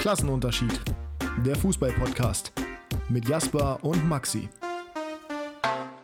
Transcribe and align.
Klassenunterschied. 0.00 0.80
Der 1.44 1.54
Fußball-Podcast. 1.56 2.52
Mit 3.10 3.28
Jasper 3.28 3.78
und 3.82 4.08
Maxi. 4.08 4.48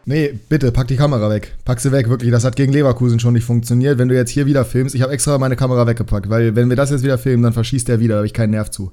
Nee, 0.05 0.39
bitte, 0.51 0.71
pack 0.71 0.89
die 0.89 0.97
Kamera 0.97 1.31
weg. 1.31 1.57
Pack 1.65 1.81
sie 1.81 1.93
weg, 1.93 2.11
wirklich. 2.11 2.31
Das 2.31 2.45
hat 2.45 2.57
gegen 2.57 2.75
Leverkusen 2.75 3.19
schon 3.21 3.33
nicht 3.33 3.47
funktioniert. 3.47 3.97
Wenn 3.97 4.09
du 4.09 4.15
jetzt 4.15 4.29
hier 4.29 4.45
wieder 4.45 4.67
filmst, 4.67 4.95
ich 4.95 5.01
habe 5.01 5.15
extra 5.15 5.39
meine 5.39 5.57
Kamera 5.57 5.87
weggepackt, 5.87 6.29
weil 6.29 6.55
wenn 6.55 6.69
wir 6.69 6.77
das 6.77 6.91
jetzt 6.91 7.05
wieder 7.05 7.17
filmen, 7.17 7.43
dann 7.43 7.55
verschießt 7.55 7.89
er 7.89 7.99
wieder, 7.99 8.17
da 8.17 8.19
habe 8.19 8.27
ich 8.27 8.35
keinen 8.35 8.51
Nerv 8.51 8.71
zu. 8.71 8.93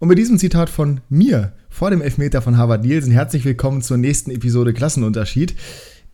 Und 0.00 0.08
mit 0.08 0.18
diesem 0.18 0.36
Zitat 0.36 0.68
von 0.68 1.00
mir 1.08 1.52
vor 1.70 1.90
dem 1.90 2.02
Elfmeter 2.02 2.42
von 2.42 2.58
Harvard 2.58 2.82
Nielsen, 2.82 3.12
herzlich 3.12 3.44
willkommen 3.44 3.82
zur 3.82 3.98
nächsten 3.98 4.32
Episode 4.32 4.72
Klassenunterschied. 4.72 5.54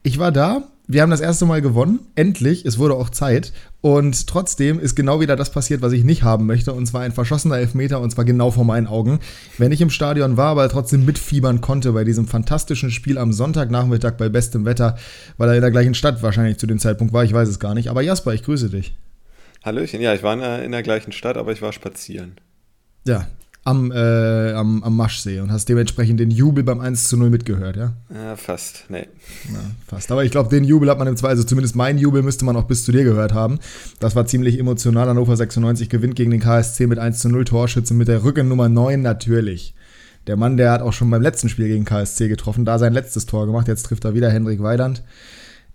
Ich 0.02 0.18
war 0.18 0.30
da, 0.30 0.68
wir 0.92 1.02
haben 1.02 1.10
das 1.10 1.20
erste 1.20 1.46
Mal 1.46 1.62
gewonnen, 1.62 2.00
endlich, 2.16 2.66
es 2.66 2.76
wurde 2.76 2.94
auch 2.94 3.10
Zeit. 3.10 3.52
Und 3.80 4.26
trotzdem 4.26 4.80
ist 4.80 4.96
genau 4.96 5.20
wieder 5.20 5.36
das 5.36 5.52
passiert, 5.52 5.82
was 5.82 5.92
ich 5.92 6.02
nicht 6.02 6.24
haben 6.24 6.46
möchte, 6.46 6.72
und 6.72 6.84
zwar 6.84 7.02
ein 7.02 7.12
verschossener 7.12 7.58
Elfmeter, 7.58 8.00
und 8.00 8.10
zwar 8.10 8.24
genau 8.24 8.50
vor 8.50 8.64
meinen 8.64 8.88
Augen. 8.88 9.20
Wenn 9.56 9.70
ich 9.70 9.80
im 9.80 9.90
Stadion 9.90 10.36
war, 10.36 10.48
aber 10.48 10.68
trotzdem 10.68 11.04
mitfiebern 11.04 11.60
konnte 11.60 11.92
bei 11.92 12.02
diesem 12.02 12.26
fantastischen 12.26 12.90
Spiel 12.90 13.18
am 13.18 13.32
Sonntagnachmittag 13.32 14.14
bei 14.16 14.28
bestem 14.28 14.64
Wetter, 14.64 14.98
weil 15.38 15.50
er 15.50 15.54
in 15.54 15.60
der 15.60 15.70
gleichen 15.70 15.94
Stadt 15.94 16.24
wahrscheinlich 16.24 16.58
zu 16.58 16.66
dem 16.66 16.80
Zeitpunkt 16.80 17.12
war, 17.12 17.22
ich 17.22 17.32
weiß 17.32 17.48
es 17.48 17.60
gar 17.60 17.74
nicht. 17.74 17.88
Aber 17.88 18.02
Jasper, 18.02 18.34
ich 18.34 18.42
grüße 18.42 18.68
dich. 18.70 18.92
Hallöchen, 19.62 20.00
ja, 20.00 20.12
ich 20.12 20.24
war 20.24 20.34
in 20.34 20.40
der, 20.40 20.64
in 20.64 20.72
der 20.72 20.82
gleichen 20.82 21.12
Stadt, 21.12 21.36
aber 21.36 21.52
ich 21.52 21.62
war 21.62 21.72
spazieren. 21.72 22.32
Ja, 23.06 23.28
am, 23.62 23.92
äh, 23.92 24.52
am, 24.52 24.82
am 24.82 24.96
Maschsee 24.96 25.40
und 25.40 25.52
hast 25.52 25.68
dementsprechend 25.68 26.18
den 26.18 26.30
Jubel 26.30 26.64
beim 26.64 26.80
1 26.80 27.08
zu 27.08 27.16
0 27.16 27.28
mitgehört, 27.28 27.76
ja? 27.76 27.92
Ja, 28.12 28.36
fast, 28.36 28.84
nee. 28.88 29.06
Ja, 29.52 29.60
fast. 29.86 30.10
Aber 30.10 30.24
ich 30.24 30.30
glaube, 30.30 30.48
den 30.48 30.64
Jubel 30.64 30.88
hat 30.88 30.98
man 30.98 31.06
im 31.06 31.16
Zweifel, 31.16 31.32
also 31.32 31.44
zumindest 31.44 31.76
meinen 31.76 31.98
Jubel 31.98 32.22
müsste 32.22 32.44
man 32.46 32.56
auch 32.56 32.64
bis 32.64 32.84
zu 32.84 32.92
dir 32.92 33.04
gehört 33.04 33.34
haben. 33.34 33.58
Das 33.98 34.16
war 34.16 34.26
ziemlich 34.26 34.58
emotional. 34.58 35.08
Hannover 35.08 35.36
96 35.36 35.90
gewinnt 35.90 36.16
gegen 36.16 36.30
den 36.30 36.40
KSC 36.40 36.86
mit 36.86 36.98
1 36.98 37.20
zu 37.20 37.28
0 37.28 37.44
Torschütze 37.44 37.92
mit 37.92 38.08
der 38.08 38.24
Rückennummer 38.24 38.70
9 38.70 39.02
natürlich. 39.02 39.74
Der 40.26 40.36
Mann, 40.36 40.56
der 40.56 40.72
hat 40.72 40.82
auch 40.82 40.92
schon 40.92 41.10
beim 41.10 41.22
letzten 41.22 41.48
Spiel 41.48 41.68
gegen 41.68 41.84
KSC 41.84 42.28
getroffen, 42.28 42.64
da 42.64 42.78
sein 42.78 42.92
letztes 42.92 43.26
Tor 43.26 43.46
gemacht. 43.46 43.68
Jetzt 43.68 43.84
trifft 43.84 44.04
er 44.04 44.14
wieder 44.14 44.30
Hendrik 44.30 44.62
Weiland. 44.62 45.02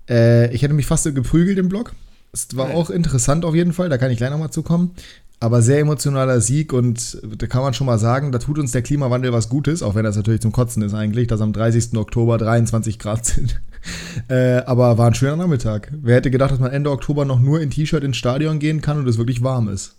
Äh, 0.10 0.54
ich 0.54 0.64
hätte 0.64 0.74
mich 0.74 0.86
fast 0.88 1.04
geprügelt 1.14 1.60
im 1.60 1.70
Block. 1.70 1.94
Es 2.32 2.48
war 2.58 2.72
auch 2.72 2.90
interessant 2.90 3.46
auf 3.46 3.56
jeden 3.56 3.72
Fall, 3.72 3.88
da 3.88 3.98
kann 3.98 4.12
ich 4.12 4.18
gleich 4.18 4.30
nochmal 4.30 4.50
zukommen 4.50 4.92
aber 5.40 5.62
sehr 5.62 5.80
emotionaler 5.80 6.40
Sieg 6.42 6.74
und 6.74 7.20
da 7.24 7.48
kann 7.48 7.62
man 7.62 7.74
schon 7.74 7.88
mal 7.88 8.00
sagen, 8.00 8.32
da 8.32 8.40
tut 8.40 8.58
uns 8.58 8.72
der 8.72 8.82
Klimawandel 8.82 9.34
was 9.34 9.50
Gutes, 9.50 9.84
auch 9.84 9.96
wenn 9.96 10.04
das 10.04 10.16
natürlich 10.16 10.42
zum 10.42 10.52
Kotzen 10.52 10.82
ist 10.82 10.94
eigentlich, 10.94 11.28
dass 11.28 11.42
am 11.42 11.54
30. 11.54 11.98
Oktober 11.98 12.38
23 12.38 13.00
Grad 13.00 13.26
sind. 13.26 13.62
äh, 14.30 14.58
aber 14.66 14.98
war 14.98 15.08
ein 15.08 15.14
schöner 15.14 15.36
Nachmittag. 15.36 15.92
Wer 15.92 16.16
hätte 16.16 16.32
gedacht, 16.32 16.52
dass 16.52 16.60
man 16.60 16.72
Ende 16.72 16.92
Oktober 16.92 17.26
noch 17.26 17.40
nur 17.40 17.62
in 17.62 17.70
T-Shirt 17.70 18.04
ins 18.04 18.18
Stadion 18.18 18.60
gehen 18.60 18.82
kann 18.82 18.98
und 18.98 19.08
es 19.08 19.18
wirklich 19.18 19.44
warm 19.44 19.68
ist? 19.68 19.96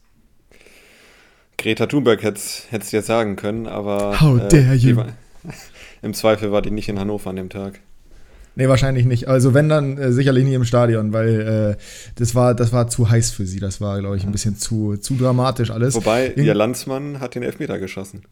Greta 1.59 1.87
Thunberg 1.87 2.23
hätte 2.23 2.41
es 2.71 2.91
dir 2.91 3.03
sagen 3.03 3.37
können, 3.37 3.67
aber 3.67 4.21
How 4.21 4.41
äh, 4.41 4.49
dare 4.49 4.75
you? 4.75 4.97
War, 4.97 5.09
im 6.03 6.15
Zweifel 6.15 6.53
war 6.53 6.63
die 6.63 6.71
nicht 6.71 6.89
in 6.89 6.99
Hannover 6.99 7.31
an 7.31 7.37
dem 7.37 7.49
Tag. 7.49 7.81
Nee, 8.59 8.69
wahrscheinlich 8.69 9.05
nicht. 9.05 9.29
Also 9.29 9.53
wenn 9.53 9.69
dann 9.69 9.99
äh, 9.99 10.13
sicherlich 10.13 10.43
nicht 10.45 10.55
im 10.55 10.65
Stadion, 10.65 11.13
weil 11.13 11.77
äh, 11.79 11.83
das 12.15 12.35
war 12.35 12.55
das 12.55 12.73
war 12.73 12.89
zu 12.89 13.09
heiß 13.09 13.31
für 13.31 13.45
sie. 13.45 13.61
Das 13.61 13.83
war, 13.83 14.01
glaube 14.01 14.17
ich, 14.17 14.25
ein 14.25 14.33
bisschen 14.33 14.57
zu, 14.57 14.97
zu 14.97 15.15
dramatisch 15.15 15.71
alles. 15.71 15.95
Wobei 15.95 16.29
In, 16.29 16.45
ihr 16.45 16.55
Landsmann 16.55 17.21
hat 17.21 17.35
den 17.35 17.43
Elfmeter 17.43 17.79
geschossen. 17.79 18.23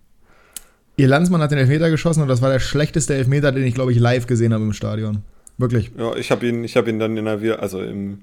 Ihr 0.97 1.08
Landsmann 1.08 1.42
hat 1.42 1.50
den 1.50 1.58
Elfmeter 1.58 1.91
geschossen 1.91 2.22
und 2.22 2.28
das 2.28 2.41
war 2.41 2.50
der 2.50 2.61
schlechteste 2.61 3.14
Elfmeter, 3.14 3.52
den 3.52 3.64
ich, 3.64 3.75
glaube 3.75 3.92
ich, 3.92 3.98
live 3.98 4.27
gesehen 4.27 4.55
habe 4.55 4.64
im 4.64 4.72
Stadion. 4.72 5.22
Wirklich. 5.58 5.92
Ja, 5.97 6.17
ich 6.17 6.30
habe 6.30 6.47
ihn, 6.48 6.64
ich 6.64 6.75
ihn 6.75 6.98
dann 6.98 7.17
in 7.19 7.27
der, 7.27 7.61
also 7.61 7.83
im, 7.83 8.20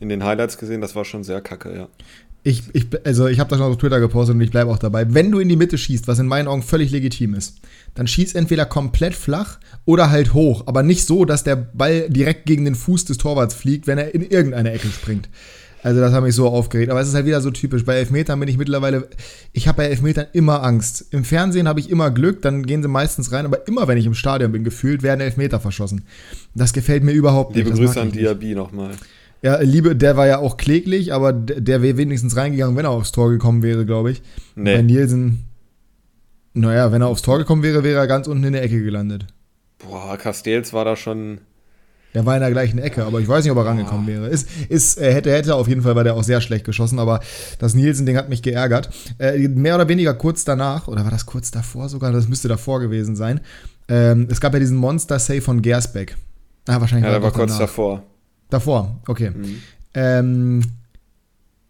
in 0.00 0.08
den 0.08 0.24
Highlights 0.24 0.58
gesehen. 0.58 0.80
Das 0.80 0.96
war 0.96 1.04
schon 1.04 1.22
sehr 1.22 1.40
kacke, 1.40 1.74
ja. 1.74 1.88
Ich, 2.46 2.62
ich, 2.74 2.86
also 3.04 3.26
ich 3.26 3.40
habe 3.40 3.48
das 3.48 3.58
noch 3.58 3.68
auf 3.68 3.78
Twitter 3.78 4.00
gepostet 4.00 4.36
und 4.36 4.42
ich 4.42 4.50
bleibe 4.50 4.70
auch 4.70 4.78
dabei. 4.78 5.12
Wenn 5.14 5.32
du 5.32 5.38
in 5.38 5.48
die 5.48 5.56
Mitte 5.56 5.78
schießt, 5.78 6.06
was 6.06 6.18
in 6.18 6.26
meinen 6.26 6.46
Augen 6.46 6.62
völlig 6.62 6.90
legitim 6.90 7.34
ist, 7.34 7.56
dann 7.94 8.06
schieß 8.06 8.34
entweder 8.34 8.66
komplett 8.66 9.14
flach 9.14 9.58
oder 9.86 10.10
halt 10.10 10.34
hoch, 10.34 10.64
aber 10.66 10.82
nicht 10.82 11.06
so, 11.06 11.24
dass 11.24 11.42
der 11.42 11.56
Ball 11.56 12.10
direkt 12.10 12.44
gegen 12.44 12.66
den 12.66 12.74
Fuß 12.74 13.06
des 13.06 13.16
Torwarts 13.16 13.54
fliegt, 13.54 13.86
wenn 13.86 13.96
er 13.96 14.14
in 14.14 14.22
irgendeine 14.22 14.72
Ecke 14.72 14.88
springt. 14.88 15.30
Also 15.84 16.00
das 16.00 16.14
hat 16.14 16.22
mich 16.22 16.34
so 16.34 16.48
aufgeregt. 16.48 16.90
Aber 16.90 17.00
es 17.00 17.08
ist 17.08 17.14
halt 17.14 17.26
wieder 17.26 17.42
so 17.42 17.50
typisch. 17.50 17.84
Bei 17.84 17.96
Elfmetern 17.96 18.40
bin 18.40 18.48
ich 18.48 18.56
mittlerweile, 18.56 19.06
ich 19.52 19.68
habe 19.68 19.76
bei 19.76 19.84
Elfmetern 19.84 20.26
immer 20.32 20.62
Angst. 20.62 21.06
Im 21.10 21.24
Fernsehen 21.24 21.68
habe 21.68 21.78
ich 21.78 21.90
immer 21.90 22.10
Glück, 22.10 22.40
dann 22.40 22.64
gehen 22.64 22.82
sie 22.82 22.88
meistens 22.88 23.32
rein. 23.32 23.44
Aber 23.44 23.68
immer, 23.68 23.86
wenn 23.86 23.98
ich 23.98 24.06
im 24.06 24.14
Stadion 24.14 24.50
bin, 24.50 24.64
gefühlt, 24.64 25.02
werden 25.02 25.20
Elfmeter 25.20 25.60
verschossen. 25.60 26.04
Das 26.54 26.72
gefällt 26.72 27.04
mir 27.04 27.12
überhaupt 27.12 27.54
nicht. 27.54 27.66
Liebe 27.66 27.76
Grüße 27.76 28.00
an 28.00 28.12
Diaby 28.12 28.54
nochmal. 28.54 28.92
Ja, 29.44 29.60
Liebe, 29.60 29.94
der 29.94 30.16
war 30.16 30.26
ja 30.26 30.38
auch 30.38 30.56
kläglich, 30.56 31.12
aber 31.12 31.34
der 31.34 31.82
wäre 31.82 31.98
wenigstens 31.98 32.34
reingegangen, 32.34 32.78
wenn 32.78 32.86
er 32.86 32.92
aufs 32.92 33.12
Tor 33.12 33.28
gekommen 33.28 33.62
wäre, 33.62 33.84
glaube 33.84 34.10
ich. 34.10 34.22
Nee. 34.54 34.76
Bei 34.76 34.80
Nielsen, 34.80 35.44
naja, 36.54 36.90
wenn 36.92 37.02
er 37.02 37.08
aufs 37.08 37.20
Tor 37.20 37.36
gekommen 37.36 37.62
wäre, 37.62 37.84
wäre 37.84 37.98
er 37.98 38.06
ganz 38.06 38.26
unten 38.26 38.44
in 38.44 38.54
der 38.54 38.62
Ecke 38.62 38.82
gelandet. 38.82 39.26
Boah, 39.78 40.16
Castells 40.16 40.72
war 40.72 40.86
da 40.86 40.96
schon. 40.96 41.42
Der 42.14 42.24
war 42.24 42.36
in 42.36 42.40
der 42.40 42.52
gleichen 42.52 42.78
Ecke, 42.78 43.04
aber 43.04 43.20
ich 43.20 43.28
weiß 43.28 43.44
nicht, 43.44 43.52
ob 43.52 43.58
er 43.58 43.66
rangekommen 43.66 44.06
wäre. 44.06 44.28
Ist, 44.28 44.48
ist, 44.70 44.96
äh, 44.96 45.12
hätte, 45.12 45.30
hätte 45.30 45.56
auf 45.56 45.68
jeden 45.68 45.82
Fall, 45.82 45.94
war 45.94 46.04
der 46.04 46.14
auch 46.14 46.22
sehr 46.22 46.40
schlecht 46.40 46.64
geschossen, 46.64 46.98
aber 46.98 47.20
das 47.58 47.74
Nielsen-Ding 47.74 48.16
hat 48.16 48.30
mich 48.30 48.40
geärgert. 48.40 48.88
Äh, 49.18 49.46
mehr 49.48 49.74
oder 49.74 49.88
weniger 49.88 50.14
kurz 50.14 50.46
danach, 50.46 50.88
oder 50.88 51.04
war 51.04 51.10
das 51.10 51.26
kurz 51.26 51.50
davor 51.50 51.90
sogar? 51.90 52.12
Das 52.12 52.28
müsste 52.28 52.48
davor 52.48 52.80
gewesen 52.80 53.14
sein. 53.14 53.42
Ähm, 53.88 54.26
es 54.30 54.40
gab 54.40 54.54
ja 54.54 54.58
diesen 54.58 54.78
Monster-Save 54.78 55.42
von 55.42 55.60
Gersbeck. 55.60 56.16
Ah, 56.66 56.80
wahrscheinlich. 56.80 57.04
Ja, 57.04 57.12
war 57.12 57.20
der 57.20 57.24
war 57.24 57.32
kurz 57.32 57.58
davor. 57.58 58.04
Davor, 58.54 59.00
okay. 59.08 59.30
Mhm. 59.30 59.56
Ähm, 59.94 60.62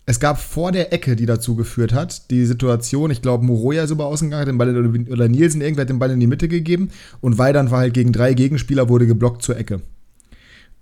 es 0.04 0.20
gab 0.20 0.38
vor 0.38 0.70
der 0.70 0.92
Ecke, 0.92 1.16
die 1.16 1.24
dazu 1.24 1.56
geführt 1.56 1.94
hat, 1.94 2.30
die 2.30 2.44
Situation, 2.44 3.10
ich 3.10 3.22
glaube, 3.22 3.42
Moroja 3.42 3.84
ist 3.84 3.90
über 3.90 4.04
außen 4.04 4.28
gegangen, 4.28 4.44
den 4.44 4.58
Ball, 4.58 4.76
oder 5.10 5.28
Nielsen, 5.28 5.62
irgendwer 5.62 5.84
hat 5.84 5.88
den 5.88 5.98
Ball 5.98 6.10
in 6.10 6.20
die 6.20 6.26
Mitte 6.26 6.46
gegeben 6.46 6.90
und 7.22 7.38
Weidand 7.38 7.70
war 7.70 7.78
halt 7.78 7.94
gegen 7.94 8.12
drei 8.12 8.34
Gegenspieler, 8.34 8.90
wurde 8.90 9.06
geblockt 9.06 9.40
zur 9.40 9.56
Ecke. 9.56 9.80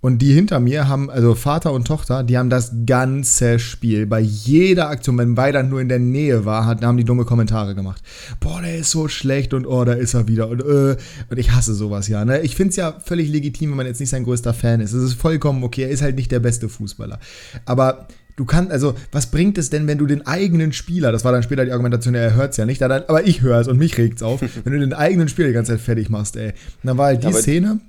Und 0.03 0.17
die 0.17 0.33
hinter 0.33 0.59
mir 0.59 0.89
haben, 0.89 1.09
also 1.09 1.33
Vater 1.33 1.71
und 1.71 1.87
Tochter, 1.87 2.23
die 2.23 2.37
haben 2.37 2.49
das 2.49 2.73
ganze 2.85 3.57
Spiel, 3.57 4.05
bei 4.05 4.19
jeder 4.19 4.89
Aktion, 4.89 5.17
wenn 5.17 5.37
Weidand 5.37 5.69
nur 5.69 5.79
in 5.79 5.87
der 5.87 5.99
Nähe 5.99 6.43
war, 6.43 6.65
hat, 6.65 6.83
haben 6.83 6.97
die 6.97 7.05
dumme 7.05 7.23
Kommentare 7.23 7.73
gemacht. 7.73 8.03
Boah, 8.41 8.61
der 8.61 8.79
ist 8.79 8.91
so 8.91 9.07
schlecht 9.07 9.53
und 9.53 9.65
oh, 9.65 9.85
da 9.85 9.93
ist 9.93 10.13
er 10.13 10.27
wieder. 10.27 10.49
Und, 10.49 10.59
äh, 10.59 10.97
und 11.29 11.37
ich 11.37 11.53
hasse 11.53 11.73
sowas 11.73 12.09
ja. 12.09 12.25
Ne? 12.25 12.41
Ich 12.41 12.57
finde 12.57 12.71
es 12.71 12.75
ja 12.75 12.99
völlig 12.99 13.29
legitim, 13.29 13.69
wenn 13.69 13.77
man 13.77 13.85
jetzt 13.85 14.01
nicht 14.01 14.09
sein 14.09 14.25
größter 14.25 14.53
Fan 14.53 14.81
ist. 14.81 14.91
Es 14.91 15.01
ist 15.01 15.13
vollkommen 15.13 15.63
okay, 15.63 15.83
er 15.83 15.89
ist 15.89 16.01
halt 16.01 16.17
nicht 16.17 16.33
der 16.33 16.41
beste 16.41 16.67
Fußballer. 16.67 17.17
Aber 17.65 18.09
Du 18.35 18.45
kannst, 18.45 18.71
also, 18.71 18.95
was 19.11 19.27
bringt 19.27 19.59
es 19.59 19.69
denn, 19.69 19.85
wenn 19.85 19.99
du 19.99 20.07
den 20.07 20.25
eigenen 20.25 20.73
Spieler, 20.73 21.11
das 21.11 21.23
war 21.23 21.31
dann 21.31 21.43
später 21.43 21.65
die 21.65 21.71
Argumentation, 21.71 22.15
er 22.15 22.33
hört 22.33 22.49
es 22.49 22.57
ja 22.57 22.65
nicht, 22.65 22.81
aber 22.81 23.27
ich 23.27 23.41
höre 23.43 23.59
es 23.59 23.67
und 23.67 23.77
mich 23.77 23.95
regt 23.99 24.17
es 24.17 24.23
auf, 24.23 24.41
wenn 24.63 24.73
du 24.73 24.79
den 24.79 24.93
eigenen 24.93 25.27
Spieler 25.27 25.49
die 25.49 25.53
ganze 25.53 25.73
Zeit 25.73 25.81
fertig 25.81 26.09
machst, 26.09 26.35
ey. 26.35 26.47
Und 26.47 26.55
dann 26.81 26.97
war 26.97 27.05
halt 27.05 27.21
die 27.21 27.27
ja, 27.27 27.33
Szene, 27.33 27.79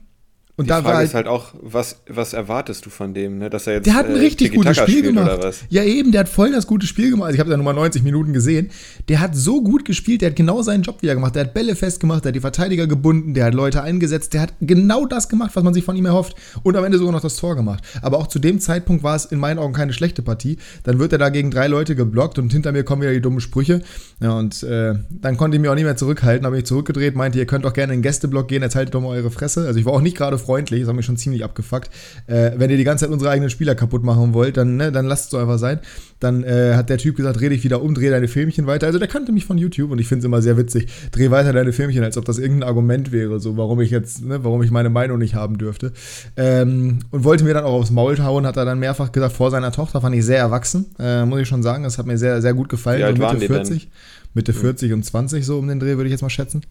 und 0.57 0.67
die 0.67 0.69
da 0.69 0.77
Frage 0.77 0.87
war 0.87 0.97
halt, 0.99 1.09
ist 1.09 1.15
halt 1.15 1.27
auch, 1.27 1.53
was, 1.61 1.97
was 2.09 2.33
erwartest 2.33 2.87
du 2.87 2.91
von 2.91 3.13
dem, 3.13 3.39
ne? 3.39 3.51
dass 3.51 3.67
er 3.67 3.75
jetzt 3.75 3.87
Der 3.87 3.95
hat 3.95 4.07
ein 4.07 4.15
äh, 4.15 4.21
richtig 4.21 4.55
gutes 4.55 4.77
Spiel 4.77 5.03
gemacht. 5.03 5.67
Ja, 5.69 5.83
eben, 5.83 6.13
der 6.13 6.21
hat 6.21 6.29
voll 6.29 6.53
das 6.53 6.69
gute 6.69 6.87
Spiel 6.87 7.11
gemacht. 7.11 7.27
Also 7.27 7.35
ich 7.35 7.41
habe 7.41 7.51
da 7.51 7.57
nur 7.57 7.65
mal 7.65 7.73
90 7.73 8.05
Minuten 8.05 8.33
gesehen. 8.33 8.71
Der 9.09 9.19
hat 9.19 9.35
so 9.35 9.63
gut 9.65 9.85
gespielt, 9.85 10.23
der 10.23 10.31
hat 10.31 10.37
genau 10.37 10.63
seinen 10.63 10.83
Job 10.83 11.03
wieder 11.03 11.15
gemacht. 11.15 11.35
Der 11.35 11.45
hat 11.45 11.55
Bälle 11.55 11.75
festgemacht, 11.75 12.25
der 12.25 12.31
hat 12.31 12.37
die 12.37 12.41
Verteidiger 12.41 12.87
gebunden, 12.87 13.35
der 13.35 13.47
hat 13.47 13.55
Leute 13.55 13.83
eingesetzt, 13.83 14.33
der 14.33 14.43
hat 14.43 14.55
genau 14.61 15.07
das 15.07 15.29
gemacht, 15.29 15.51
was 15.55 15.65
man 15.65 15.75
sich 15.75 15.83
von 15.83 15.97
ihm 15.97 16.07
erhofft. 16.07 16.37
Und 16.63 16.77
am 16.77 16.85
Ende 16.85 16.99
sogar 16.99 17.13
noch 17.13 17.21
das 17.21 17.35
Tor 17.35 17.57
gemacht. 17.57 17.83
Aber 18.01 18.19
auch 18.19 18.29
zu 18.29 18.39
dem 18.39 18.61
Zeitpunkt 18.61 19.03
war 19.03 19.17
es 19.17 19.25
in 19.25 19.41
meinen 19.41 19.59
Augen 19.59 19.73
keine 19.73 19.93
schlechte 19.93 20.23
Partie. 20.23 20.59
Dann 20.85 21.01
wird 21.01 21.11
er 21.11 21.19
da 21.19 21.31
gegen 21.31 21.51
drei 21.51 21.67
Leute 21.67 21.97
geblockt 21.97 22.39
und 22.39 22.53
hinter 22.53 22.71
mir 22.71 22.85
kommen 22.85 23.03
wieder 23.03 23.13
die 23.13 23.21
dummen 23.21 23.41
Sprüche. 23.41 23.83
Ja, 24.21 24.39
und 24.39 24.63
äh, 24.63 24.95
dann 25.11 25.37
konnte 25.37 25.57
ich 25.57 25.61
mich 25.61 25.69
auch 25.69 25.75
nicht 25.75 25.83
mehr 25.83 25.97
zurückhalten, 25.97 26.47
habe 26.47 26.55
mich 26.55 26.67
zurückgedreht, 26.67 27.17
meinte, 27.17 27.41
ihr 27.41 27.47
könnt 27.47 27.65
doch 27.65 27.73
gerne 27.73 27.93
in 27.93 27.99
den 27.99 28.03
Gästeblock 28.05 28.47
gehen, 28.47 28.63
jetzt 28.63 28.77
haltet 28.77 28.95
doch 28.95 29.01
mal 29.01 29.09
eure 29.09 29.33
Fresse. 29.33 29.67
Also 29.67 29.81
ich 29.81 29.85
war 29.85 29.95
auch 29.95 30.01
nicht 30.01 30.17
gerade 30.17 30.39
freundlich, 30.45 30.81
das 30.81 30.89
hat 30.89 30.97
mich 30.97 31.07
schon 31.07 31.17
ziemlich 31.17 31.45
abgefuckt. 31.45 31.91
Äh, 32.27 32.53
wenn 32.57 32.71
ihr 32.71 32.77
die 32.77 32.85
ganze 32.85 33.05
Zeit 33.05 33.13
unsere 33.13 33.31
eigenen 33.31 33.51
Spieler 33.51 33.75
kaputt 33.75 34.05
machen 34.05 34.35
wollt, 34.35 34.57
dann, 34.57 34.77
ne, 34.77 34.93
dann 34.93 35.07
lasst 35.07 35.27
es 35.27 35.31
so 35.31 35.39
einfach 35.39 35.59
sein. 35.59 35.81
Dann 36.21 36.45
äh, 36.45 36.75
hat 36.75 36.91
der 36.91 36.99
Typ 36.99 37.17
gesagt, 37.17 37.41
dreh 37.41 37.49
dich 37.49 37.65
wieder 37.65 37.83
um, 37.83 37.95
dreh 37.95 38.11
deine 38.11 38.29
Filmchen 38.29 38.67
weiter. 38.67 38.87
Also 38.87 38.99
der 38.99 39.09
kannte 39.09 39.33
mich 39.33 39.45
von 39.45 39.59
YouTube 39.59 39.91
und 39.91 40.01
ich 40.01 40.09
finde 40.09 40.21
es 40.21 40.25
immer 40.25 40.43
sehr 40.43 40.57
witzig. 40.57 40.89
Dreh 41.13 41.31
weiter 41.31 41.53
deine 41.53 41.73
Filmchen, 41.73 42.05
als 42.05 42.17
ob 42.17 42.25
das 42.25 42.39
irgendein 42.39 42.69
Argument 42.69 43.13
wäre, 43.13 43.41
so 43.41 43.57
warum 43.57 43.81
ich 43.81 43.91
jetzt, 43.91 44.25
ne, 44.25 44.45
warum 44.45 44.63
ich 44.63 44.71
meine 44.71 44.91
Meinung 44.91 45.19
nicht 45.19 45.35
haben 45.35 45.59
dürfte. 45.59 45.93
Ähm, 46.37 47.01
und 47.11 47.25
wollte 47.25 47.45
mir 47.45 47.55
dann 47.55 47.65
auch 47.65 47.75
aufs 47.75 47.91
Maul 47.91 48.19
hauen, 48.19 48.47
hat 48.47 48.57
er 48.57 48.65
dann 48.65 48.79
mehrfach 48.79 49.13
gesagt, 49.13 49.35
vor 49.35 49.51
seiner 49.51 49.73
Tochter 49.73 50.01
fand 50.01 50.15
ich 50.15 50.25
sehr 50.25 50.39
erwachsen, 50.39 50.87
äh, 50.99 51.25
muss 51.25 51.41
ich 51.41 51.49
schon 51.49 51.63
sagen. 51.63 51.85
Das 51.85 51.99
hat 51.99 52.07
mir 52.07 52.19
sehr, 52.19 52.41
sehr 52.43 52.55
gut 52.55 52.69
gefallen. 52.69 53.01
Wie 53.01 53.05
alt 53.05 53.19
so 53.19 53.25
Mitte 53.25 53.47
40. 53.47 53.83
Denn? 53.83 53.91
Mitte 54.35 54.53
40 54.53 54.91
mhm. 54.91 54.97
und 54.97 55.03
20 55.05 55.47
so 55.47 55.59
um 55.59 55.69
den 55.69 55.81
Dreh, 55.81 55.97
würde 55.97 56.07
ich 56.07 56.13
jetzt 56.13 56.23
mal 56.23 56.31
schätzen. 56.31 56.63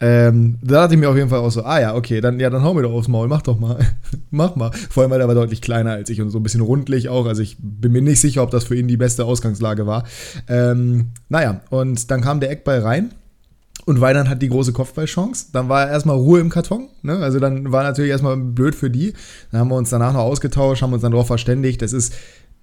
Ähm, 0.00 0.58
da 0.62 0.82
dachte 0.82 0.94
ich 0.94 1.00
mir 1.00 1.08
auf 1.08 1.16
jeden 1.16 1.30
Fall 1.30 1.38
auch 1.38 1.50
so, 1.50 1.62
ah 1.62 1.80
ja, 1.80 1.94
okay, 1.94 2.20
dann, 2.20 2.40
ja, 2.40 2.50
dann 2.50 2.62
hau 2.62 2.74
mir 2.74 2.82
doch 2.82 2.92
aufs 2.92 3.08
Maul, 3.08 3.28
mach 3.28 3.42
doch 3.42 3.58
mal. 3.58 3.78
mach 4.30 4.56
mal. 4.56 4.72
Vor 4.90 5.02
allem, 5.02 5.10
weil 5.12 5.20
er 5.20 5.28
war 5.28 5.34
deutlich 5.34 5.62
kleiner 5.62 5.92
als 5.92 6.10
ich 6.10 6.20
und 6.20 6.30
so 6.30 6.38
ein 6.38 6.42
bisschen 6.42 6.60
rundlich 6.60 7.08
auch. 7.08 7.26
Also 7.26 7.42
ich 7.42 7.56
bin 7.60 7.92
mir 7.92 8.02
nicht 8.02 8.20
sicher, 8.20 8.42
ob 8.42 8.50
das 8.50 8.64
für 8.64 8.76
ihn 8.76 8.88
die 8.88 8.96
beste 8.96 9.24
Ausgangslage 9.24 9.86
war. 9.86 10.04
Ähm, 10.48 11.12
naja, 11.28 11.60
und 11.70 12.10
dann 12.10 12.20
kam 12.20 12.40
der 12.40 12.50
Eckball 12.50 12.80
rein. 12.80 13.10
Und 13.86 14.00
Weidern 14.00 14.30
hat 14.30 14.40
die 14.40 14.48
große 14.48 14.72
Kopfballchance. 14.72 15.48
Dann 15.52 15.68
war 15.68 15.88
erstmal 15.88 16.16
Ruhe 16.16 16.40
im 16.40 16.48
Karton. 16.48 16.88
Ne? 17.02 17.18
Also 17.18 17.38
dann 17.38 17.70
war 17.70 17.82
natürlich 17.82 18.10
erstmal 18.10 18.36
blöd 18.36 18.74
für 18.74 18.88
die. 18.88 19.12
Dann 19.50 19.60
haben 19.60 19.68
wir 19.68 19.76
uns 19.76 19.90
danach 19.90 20.14
noch 20.14 20.20
ausgetauscht, 20.20 20.80
haben 20.80 20.94
uns 20.94 21.02
dann 21.02 21.12
darauf 21.12 21.26
verständigt. 21.26 21.82
Das 21.82 21.92
ist 21.92 22.14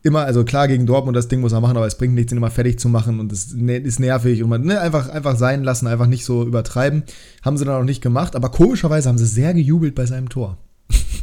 immer, 0.03 0.25
also 0.25 0.43
klar, 0.43 0.67
gegen 0.67 0.85
Dortmund 0.85 1.15
das 1.15 1.27
Ding 1.27 1.41
muss 1.41 1.51
er 1.51 1.61
machen, 1.61 1.77
aber 1.77 1.85
es 1.85 1.97
bringt 1.97 2.13
nichts, 2.13 2.31
ihn 2.31 2.37
immer 2.37 2.51
fertig 2.51 2.79
zu 2.79 2.89
machen 2.89 3.19
und 3.19 3.31
es 3.31 3.53
ne, 3.53 3.77
ist 3.77 3.99
nervig 3.99 4.43
und 4.43 4.49
man, 4.49 4.61
ne, 4.63 4.79
einfach, 4.79 5.09
einfach 5.09 5.35
sein 5.35 5.63
lassen, 5.63 5.87
einfach 5.87 6.07
nicht 6.07 6.25
so 6.25 6.43
übertreiben. 6.43 7.03
Haben 7.43 7.57
sie 7.57 7.65
dann 7.65 7.75
auch 7.75 7.85
nicht 7.85 8.01
gemacht, 8.01 8.35
aber 8.35 8.49
komischerweise 8.49 9.09
haben 9.09 9.17
sie 9.17 9.25
sehr 9.25 9.53
gejubelt 9.53 9.95
bei 9.95 10.05
seinem 10.05 10.29
Tor. 10.29 10.57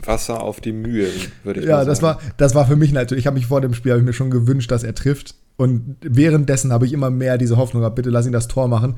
Wasser 0.05 0.43
auf 0.43 0.61
die 0.61 0.73
Mühe, 0.73 1.09
würde 1.45 1.61
ich 1.61 1.67
ja, 1.67 1.77
mal 1.77 1.79
sagen. 1.79 1.85
Ja, 1.85 1.85
das 1.85 2.03
war, 2.03 2.19
das 2.37 2.55
war 2.55 2.67
für 2.67 2.77
mich 2.77 2.93
natürlich, 2.93 3.23
ich 3.23 3.27
habe 3.27 3.37
mich 3.37 3.47
vor 3.47 3.61
dem 3.61 3.75
Spiel, 3.75 3.93
habe 3.93 4.01
ich 4.01 4.07
mir 4.07 4.13
schon 4.13 4.31
gewünscht, 4.31 4.71
dass 4.71 4.85
er 4.85 4.95
trifft. 4.95 5.35
Und 5.57 5.97
währenddessen 6.03 6.73
habe 6.73 6.87
ich 6.87 6.93
immer 6.93 7.11
mehr 7.11 7.37
diese 7.37 7.57
Hoffnung 7.57 7.83
gehabt, 7.83 7.97
bitte 7.97 8.11
lass 8.11 8.27
ihn 8.27 8.33
das 8.33 8.47
Tor 8.47 8.69
machen. 8.69 8.95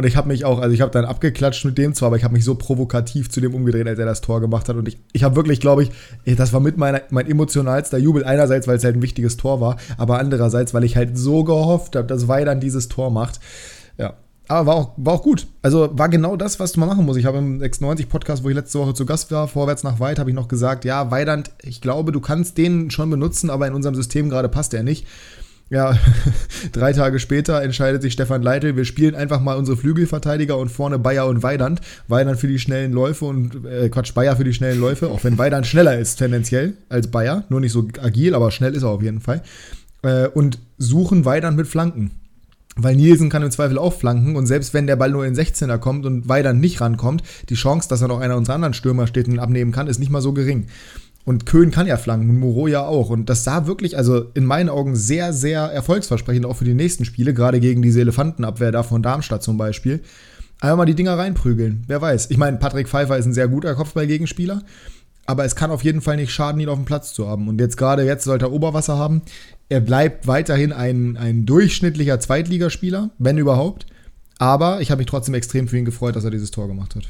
Und 0.00 0.06
ich 0.06 0.16
habe 0.16 0.28
mich 0.28 0.46
auch, 0.46 0.60
also 0.60 0.72
ich 0.72 0.80
habe 0.80 0.90
dann 0.90 1.04
abgeklatscht 1.04 1.62
mit 1.66 1.76
dem 1.76 1.92
zwar, 1.92 2.06
aber 2.06 2.16
ich 2.16 2.24
habe 2.24 2.32
mich 2.32 2.42
so 2.42 2.54
provokativ 2.54 3.28
zu 3.28 3.42
dem 3.42 3.54
umgedreht, 3.54 3.86
als 3.86 3.98
er 3.98 4.06
das 4.06 4.22
Tor 4.22 4.40
gemacht 4.40 4.66
hat. 4.70 4.76
Und 4.76 4.88
ich, 4.88 4.98
ich 5.12 5.24
habe 5.24 5.36
wirklich, 5.36 5.60
glaube 5.60 5.82
ich, 5.82 5.90
das 6.38 6.54
war 6.54 6.60
mit 6.60 6.78
meiner, 6.78 7.02
mein 7.10 7.28
emotionalster 7.28 7.98
Jubel. 7.98 8.24
Einerseits, 8.24 8.66
weil 8.66 8.78
es 8.78 8.84
halt 8.84 8.96
ein 8.96 9.02
wichtiges 9.02 9.36
Tor 9.36 9.60
war, 9.60 9.76
aber 9.98 10.18
andererseits, 10.18 10.72
weil 10.72 10.84
ich 10.84 10.96
halt 10.96 11.18
so 11.18 11.44
gehofft 11.44 11.96
habe, 11.96 12.06
dass 12.06 12.28
Weidern 12.28 12.60
dieses 12.60 12.88
Tor 12.88 13.10
macht. 13.10 13.40
Ja, 13.98 14.14
aber 14.48 14.66
war 14.66 14.74
auch, 14.76 14.92
war 14.96 15.12
auch 15.12 15.22
gut. 15.22 15.48
Also 15.60 15.90
war 15.92 16.08
genau 16.08 16.34
das, 16.34 16.58
was 16.58 16.78
mal 16.78 16.86
machen 16.86 17.04
musst. 17.04 17.18
Ich 17.18 17.26
habe 17.26 17.36
im 17.36 17.60
96-Podcast, 17.60 18.42
wo 18.42 18.48
ich 18.48 18.54
letzte 18.54 18.78
Woche 18.78 18.94
zu 18.94 19.04
Gast 19.04 19.30
war, 19.32 19.48
vorwärts 19.48 19.82
nach 19.82 20.00
weit, 20.00 20.18
habe 20.18 20.30
ich 20.30 20.34
noch 20.34 20.48
gesagt, 20.48 20.86
ja, 20.86 21.10
Weidand, 21.10 21.50
ich 21.62 21.82
glaube, 21.82 22.10
du 22.10 22.20
kannst 22.20 22.56
den 22.56 22.90
schon 22.90 23.10
benutzen, 23.10 23.50
aber 23.50 23.66
in 23.66 23.74
unserem 23.74 23.94
System 23.94 24.30
gerade 24.30 24.48
passt 24.48 24.72
er 24.72 24.82
nicht. 24.82 25.06
Ja, 25.70 25.96
drei 26.72 26.92
Tage 26.92 27.20
später 27.20 27.62
entscheidet 27.62 28.02
sich 28.02 28.12
Stefan 28.12 28.42
Leitl, 28.42 28.76
wir 28.76 28.84
spielen 28.84 29.14
einfach 29.14 29.40
mal 29.40 29.56
unsere 29.56 29.76
Flügelverteidiger 29.76 30.58
und 30.58 30.68
vorne 30.68 30.98
Bayer 30.98 31.28
und 31.28 31.44
Weidand. 31.44 31.80
Weidand 32.08 32.40
für 32.40 32.48
die 32.48 32.58
schnellen 32.58 32.92
Läufe 32.92 33.24
und, 33.24 33.64
äh, 33.64 33.88
Quatsch, 33.88 34.12
Bayer 34.12 34.36
für 34.36 34.42
die 34.42 34.52
schnellen 34.52 34.80
Läufe, 34.80 35.08
auch 35.08 35.22
wenn 35.22 35.38
Weidand 35.38 35.68
schneller 35.68 35.96
ist 35.96 36.16
tendenziell 36.16 36.74
als 36.88 37.08
Bayer, 37.08 37.44
nur 37.50 37.60
nicht 37.60 37.70
so 37.70 37.86
agil, 38.02 38.34
aber 38.34 38.50
schnell 38.50 38.74
ist 38.74 38.82
er 38.82 38.88
auf 38.88 39.02
jeden 39.02 39.20
Fall. 39.20 39.42
Äh, 40.02 40.26
und 40.26 40.58
suchen 40.76 41.24
Weidand 41.24 41.56
mit 41.56 41.68
Flanken. 41.68 42.10
Weil 42.76 42.96
Nielsen 42.96 43.30
kann 43.30 43.42
im 43.42 43.50
Zweifel 43.50 43.78
auch 43.78 43.92
flanken 43.92 44.36
und 44.36 44.46
selbst 44.46 44.74
wenn 44.74 44.86
der 44.86 44.96
Ball 44.96 45.10
nur 45.10 45.26
in 45.26 45.34
16er 45.34 45.78
kommt 45.78 46.04
und 46.06 46.28
Weidern 46.28 46.58
nicht 46.60 46.80
rankommt, 46.80 47.22
die 47.48 47.54
Chance, 47.54 47.88
dass 47.88 48.00
er 48.00 48.08
noch 48.08 48.20
einer 48.20 48.36
unserer 48.36 48.54
anderen 48.56 48.74
Stürmer 48.74 49.06
steht 49.06 49.28
und 49.28 49.38
abnehmen 49.38 49.72
kann, 49.72 49.86
ist 49.86 49.98
nicht 49.98 50.10
mal 50.10 50.22
so 50.22 50.32
gering. 50.32 50.66
Und 51.30 51.46
Köhn 51.46 51.70
kann 51.70 51.86
ja 51.86 51.96
flanken, 51.96 52.40
Moreau 52.40 52.66
ja 52.66 52.84
auch. 52.84 53.08
Und 53.08 53.30
das 53.30 53.44
sah 53.44 53.68
wirklich, 53.68 53.96
also 53.96 54.24
in 54.34 54.44
meinen 54.44 54.68
Augen, 54.68 54.96
sehr, 54.96 55.32
sehr 55.32 55.60
erfolgsversprechend 55.60 56.44
auch 56.44 56.56
für 56.56 56.64
die 56.64 56.74
nächsten 56.74 57.04
Spiele, 57.04 57.32
gerade 57.32 57.60
gegen 57.60 57.82
diese 57.82 58.00
Elefantenabwehr 58.00 58.72
da 58.72 58.82
von 58.82 59.00
Darmstadt 59.00 59.44
zum 59.44 59.56
Beispiel. 59.56 60.00
Einfach 60.60 60.78
mal 60.78 60.86
die 60.86 60.96
Dinger 60.96 61.16
reinprügeln, 61.16 61.84
wer 61.86 62.00
weiß. 62.00 62.32
Ich 62.32 62.36
meine, 62.36 62.56
Patrick 62.56 62.88
Pfeiffer 62.88 63.16
ist 63.16 63.26
ein 63.26 63.32
sehr 63.32 63.46
guter 63.46 63.76
Kopfballgegenspieler, 63.76 64.64
aber 65.24 65.44
es 65.44 65.54
kann 65.54 65.70
auf 65.70 65.84
jeden 65.84 66.00
Fall 66.00 66.16
nicht 66.16 66.32
schaden, 66.32 66.60
ihn 66.60 66.68
auf 66.68 66.78
dem 66.78 66.84
Platz 66.84 67.14
zu 67.14 67.28
haben. 67.28 67.46
Und 67.46 67.60
jetzt 67.60 67.76
gerade 67.76 68.04
jetzt 68.04 68.24
sollte 68.24 68.46
er 68.46 68.52
Oberwasser 68.52 68.98
haben. 68.98 69.22
Er 69.68 69.80
bleibt 69.80 70.26
weiterhin 70.26 70.72
ein, 70.72 71.16
ein 71.16 71.46
durchschnittlicher 71.46 72.18
Zweitligaspieler, 72.18 73.10
wenn 73.18 73.38
überhaupt. 73.38 73.86
Aber 74.38 74.80
ich 74.80 74.90
habe 74.90 74.98
mich 74.98 75.06
trotzdem 75.06 75.34
extrem 75.34 75.68
für 75.68 75.78
ihn 75.78 75.84
gefreut, 75.84 76.16
dass 76.16 76.24
er 76.24 76.32
dieses 76.32 76.50
Tor 76.50 76.66
gemacht 76.66 76.96
hat. 76.96 77.04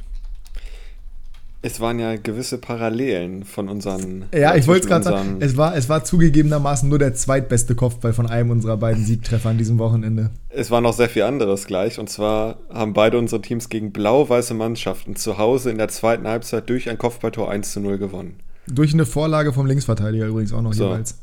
Es 1.63 1.79
waren 1.79 1.99
ja 1.99 2.17
gewisse 2.17 2.57
Parallelen 2.57 3.45
von 3.45 3.69
unseren. 3.69 4.25
Ja, 4.35 4.55
ich 4.55 4.67
wollte 4.67 4.85
es 4.85 4.89
gerade 4.89 5.05
sagen. 5.05 5.37
Es 5.41 5.59
war, 5.59 5.77
es 5.77 5.91
war 5.91 6.05
zugegebenermaßen 6.05 6.89
nur 6.89 6.99
der 6.99 7.13
zweitbeste 7.13 7.75
Kopfball 7.75 8.15
von 8.15 8.27
einem 8.27 8.51
unserer 8.51 8.79
beiden 8.79 9.05
Siegtreffer 9.05 9.51
an 9.51 9.59
diesem 9.59 9.79
Wochenende. 9.79 10.31
Es 10.49 10.71
war 10.71 10.81
noch 10.81 10.95
sehr 10.95 11.11
viel 11.11 11.23
anderes 11.23 11.67
gleich. 11.67 11.99
Und 11.99 12.09
zwar 12.09 12.61
haben 12.71 12.95
beide 12.95 13.19
unsere 13.19 13.43
Teams 13.43 13.69
gegen 13.69 13.93
blau-weiße 13.93 14.55
Mannschaften 14.55 15.17
zu 15.17 15.37
Hause 15.37 15.71
in 15.71 15.77
der 15.77 15.89
zweiten 15.89 16.27
Halbzeit 16.27 16.69
durch 16.71 16.89
ein 16.89 16.97
Kopfballtor 16.97 17.51
1 17.51 17.73
zu 17.73 17.81
0 17.81 17.99
gewonnen. 17.99 18.37
Durch 18.67 18.95
eine 18.95 19.05
Vorlage 19.05 19.53
vom 19.53 19.67
Linksverteidiger 19.67 20.27
übrigens 20.27 20.55
auch 20.55 20.63
noch 20.63 20.73
so. 20.73 20.85
jeweils. 20.85 21.19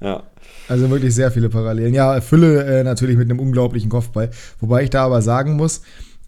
Ja. 0.00 0.22
Also 0.68 0.88
wirklich 0.88 1.14
sehr 1.14 1.30
viele 1.30 1.50
Parallelen. 1.50 1.92
Ja, 1.92 2.20
Fülle 2.22 2.64
äh, 2.64 2.82
natürlich 2.82 3.16
mit 3.16 3.30
einem 3.30 3.40
unglaublichen 3.40 3.90
Kopfball. 3.90 4.30
Wobei 4.58 4.84
ich 4.84 4.90
da 4.90 5.04
aber 5.04 5.20
sagen 5.20 5.56
muss, 5.56 5.82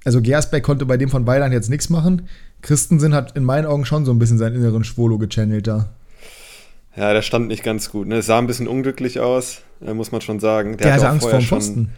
also 0.04 0.22
Gersbeck 0.22 0.62
konnte 0.62 0.86
bei 0.86 0.96
dem 0.96 1.08
von 1.08 1.26
Weidern 1.26 1.52
jetzt 1.52 1.70
nichts 1.70 1.90
machen. 1.90 2.28
Christensen 2.62 3.14
hat 3.14 3.36
in 3.36 3.44
meinen 3.44 3.66
Augen 3.66 3.84
schon 3.84 4.04
so 4.04 4.12
ein 4.12 4.18
bisschen 4.18 4.38
seinen 4.38 4.56
inneren 4.56 4.84
Schwolo 4.84 5.18
gechannelt 5.18 5.66
da. 5.66 5.90
Ja, 6.96 7.12
der 7.12 7.22
stand 7.22 7.48
nicht 7.48 7.62
ganz 7.62 7.90
gut. 7.90 8.08
Ne? 8.08 8.16
Es 8.16 8.26
sah 8.26 8.38
ein 8.38 8.46
bisschen 8.46 8.66
unglücklich 8.66 9.20
aus, 9.20 9.58
äh, 9.80 9.94
muss 9.94 10.10
man 10.10 10.20
schon 10.20 10.40
sagen. 10.40 10.76
Der, 10.76 10.86
der 10.86 10.94
hatte 10.94 11.08
Angst 11.08 11.28
vor 11.28 11.38
dem 11.38 11.46
Pfosten. 11.46 11.90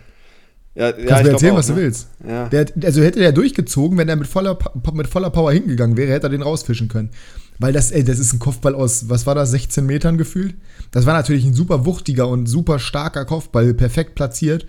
Ja, 0.74 0.92
Kannst 0.92 1.08
ja, 1.08 1.16
du 1.18 1.24
mir 1.24 1.30
erzählen, 1.30 1.52
auch, 1.52 1.58
was 1.58 1.68
ne? 1.68 1.74
du 1.74 1.80
willst. 1.80 2.08
Ja. 2.26 2.48
Der, 2.48 2.66
also 2.84 3.02
hätte 3.02 3.18
der 3.18 3.32
durchgezogen, 3.32 3.98
wenn 3.98 4.08
er 4.08 4.16
mit 4.16 4.28
voller, 4.28 4.58
mit 4.92 5.08
voller 5.08 5.30
Power 5.30 5.52
hingegangen 5.52 5.96
wäre, 5.96 6.12
hätte 6.12 6.26
er 6.26 6.30
den 6.30 6.42
rausfischen 6.42 6.88
können. 6.88 7.10
Weil 7.58 7.72
das, 7.72 7.90
ey, 7.90 8.04
das 8.04 8.18
ist 8.18 8.32
ein 8.32 8.38
Kopfball 8.38 8.74
aus, 8.74 9.08
was 9.08 9.26
war 9.26 9.34
das, 9.34 9.50
16 9.50 9.84
Metern 9.84 10.16
gefühlt? 10.16 10.54
Das 10.92 11.06
war 11.06 11.14
natürlich 11.14 11.44
ein 11.44 11.54
super 11.54 11.84
wuchtiger 11.84 12.28
und 12.28 12.46
super 12.46 12.78
starker 12.78 13.24
Kopfball, 13.24 13.74
perfekt 13.74 14.14
platziert. 14.14 14.66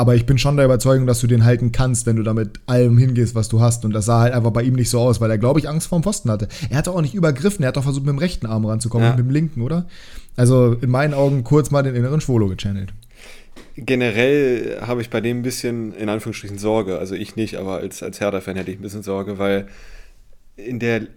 Aber 0.00 0.14
ich 0.14 0.26
bin 0.26 0.38
schon 0.38 0.56
der 0.56 0.64
Überzeugung, 0.64 1.08
dass 1.08 1.20
du 1.20 1.26
den 1.26 1.44
halten 1.44 1.72
kannst, 1.72 2.06
wenn 2.06 2.14
du 2.14 2.22
damit 2.22 2.60
allem 2.66 2.96
hingehst, 2.98 3.34
was 3.34 3.48
du 3.48 3.60
hast. 3.60 3.84
Und 3.84 3.92
das 3.92 4.04
sah 4.04 4.20
halt 4.20 4.32
einfach 4.32 4.52
bei 4.52 4.62
ihm 4.62 4.74
nicht 4.74 4.90
so 4.90 5.00
aus, 5.00 5.20
weil 5.20 5.28
er, 5.28 5.38
glaube 5.38 5.58
ich, 5.58 5.68
Angst 5.68 5.88
vor 5.88 5.98
dem 5.98 6.04
Pfosten 6.04 6.30
hatte. 6.30 6.46
Er 6.70 6.78
hat 6.78 6.86
auch 6.86 7.00
nicht 7.02 7.14
übergriffen, 7.14 7.64
er 7.64 7.68
hat 7.68 7.76
doch 7.76 7.82
versucht, 7.82 8.06
mit 8.06 8.12
dem 8.12 8.18
rechten 8.18 8.46
Arm 8.46 8.64
ranzukommen, 8.64 9.08
ja. 9.08 9.16
mit 9.16 9.18
dem 9.18 9.30
linken, 9.30 9.60
oder? 9.60 9.88
Also 10.36 10.74
in 10.74 10.88
meinen 10.88 11.14
Augen 11.14 11.42
kurz 11.42 11.72
mal 11.72 11.82
den 11.82 11.96
inneren 11.96 12.20
Schwolo 12.20 12.46
gechannelt. 12.46 12.94
Generell 13.74 14.78
habe 14.82 15.00
ich 15.00 15.10
bei 15.10 15.20
dem 15.20 15.40
ein 15.40 15.42
bisschen, 15.42 15.92
in 15.94 16.08
Anführungsstrichen, 16.08 16.58
Sorge. 16.58 17.00
Also 17.00 17.16
ich 17.16 17.34
nicht, 17.34 17.56
aber 17.56 17.78
als, 17.78 18.00
als 18.00 18.20
Hertha-Fan 18.20 18.54
hätte 18.54 18.70
ich 18.70 18.78
ein 18.78 18.82
bisschen 18.82 19.02
Sorge, 19.02 19.38
weil 19.38 19.66
in 20.54 20.78
der 20.78 21.08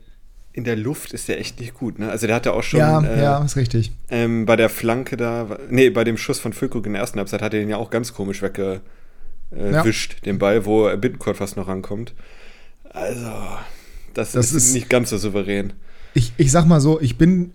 in 0.53 0.63
der 0.63 0.75
Luft 0.75 1.13
ist 1.13 1.27
der 1.27 1.39
echt 1.39 1.59
nicht 1.59 1.73
gut. 1.73 1.99
Ne? 1.99 2.09
Also 2.09 2.27
der 2.27 2.35
hatte 2.35 2.53
auch 2.53 2.63
schon. 2.63 2.79
Ja, 2.79 3.01
äh, 3.01 3.21
ja, 3.21 3.43
ist 3.43 3.55
richtig. 3.55 3.91
Ähm, 4.09 4.45
bei 4.45 4.55
der 4.55 4.69
Flanke 4.69 5.17
da, 5.17 5.57
nee, 5.69 5.89
bei 5.89 6.03
dem 6.03 6.17
Schuss 6.17 6.39
von 6.39 6.53
Füllkrug 6.53 6.85
in 6.85 6.93
der 6.93 7.01
ersten 7.01 7.19
Halbzeit 7.19 7.41
hat 7.41 7.53
er 7.53 7.59
den 7.61 7.69
ja 7.69 7.77
auch 7.77 7.89
ganz 7.89 8.13
komisch 8.13 8.41
weggewischt, 8.41 8.81
äh, 9.51 10.15
ja. 10.15 10.21
den 10.25 10.39
Ball, 10.39 10.65
wo 10.65 10.89
Bittencourt 10.97 11.37
fast 11.37 11.55
noch 11.57 11.67
rankommt. 11.67 12.13
Also, 12.89 13.31
das, 14.13 14.33
das 14.33 14.47
ist, 14.47 14.65
ist, 14.65 14.73
nicht 14.73 14.89
ganz 14.89 15.09
so 15.09 15.17
souverän. 15.17 15.73
Ich, 16.13 16.33
ich 16.35 16.51
sag 16.51 16.65
mal 16.65 16.81
so, 16.81 16.99
ich 16.99 17.17
bin, 17.17 17.53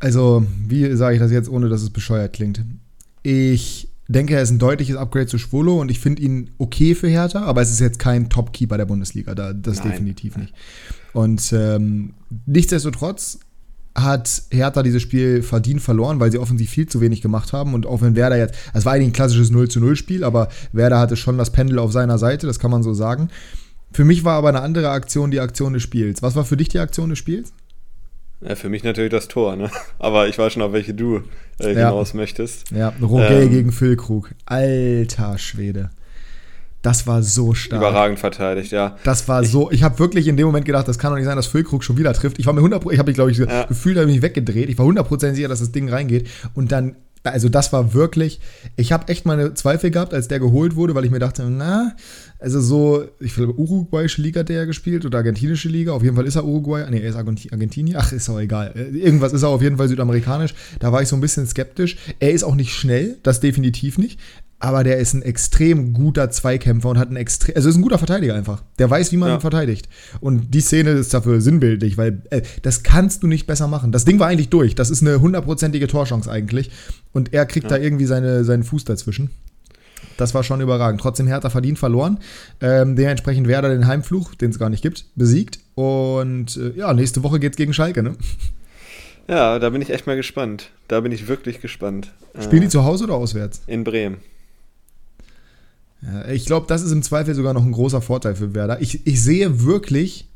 also, 0.00 0.44
wie 0.66 0.92
sage 0.96 1.14
ich 1.14 1.20
das 1.20 1.30
jetzt, 1.30 1.48
ohne 1.48 1.68
dass 1.68 1.82
es 1.82 1.90
bescheuert 1.90 2.32
klingt? 2.32 2.64
Ich 3.22 3.88
denke, 4.08 4.34
er 4.34 4.42
ist 4.42 4.50
ein 4.50 4.58
deutliches 4.58 4.96
Upgrade 4.96 5.26
zu 5.26 5.38
Schwolo 5.38 5.80
und 5.80 5.90
ich 5.90 5.98
finde 5.98 6.22
ihn 6.22 6.50
okay 6.58 6.94
für 6.94 7.08
Hertha, 7.08 7.42
aber 7.42 7.62
es 7.62 7.70
ist 7.70 7.80
jetzt 7.80 7.98
kein 7.98 8.28
Top-Keeper 8.28 8.76
der 8.76 8.84
Bundesliga, 8.84 9.34
da, 9.34 9.52
das 9.52 9.78
Nein. 9.78 9.92
definitiv 9.92 10.36
nicht. 10.36 10.52
Und 11.12 11.52
ähm, 11.52 12.14
nichtsdestotrotz 12.46 13.38
hat 13.94 14.42
Hertha 14.50 14.82
dieses 14.82 15.02
Spiel 15.02 15.42
verdient 15.42 15.80
verloren, 15.80 16.18
weil 16.18 16.32
sie 16.32 16.38
offensiv 16.38 16.68
viel 16.68 16.86
zu 16.88 17.00
wenig 17.00 17.22
gemacht 17.22 17.52
haben. 17.52 17.74
Und 17.74 17.86
auch 17.86 18.02
wenn 18.02 18.16
Werder 18.16 18.36
jetzt, 18.36 18.54
es 18.72 18.84
war 18.84 18.92
eigentlich 18.92 19.10
ein 19.10 19.12
klassisches 19.12 19.50
0 19.50 19.68
zu 19.68 19.80
0 19.80 19.96
Spiel, 19.96 20.24
aber 20.24 20.48
Werder 20.72 20.98
hatte 20.98 21.16
schon 21.16 21.38
das 21.38 21.50
Pendel 21.50 21.78
auf 21.78 21.92
seiner 21.92 22.18
Seite, 22.18 22.46
das 22.46 22.58
kann 22.58 22.72
man 22.72 22.82
so 22.82 22.92
sagen. 22.92 23.28
Für 23.92 24.04
mich 24.04 24.24
war 24.24 24.36
aber 24.36 24.48
eine 24.48 24.60
andere 24.60 24.90
Aktion 24.90 25.30
die 25.30 25.38
Aktion 25.38 25.72
des 25.72 25.82
Spiels. 25.84 26.22
Was 26.22 26.34
war 26.34 26.44
für 26.44 26.56
dich 26.56 26.68
die 26.68 26.80
Aktion 26.80 27.10
des 27.10 27.18
Spiels? 27.18 27.52
Ja, 28.40 28.56
für 28.56 28.68
mich 28.68 28.84
natürlich 28.84 29.10
das 29.10 29.28
Tor, 29.28 29.56
ne? 29.56 29.70
Aber 29.98 30.28
ich 30.28 30.38
weiß 30.38 30.52
schon, 30.52 30.62
auf 30.62 30.72
welche 30.72 30.94
du 30.94 31.22
äh, 31.58 31.68
hinaus 31.74 32.12
ja. 32.12 32.16
möchtest. 32.16 32.70
Ja, 32.70 32.92
Rogel 33.00 33.44
ähm, 33.44 33.50
gegen 33.50 33.72
Füllkrug. 33.72 34.30
Alter 34.46 35.38
Schwede. 35.38 35.90
Das 36.84 37.06
war 37.06 37.22
so 37.22 37.54
stark. 37.54 37.80
Überragend 37.80 38.18
verteidigt, 38.18 38.70
ja. 38.70 38.98
Das 39.04 39.26
war 39.26 39.42
ich, 39.42 39.48
so. 39.48 39.70
Ich 39.70 39.82
habe 39.82 39.98
wirklich 39.98 40.28
in 40.28 40.36
dem 40.36 40.44
Moment 40.44 40.66
gedacht, 40.66 40.86
das 40.86 40.98
kann 40.98 41.10
doch 41.10 41.16
nicht 41.16 41.24
sein, 41.24 41.36
dass 41.36 41.46
Füllkrug 41.46 41.82
schon 41.82 41.96
wieder 41.96 42.12
trifft. 42.12 42.38
Ich 42.38 42.44
war 42.44 42.52
mir 42.52 42.60
100 42.60 42.84
ich 42.92 42.98
habe 42.98 43.08
mich, 43.08 43.14
glaube 43.14 43.30
ich, 43.30 43.38
ja. 43.38 43.64
gefühlt, 43.64 43.96
habe 43.96 44.06
mich 44.06 44.20
weggedreht. 44.20 44.68
Ich 44.68 44.76
war 44.76 44.84
100% 44.84 45.32
sicher, 45.32 45.48
dass 45.48 45.60
das 45.60 45.72
Ding 45.72 45.88
reingeht. 45.88 46.28
Und 46.52 46.72
dann, 46.72 46.96
also 47.24 47.48
das 47.48 47.72
war 47.72 47.94
wirklich, 47.94 48.40
ich 48.76 48.92
habe 48.92 49.08
echt 49.08 49.24
meine 49.24 49.54
Zweifel 49.54 49.90
gehabt, 49.90 50.12
als 50.12 50.28
der 50.28 50.40
geholt 50.40 50.76
wurde, 50.76 50.94
weil 50.94 51.04
ich 51.04 51.10
mir 51.10 51.18
dachte, 51.18 51.48
na, 51.48 51.94
also 52.38 52.60
so, 52.60 53.04
ich 53.20 53.34
glaube, 53.34 53.58
uruguayische 53.58 54.20
Liga 54.20 54.40
hat 54.40 54.50
der 54.50 54.56
ja 54.56 54.64
gespielt 54.66 55.06
oder 55.06 55.18
argentinische 55.18 55.68
Liga. 55.68 55.92
Auf 55.92 56.02
jeden 56.02 56.16
Fall 56.16 56.26
ist 56.26 56.36
er 56.36 56.44
Uruguay. 56.44 56.84
Nee, 56.90 57.00
er 57.00 57.08
ist 57.08 57.16
Argentinier. 57.16 57.96
Ach, 57.98 58.12
ist 58.12 58.28
auch 58.28 58.38
egal. 58.38 58.74
Irgendwas 58.92 59.32
ist 59.32 59.42
er 59.42 59.48
auf 59.48 59.62
jeden 59.62 59.78
Fall 59.78 59.88
südamerikanisch. 59.88 60.54
Da 60.80 60.92
war 60.92 61.00
ich 61.00 61.08
so 61.08 61.16
ein 61.16 61.22
bisschen 61.22 61.46
skeptisch. 61.46 61.96
Er 62.20 62.32
ist 62.32 62.44
auch 62.44 62.54
nicht 62.54 62.74
schnell, 62.74 63.16
das 63.22 63.40
definitiv 63.40 63.96
nicht 63.96 64.20
aber 64.58 64.84
der 64.84 64.98
ist 64.98 65.12
ein 65.12 65.22
extrem 65.22 65.92
guter 65.92 66.30
Zweikämpfer 66.30 66.88
und 66.88 66.98
hat 66.98 67.10
ein 67.10 67.16
extrem, 67.16 67.54
also 67.56 67.68
ist 67.68 67.76
ein 67.76 67.82
guter 67.82 67.98
Verteidiger 67.98 68.34
einfach. 68.34 68.62
Der 68.78 68.88
weiß, 68.88 69.12
wie 69.12 69.16
man 69.16 69.28
ja. 69.28 69.34
ihn 69.36 69.40
verteidigt. 69.40 69.88
Und 70.20 70.54
die 70.54 70.60
Szene 70.60 70.90
ist 70.90 71.12
dafür 71.12 71.40
sinnbildlich, 71.40 71.98
weil 71.98 72.22
äh, 72.30 72.42
das 72.62 72.82
kannst 72.82 73.22
du 73.22 73.26
nicht 73.26 73.46
besser 73.46 73.68
machen. 73.68 73.92
Das 73.92 74.04
Ding 74.04 74.18
war 74.18 74.28
eigentlich 74.28 74.48
durch. 74.48 74.74
Das 74.74 74.90
ist 74.90 75.02
eine 75.02 75.20
hundertprozentige 75.20 75.86
Torchance 75.86 76.30
eigentlich. 76.30 76.70
Und 77.12 77.34
er 77.34 77.46
kriegt 77.46 77.70
ja. 77.70 77.76
da 77.76 77.82
irgendwie 77.82 78.06
seine, 78.06 78.44
seinen 78.44 78.62
Fuß 78.62 78.84
dazwischen. 78.84 79.30
Das 80.16 80.34
war 80.34 80.44
schon 80.44 80.60
überragend. 80.60 81.00
Trotzdem 81.00 81.26
Hertha 81.26 81.50
verdient 81.50 81.78
verloren. 81.78 82.18
Ähm, 82.60 82.96
dementsprechend 82.96 83.48
Werder 83.48 83.68
den 83.68 83.86
Heimfluch, 83.86 84.34
den 84.34 84.50
es 84.50 84.58
gar 84.58 84.70
nicht 84.70 84.82
gibt, 84.82 85.06
besiegt. 85.16 85.58
Und 85.74 86.56
äh, 86.56 86.78
ja, 86.78 86.92
nächste 86.94 87.22
Woche 87.22 87.40
geht's 87.40 87.56
gegen 87.56 87.74
Schalke, 87.74 88.02
ne? 88.02 88.14
Ja, 89.28 89.58
da 89.58 89.70
bin 89.70 89.80
ich 89.82 89.90
echt 89.90 90.06
mal 90.06 90.16
gespannt. 90.16 90.70
Da 90.86 91.00
bin 91.00 91.10
ich 91.10 91.28
wirklich 91.28 91.60
gespannt. 91.60 92.12
Spielen 92.38 92.60
die 92.60 92.66
äh, 92.66 92.70
zu 92.70 92.84
Hause 92.84 93.04
oder 93.04 93.14
auswärts? 93.14 93.62
In 93.66 93.82
Bremen. 93.82 94.18
Ich 96.30 96.44
glaube, 96.46 96.66
das 96.68 96.82
ist 96.82 96.92
im 96.92 97.02
Zweifel 97.02 97.34
sogar 97.34 97.54
noch 97.54 97.64
ein 97.64 97.72
großer 97.72 98.02
Vorteil 98.02 98.34
für 98.34 98.54
Werder. 98.54 98.80
Ich, 98.82 99.06
ich 99.06 99.22
sehe 99.22 99.64
wirklich 99.64 100.28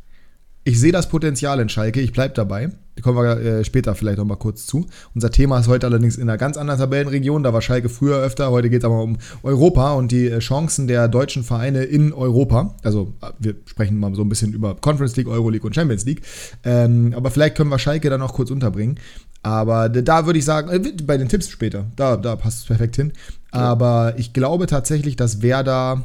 ich 0.68 0.78
sehe 0.78 0.92
das 0.92 1.08
Potenzial 1.08 1.60
in 1.60 1.70
Schalke, 1.70 1.98
ich 1.98 2.12
bleibe 2.12 2.34
dabei. 2.34 2.70
Da 2.94 3.02
kommen 3.02 3.16
wir 3.16 3.40
äh, 3.40 3.64
später 3.64 3.94
vielleicht 3.94 4.18
noch 4.18 4.26
mal 4.26 4.36
kurz 4.36 4.66
zu. 4.66 4.86
Unser 5.14 5.30
Thema 5.30 5.58
ist 5.58 5.66
heute 5.66 5.86
allerdings 5.86 6.16
in 6.16 6.28
einer 6.28 6.36
ganz 6.36 6.58
anderen 6.58 6.78
Tabellenregion. 6.78 7.42
Da 7.42 7.54
war 7.54 7.62
Schalke 7.62 7.88
früher 7.88 8.18
öfter. 8.18 8.50
Heute 8.50 8.68
geht 8.68 8.80
es 8.80 8.84
aber 8.84 9.02
um 9.02 9.16
Europa 9.42 9.94
und 9.94 10.12
die 10.12 10.26
äh, 10.26 10.40
Chancen 10.40 10.86
der 10.86 11.08
deutschen 11.08 11.42
Vereine 11.42 11.84
in 11.84 12.12
Europa. 12.12 12.74
Also 12.82 13.14
äh, 13.22 13.30
wir 13.38 13.54
sprechen 13.64 13.98
mal 13.98 14.14
so 14.14 14.20
ein 14.20 14.28
bisschen 14.28 14.52
über 14.52 14.74
Conference 14.74 15.16
League, 15.16 15.28
Euroleague 15.28 15.66
und 15.66 15.74
Champions 15.74 16.04
League. 16.04 16.20
Ähm, 16.64 17.14
aber 17.16 17.30
vielleicht 17.30 17.56
können 17.56 17.70
wir 17.70 17.78
Schalke 17.78 18.10
dann 18.10 18.20
noch 18.20 18.34
kurz 18.34 18.50
unterbringen. 18.50 18.98
Aber 19.42 19.88
da 19.88 20.26
würde 20.26 20.38
ich 20.38 20.44
sagen, 20.44 20.68
äh, 20.68 20.92
bei 21.02 21.16
den 21.16 21.30
Tipps 21.30 21.48
später, 21.48 21.86
da, 21.96 22.18
da 22.18 22.36
passt 22.36 22.58
es 22.58 22.64
perfekt 22.66 22.96
hin. 22.96 23.12
Aber 23.50 24.14
ich 24.18 24.32
glaube 24.32 24.66
tatsächlich, 24.66 25.16
dass 25.16 25.42
Werder 25.42 26.04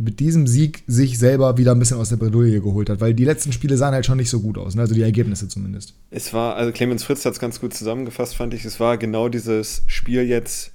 mit 0.00 0.18
diesem 0.18 0.46
Sieg 0.46 0.82
sich 0.86 1.18
selber 1.18 1.58
wieder 1.58 1.72
ein 1.72 1.78
bisschen 1.78 1.98
aus 1.98 2.08
der 2.08 2.16
Bredouille 2.16 2.62
geholt 2.62 2.88
hat, 2.88 3.02
weil 3.02 3.12
die 3.12 3.26
letzten 3.26 3.52
Spiele 3.52 3.76
sahen 3.76 3.92
halt 3.92 4.06
schon 4.06 4.16
nicht 4.16 4.30
so 4.30 4.40
gut 4.40 4.56
aus, 4.56 4.74
ne? 4.74 4.80
also 4.80 4.94
die 4.94 5.02
Ergebnisse 5.02 5.46
zumindest. 5.46 5.94
Es 6.10 6.32
war, 6.32 6.56
also 6.56 6.72
Clemens 6.72 7.04
Fritz 7.04 7.24
hat 7.26 7.34
es 7.34 7.38
ganz 7.38 7.60
gut 7.60 7.74
zusammengefasst, 7.74 8.34
fand 8.34 8.54
ich. 8.54 8.64
Es 8.64 8.80
war 8.80 8.96
genau 8.96 9.28
dieses 9.28 9.82
Spiel 9.86 10.22
jetzt, 10.22 10.72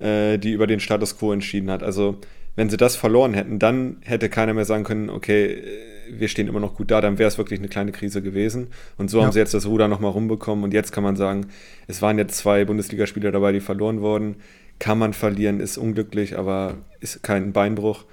äh, 0.00 0.36
die 0.36 0.52
über 0.52 0.66
den 0.66 0.80
Status 0.80 1.16
quo 1.16 1.32
entschieden 1.32 1.70
hat. 1.70 1.82
Also, 1.82 2.18
wenn 2.56 2.68
sie 2.68 2.76
das 2.76 2.94
verloren 2.94 3.32
hätten, 3.32 3.58
dann 3.58 3.96
hätte 4.02 4.28
keiner 4.28 4.52
mehr 4.52 4.66
sagen 4.66 4.84
können, 4.84 5.08
okay, 5.08 5.46
äh, 5.46 5.62
wir 6.10 6.28
stehen 6.28 6.46
immer 6.46 6.60
noch 6.60 6.74
gut 6.74 6.90
da, 6.90 7.00
dann 7.00 7.18
wäre 7.18 7.28
es 7.28 7.38
wirklich 7.38 7.60
eine 7.60 7.68
kleine 7.68 7.92
Krise 7.92 8.20
gewesen. 8.20 8.68
Und 8.98 9.10
so 9.10 9.18
ja. 9.18 9.24
haben 9.24 9.32
sie 9.32 9.38
jetzt 9.38 9.54
das 9.54 9.66
Ruder 9.66 9.88
nochmal 9.88 10.10
rumbekommen 10.10 10.64
und 10.64 10.74
jetzt 10.74 10.92
kann 10.92 11.04
man 11.04 11.16
sagen, 11.16 11.46
es 11.86 12.02
waren 12.02 12.18
jetzt 12.18 12.36
zwei 12.36 12.64
Bundesligaspieler 12.66 13.32
dabei, 13.32 13.52
die 13.52 13.60
verloren 13.60 14.00
wurden. 14.02 14.36
Kann 14.78 14.98
man 14.98 15.12
verlieren, 15.12 15.60
ist 15.60 15.78
unglücklich, 15.78 16.38
aber 16.38 16.74
ist 17.00 17.22
kein 17.22 17.52
Beinbruch. 17.52 18.04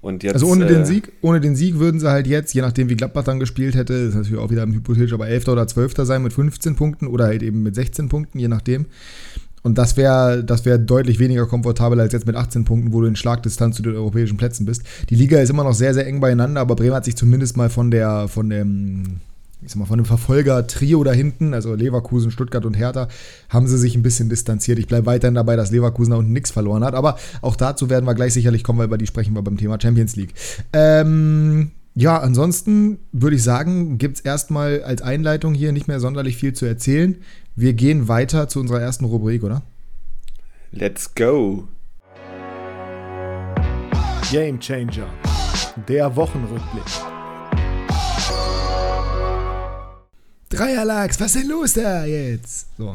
Und 0.00 0.24
jetzt, 0.24 0.34
also 0.34 0.48
ohne 0.48 0.64
äh, 0.64 0.68
den 0.68 0.84
Sieg, 0.84 1.12
ohne 1.20 1.40
den 1.40 1.54
Sieg 1.54 1.78
würden 1.78 2.00
sie 2.00 2.10
halt 2.10 2.26
jetzt, 2.26 2.52
je 2.54 2.60
nachdem 2.60 2.88
wie 2.88 2.96
Gladbach 2.96 3.22
dann 3.22 3.38
gespielt 3.38 3.76
hätte, 3.76 3.94
ist 3.94 4.16
natürlich 4.16 4.38
auch 4.38 4.50
wieder 4.50 4.66
hypothetisch, 4.66 5.12
aber 5.12 5.28
11. 5.28 5.46
oder 5.48 5.66
12. 5.66 5.94
sein 5.98 6.24
mit 6.24 6.32
15 6.32 6.74
Punkten 6.74 7.06
oder 7.06 7.26
halt 7.26 7.42
eben 7.42 7.62
mit 7.62 7.76
16 7.76 8.08
Punkten, 8.08 8.40
je 8.40 8.48
nachdem. 8.48 8.86
Und 9.62 9.78
das 9.78 9.96
wäre 9.96 10.42
das 10.42 10.64
wär 10.64 10.76
deutlich 10.76 11.20
weniger 11.20 11.46
komfortabel 11.46 12.00
als 12.00 12.12
jetzt 12.12 12.26
mit 12.26 12.34
18 12.34 12.64
Punkten, 12.64 12.92
wo 12.92 13.00
du 13.00 13.06
in 13.06 13.14
Schlagdistanz 13.14 13.76
zu 13.76 13.82
den 13.82 13.94
europäischen 13.94 14.36
Plätzen 14.36 14.66
bist. 14.66 14.82
Die 15.08 15.14
Liga 15.14 15.38
ist 15.38 15.50
immer 15.50 15.62
noch 15.62 15.74
sehr, 15.74 15.94
sehr 15.94 16.04
eng 16.06 16.18
beieinander, 16.18 16.60
aber 16.60 16.74
Bremen 16.74 16.94
hat 16.94 17.04
sich 17.04 17.16
zumindest 17.16 17.56
mal 17.56 17.70
von 17.70 17.92
der, 17.92 18.26
von 18.26 18.50
dem, 18.50 19.20
ich 19.64 19.70
sag 19.70 19.78
mal, 19.78 19.86
von 19.86 19.98
dem 19.98 20.04
Verfolger-Trio 20.04 21.04
da 21.04 21.12
hinten, 21.12 21.54
also 21.54 21.74
Leverkusen, 21.74 22.30
Stuttgart 22.30 22.64
und 22.66 22.74
Hertha, 22.74 23.08
haben 23.48 23.68
sie 23.68 23.78
sich 23.78 23.94
ein 23.94 24.02
bisschen 24.02 24.28
distanziert. 24.28 24.78
Ich 24.78 24.88
bleibe 24.88 25.06
weiterhin 25.06 25.34
dabei, 25.34 25.56
dass 25.56 25.70
Leverkusen 25.70 26.10
da 26.10 26.16
unten 26.16 26.32
nichts 26.32 26.50
verloren 26.50 26.84
hat, 26.84 26.94
aber 26.94 27.16
auch 27.42 27.54
dazu 27.54 27.88
werden 27.88 28.04
wir 28.04 28.14
gleich 28.14 28.34
sicherlich 28.34 28.64
kommen, 28.64 28.80
weil 28.80 28.86
über 28.86 28.98
die 28.98 29.06
sprechen 29.06 29.34
wir 29.34 29.42
beim 29.42 29.56
Thema 29.56 29.78
Champions 29.80 30.16
League. 30.16 30.34
Ähm, 30.72 31.70
ja, 31.94 32.18
ansonsten 32.18 32.98
würde 33.12 33.36
ich 33.36 33.42
sagen, 33.42 33.98
gibt 33.98 34.18
es 34.18 34.24
erstmal 34.24 34.82
als 34.82 35.02
Einleitung 35.02 35.54
hier 35.54 35.72
nicht 35.72 35.88
mehr 35.88 36.00
sonderlich 36.00 36.36
viel 36.36 36.54
zu 36.54 36.64
erzählen. 36.66 37.16
Wir 37.54 37.74
gehen 37.74 38.08
weiter 38.08 38.48
zu 38.48 38.60
unserer 38.60 38.80
ersten 38.80 39.04
Rubrik, 39.04 39.44
oder? 39.44 39.62
Let's 40.72 41.14
go! 41.14 41.68
Game 44.30 44.58
Changer, 44.58 45.06
der 45.86 46.16
Wochenrückblick. 46.16 47.21
Dreierlachs, 50.52 51.20
was 51.20 51.34
ist 51.34 51.42
denn 51.42 51.50
los 51.50 51.74
da 51.74 52.04
jetzt? 52.04 52.66
So. 52.78 52.94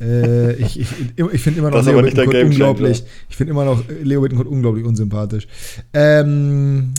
äh, 0.00 0.54
ich 0.54 0.80
ich, 0.80 0.88
ich 1.16 1.40
finde 1.40 1.60
immer 1.60 1.70
noch 1.70 1.84
Leo 1.84 2.02
Bittencourt 2.02 2.44
unglaublich. 2.44 3.04
Ich 3.28 3.36
finde 3.36 3.52
immer 3.52 3.64
noch 3.64 3.82
Leo 3.88 4.20
Bittencourt 4.20 4.48
unglaublich 4.48 4.84
unsympathisch. 4.84 5.46
Ähm, 5.92 6.94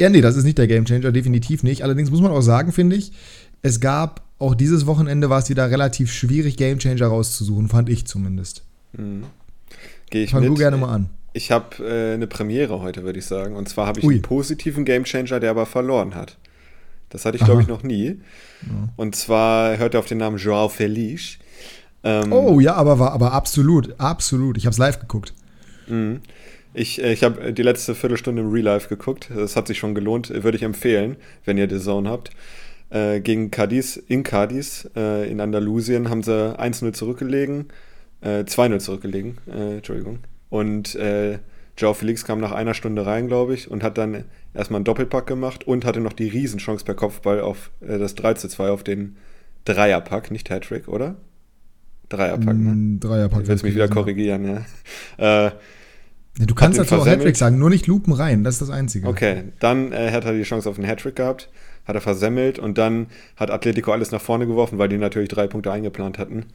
ja, 0.00 0.08
nee, 0.08 0.20
das 0.20 0.36
ist 0.36 0.44
nicht 0.44 0.58
der 0.58 0.66
Gamechanger, 0.66 1.12
definitiv 1.12 1.62
nicht. 1.62 1.82
Allerdings 1.82 2.10
muss 2.10 2.20
man 2.20 2.30
auch 2.30 2.40
sagen, 2.40 2.72
finde 2.72 2.96
ich, 2.96 3.12
es 3.62 3.80
gab 3.80 4.22
auch 4.38 4.54
dieses 4.54 4.86
Wochenende 4.86 5.30
war 5.30 5.38
es 5.38 5.48
wieder 5.48 5.70
relativ 5.70 6.12
schwierig, 6.12 6.56
Gamechanger 6.56 7.06
rauszusuchen, 7.06 7.68
fand 7.68 7.88
ich 7.88 8.06
zumindest. 8.06 8.62
Mhm. 8.92 9.24
Gehe 10.10 10.24
ich 10.24 10.30
Fang 10.30 10.40
mit. 10.40 10.50
du 10.50 10.54
gerne 10.54 10.76
mal 10.76 10.92
an. 10.92 11.10
Ich 11.32 11.50
habe 11.50 11.84
äh, 11.84 12.14
eine 12.14 12.26
Premiere 12.26 12.80
heute, 12.80 13.02
würde 13.02 13.18
ich 13.18 13.26
sagen. 13.26 13.56
Und 13.56 13.68
zwar 13.68 13.86
habe 13.86 14.00
ich 14.00 14.06
Ui. 14.06 14.14
einen 14.14 14.22
positiven 14.22 14.84
Gamechanger, 14.84 15.40
der 15.40 15.50
aber 15.50 15.66
verloren 15.66 16.14
hat. 16.14 16.36
Das 17.14 17.24
hatte 17.24 17.36
ich, 17.36 17.44
glaube 17.44 17.62
ich, 17.62 17.68
noch 17.68 17.84
nie. 17.84 18.06
Ja. 18.62 18.88
Und 18.96 19.14
zwar 19.14 19.78
hört 19.78 19.94
er 19.94 20.00
auf 20.00 20.06
den 20.06 20.18
Namen 20.18 20.36
Joao 20.36 20.68
Feliz. 20.68 21.38
Ähm, 22.02 22.32
oh 22.32 22.58
ja, 22.58 22.74
aber 22.74 22.98
war 22.98 23.12
aber 23.12 23.32
absolut, 23.32 23.94
absolut. 24.00 24.56
Ich 24.56 24.66
habe 24.66 24.72
es 24.72 24.78
live 24.78 24.98
geguckt. 24.98 25.32
Mhm. 25.86 26.22
Ich, 26.74 27.00
äh, 27.00 27.12
ich 27.12 27.22
habe 27.22 27.52
die 27.52 27.62
letzte 27.62 27.94
Viertelstunde 27.94 28.42
im 28.42 28.50
Real 28.50 28.64
Life 28.64 28.88
geguckt. 28.88 29.30
Das 29.32 29.54
hat 29.54 29.68
sich 29.68 29.78
schon 29.78 29.94
gelohnt. 29.94 30.28
Würde 30.28 30.56
ich 30.56 30.64
empfehlen, 30.64 31.14
wenn 31.44 31.56
ihr 31.56 31.70
The 31.70 31.78
Zone 31.78 32.10
habt. 32.10 32.30
Äh, 32.90 33.20
gegen 33.20 33.52
Cadiz, 33.52 33.96
in 33.96 34.24
Cadiz, 34.24 34.90
äh, 34.96 35.30
in 35.30 35.40
Andalusien, 35.40 36.10
haben 36.10 36.24
sie 36.24 36.58
1-0 36.58 36.94
zurückgelegen. 36.94 37.66
Äh, 38.22 38.40
2-0 38.44 38.78
zurückgelegen, 38.80 39.38
äh, 39.46 39.76
Entschuldigung. 39.76 40.18
Und 40.50 40.96
äh, 40.96 41.38
Joao 41.76 41.94
Felix 41.94 42.24
kam 42.24 42.40
nach 42.40 42.52
einer 42.52 42.74
Stunde 42.74 43.04
rein, 43.04 43.26
glaube 43.26 43.54
ich, 43.54 43.70
und 43.70 43.82
hat 43.82 43.98
dann 43.98 44.24
erstmal 44.52 44.78
einen 44.78 44.84
Doppelpack 44.84 45.26
gemacht 45.26 45.66
und 45.66 45.84
hatte 45.84 46.00
noch 46.00 46.12
die 46.12 46.28
Riesenchance 46.28 46.84
per 46.84 46.94
Kopfball 46.94 47.40
auf 47.40 47.70
äh, 47.80 47.98
das 47.98 48.14
3 48.14 48.34
zu 48.34 48.48
2 48.48 48.70
auf 48.70 48.84
den 48.84 49.16
Dreierpack, 49.64 50.30
nicht 50.30 50.50
Hattrick, 50.50 50.88
oder? 50.88 51.16
Dreierpack, 52.08 52.56
ne? 52.56 52.70
Mm, 52.74 53.00
Dreierpack. 53.00 53.42
Ich 53.42 53.48
will 53.48 53.56
mich 53.62 53.74
wieder 53.74 53.88
korrigieren, 53.88 54.44
ja. 54.44 54.64
Äh, 55.46 55.52
du 56.38 56.54
kannst 56.54 56.78
dazu 56.78 56.96
auch 56.96 57.06
Hattrick 57.06 57.36
sagen, 57.36 57.58
nur 57.58 57.70
nicht 57.70 57.86
Lupen 57.86 58.12
rein, 58.12 58.44
das 58.44 58.56
ist 58.56 58.62
das 58.62 58.70
Einzige. 58.70 59.06
Okay, 59.06 59.44
dann 59.60 59.92
äh, 59.92 60.10
hat 60.10 60.24
er 60.24 60.32
die 60.32 60.42
Chance 60.42 60.68
auf 60.68 60.76
einen 60.76 60.88
Hattrick 60.88 61.16
gehabt, 61.16 61.48
hat 61.86 61.94
er 61.94 62.00
versemmelt 62.00 62.58
und 62.58 62.78
dann 62.78 63.06
hat 63.36 63.50
Atletico 63.50 63.92
alles 63.92 64.10
nach 64.10 64.20
vorne 64.20 64.46
geworfen, 64.46 64.78
weil 64.78 64.88
die 64.88 64.98
natürlich 64.98 65.28
drei 65.28 65.46
Punkte 65.46 65.70
eingeplant 65.70 66.18
hatten. 66.18 66.46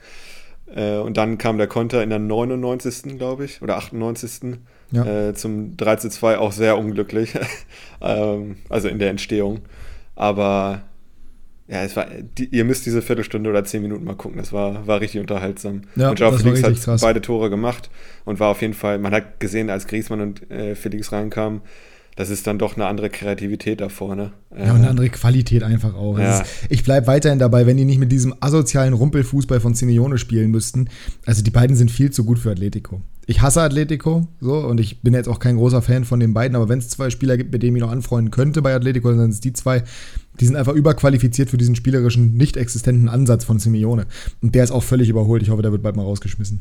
Äh, 0.76 0.98
und 0.98 1.18
dann 1.18 1.38
kam 1.38 1.58
der 1.58 1.68
Konter 1.68 2.04
in 2.04 2.10
der 2.10 2.20
99. 2.20 3.18
glaube 3.18 3.46
ich, 3.46 3.62
oder 3.62 3.78
98. 3.78 4.60
Ja. 4.92 5.30
Äh, 5.30 5.34
zum 5.34 5.78
3 5.78 5.96
zu 5.98 6.10
2 6.10 6.38
auch 6.38 6.52
sehr 6.52 6.78
unglücklich. 6.78 7.34
ähm, 8.02 8.58
also 8.70 8.88
in 8.88 9.00
der 9.00 9.10
Entstehung. 9.10 9.62
Aber 10.16 10.84
ja, 11.70 11.84
es 11.84 11.96
war, 11.96 12.08
die, 12.10 12.46
ihr 12.46 12.66
müsst 12.66 12.88
diese 12.88 13.04
Viertelstunde 13.04 13.48
oder 13.48 13.64
zehn 13.64 13.84
Minuten 13.84 14.04
mal 14.04 14.16
gucken. 14.16 14.40
Das 14.40 14.52
war, 14.52 14.88
war 14.88 15.02
richtig 15.02 15.22
unterhaltsam. 15.22 15.84
Ja, 15.96 16.10
und 16.10 16.20
Joao 16.20 16.32
Felix 16.32 16.64
hat 16.64 16.82
krass. 16.82 17.02
beide 17.02 17.22
Tore 17.22 17.52
gemacht 17.52 17.92
und 18.26 18.40
war 18.40 18.50
auf 18.50 18.62
jeden 18.62 18.74
Fall, 18.74 18.98
man 18.98 19.14
hat 19.14 19.40
gesehen, 19.40 19.70
als 19.70 19.86
Griezmann 19.86 20.22
und 20.22 20.50
äh, 20.50 20.74
Felix 20.74 21.12
reinkamen, 21.12 21.62
das 22.20 22.30
ist 22.30 22.46
dann 22.48 22.60
doch 22.60 22.76
eine 22.76 22.86
andere 22.86 23.10
Kreativität 23.10 23.80
da 23.80 23.88
vorne. 23.88 24.34
Ja, 24.52 24.74
und 24.74 24.80
eine 24.80 24.90
andere 24.90 25.08
Qualität 25.08 25.64
einfach 25.64 25.96
auch. 25.96 26.20
Ja. 26.20 26.42
Ist, 26.42 26.52
ich 26.68 26.84
bleibe 26.84 27.08
weiterhin 27.08 27.40
dabei, 27.40 27.66
wenn 27.66 27.78
die 27.78 27.86
nicht 27.86 27.98
mit 27.98 28.12
diesem 28.12 28.36
asozialen 28.42 28.94
Rumpelfußball 28.94 29.62
von 29.62 29.74
Simeone 29.74 30.18
spielen 30.18 30.52
müssten. 30.52 30.90
Also 31.26 31.44
die 31.44 31.50
beiden 31.50 31.78
sind 31.78 31.92
viel 31.92 32.12
zu 32.12 32.26
gut 32.26 32.38
für 32.38 32.52
Atletico. 32.52 33.00
Ich 33.26 33.42
hasse 33.42 33.62
Atletico, 33.62 34.28
so, 34.42 34.58
und 34.58 34.82
ich 34.82 35.02
bin 35.02 35.14
jetzt 35.14 35.30
auch 35.30 35.40
kein 35.40 35.56
großer 35.56 35.82
Fan 35.82 36.04
von 36.04 36.20
den 36.20 36.34
beiden, 36.34 36.58
aber 36.58 36.68
wenn 36.68 36.80
es 36.80 36.90
zwei 36.90 37.10
Spieler 37.10 37.38
gibt, 37.38 37.54
mit 37.54 37.64
denen 37.64 37.78
ich 37.78 37.82
noch 37.82 37.92
anfreunden 37.92 38.32
könnte 38.32 38.62
bei 38.62 38.76
Atletico, 38.76 39.08
dann 39.12 39.20
sind 39.20 39.30
es 39.30 39.40
die 39.40 39.54
zwei. 39.54 39.84
Die 40.42 40.46
sind 40.46 40.58
einfach 40.58 40.74
überqualifiziert 40.74 41.50
für 41.50 41.58
diesen 41.58 41.78
spielerischen, 41.78 42.36
nicht 42.36 42.58
existenten 42.58 43.08
Ansatz 43.08 43.46
von 43.46 43.60
Simeone. 43.60 44.08
Und 44.42 44.56
der 44.56 44.66
ist 44.66 44.72
auch 44.72 44.84
völlig 44.84 45.08
überholt. 45.08 45.42
Ich 45.42 45.52
hoffe, 45.52 45.62
der 45.62 45.72
wird 45.72 45.84
bald 45.84 45.96
mal 45.96 46.04
rausgeschmissen. 46.04 46.60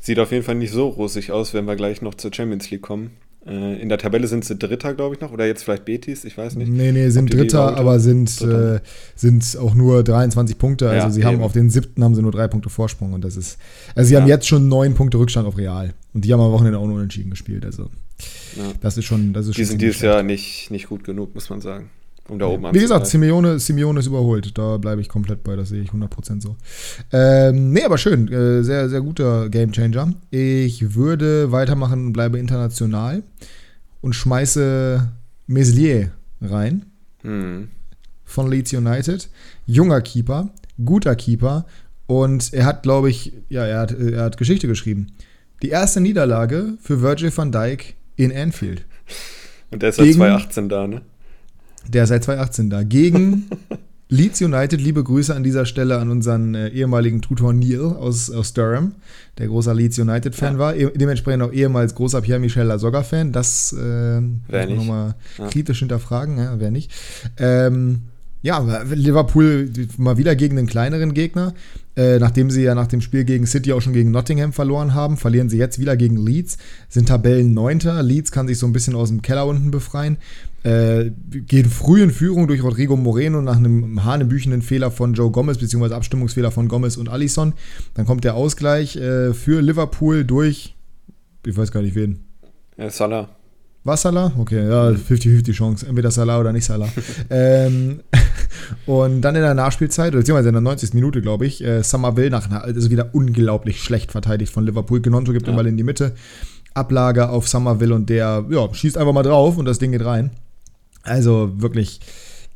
Sieht 0.00 0.18
auf 0.18 0.32
jeden 0.32 0.44
Fall 0.44 0.56
nicht 0.56 0.70
so 0.70 0.86
rosig 0.86 1.32
aus, 1.32 1.54
wenn 1.54 1.64
wir 1.64 1.76
gleich 1.76 2.02
noch 2.02 2.14
zur 2.14 2.30
Champions 2.34 2.70
League 2.70 2.82
kommen. 2.82 3.12
Äh, 3.46 3.80
in 3.80 3.88
der 3.88 3.98
Tabelle 3.98 4.26
sind 4.26 4.44
sie 4.44 4.56
Dritter, 4.56 4.94
glaube 4.94 5.14
ich 5.14 5.20
noch, 5.20 5.32
oder 5.32 5.46
jetzt 5.46 5.62
vielleicht 5.62 5.84
Betis, 5.84 6.24
ich 6.24 6.36
weiß 6.36 6.56
nicht. 6.56 6.68
Nee, 6.68 6.92
nee, 6.92 7.10
sind 7.10 7.32
Dritter, 7.32 7.76
aber 7.76 8.00
sind, 8.00 8.40
Dritter. 8.40 8.76
Äh, 8.76 8.80
sind 9.14 9.56
auch 9.60 9.74
nur 9.74 10.02
23 10.02 10.58
Punkte. 10.58 10.90
Also 10.90 11.06
ja, 11.06 11.10
sie 11.10 11.20
eben. 11.20 11.28
haben 11.28 11.42
auf 11.42 11.52
den 11.52 11.70
siebten 11.70 12.02
haben 12.02 12.14
sie 12.14 12.22
nur 12.22 12.32
drei 12.32 12.48
Punkte 12.48 12.70
Vorsprung 12.70 13.12
und 13.12 13.24
das 13.24 13.36
ist. 13.36 13.58
Also 13.94 14.08
sie 14.08 14.14
ja. 14.14 14.20
haben 14.20 14.28
jetzt 14.28 14.48
schon 14.48 14.68
neun 14.68 14.94
Punkte 14.94 15.18
Rückstand 15.18 15.46
auf 15.46 15.56
Real. 15.56 15.94
Und 16.12 16.24
die 16.24 16.32
haben 16.32 16.40
am 16.40 16.50
Wochenende 16.50 16.78
auch 16.78 16.86
nur 16.86 16.96
unentschieden 16.96 17.30
gespielt. 17.30 17.64
Also 17.64 17.84
ja. 18.56 18.72
das 18.80 18.98
ist 18.98 19.04
schon. 19.04 19.32
Das 19.32 19.46
ist 19.46 19.56
die 19.56 19.64
sind 19.64 19.80
dieses 19.80 20.00
Jahr 20.00 20.22
nicht, 20.22 20.70
nicht 20.70 20.88
gut 20.88 21.04
genug, 21.04 21.34
muss 21.34 21.48
man 21.48 21.60
sagen 21.60 21.90
um 22.28 22.38
da 22.38 22.46
oben 22.46 22.74
Wie 22.74 22.80
gesagt, 22.80 23.06
Simeone, 23.06 23.58
Simeone 23.58 24.00
ist 24.00 24.06
überholt. 24.06 24.56
Da 24.56 24.76
bleibe 24.78 25.00
ich 25.00 25.08
komplett 25.08 25.44
bei, 25.44 25.56
das 25.56 25.68
sehe 25.68 25.82
ich 25.82 25.90
100% 25.90 26.40
so. 26.40 26.56
Ähm, 27.12 27.72
nee, 27.72 27.84
aber 27.84 27.98
schön. 27.98 28.30
Äh, 28.32 28.62
sehr, 28.62 28.88
sehr 28.88 29.00
guter 29.00 29.48
Gamechanger. 29.48 30.12
Ich 30.30 30.94
würde 30.94 31.52
weitermachen 31.52 32.06
und 32.06 32.12
bleibe 32.12 32.38
international 32.38 33.22
und 34.00 34.14
schmeiße 34.14 35.08
Meslier 35.46 36.10
rein. 36.40 36.86
Hm. 37.22 37.68
Von 38.24 38.50
Leeds 38.50 38.72
United. 38.72 39.28
Junger 39.66 40.00
Keeper, 40.00 40.50
guter 40.84 41.14
Keeper. 41.14 41.66
Und 42.06 42.52
er 42.52 42.66
hat, 42.66 42.82
glaube 42.82 43.10
ich, 43.10 43.32
ja, 43.48 43.64
er 43.64 43.80
hat, 43.80 43.92
er 43.92 44.24
hat 44.24 44.36
Geschichte 44.36 44.68
geschrieben. 44.68 45.08
Die 45.62 45.70
erste 45.70 46.00
Niederlage 46.00 46.74
für 46.80 47.02
Virgil 47.02 47.36
van 47.36 47.50
Dijk 47.50 47.94
in 48.16 48.36
Anfield. 48.36 48.84
Und 49.70 49.82
der 49.82 49.90
ist 49.90 49.96
seit 49.96 50.12
2018 50.12 50.68
da, 50.68 50.86
ne? 50.86 51.02
Der 51.88 52.06
seit 52.06 52.24
2018 52.24 52.70
da. 52.70 52.82
Gegen 52.82 53.48
Leeds 54.08 54.40
United, 54.40 54.80
liebe 54.80 55.02
Grüße 55.02 55.34
an 55.34 55.42
dieser 55.42 55.66
Stelle 55.66 55.98
an 55.98 56.10
unseren 56.10 56.54
äh, 56.54 56.68
ehemaligen 56.68 57.22
Tutor 57.22 57.52
Neil 57.52 57.80
aus, 57.80 58.30
aus 58.30 58.52
Durham, 58.52 58.92
der 59.38 59.48
großer 59.48 59.74
Leeds 59.74 59.98
United-Fan 59.98 60.54
ja. 60.54 60.58
war. 60.58 60.76
E 60.76 60.90
dementsprechend 60.94 61.42
auch 61.42 61.52
ehemals 61.52 61.94
großer 61.96 62.20
Pierre-Michel 62.20 62.66
Lasogga-Fan. 62.66 63.32
Das 63.32 63.72
äh, 63.72 64.20
muss 64.20 64.40
man 64.48 64.76
nochmal 64.76 65.14
ja. 65.38 65.48
kritisch 65.48 65.80
hinterfragen, 65.80 66.38
ja, 66.38 66.54
wer 66.60 66.70
nicht. 66.70 66.92
Ähm, 67.36 68.02
ja, 68.42 68.82
Liverpool 68.94 69.70
mal 69.96 70.18
wieder 70.18 70.36
gegen 70.36 70.56
einen 70.56 70.68
kleineren 70.68 71.12
Gegner. 71.12 71.52
Äh, 71.96 72.18
nachdem 72.20 72.50
sie 72.50 72.62
ja 72.62 72.76
nach 72.76 72.86
dem 72.86 73.00
Spiel 73.00 73.24
gegen 73.24 73.46
City 73.46 73.72
auch 73.72 73.80
schon 73.80 73.94
gegen 73.94 74.12
Nottingham 74.12 74.52
verloren 74.52 74.94
haben, 74.94 75.16
verlieren 75.16 75.48
sie 75.48 75.56
jetzt 75.58 75.80
wieder 75.80 75.96
gegen 75.96 76.16
Leeds, 76.16 76.58
sind 76.88 77.08
Tabellen 77.08 77.54
Neunter. 77.54 78.02
Leeds 78.02 78.30
kann 78.30 78.46
sich 78.46 78.58
so 78.58 78.66
ein 78.66 78.72
bisschen 78.72 78.94
aus 78.94 79.08
dem 79.08 79.22
Keller 79.22 79.46
unten 79.46 79.72
befreien. 79.72 80.18
Äh, 80.66 81.12
gehen 81.30 81.70
früh 81.70 82.02
in 82.02 82.10
Führung 82.10 82.48
durch 82.48 82.60
Rodrigo 82.64 82.96
Moreno 82.96 83.40
nach 83.40 83.56
einem 83.56 84.04
hanebüchenden 84.04 84.62
Fehler 84.62 84.90
von 84.90 85.14
Joe 85.14 85.30
Gomez, 85.30 85.58
beziehungsweise 85.58 85.94
Abstimmungsfehler 85.94 86.50
von 86.50 86.66
Gomez 86.66 86.96
und 86.96 87.08
Allison. 87.08 87.52
Dann 87.94 88.04
kommt 88.04 88.24
der 88.24 88.34
Ausgleich 88.34 88.96
äh, 88.96 89.32
für 89.32 89.60
Liverpool 89.62 90.24
durch, 90.24 90.74
ich 91.46 91.56
weiß 91.56 91.70
gar 91.70 91.82
nicht 91.82 91.94
wen. 91.94 92.24
Ja, 92.76 92.90
Salah. 92.90 93.28
War 93.84 93.96
Salah? 93.96 94.32
Okay, 94.36 94.68
ja, 94.68 94.88
50-50 94.88 95.52
Chance. 95.52 95.86
Entweder 95.86 96.10
Salah 96.10 96.40
oder 96.40 96.52
nicht 96.52 96.64
Salah. 96.64 96.88
ähm, 97.30 98.00
und 98.86 99.22
dann 99.22 99.36
in 99.36 99.42
der 99.42 99.54
Nachspielzeit, 99.54 100.14
beziehungsweise 100.14 100.48
in 100.48 100.54
der 100.54 100.62
90. 100.62 100.94
Minute, 100.94 101.22
glaube 101.22 101.46
ich, 101.46 101.62
äh, 101.62 101.84
Somerville 101.84 102.30
nach, 102.30 102.50
also 102.50 102.90
wieder 102.90 103.10
unglaublich 103.12 103.80
schlecht 103.84 104.10
verteidigt 104.10 104.52
von 104.52 104.66
Liverpool. 104.66 105.00
Genonto 105.00 105.32
gibt 105.32 105.46
ja. 105.46 105.52
den 105.52 105.56
Ball 105.56 105.68
in 105.68 105.76
die 105.76 105.84
Mitte. 105.84 106.14
Ablage 106.74 107.28
auf 107.28 107.46
Somerville 107.46 107.94
und 107.94 108.10
der 108.10 108.44
ja, 108.50 108.74
schießt 108.74 108.98
einfach 108.98 109.12
mal 109.12 109.22
drauf 109.22 109.56
und 109.58 109.64
das 109.66 109.78
Ding 109.78 109.92
geht 109.92 110.04
rein. 110.04 110.32
Also 111.06 111.52
wirklich 111.56 112.00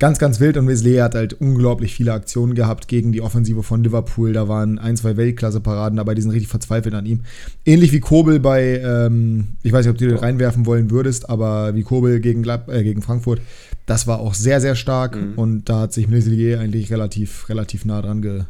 ganz, 0.01 0.19
ganz 0.19 0.41
wild 0.41 0.57
und 0.57 0.67
Wesley 0.67 0.97
hat 0.97 1.15
halt 1.15 1.35
unglaublich 1.35 1.95
viele 1.95 2.13
Aktionen 2.13 2.55
gehabt 2.55 2.89
gegen 2.89 3.13
die 3.13 3.21
Offensive 3.21 3.63
von 3.63 3.85
Liverpool. 3.85 4.33
Da 4.33 4.49
waren 4.49 4.79
ein, 4.79 4.97
zwei 4.97 5.17
Weltklasse-Paraden 5.17 5.97
dabei, 5.97 6.15
die 6.15 6.23
sind 6.23 6.33
richtig 6.33 6.49
verzweifelt 6.49 6.95
an 6.95 7.07
ihm. 7.07 7.21
Ähnlich 7.65 7.93
wie 7.93 8.01
Kobel 8.01 8.41
bei, 8.41 8.79
ähm, 8.79 9.49
ich 9.63 9.73
weiß 9.73 9.85
nicht, 9.85 9.93
ob 9.93 9.99
du 9.99 10.09
den 10.09 10.17
reinwerfen 10.17 10.67
wollen 10.67 10.91
würdest, 10.91 11.29
aber 11.29 11.75
wie 11.77 11.83
Kobel 11.83 12.19
gegen, 12.21 12.45
äh, 12.45 12.83
gegen 12.83 13.03
Frankfurt, 13.03 13.41
das 13.87 14.07
war 14.07 14.21
auch 14.21 14.35
sehr, 14.35 14.61
sehr 14.61 14.75
stark 14.75 15.17
mhm. 15.17 15.35
und 15.37 15.69
da 15.69 15.81
hat 15.81 15.93
sich 15.93 16.09
Meslier 16.09 16.61
eigentlich 16.61 16.91
relativ, 16.91 17.49
relativ 17.49 17.85
nah 17.85 18.03
dran 18.03 18.23
ge 18.23 18.43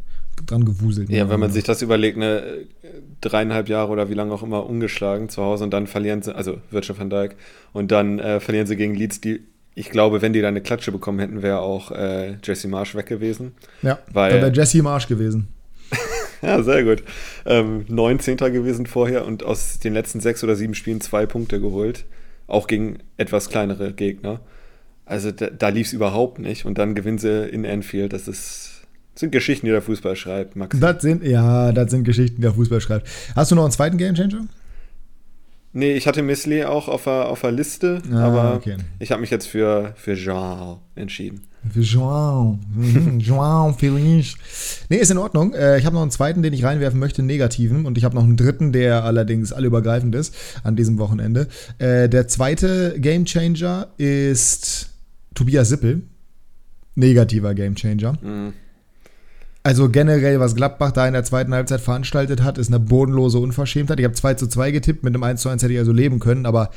dran 0.47 0.65
gewuselt. 0.65 1.11
Ja, 1.11 1.29
wenn 1.29 1.41
man 1.41 1.51
sich 1.51 1.65
das 1.65 1.83
überlegt, 1.83 2.17
ne, 2.17 2.43
dreieinhalb 3.21 3.69
Jahre 3.69 3.91
oder 3.91 4.09
wie 4.09 4.15
lange 4.15 4.33
auch 4.33 4.43
immer 4.43 4.65
ungeschlagen 4.65 5.29
zu 5.29 5.43
Hause 5.43 5.65
und 5.65 5.71
dann 5.71 5.87
verlieren 5.87 6.23
sie, 6.23 6.35
also 6.35 6.59
Virgil 6.71 6.97
van 6.97 7.11
Dijk, 7.11 7.37
und 7.75 7.91
dann 7.91 8.19
äh, 8.19 8.41
verlieren 8.41 8.67
sie 8.67 8.77
gegen 8.77 8.95
Leeds, 8.95 9.21
die 9.21 9.41
ich 9.75 9.91
glaube, 9.91 10.23
wenn 10.23 10.33
die 10.33 10.41
da 10.41 10.49
eine 10.49 10.61
Klatsche 10.61 10.93
bekommen 10.93 11.19
hätten, 11.19 11.43
wäre 11.43 11.61
auch 11.61 11.91
äh, 11.93 12.37
Jesse 12.43 12.69
Marsch 12.69 12.95
weg 12.95 13.07
gewesen. 13.07 13.53
Ja, 13.83 13.99
weil, 14.13 14.33
dann 14.33 14.43
wäre 14.43 14.53
Jesse 14.53 14.83
Marsch 14.83 15.07
gewesen. 15.07 15.49
ja, 16.43 16.63
sehr 16.63 16.85
gut. 16.85 17.03
Ähm, 17.47 17.85
19. 17.89 18.37
gewesen 18.37 18.87
vorher 18.87 19.27
und 19.27 19.45
aus 19.45 19.79
den 19.79 19.95
letzten 19.95 20.21
sechs 20.21 20.43
oder 20.45 20.57
sieben 20.57 20.75
Spielen 20.75 21.01
zwei 21.01 21.27
Punkte 21.27 21.61
geholt. 21.61 22.05
Auch 22.47 22.67
gegen 22.67 22.99
etwas 23.17 23.49
kleinere 23.49 23.93
Gegner. 23.93 24.41
Also 25.07 25.31
da, 25.31 25.51
da 25.51 25.69
lief 25.69 25.89
es 25.89 25.93
überhaupt 25.93 26.39
nicht. 26.39 26.67
Und 26.67 26.79
dann 26.79 26.95
gewinnen 26.95 27.19
sie 27.19 27.49
in 27.49 27.65
Anfield. 27.65 28.13
Das 28.13 28.29
ist, 28.29 28.83
das 29.15 29.21
sind 29.21 29.31
Geschichten, 29.33 29.67
die 29.67 29.73
der 29.73 29.83
Fußball 29.83 30.17
schreibt, 30.17 30.57
Max. 30.57 30.79
Das 30.79 31.03
sind, 31.03 31.23
ja, 31.23 31.73
das 31.73 31.91
sind 31.91 32.05
Geschichten, 32.05 32.37
die 32.37 32.43
der 32.43 32.55
Fußball 32.55 32.81
schreibt. 32.81 33.09
Hast 33.37 33.51
du 33.51 33.55
noch 33.55 33.63
einen 33.65 33.73
zweiten 33.73 33.99
Gamechanger? 33.99 34.47
Nee, 35.73 35.93
ich 35.95 36.07
hatte 36.07 36.23
Misley 36.23 36.65
auch 36.65 36.89
auf 36.89 37.05
der, 37.05 37.29
auf 37.29 37.43
der 37.43 37.53
Liste, 37.53 38.03
ah, 38.13 38.25
aber 38.25 38.55
okay. 38.57 38.77
ich 38.99 39.13
habe 39.13 39.21
mich 39.21 39.31
jetzt 39.31 39.47
für, 39.47 39.93
für 39.97 40.15
João 40.15 40.79
entschieden. 40.97 41.43
Für 41.69 41.81
João. 41.81 42.59
Mhm, 42.75 43.19
João 43.21 43.75
Feliz. 43.75 44.35
Nee, 44.89 44.97
ist 44.97 45.11
in 45.11 45.19
Ordnung. 45.19 45.53
Äh, 45.53 45.79
ich 45.79 45.85
habe 45.85 45.95
noch 45.95 46.03
einen 46.03 46.11
zweiten, 46.11 46.43
den 46.43 46.53
ich 46.55 46.65
reinwerfen 46.65 46.99
möchte, 46.99 47.19
einen 47.19 47.27
negativen. 47.27 47.85
Und 47.85 47.99
ich 47.99 48.05
habe 48.05 48.15
noch 48.15 48.25
einen 48.25 48.37
dritten, 48.37 48.73
der 48.73 49.05
allerdings 49.05 49.53
allübergreifend 49.53 50.15
ist 50.15 50.35
an 50.65 50.75
diesem 50.75 50.99
Wochenende. 50.99 51.49
Äh, 51.79 52.09
der 52.09 52.29
zweite 52.29 52.99
Gamechanger 52.99 53.89
ist 53.99 54.89
Tobias 55.35 55.69
Sippel. 55.69 56.03
Negativer 56.95 57.55
Gamechanger. 57.55 58.15
Mhm. 58.23 58.55
Also 59.63 59.91
generell, 59.91 60.41
was 60.41 60.55
Gladbach 60.55 60.91
da 60.93 61.07
in 61.07 61.13
der 61.13 61.25
zweiten 61.25 61.53
Halbzeit 61.53 61.83
veranstaltet 61.83 62.43
hat, 62.43 62.57
ist 62.57 62.69
eine 62.69 62.81
bodenlose 62.81 63.39
Unverschämtheit. 63.39 64.01
Ich 64.01 64.05
habe 64.05 64.15
2 64.15 64.35
zu 64.35 64.47
2 64.47 64.71
getippt, 64.71 65.05
mit 65.05 65.15
einem 65.15 65.23
1 65.23 65.43
zu 65.43 65.51
1 65.51 65.63
hätte 65.63 65.75
ich 65.75 65.79
also 65.79 65.93
leben 65.93 66.19
können, 66.19 66.47
aber 66.47 66.71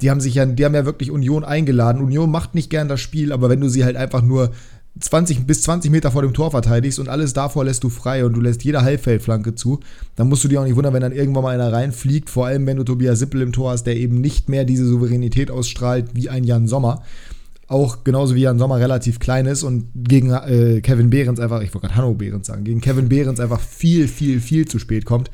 die 0.00 0.10
haben 0.10 0.20
sich 0.20 0.34
ja, 0.34 0.46
die 0.46 0.64
haben 0.64 0.74
ja 0.74 0.86
wirklich 0.86 1.10
Union 1.10 1.44
eingeladen. 1.44 2.02
Union 2.02 2.30
macht 2.30 2.54
nicht 2.54 2.70
gern 2.70 2.88
das 2.88 3.00
Spiel, 3.00 3.30
aber 3.32 3.50
wenn 3.50 3.60
du 3.60 3.68
sie 3.68 3.84
halt 3.84 3.96
einfach 3.96 4.22
nur 4.22 4.52
20 4.98 5.46
bis 5.46 5.62
20 5.62 5.90
Meter 5.90 6.12
vor 6.12 6.22
dem 6.22 6.32
Tor 6.32 6.50
verteidigst 6.50 6.98
und 6.98 7.08
alles 7.08 7.34
davor 7.34 7.64
lässt 7.64 7.84
du 7.84 7.90
frei 7.90 8.24
und 8.24 8.32
du 8.32 8.40
lässt 8.40 8.64
jede 8.64 8.82
Halbfeldflanke 8.82 9.54
zu, 9.54 9.80
dann 10.16 10.28
musst 10.28 10.44
du 10.44 10.48
dir 10.48 10.60
auch 10.60 10.64
nicht 10.64 10.76
wundern, 10.76 10.94
wenn 10.94 11.02
dann 11.02 11.12
irgendwann 11.12 11.42
mal 11.42 11.54
einer 11.54 11.72
reinfliegt, 11.72 12.30
vor 12.30 12.46
allem 12.46 12.66
wenn 12.66 12.76
du 12.76 12.84
Tobias 12.84 13.18
Sippel 13.18 13.42
im 13.42 13.52
Tor 13.52 13.72
hast, 13.72 13.84
der 13.84 13.96
eben 13.96 14.20
nicht 14.20 14.48
mehr 14.48 14.64
diese 14.64 14.86
Souveränität 14.86 15.50
ausstrahlt 15.50 16.10
wie 16.14 16.30
ein 16.30 16.44
Jan 16.44 16.68
Sommer 16.68 17.02
auch 17.68 18.04
genauso 18.04 18.34
wie 18.34 18.42
Jan 18.42 18.58
Sommer 18.58 18.78
relativ 18.78 19.18
klein 19.18 19.46
ist 19.46 19.62
und 19.62 19.88
gegen 19.94 20.30
äh, 20.30 20.80
Kevin 20.82 21.10
Behrens 21.10 21.40
einfach, 21.40 21.62
ich 21.62 21.74
wollte 21.74 21.86
gerade 21.86 21.96
Hanno 21.96 22.14
Behrens 22.14 22.46
sagen, 22.46 22.64
gegen 22.64 22.80
Kevin 22.80 23.08
Behrens 23.08 23.40
einfach 23.40 23.60
viel, 23.60 24.08
viel, 24.08 24.40
viel 24.40 24.66
zu 24.66 24.78
spät 24.78 25.04
kommt. 25.04 25.30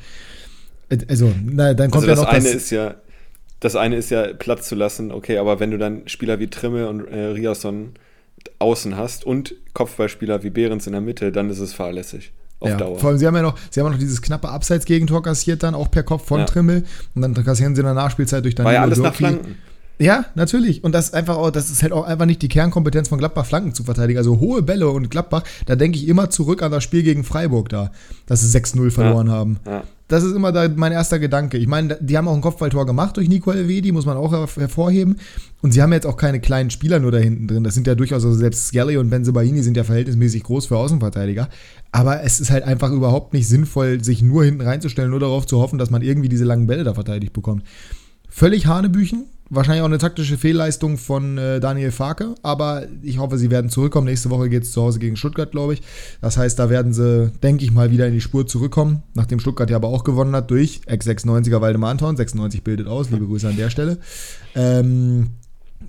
Äh, 0.89 0.99
also, 1.07 1.33
na, 1.45 1.73
dann 1.73 1.91
kommt 1.91 2.07
also 2.07 2.21
ja 2.21 2.27
noch 2.27 2.33
das. 2.33 2.45
Eine 2.45 2.55
ist 2.55 2.69
ja, 2.69 2.95
das 3.59 3.75
eine 3.75 3.95
ist 3.97 4.09
ja 4.11 4.33
Platz 4.33 4.67
zu 4.67 4.75
lassen, 4.75 5.11
okay, 5.11 5.37
aber 5.37 5.59
wenn 5.59 5.71
du 5.71 5.77
dann 5.77 6.03
Spieler 6.07 6.39
wie 6.39 6.47
Trimme 6.47 6.87
und 6.87 7.05
äh, 7.07 7.25
Riasson 7.25 7.93
außen 8.59 8.95
hast 8.95 9.25
und 9.25 9.55
Kopfballspieler 9.73 10.43
wie 10.43 10.49
Behrens 10.49 10.87
in 10.87 10.93
der 10.93 11.01
Mitte, 11.01 11.31
dann 11.31 11.49
ist 11.49 11.59
es 11.59 11.73
fahrlässig. 11.73 12.31
Auf 12.59 12.69
ja, 12.69 12.77
Dauer. 12.77 12.99
Vor 12.99 13.09
allem, 13.09 13.17
sie 13.17 13.25
haben 13.25 13.35
ja 13.35 13.41
noch, 13.41 13.57
sie 13.71 13.81
haben 13.81 13.91
noch 13.91 13.97
dieses 13.97 14.21
knappe 14.21 14.47
Abseits-Gegentor 14.47 15.23
kassiert, 15.23 15.63
dann 15.63 15.73
auch 15.73 15.89
per 15.89 16.03
Kopf 16.03 16.27
von 16.27 16.41
ja. 16.41 16.45
Trimmel. 16.45 16.83
Und 17.15 17.23
dann 17.23 17.33
kassieren 17.33 17.75
sie 17.75 17.81
in 17.81 17.85
der 17.85 17.95
Nachspielzeit 17.95 18.43
durch 18.43 18.53
Danilo 18.53 18.67
War 18.67 18.73
ja 18.73 18.81
alles 18.83 18.99
Doki. 18.99 19.09
nach 19.09 19.15
Flanken. 19.15 19.55
Ja, 20.01 20.25
natürlich. 20.33 20.83
Und 20.83 20.93
das 20.93 21.09
ist 21.09 21.13
einfach 21.13 21.37
auch, 21.37 21.51
das 21.51 21.69
ist 21.69 21.83
halt 21.83 21.93
auch 21.93 22.05
einfach 22.05 22.25
nicht 22.25 22.41
die 22.41 22.47
Kernkompetenz 22.47 23.07
von 23.07 23.19
Gladbach, 23.19 23.45
Flanken 23.45 23.75
zu 23.75 23.83
verteidigen. 23.83 24.17
Also 24.17 24.39
hohe 24.39 24.63
Bälle 24.63 24.89
und 24.89 25.11
Gladbach, 25.11 25.43
da 25.67 25.75
denke 25.75 25.99
ich 25.99 26.07
immer 26.07 26.31
zurück 26.31 26.63
an 26.63 26.71
das 26.71 26.83
Spiel 26.83 27.03
gegen 27.03 27.23
Freiburg 27.23 27.69
da, 27.69 27.91
dass 28.25 28.41
sie 28.41 28.57
6-0 28.57 28.89
verloren 28.89 29.27
ja. 29.27 29.33
haben. 29.33 29.59
Ja. 29.63 29.83
Das 30.07 30.23
ist 30.23 30.35
immer 30.35 30.51
da 30.51 30.67
mein 30.75 30.91
erster 30.91 31.19
Gedanke. 31.19 31.57
Ich 31.57 31.67
meine, 31.67 31.99
die 32.01 32.17
haben 32.17 32.27
auch 32.27 32.33
ein 32.33 32.41
Kopfballtor 32.41 32.87
gemacht 32.87 33.15
durch 33.15 33.29
Nico 33.29 33.51
Elvedi, 33.51 33.91
muss 33.91 34.07
man 34.07 34.17
auch 34.17 34.33
hervorheben. 34.57 35.17
Und 35.61 35.71
sie 35.71 35.83
haben 35.83 35.93
jetzt 35.93 36.07
auch 36.07 36.17
keine 36.17 36.39
kleinen 36.41 36.71
Spieler 36.71 36.99
nur 36.99 37.11
da 37.11 37.19
hinten 37.19 37.47
drin. 37.47 37.63
Das 37.63 37.75
sind 37.75 37.85
ja 37.85 37.93
durchaus, 37.93 38.25
also 38.25 38.33
selbst 38.33 38.67
Skelly 38.67 38.97
und 38.97 39.11
Benzebaini 39.11 39.61
sind 39.61 39.77
ja 39.77 39.83
verhältnismäßig 39.83 40.43
groß 40.43 40.65
für 40.65 40.77
Außenverteidiger. 40.77 41.47
Aber 41.91 42.23
es 42.23 42.41
ist 42.41 42.49
halt 42.49 42.63
einfach 42.63 42.91
überhaupt 42.91 43.33
nicht 43.33 43.47
sinnvoll, 43.47 44.03
sich 44.03 44.23
nur 44.23 44.43
hinten 44.43 44.61
reinzustellen, 44.61 45.11
nur 45.11 45.19
darauf 45.19 45.45
zu 45.45 45.59
hoffen, 45.59 45.77
dass 45.77 45.91
man 45.91 46.01
irgendwie 46.01 46.27
diese 46.27 46.43
langen 46.43 46.67
Bälle 46.67 46.83
da 46.83 46.95
verteidigt 46.95 47.31
bekommt. 47.31 47.63
Völlig 48.27 48.65
Hanebüchen, 48.65 49.25
Wahrscheinlich 49.53 49.81
auch 49.81 49.87
eine 49.87 49.97
taktische 49.97 50.37
Fehlleistung 50.37 50.97
von 50.97 51.37
äh, 51.37 51.59
Daniel 51.59 51.91
Farke, 51.91 52.35
aber 52.41 52.87
ich 53.01 53.19
hoffe, 53.19 53.37
sie 53.37 53.51
werden 53.51 53.69
zurückkommen. 53.69 54.07
Nächste 54.07 54.29
Woche 54.29 54.47
geht 54.47 54.63
es 54.63 54.71
zu 54.71 54.81
Hause 54.81 54.99
gegen 54.99 55.17
Stuttgart, 55.17 55.51
glaube 55.51 55.73
ich. 55.73 55.81
Das 56.21 56.37
heißt, 56.37 56.57
da 56.57 56.69
werden 56.69 56.93
sie, 56.93 57.33
denke 57.43 57.65
ich 57.65 57.73
mal, 57.73 57.91
wieder 57.91 58.07
in 58.07 58.13
die 58.13 58.21
Spur 58.21 58.47
zurückkommen, 58.47 59.03
nachdem 59.13 59.41
Stuttgart 59.41 59.69
ja 59.69 59.75
aber 59.75 59.89
auch 59.89 60.05
gewonnen 60.05 60.33
hat 60.37 60.49
durch 60.51 60.79
Ex-96er 60.85 61.59
Waldemar 61.59 61.91
Anton. 61.91 62.15
96 62.15 62.63
bildet 62.63 62.87
aus, 62.87 63.09
liebe 63.09 63.25
Grüße 63.25 63.49
an 63.49 63.57
der 63.57 63.69
Stelle. 63.69 63.97
Ähm, 64.55 65.31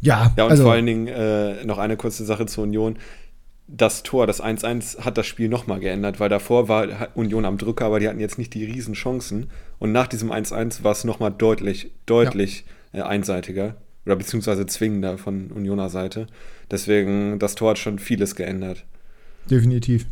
ja, 0.01 0.33
ja, 0.37 0.45
und 0.45 0.51
also, 0.51 0.65
vor 0.65 0.73
allen 0.73 0.87
Dingen 0.87 1.07
äh, 1.07 1.65
noch 1.65 1.79
eine 1.79 1.97
kurze 1.97 2.25
Sache 2.25 2.47
zur 2.47 2.65
Union 2.65 2.97
das 3.69 4.03
Tor, 4.03 4.27
das 4.27 4.43
1-1, 4.43 5.05
hat 5.05 5.17
das 5.17 5.27
Spiel 5.27 5.49
nochmal 5.49 5.79
geändert, 5.79 6.19
weil 6.19 6.29
davor 6.29 6.69
war 6.69 6.89
Union 7.15 7.45
am 7.45 7.59
Drücker, 7.59 7.87
aber 7.87 8.01
die 8.01 8.09
hatten 8.09 8.19
jetzt 8.19 8.39
nicht 8.39 8.53
die 8.55 8.65
riesen 8.65 8.95
Chancen. 8.95 9.51
Und 9.79 9.93
nach 9.93 10.09
diesem 10.09 10.33
1-1 10.33 10.83
war 10.83 10.93
es 10.93 11.05
nochmal 11.05 11.33
deutlich, 11.33 11.93
deutlich 12.05 12.65
ja 12.67 12.73
äh, 12.93 13.03
einseitiger 13.03 13.77
oder 14.05 14.17
beziehungsweise 14.17 14.67
zwingender 14.67 15.19
von 15.19 15.51
Unioner 15.53 15.89
Seite. 15.91 16.27
Deswegen, 16.71 17.39
das 17.39 17.55
Tor 17.55 17.71
hat 17.71 17.79
schon 17.79 17.99
vieles 17.99 18.35
geändert. 18.35 18.85
Definitiv. 19.51 20.07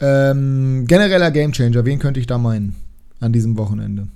Ähm, 0.00 0.86
genereller 0.86 1.30
Gamechanger, 1.30 1.84
wen 1.84 1.98
könnte 1.98 2.20
ich 2.20 2.26
da 2.26 2.38
meinen 2.38 2.76
an 3.20 3.32
diesem 3.32 3.56
Wochenende? 3.56 4.08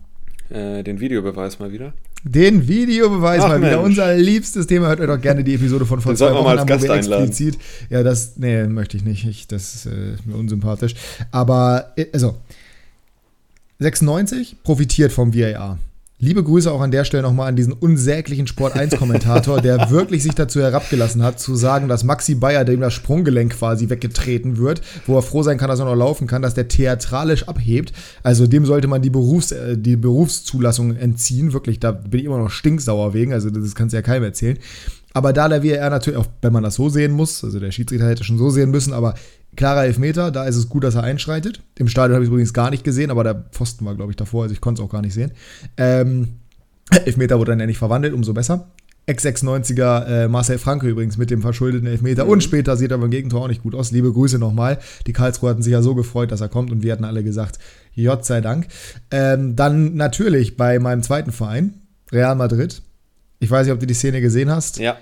Äh, 0.51 0.83
den 0.83 1.01
Videobeweis 1.01 1.59
mal 1.59 1.73
wieder. 1.73 1.93
Den 2.25 2.67
Videobeweis 2.67 3.43
Ach, 3.43 3.49
mal 3.49 3.59
Mensch. 3.59 3.73
wieder. 3.73 3.83
Unser 3.83 4.15
liebstes 4.17 4.67
Thema. 4.67 4.89
Hört 4.89 5.01
euch 5.01 5.07
doch 5.07 5.21
gerne 5.21 5.45
die 5.45 5.55
Episode 5.55 5.87
von 5.87 6.01
vor 6.01 6.15
zwei 6.15 6.33
Wochen 6.33 6.45
mal 6.45 6.59
als 6.59 6.67
Gast 6.67 6.91
einladen. 6.91 7.25
explizit. 7.29 7.59
Ja, 7.89 8.03
das, 8.03 8.37
nee, 8.37 8.65
möchte 8.65 8.97
ich 8.97 9.05
nicht. 9.05 9.25
Ich, 9.27 9.47
das 9.47 9.87
äh, 9.87 10.15
ist 10.15 10.27
mir 10.27 10.35
unsympathisch. 10.35 10.95
Aber, 11.31 11.93
äh, 11.97 12.07
also, 12.13 12.37
96 13.79 14.57
profitiert 14.65 15.13
vom 15.13 15.35
VAR. 15.35 15.79
Liebe 16.19 16.43
Grüße 16.43 16.73
auch 16.73 16.81
an 16.81 16.91
der 16.91 17.05
Stelle 17.05 17.23
nochmal 17.23 17.49
an 17.49 17.57
diesen 17.57 17.75
unsäglichen 17.75 18.47
Sport 18.47 18.75
1-Kommentator, 18.75 19.61
der 19.61 19.91
wirklich 19.91 20.23
sich 20.23 20.35
dazu 20.35 20.61
herabgelassen 20.63 21.23
hat, 21.23 21.39
zu 21.39 21.55
sagen, 21.57 21.89
dass 21.89 22.05
Maxi 22.05 22.37
Bayer, 22.37 22.65
dem 22.65 22.81
das 22.81 22.95
Sprunggelenk 22.95 23.53
quasi 23.53 23.91
weggetreten 23.91 24.57
wird, 24.57 24.81
wo 25.07 25.19
er 25.19 25.23
froh 25.23 25.43
sein 25.43 25.59
kann, 25.59 25.69
dass 25.69 25.79
er 25.79 25.85
noch 25.85 25.95
laufen 25.95 26.27
kann, 26.27 26.41
dass 26.41 26.55
der 26.55 26.69
theatralisch 26.69 27.47
abhebt. 27.47 27.93
Also 28.23 28.47
dem 28.47 28.65
sollte 28.65 28.89
man 28.89 29.03
die, 29.03 29.11
Berufs-, 29.11 29.53
äh, 29.53 29.77
die 29.77 29.97
Berufszulassung 29.97 30.97
entziehen. 30.97 31.53
Wirklich, 31.53 31.81
da 31.81 31.93
bin 31.93 32.21
ich 32.21 32.25
immer 32.25 32.39
noch 32.39 32.51
stinksauer 32.51 33.13
wegen. 33.13 33.35
Also 33.35 33.51
das 33.51 33.75
kannst 33.75 33.93
du 33.93 33.99
ja 33.99 34.03
keinem 34.03 34.25
erzählen. 34.25 34.57
Aber 35.17 35.33
da 35.33 35.49
der 35.49 35.63
WR 35.63 35.89
natürlich, 35.89 36.21
auch 36.21 36.27
wenn 36.43 36.53
man 36.53 36.63
das 36.63 36.75
so 36.75 36.91
sehen 36.91 37.13
muss, 37.13 37.43
also 37.43 37.59
der 37.59 37.71
Schiedsrichter 37.71 38.07
hätte 38.07 38.23
schon 38.23 38.37
so 38.37 38.51
sehen 38.51 38.71
müssen, 38.71 38.93
aber 38.93 39.15
klarer 39.57 39.87
Elfmeter, 39.87 40.31
da 40.31 40.45
ist 40.45 40.57
es 40.57 40.69
gut, 40.69 40.85
dass 40.85 40.95
er 40.95 41.05
einschreitet. 41.05 41.63
Im 41.79 41.89
Stadion 41.89 42.17
habe 42.17 42.25
ich 42.25 42.29
es 42.29 42.33
übrigens 42.33 42.53
gar 42.53 42.69
nicht 42.69 42.85
gesehen, 42.85 43.11
aber 43.11 43.25
der 43.25 43.47
Pfosten 43.51 43.87
war, 43.87 43.95
glaube 43.95 44.13
ich, 44.13 44.17
davor, 44.17 44.43
also 44.43 44.53
ich 44.53 44.61
konnte 44.61 44.83
es 44.83 44.87
auch 44.87 44.93
gar 44.93 45.01
nicht 45.01 45.15
sehen. 45.15 45.33
Ähm, 45.79 46.35
Elfmeter 47.07 47.39
wurde 47.39 47.53
dann 47.53 47.61
ja 47.61 47.65
nicht 47.65 47.79
verwandelt, 47.79 48.13
umso 48.13 48.35
besser. 48.35 48.69
Ex-96er 49.07 50.05
äh, 50.05 50.29
Marcel 50.29 50.59
Franke 50.59 50.87
übrigens 50.87 51.17
mit 51.17 51.31
dem 51.31 51.41
verschuldeten 51.41 51.89
Elfmeter. 51.89 52.27
Mhm. 52.27 52.33
Und 52.33 52.43
später 52.43 52.77
sieht 52.77 52.91
er 52.91 52.99
beim 52.99 53.11
Gegentor 53.11 53.41
auch 53.41 53.49
nicht 53.49 53.63
gut 53.63 53.75
aus. 53.75 53.93
Liebe 53.93 54.13
Grüße 54.13 54.39
nochmal. 54.39 54.81
Die 55.07 55.15
Karlsruhe 55.15 55.49
hatten 55.49 55.63
sich 55.63 55.73
ja 55.73 55.81
so 55.81 55.95
gefreut, 55.95 56.31
dass 56.31 56.43
er 56.43 56.51
kommt 56.51 56.71
und 56.71 56.83
wir 56.83 56.93
hatten 56.93 57.05
alle 57.05 57.25
gesagt, 57.25 57.59
Gott 57.97 58.27
sei 58.27 58.43
Dank. 58.43 58.67
Ähm, 59.11 59.57
dann 59.57 59.95
natürlich 59.97 60.59
bei 60.59 60.79
meinem 60.79 61.03
zweiten 61.03 61.33
Verein, 61.33 61.73
Real 62.13 62.35
Madrid. 62.35 62.83
Ich 63.39 63.51
weiß 63.51 63.67
nicht, 63.67 63.75
ob 63.75 63.81
du 63.81 63.87
die 63.87 63.95
Szene 63.95 64.21
gesehen 64.21 64.51
hast. 64.51 64.79
Ja 64.79 64.97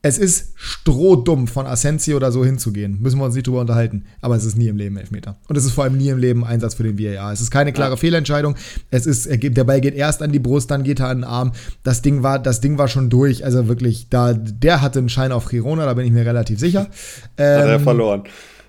es 0.00 0.16
ist 0.16 0.52
strohdumm 0.54 1.48
von 1.48 1.66
Asensio 1.66 2.16
oder 2.16 2.30
so 2.30 2.44
hinzugehen. 2.44 2.98
Müssen 3.00 3.18
wir 3.18 3.24
uns 3.24 3.34
nicht 3.34 3.46
drüber 3.46 3.60
unterhalten. 3.60 4.04
Aber 4.20 4.36
es 4.36 4.44
ist 4.44 4.56
nie 4.56 4.68
im 4.68 4.76
Leben 4.76 4.96
Elfmeter. 4.96 5.36
Und 5.48 5.56
es 5.56 5.64
ist 5.64 5.72
vor 5.72 5.84
allem 5.84 5.96
nie 5.96 6.08
im 6.08 6.18
Leben 6.18 6.44
Einsatz 6.44 6.74
für 6.74 6.84
den 6.84 6.98
VAR. 6.98 7.32
Es 7.32 7.40
ist 7.40 7.50
keine 7.50 7.72
klare 7.72 7.90
ja. 7.92 7.96
Fehlentscheidung. 7.96 8.54
Es 8.90 9.06
ist, 9.06 9.28
der 9.28 9.64
Ball 9.64 9.80
geht 9.80 9.94
erst 9.94 10.22
an 10.22 10.30
die 10.30 10.38
Brust, 10.38 10.70
dann 10.70 10.84
geht 10.84 11.00
er 11.00 11.08
an 11.08 11.18
den 11.18 11.24
Arm. 11.24 11.52
Das 11.82 12.00
Ding 12.00 12.22
war, 12.22 12.38
das 12.38 12.60
Ding 12.60 12.78
war 12.78 12.86
schon 12.86 13.10
durch. 13.10 13.44
Also 13.44 13.66
wirklich, 13.66 14.08
da, 14.08 14.34
der 14.34 14.82
hatte 14.82 15.00
einen 15.00 15.08
Schein 15.08 15.32
auf 15.32 15.46
Girona, 15.48 15.84
da 15.84 15.94
bin 15.94 16.06
ich 16.06 16.12
mir 16.12 16.24
relativ 16.24 16.60
sicher. 16.60 16.86
Ähm, 17.36 17.58
hat 17.60 17.66
er 17.66 17.74
ähm, 17.74 17.82
verloren. 17.82 18.22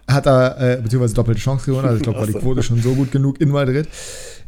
Hat 0.08 0.26
er, 0.26 0.60
äh, 0.60 0.82
beziehungsweise 0.82 1.14
doppelte 1.14 1.40
Chance 1.40 1.66
Girona. 1.66 1.90
Also 1.90 1.98
ich 1.98 2.04
glaube, 2.04 2.20
war 2.20 2.28
die 2.28 2.34
Quote 2.34 2.64
schon 2.64 2.82
so 2.82 2.96
gut 2.96 3.12
genug 3.12 3.40
in 3.40 3.50
Madrid. 3.50 3.88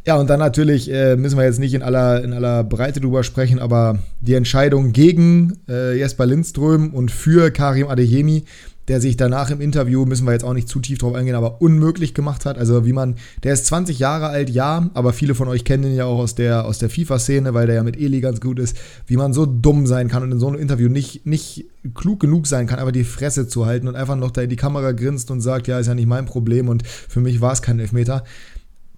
Ja, 0.04 0.16
und 0.16 0.28
dann 0.28 0.40
natürlich 0.40 0.90
äh, 0.90 1.16
müssen 1.16 1.38
wir 1.38 1.44
jetzt 1.44 1.60
nicht 1.60 1.74
in 1.74 1.82
aller, 1.82 2.24
in 2.24 2.32
aller 2.32 2.64
Breite 2.64 3.00
drüber 3.00 3.22
sprechen, 3.22 3.60
aber 3.60 3.98
die 4.20 4.34
Entscheidung 4.34 4.92
gegen 4.92 5.58
äh, 5.68 5.96
Jesper 5.96 6.26
Lindström 6.26 6.92
und 6.92 7.12
für 7.12 7.52
Karim 7.52 7.86
Adeyemi, 7.86 8.44
der 8.88 9.00
sich 9.00 9.16
danach 9.16 9.50
im 9.50 9.60
Interview, 9.60 10.04
müssen 10.04 10.26
wir 10.26 10.32
jetzt 10.32 10.44
auch 10.44 10.54
nicht 10.54 10.68
zu 10.68 10.80
tief 10.80 10.98
drauf 10.98 11.14
eingehen, 11.14 11.36
aber 11.36 11.62
unmöglich 11.62 12.14
gemacht 12.14 12.46
hat. 12.46 12.58
Also 12.58 12.84
wie 12.84 12.92
man, 12.92 13.14
der 13.44 13.52
ist 13.52 13.66
20 13.66 14.00
Jahre 14.00 14.26
alt, 14.26 14.50
ja, 14.50 14.90
aber 14.94 15.12
viele 15.12 15.36
von 15.36 15.46
euch 15.46 15.64
kennen 15.64 15.84
ihn 15.84 15.94
ja 15.94 16.06
auch 16.06 16.18
aus 16.18 16.34
der, 16.34 16.64
aus 16.64 16.78
der 16.78 16.90
FIFA-Szene, 16.90 17.54
weil 17.54 17.66
der 17.66 17.76
ja 17.76 17.84
mit 17.84 17.96
Eli 17.96 18.20
ganz 18.20 18.40
gut 18.40 18.58
ist, 18.58 18.76
wie 19.06 19.16
man 19.16 19.32
so 19.32 19.46
dumm 19.46 19.86
sein 19.86 20.08
kann 20.08 20.24
und 20.24 20.32
in 20.32 20.40
so 20.40 20.48
einem 20.48 20.58
Interview 20.58 20.88
nicht, 20.88 21.26
nicht 21.26 21.66
klug 21.94 22.18
genug 22.18 22.48
sein 22.48 22.66
kann, 22.66 22.80
einfach 22.80 22.92
die 22.92 23.04
Fresse 23.04 23.46
zu 23.46 23.66
halten 23.66 23.86
und 23.86 23.94
einfach 23.94 24.16
noch 24.16 24.32
da 24.32 24.42
in 24.42 24.50
die 24.50 24.56
Kamera 24.56 24.90
grinst 24.90 25.30
und 25.30 25.40
sagt, 25.40 25.68
ja, 25.68 25.78
ist 25.78 25.86
ja 25.86 25.94
nicht 25.94 26.08
mein 26.08 26.26
Problem 26.26 26.68
und 26.68 26.84
für 26.86 27.20
mich 27.20 27.40
war 27.40 27.52
es 27.52 27.62
kein 27.62 27.78
Elfmeter. 27.78 28.24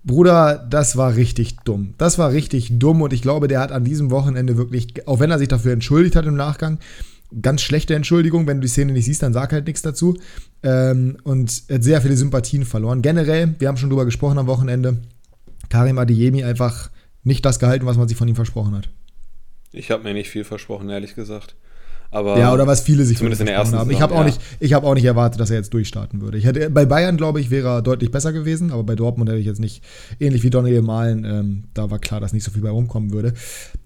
Bruder, 0.05 0.67
das 0.69 0.97
war 0.97 1.17
richtig 1.17 1.57
dumm. 1.65 1.95
Das 1.97 2.19
war 2.19 2.33
richtig 2.33 2.79
dumm 2.79 3.01
und 3.01 3.13
ich 3.13 3.23
glaube, 3.23 3.49
der 3.49 3.61
hat 3.61 3.73
an 3.73 3.85
diesem 3.85 4.11
Wochenende 4.11 4.57
wirklich, 4.57 5.09
auch 5.09 5.19
wenn 5.19 5.31
er 5.31 5.39
sich 5.39 5.49
dafür 5.49 5.73
entschuldigt 5.73 6.15
hat 6.15 6.27
im 6.27 6.35
Nachgang, 6.35 6.79
ganz 7.41 7.63
schlechte 7.63 7.95
Entschuldigung. 7.95 8.47
Wenn 8.47 8.59
du 8.59 8.63
die 8.63 8.69
Szene 8.69 8.93
nicht 8.93 9.07
siehst, 9.07 9.23
dann 9.23 9.33
sag 9.33 9.53
halt 9.53 9.67
nichts 9.67 9.83
dazu. 9.83 10.19
Ähm, 10.63 11.17
und 11.25 11.51
hat 11.71 11.83
sehr 11.83 12.03
viele 12.03 12.17
Sympathien 12.17 12.65
verloren. 12.65 13.01
Generell, 13.01 13.55
wir 13.59 13.69
haben 13.69 13.79
schon 13.79 13.91
drüber 13.91 14.05
gesprochen 14.05 14.39
am 14.39 14.47
Wochenende, 14.47 14.99
Karim 15.71 15.99
Adeyemi 15.99 16.45
einfach 16.45 16.91
nicht 17.23 17.45
das 17.45 17.59
gehalten, 17.59 17.87
was 17.87 17.97
man 17.97 18.07
sich 18.07 18.17
von 18.17 18.29
ihm 18.29 18.37
versprochen 18.37 18.75
hat. 18.75 18.91
Ich 19.73 19.91
habe 19.91 20.05
mir 20.05 20.13
nicht 20.13 20.31
viel 20.31 20.45
versprochen, 20.45 20.91
ehrlich 20.91 21.15
gesagt. 21.15 21.57
Aber 22.15 22.39
ja, 22.39 22.53
oder 22.53 22.65
was 22.67 22.81
viele 22.81 23.05
sich 23.05 23.19
zumindest 23.19 23.41
in 23.41 23.47
der 23.47 23.57
ersten 23.57 23.77
haben. 23.77 23.91
ich 23.91 24.01
habe 24.01 24.15
auch, 24.15 24.25
nicht, 24.25 24.41
hab 24.73 24.85
auch 24.85 24.95
nicht 24.95 25.05
erwartet, 25.05 25.41
dass 25.41 25.51
er 25.51 25.57
jetzt 25.57 25.75
durchstarten 25.75 26.21
würde. 26.21 26.39
Ich 26.39 26.45
hätte, 26.45 26.71
bei 26.71 26.87
Bayern, 26.87 27.17
glaube 27.17 27.41
ich, 27.41 27.51
wäre 27.51 27.69
er 27.69 27.83
deutlich 27.83 28.13
besser 28.13 28.33
gewesen, 28.33 28.71
aber 28.71 28.85
bei 28.85 28.95
Dortmund 28.95 29.29
hätte 29.29 29.41
ich 29.41 29.47
jetzt 29.47 29.59
nicht, 29.59 29.83
ähnlich 30.21 30.45
wie 30.45 30.51
Donnelly 30.51 30.81
Malen, 30.81 31.25
ähm, 31.25 31.65
da 31.75 31.91
war 31.91 31.99
klar, 31.99 32.21
dass 32.21 32.33
nicht 32.33 32.45
so 32.45 32.53
viel 32.53 32.63
bei 32.63 32.71
rumkommen 32.71 33.13
würde. 33.13 33.35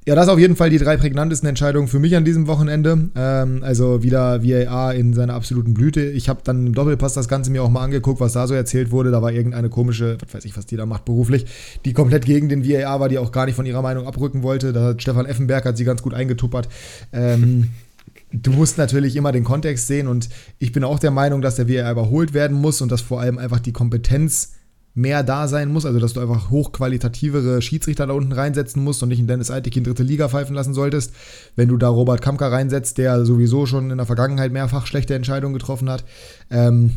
Ja, 0.07 0.15
das 0.15 0.29
auf 0.29 0.39
jeden 0.39 0.57
Fall 0.57 0.69
die 0.69 0.79
drei 0.79 0.99
prägnantesten 0.99 1.49
Entscheidungen 1.49 1.89
für 1.89 1.99
mich 1.99 2.17
an 2.17 2.25
diesem 2.25 2.47
Wochenende. 2.47 3.11
Ähm, 3.17 3.63
also 3.63 4.03
wieder 4.03 4.43
VAR 4.43 4.95
in 4.95 5.15
seiner 5.15 5.33
absoluten 5.33 5.73
Blüte. 5.73 6.03
Ich 6.03 6.29
habe 6.29 6.41
dann 6.45 6.67
im 6.67 6.75
Doppelpass 6.75 7.15
das 7.15 7.29
Ganze 7.29 7.51
mir 7.51 7.63
auch 7.63 7.71
mal 7.71 7.83
angeguckt, 7.83 8.21
was 8.21 8.35
da 8.35 8.47
so 8.47 8.53
erzählt 8.53 8.91
wurde. 8.91 9.11
Da 9.11 9.23
war 9.23 9.33
irgendeine 9.33 9.71
komische, 9.71 10.19
was 10.21 10.35
weiß 10.35 10.45
ich, 10.45 10.57
was 10.57 10.67
die 10.67 10.77
da 10.77 10.85
macht 10.85 11.07
beruflich, 11.07 11.47
die 11.87 11.95
komplett 11.95 12.27
gegen 12.27 12.51
den 12.51 12.69
VAR 12.69 13.01
war, 13.01 13.09
die 13.09 13.19
auch 13.19 13.33
gar 13.33 13.47
nicht 13.47 13.55
von 13.55 13.65
ihrer 13.67 13.81
Meinung 13.81 14.07
abrücken 14.07 14.43
wollte. 14.43 14.73
Da 14.75 14.85
hat 14.85 15.03
Stefan 15.03 15.25
Effenberg 15.25 15.65
hat 15.65 15.79
sie 15.79 15.85
ganz 15.85 16.03
gut 16.03 16.13
eingetuppert. 16.13 16.69
Ähm, 17.13 17.71
du 18.33 18.53
musst 18.53 18.79
natürlich 18.79 19.17
immer 19.17 19.33
den 19.33 19.45
Kontext 19.45 19.87
sehen 19.87 20.07
und 20.07 20.29
ich 20.59 20.73
bin 20.73 20.85
auch 20.85 20.99
der 20.99 21.11
Meinung, 21.11 21.41
dass 21.41 21.57
der 21.57 21.69
VR 21.69 21.91
überholt 21.91 22.35
werden 22.35 22.57
muss 22.57 22.81
und 22.81 22.93
dass 22.93 23.01
vor 23.01 23.21
allem 23.21 23.39
einfach 23.39 23.61
die 23.61 23.73
Kompetenz 23.73 24.53
mehr 24.95 25.23
da 25.23 25.47
sein 25.47 25.73
muss, 25.73 25.87
also 25.87 26.01
dass 26.01 26.15
du 26.15 26.21
einfach 26.21 26.51
hochqualitativere 26.51 27.63
Schiedsrichter 27.63 28.07
da 28.07 28.15
unten 28.15 28.33
reinsetzen 28.33 28.83
musst 28.83 29.03
und 29.03 29.11
nicht 29.11 29.21
in 29.21 29.29
Dennis 29.29 29.51
Eitig 29.51 29.77
in 29.77 29.85
dritte 29.85 30.03
Liga 30.03 30.29
pfeifen 30.29 30.55
lassen 30.55 30.75
solltest. 30.75 31.13
Wenn 31.55 31.69
du 31.69 31.77
da 31.77 31.89
Robert 31.89 32.21
Kamka 32.21 32.49
reinsetzt, 32.49 32.99
der 32.99 33.25
sowieso 33.25 33.65
schon 33.65 33.91
in 33.91 33.97
der 33.97 34.07
Vergangenheit 34.07 34.53
mehrfach 34.53 34.87
schlechte 34.87 35.15
Entscheidungen 35.15 35.55
getroffen 35.55 35.89
hat. 35.89 36.05
Ähm, 36.51 36.97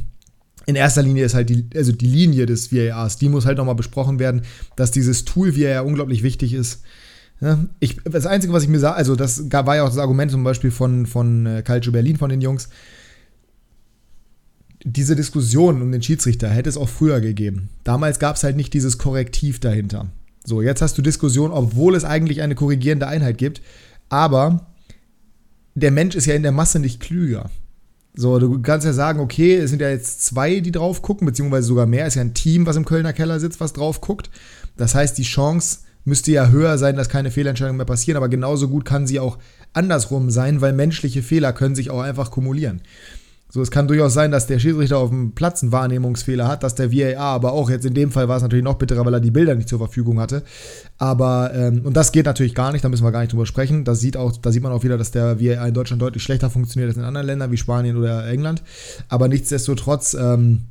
in 0.65 0.75
erster 0.75 1.03
Linie 1.03 1.25
ist 1.25 1.35
halt 1.35 1.49
die, 1.49 1.69
also 1.75 1.91
die 1.91 2.07
Linie 2.07 2.45
des 2.45 2.71
VARs, 2.71 3.17
die 3.17 3.29
muss 3.29 3.45
halt 3.45 3.57
nochmal 3.57 3.75
besprochen 3.75 4.19
werden, 4.19 4.43
dass 4.75 4.91
dieses 4.91 5.25
Tool 5.25 5.55
VAR 5.55 5.85
unglaublich 5.85 6.23
wichtig 6.23 6.53
ist 6.53 6.81
ich, 7.79 7.97
das 8.03 8.25
Einzige, 8.25 8.53
was 8.53 8.63
ich 8.63 8.69
mir 8.69 8.79
sage, 8.79 8.95
also 8.95 9.15
das 9.15 9.51
war 9.51 9.75
ja 9.75 9.83
auch 9.83 9.89
das 9.89 9.97
Argument 9.97 10.31
zum 10.31 10.43
Beispiel 10.43 10.69
von, 10.69 11.05
von 11.05 11.45
äh, 11.45 11.61
Calcio 11.63 11.91
Berlin, 11.91 12.17
von 12.17 12.29
den 12.29 12.41
Jungs. 12.41 12.69
Diese 14.83 15.15
Diskussion 15.15 15.81
um 15.81 15.91
den 15.91 16.01
Schiedsrichter 16.01 16.49
hätte 16.49 16.69
es 16.69 16.77
auch 16.77 16.89
früher 16.89 17.19
gegeben. 17.19 17.69
Damals 17.83 18.19
gab 18.19 18.35
es 18.35 18.43
halt 18.43 18.55
nicht 18.55 18.73
dieses 18.73 18.97
Korrektiv 18.97 19.59
dahinter. 19.59 20.07
So, 20.43 20.61
jetzt 20.61 20.81
hast 20.81 20.97
du 20.97 21.01
Diskussion, 21.01 21.51
obwohl 21.51 21.95
es 21.95 22.03
eigentlich 22.03 22.41
eine 22.41 22.55
korrigierende 22.55 23.07
Einheit 23.07 23.37
gibt, 23.37 23.61
aber 24.09 24.67
der 25.75 25.91
Mensch 25.91 26.15
ist 26.15 26.25
ja 26.25 26.35
in 26.35 26.43
der 26.43 26.51
Masse 26.51 26.79
nicht 26.79 26.99
klüger. 26.99 27.49
So, 28.13 28.39
du 28.39 28.61
kannst 28.61 28.85
ja 28.85 28.93
sagen, 28.93 29.19
okay, 29.19 29.55
es 29.55 29.69
sind 29.69 29.81
ja 29.81 29.89
jetzt 29.89 30.25
zwei, 30.25 30.59
die 30.59 30.71
drauf 30.71 31.01
gucken, 31.01 31.25
beziehungsweise 31.25 31.67
sogar 31.67 31.85
mehr. 31.85 32.05
Es 32.05 32.13
ist 32.13 32.15
ja 32.15 32.21
ein 32.23 32.33
Team, 32.33 32.65
was 32.65 32.75
im 32.75 32.85
Kölner 32.85 33.13
Keller 33.13 33.39
sitzt, 33.39 33.61
was 33.61 33.73
drauf 33.73 34.01
guckt. 34.01 34.29
Das 34.75 34.95
heißt, 34.95 35.17
die 35.17 35.23
Chance, 35.23 35.79
müsste 36.03 36.31
ja 36.31 36.49
höher 36.49 36.77
sein, 36.77 36.95
dass 36.95 37.09
keine 37.09 37.31
Fehlentscheidungen 37.31 37.77
mehr 37.77 37.85
passieren, 37.85 38.17
aber 38.17 38.29
genauso 38.29 38.67
gut 38.67 38.85
kann 38.85 39.07
sie 39.07 39.19
auch 39.19 39.37
andersrum 39.73 40.29
sein, 40.31 40.61
weil 40.61 40.73
menschliche 40.73 41.21
Fehler 41.21 41.53
können 41.53 41.75
sich 41.75 41.89
auch 41.89 42.01
einfach 42.01 42.31
kumulieren. 42.31 42.81
So, 43.53 43.61
es 43.61 43.69
kann 43.69 43.89
durchaus 43.89 44.13
sein, 44.13 44.31
dass 44.31 44.47
der 44.47 44.59
Schiedsrichter 44.59 44.97
auf 44.97 45.09
dem 45.09 45.33
Platz 45.33 45.61
einen 45.61 45.73
Wahrnehmungsfehler 45.73 46.47
hat, 46.47 46.63
dass 46.63 46.73
der 46.73 46.93
VAR 46.93 47.33
aber 47.33 47.51
auch 47.51 47.69
jetzt 47.69 47.85
in 47.85 47.93
dem 47.93 48.09
Fall 48.09 48.29
war 48.29 48.37
es 48.37 48.43
natürlich 48.43 48.63
noch 48.63 48.75
bitterer, 48.75 49.05
weil 49.05 49.13
er 49.13 49.19
die 49.19 49.29
Bilder 49.29 49.55
nicht 49.55 49.67
zur 49.67 49.79
Verfügung 49.79 50.21
hatte. 50.21 50.43
Aber, 50.97 51.51
ähm, 51.53 51.81
und 51.83 51.97
das 51.97 52.13
geht 52.13 52.27
natürlich 52.27 52.55
gar 52.55 52.71
nicht, 52.71 52.85
da 52.85 52.87
müssen 52.87 53.03
wir 53.03 53.11
gar 53.11 53.19
nicht 53.19 53.33
drüber 53.33 53.45
sprechen. 53.45 53.83
Das 53.83 53.99
sieht 53.99 54.15
auch, 54.15 54.37
da 54.37 54.53
sieht 54.53 54.63
man 54.63 54.71
auch 54.71 54.85
wieder, 54.85 54.97
dass 54.97 55.11
der 55.11 55.41
VAR 55.41 55.67
in 55.67 55.73
Deutschland 55.73 56.01
deutlich 56.01 56.23
schlechter 56.23 56.49
funktioniert 56.49 56.91
als 56.91 56.97
in 56.97 57.03
anderen 57.03 57.27
Ländern 57.27 57.51
wie 57.51 57.57
Spanien 57.57 57.97
oder 57.97 58.25
England. 58.25 58.63
Aber 59.09 59.27
nichtsdestotrotz, 59.27 60.13
ähm, 60.13 60.61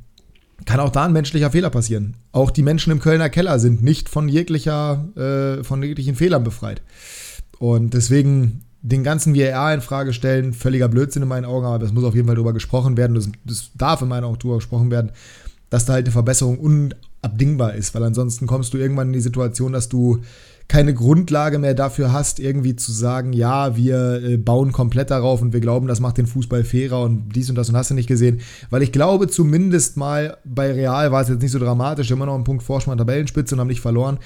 kann 0.65 0.79
auch 0.79 0.89
da 0.89 1.05
ein 1.05 1.13
menschlicher 1.13 1.51
Fehler 1.51 1.69
passieren. 1.69 2.15
Auch 2.31 2.51
die 2.51 2.61
Menschen 2.61 2.91
im 2.91 2.99
Kölner 2.99 3.29
Keller 3.29 3.59
sind 3.59 3.83
nicht 3.83 4.09
von 4.09 4.29
jeglicher, 4.29 5.07
äh, 5.15 5.63
von 5.63 5.81
jeglichen 5.81 6.15
Fehlern 6.15 6.43
befreit. 6.43 6.81
Und 7.59 7.93
deswegen 7.93 8.61
den 8.81 9.03
ganzen 9.03 9.35
VAR 9.35 9.73
in 9.73 9.81
Frage 9.81 10.13
stellen, 10.13 10.53
völliger 10.53 10.87
Blödsinn 10.87 11.21
in 11.21 11.27
meinen 11.27 11.45
Augen, 11.45 11.65
aber 11.65 11.85
es 11.85 11.93
muss 11.93 12.03
auf 12.03 12.15
jeden 12.15 12.27
Fall 12.27 12.35
darüber 12.35 12.53
gesprochen 12.53 12.97
werden. 12.97 13.13
Das, 13.13 13.29
das 13.45 13.71
darf 13.75 14.01
in 14.01 14.07
meinen 14.07 14.23
Augen 14.23 14.39
darüber 14.39 14.55
gesprochen 14.55 14.89
werden, 14.89 15.11
dass 15.69 15.85
da 15.85 15.93
halt 15.93 16.05
eine 16.05 16.11
Verbesserung 16.11 16.57
unabdingbar 16.57 17.75
ist, 17.75 17.93
weil 17.93 18.03
ansonsten 18.03 18.47
kommst 18.47 18.73
du 18.73 18.77
irgendwann 18.77 19.07
in 19.07 19.13
die 19.13 19.21
Situation, 19.21 19.73
dass 19.73 19.89
du 19.89 20.21
keine 20.71 20.93
Grundlage 20.93 21.59
mehr 21.59 21.73
dafür 21.73 22.13
hast, 22.13 22.39
irgendwie 22.39 22.77
zu 22.77 22.93
sagen, 22.93 23.33
ja, 23.33 23.75
wir 23.75 24.23
äh, 24.23 24.37
bauen 24.37 24.71
komplett 24.71 25.11
darauf 25.11 25.41
und 25.41 25.51
wir 25.51 25.59
glauben, 25.59 25.85
das 25.85 25.99
macht 25.99 26.17
den 26.17 26.27
Fußball 26.27 26.63
fairer 26.63 27.01
und 27.01 27.35
dies 27.35 27.49
und 27.49 27.57
das 27.57 27.67
und 27.67 27.75
hast 27.75 27.89
du 27.89 27.93
nicht 27.93 28.07
gesehen. 28.07 28.39
Weil 28.69 28.81
ich 28.81 28.93
glaube, 28.93 29.27
zumindest 29.27 29.97
mal 29.97 30.37
bei 30.45 30.71
Real 30.71 31.11
war 31.11 31.23
es 31.23 31.27
jetzt 31.27 31.41
nicht 31.41 31.51
so 31.51 31.59
dramatisch, 31.59 32.09
immer 32.09 32.25
noch 32.25 32.35
einen 32.35 32.45
Punkt 32.45 32.63
Vorsprung 32.63 32.97
Tabellenspitze 32.97 33.53
und 33.53 33.59
haben 33.59 33.67
nicht 33.67 33.81
verloren. 33.81 34.17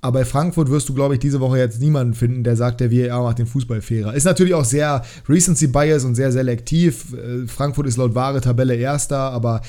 Aber 0.00 0.18
bei 0.18 0.24
Frankfurt 0.24 0.68
wirst 0.68 0.88
du, 0.88 0.94
glaube 0.94 1.14
ich, 1.14 1.20
diese 1.20 1.38
Woche 1.38 1.58
jetzt 1.58 1.80
niemanden 1.80 2.14
finden, 2.14 2.42
der 2.42 2.56
sagt, 2.56 2.80
der 2.80 2.90
VAR 2.90 3.22
macht 3.22 3.38
den 3.38 3.46
Fußball 3.46 3.80
fairer. 3.80 4.14
Ist 4.14 4.24
natürlich 4.24 4.52
auch 4.52 4.64
sehr 4.64 5.00
Recency 5.28 5.68
Bias 5.68 6.04
und 6.04 6.16
sehr 6.16 6.32
selektiv. 6.32 7.14
Äh, 7.14 7.46
Frankfurt 7.46 7.86
ist 7.86 7.98
laut 7.98 8.16
wahre 8.16 8.40
Tabelle 8.40 8.74
Erster, 8.74 9.16
aber 9.16 9.62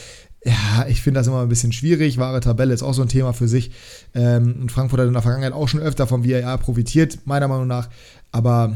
ja, 0.46 0.86
ich 0.88 1.02
finde 1.02 1.20
das 1.20 1.28
immer 1.28 1.42
ein 1.42 1.50
bisschen 1.50 1.72
schwierig. 1.72 2.20
Wahre 2.20 2.40
Tabelle 2.40 2.74
ist 2.74 2.84
auch 2.84 2.94
so 2.94 3.02
ein 3.02 3.08
Thema 3.08 3.34
für 3.34 3.48
sich. 3.48 3.72
Ähm, 4.14 4.58
und 4.62 4.72
Frankfurt 4.72 5.00
hat 5.00 5.08
in 5.08 5.14
der 5.14 5.24
Vergangenheit 5.24 5.54
auch 5.54 5.68
schon 5.68 5.80
öfter 5.80 6.06
vom 6.06 6.24
VAR 6.24 6.58
profitiert, 6.60 7.20
meiner 7.26 7.48
Meinung 7.48 7.66
nach. 7.66 7.90
Aber 8.32 8.76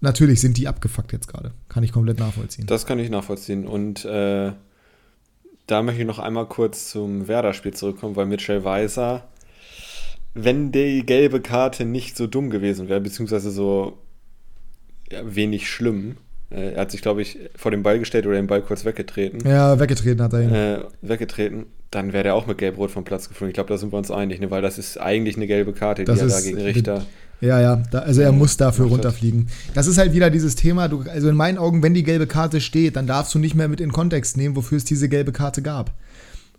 natürlich 0.00 0.40
sind 0.40 0.56
die 0.56 0.66
abgefuckt 0.66 1.12
jetzt 1.12 1.28
gerade. 1.28 1.52
Kann 1.68 1.84
ich 1.84 1.92
komplett 1.92 2.18
nachvollziehen. 2.18 2.66
Das 2.66 2.84
kann 2.84 2.98
ich 2.98 3.10
nachvollziehen. 3.10 3.64
Und 3.64 4.04
äh, 4.04 4.52
da 5.68 5.82
möchte 5.82 6.00
ich 6.00 6.06
noch 6.06 6.18
einmal 6.18 6.46
kurz 6.46 6.90
zum 6.90 7.28
Werder-Spiel 7.28 7.74
zurückkommen, 7.74 8.16
weil 8.16 8.26
Mitchell 8.26 8.64
Weiser, 8.64 9.28
wenn 10.34 10.72
die 10.72 11.06
gelbe 11.06 11.40
Karte 11.40 11.84
nicht 11.84 12.16
so 12.16 12.26
dumm 12.26 12.50
gewesen 12.50 12.88
wäre, 12.88 13.00
beziehungsweise 13.00 13.52
so 13.52 13.98
ja, 15.12 15.20
wenig 15.32 15.70
schlimm, 15.70 16.16
er 16.54 16.80
hat 16.80 16.90
sich, 16.90 17.02
glaube 17.02 17.22
ich, 17.22 17.38
vor 17.56 17.70
den 17.70 17.82
Ball 17.82 17.98
gestellt 17.98 18.26
oder 18.26 18.36
den 18.36 18.46
Ball 18.46 18.62
kurz 18.62 18.84
weggetreten. 18.84 19.48
Ja, 19.48 19.78
weggetreten 19.78 20.22
hat 20.22 20.32
er 20.32 20.42
ihn. 20.42 20.54
Äh, 20.54 20.78
weggetreten. 21.00 21.66
Dann 21.90 22.12
wäre 22.12 22.24
der 22.24 22.34
auch 22.34 22.46
mit 22.46 22.58
Gelb-Rot 22.58 22.90
vom 22.90 23.04
Platz 23.04 23.28
geflogen. 23.28 23.50
Ich 23.50 23.54
glaube, 23.54 23.68
da 23.68 23.78
sind 23.78 23.92
wir 23.92 23.98
uns 23.98 24.10
einig, 24.10 24.40
ne? 24.40 24.50
weil 24.50 24.62
das 24.62 24.78
ist 24.78 24.98
eigentlich 24.98 25.36
eine 25.36 25.46
gelbe 25.46 25.72
Karte, 25.72 26.04
das 26.04 26.18
die 26.18 26.24
er 26.24 26.28
da 26.28 26.40
gegen 26.40 26.60
Richter. 26.60 27.06
Ja, 27.42 27.60
ja, 27.60 27.82
da, 27.90 27.98
also 27.98 28.22
er 28.22 28.30
muss 28.30 28.56
dafür 28.56 28.86
runterfliegen. 28.86 29.48
Das 29.74 29.88
ist 29.88 29.98
halt 29.98 30.12
wieder 30.12 30.30
dieses 30.30 30.54
Thema, 30.54 30.86
du, 30.86 31.02
also 31.10 31.28
in 31.28 31.34
meinen 31.34 31.58
Augen, 31.58 31.82
wenn 31.82 31.92
die 31.92 32.04
gelbe 32.04 32.28
Karte 32.28 32.60
steht, 32.60 32.94
dann 32.94 33.08
darfst 33.08 33.34
du 33.34 33.40
nicht 33.40 33.56
mehr 33.56 33.66
mit 33.66 33.80
in 33.80 33.90
Kontext 33.92 34.36
nehmen, 34.36 34.54
wofür 34.54 34.78
es 34.78 34.84
diese 34.84 35.08
gelbe 35.08 35.32
Karte 35.32 35.60
gab. 35.60 35.90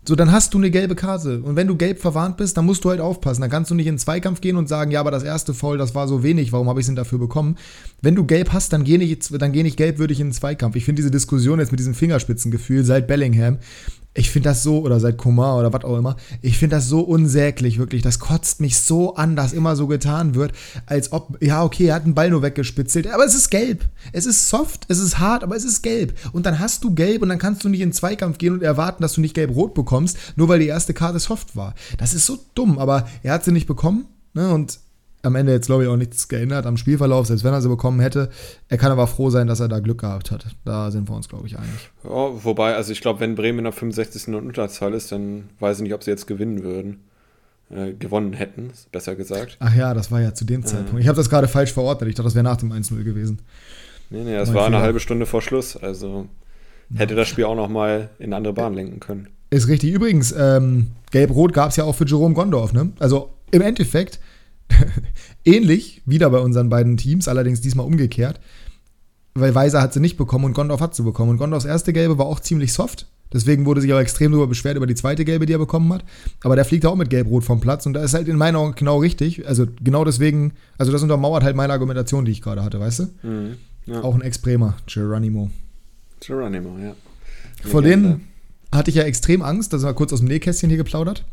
So, 0.06 0.14
dann 0.14 0.32
hast 0.32 0.52
du 0.52 0.58
eine 0.58 0.70
gelbe 0.70 0.94
Karte. 0.94 1.40
Und 1.40 1.56
wenn 1.56 1.66
du 1.66 1.76
gelb 1.76 1.98
verwarnt 1.98 2.36
bist, 2.36 2.58
dann 2.58 2.66
musst 2.66 2.84
du 2.84 2.90
halt 2.90 3.00
aufpassen. 3.00 3.40
Dann 3.40 3.50
kannst 3.50 3.70
du 3.70 3.74
nicht 3.74 3.86
in 3.86 3.94
den 3.94 3.98
Zweikampf 3.98 4.42
gehen 4.42 4.56
und 4.56 4.68
sagen, 4.68 4.90
ja, 4.90 5.00
aber 5.00 5.10
das 5.10 5.22
erste 5.22 5.54
Foul, 5.54 5.78
das 5.78 5.94
war 5.94 6.08
so 6.08 6.22
wenig, 6.22 6.52
warum 6.52 6.68
habe 6.68 6.78
ich 6.78 6.84
es 6.84 6.88
denn 6.88 6.96
dafür 6.96 7.18
bekommen? 7.18 7.56
Wenn 8.02 8.14
du 8.14 8.24
gelb 8.24 8.52
hast, 8.52 8.74
dann 8.74 8.84
geh 8.84 8.98
nicht, 8.98 9.40
dann 9.40 9.52
geh 9.52 9.62
nicht 9.62 9.78
gelbwürdig 9.78 10.20
in 10.20 10.28
den 10.28 10.32
Zweikampf. 10.34 10.76
Ich 10.76 10.84
finde 10.84 11.00
diese 11.00 11.10
Diskussion 11.10 11.58
jetzt 11.58 11.72
mit 11.72 11.80
diesem 11.80 11.94
Fingerspitzengefühl 11.94 12.84
seit 12.84 13.06
Bellingham, 13.06 13.58
ich 14.14 14.30
finde 14.30 14.50
das 14.50 14.62
so, 14.62 14.80
oder 14.80 15.00
seit 15.00 15.18
Komar 15.18 15.58
oder 15.58 15.72
was 15.72 15.84
auch 15.84 15.98
immer, 15.98 16.16
ich 16.40 16.56
finde 16.56 16.76
das 16.76 16.88
so 16.88 17.00
unsäglich, 17.00 17.78
wirklich. 17.78 18.02
Das 18.02 18.20
kotzt 18.20 18.60
mich 18.60 18.78
so 18.78 19.16
an, 19.16 19.34
dass 19.34 19.52
immer 19.52 19.74
so 19.74 19.88
getan 19.88 20.36
wird, 20.36 20.52
als 20.86 21.12
ob, 21.12 21.36
ja, 21.42 21.64
okay, 21.64 21.86
er 21.86 21.96
hat 21.96 22.04
einen 22.04 22.14
Ball 22.14 22.30
nur 22.30 22.42
weggespitzelt, 22.42 23.08
aber 23.08 23.24
es 23.24 23.34
ist 23.34 23.50
gelb. 23.50 23.84
Es 24.12 24.24
ist 24.24 24.48
soft, 24.48 24.86
es 24.88 25.00
ist 25.00 25.18
hart, 25.18 25.42
aber 25.42 25.56
es 25.56 25.64
ist 25.64 25.82
gelb. 25.82 26.14
Und 26.32 26.46
dann 26.46 26.60
hast 26.60 26.84
du 26.84 26.94
gelb 26.94 27.22
und 27.22 27.28
dann 27.28 27.38
kannst 27.38 27.64
du 27.64 27.68
nicht 27.68 27.80
in 27.80 27.88
den 27.88 27.94
Zweikampf 27.94 28.38
gehen 28.38 28.52
und 28.52 28.62
erwarten, 28.62 29.02
dass 29.02 29.14
du 29.14 29.20
nicht 29.20 29.34
gelb-rot 29.34 29.74
bekommst, 29.74 30.16
nur 30.36 30.48
weil 30.48 30.60
die 30.60 30.68
erste 30.68 30.94
Karte 30.94 31.18
soft 31.18 31.56
war. 31.56 31.74
Das 31.98 32.14
ist 32.14 32.26
so 32.26 32.38
dumm, 32.54 32.78
aber 32.78 33.08
er 33.24 33.34
hat 33.34 33.44
sie 33.44 33.52
nicht 33.52 33.66
bekommen, 33.66 34.06
ne, 34.32 34.52
und 34.52 34.78
am 35.24 35.34
Ende 35.34 35.52
jetzt, 35.52 35.66
glaube 35.66 35.84
ich, 35.84 35.88
auch 35.88 35.96
nichts 35.96 36.28
geändert 36.28 36.66
am 36.66 36.76
Spielverlauf, 36.76 37.26
selbst 37.26 37.44
wenn 37.44 37.52
er 37.52 37.62
sie 37.62 37.68
bekommen 37.68 38.00
hätte. 38.00 38.30
Er 38.68 38.78
kann 38.78 38.92
aber 38.92 39.06
froh 39.06 39.30
sein, 39.30 39.46
dass 39.46 39.60
er 39.60 39.68
da 39.68 39.80
Glück 39.80 40.00
gehabt 40.00 40.30
hat. 40.30 40.46
Da 40.64 40.90
sind 40.90 41.08
wir 41.08 41.14
uns, 41.14 41.28
glaube 41.28 41.46
ich, 41.46 41.58
einig. 41.58 41.90
Ja, 42.04 42.44
wobei, 42.44 42.74
also 42.74 42.92
ich 42.92 43.00
glaube, 43.00 43.20
wenn 43.20 43.34
Bremen 43.34 43.60
in 43.60 43.64
der 43.64 43.72
65. 43.72 44.28
Unterzahl 44.34 44.94
ist, 44.94 45.12
dann 45.12 45.50
weiß 45.60 45.78
ich 45.78 45.82
nicht, 45.84 45.94
ob 45.94 46.02
sie 46.02 46.10
jetzt 46.10 46.26
gewinnen 46.26 46.62
würden. 46.62 47.00
Äh, 47.70 47.94
gewonnen 47.94 48.34
hätten, 48.34 48.72
besser 48.92 49.16
gesagt. 49.16 49.56
Ach 49.58 49.74
ja, 49.74 49.94
das 49.94 50.12
war 50.12 50.20
ja 50.20 50.34
zu 50.34 50.44
dem 50.44 50.60
äh. 50.60 50.64
Zeitpunkt. 50.64 51.00
Ich 51.00 51.08
habe 51.08 51.16
das 51.16 51.30
gerade 51.30 51.48
falsch 51.48 51.72
verordnet. 51.72 52.10
Ich 52.10 52.14
dachte, 52.14 52.26
das 52.26 52.34
wäre 52.34 52.44
nach 52.44 52.58
dem 52.58 52.72
1-0 52.72 53.02
gewesen. 53.04 53.40
Nee, 54.10 54.22
nee, 54.22 54.36
das 54.36 54.48
mein 54.48 54.56
war 54.56 54.64
Fehler. 54.66 54.76
eine 54.76 54.84
halbe 54.84 55.00
Stunde 55.00 55.24
vor 55.24 55.40
Schluss. 55.40 55.76
Also 55.76 56.28
hätte 56.94 57.14
das 57.14 57.26
Spiel 57.26 57.44
auch 57.44 57.56
noch 57.56 57.68
mal 57.68 58.10
in 58.18 58.26
eine 58.26 58.36
andere 58.36 58.52
Bahn 58.52 58.74
lenken 58.74 59.00
können. 59.00 59.28
Ist 59.50 59.68
richtig. 59.68 59.92
Übrigens, 59.92 60.34
ähm, 60.36 60.88
Gelb-Rot 61.10 61.52
gab 61.52 61.70
es 61.70 61.76
ja 61.76 61.84
auch 61.84 61.94
für 61.94 62.04
Jerome 62.04 62.34
Gondorf. 62.34 62.72
Ne? 62.72 62.92
Also 62.98 63.30
im 63.50 63.62
Endeffekt 63.62 64.20
Ähnlich, 65.44 66.02
wieder 66.06 66.30
bei 66.30 66.38
unseren 66.38 66.68
beiden 66.68 66.96
Teams, 66.96 67.28
allerdings 67.28 67.60
diesmal 67.60 67.86
umgekehrt. 67.86 68.40
Weil 69.34 69.54
Weiser 69.54 69.82
hat 69.82 69.92
sie 69.92 70.00
nicht 70.00 70.16
bekommen 70.16 70.44
und 70.44 70.54
Gondorf 70.54 70.80
hat 70.80 70.94
sie 70.94 71.02
bekommen. 71.02 71.32
Und 71.32 71.38
Gondorfs 71.38 71.64
erste 71.64 71.92
Gelbe 71.92 72.18
war 72.18 72.26
auch 72.26 72.40
ziemlich 72.40 72.72
soft. 72.72 73.08
Deswegen 73.32 73.66
wurde 73.66 73.80
sich 73.80 73.92
auch 73.92 73.98
extrem 73.98 74.30
darüber 74.30 74.46
beschwert 74.46 74.76
über 74.76 74.86
die 74.86 74.94
zweite 74.94 75.24
Gelbe, 75.24 75.44
die 75.44 75.54
er 75.54 75.58
bekommen 75.58 75.92
hat. 75.92 76.04
Aber 76.44 76.54
der 76.54 76.64
fliegt 76.64 76.86
auch 76.86 76.94
mit 76.94 77.10
Gelb-Rot 77.10 77.42
vom 77.42 77.60
Platz. 77.60 77.84
Und 77.84 77.94
da 77.94 78.02
ist 78.04 78.14
halt 78.14 78.28
in 78.28 78.36
meinen 78.36 78.54
Augen 78.54 78.74
genau 78.76 78.98
richtig. 78.98 79.48
Also 79.48 79.66
genau 79.82 80.04
deswegen, 80.04 80.52
also 80.78 80.92
das 80.92 81.02
untermauert 81.02 81.42
halt 81.42 81.56
meine 81.56 81.72
Argumentation, 81.72 82.24
die 82.24 82.30
ich 82.30 82.42
gerade 82.42 82.62
hatte, 82.62 82.78
weißt 82.78 82.98
du? 83.00 83.02
Mhm, 83.26 83.56
ja. 83.86 84.02
Auch 84.02 84.14
ein 84.14 84.20
Ex-Bremer, 84.20 84.76
Geronimo. 84.86 85.50
Geronimo, 86.20 86.78
ja. 86.78 86.94
Vor 87.64 87.82
denen 87.82 88.28
hatte 88.70 88.90
ich 88.90 88.96
ja 88.96 89.02
extrem 89.02 89.42
Angst, 89.42 89.72
das 89.72 89.82
war 89.82 89.94
kurz 89.94 90.12
aus 90.12 90.20
dem 90.20 90.28
Nähkästchen 90.28 90.68
hier 90.68 90.76
geplaudert. 90.76 91.24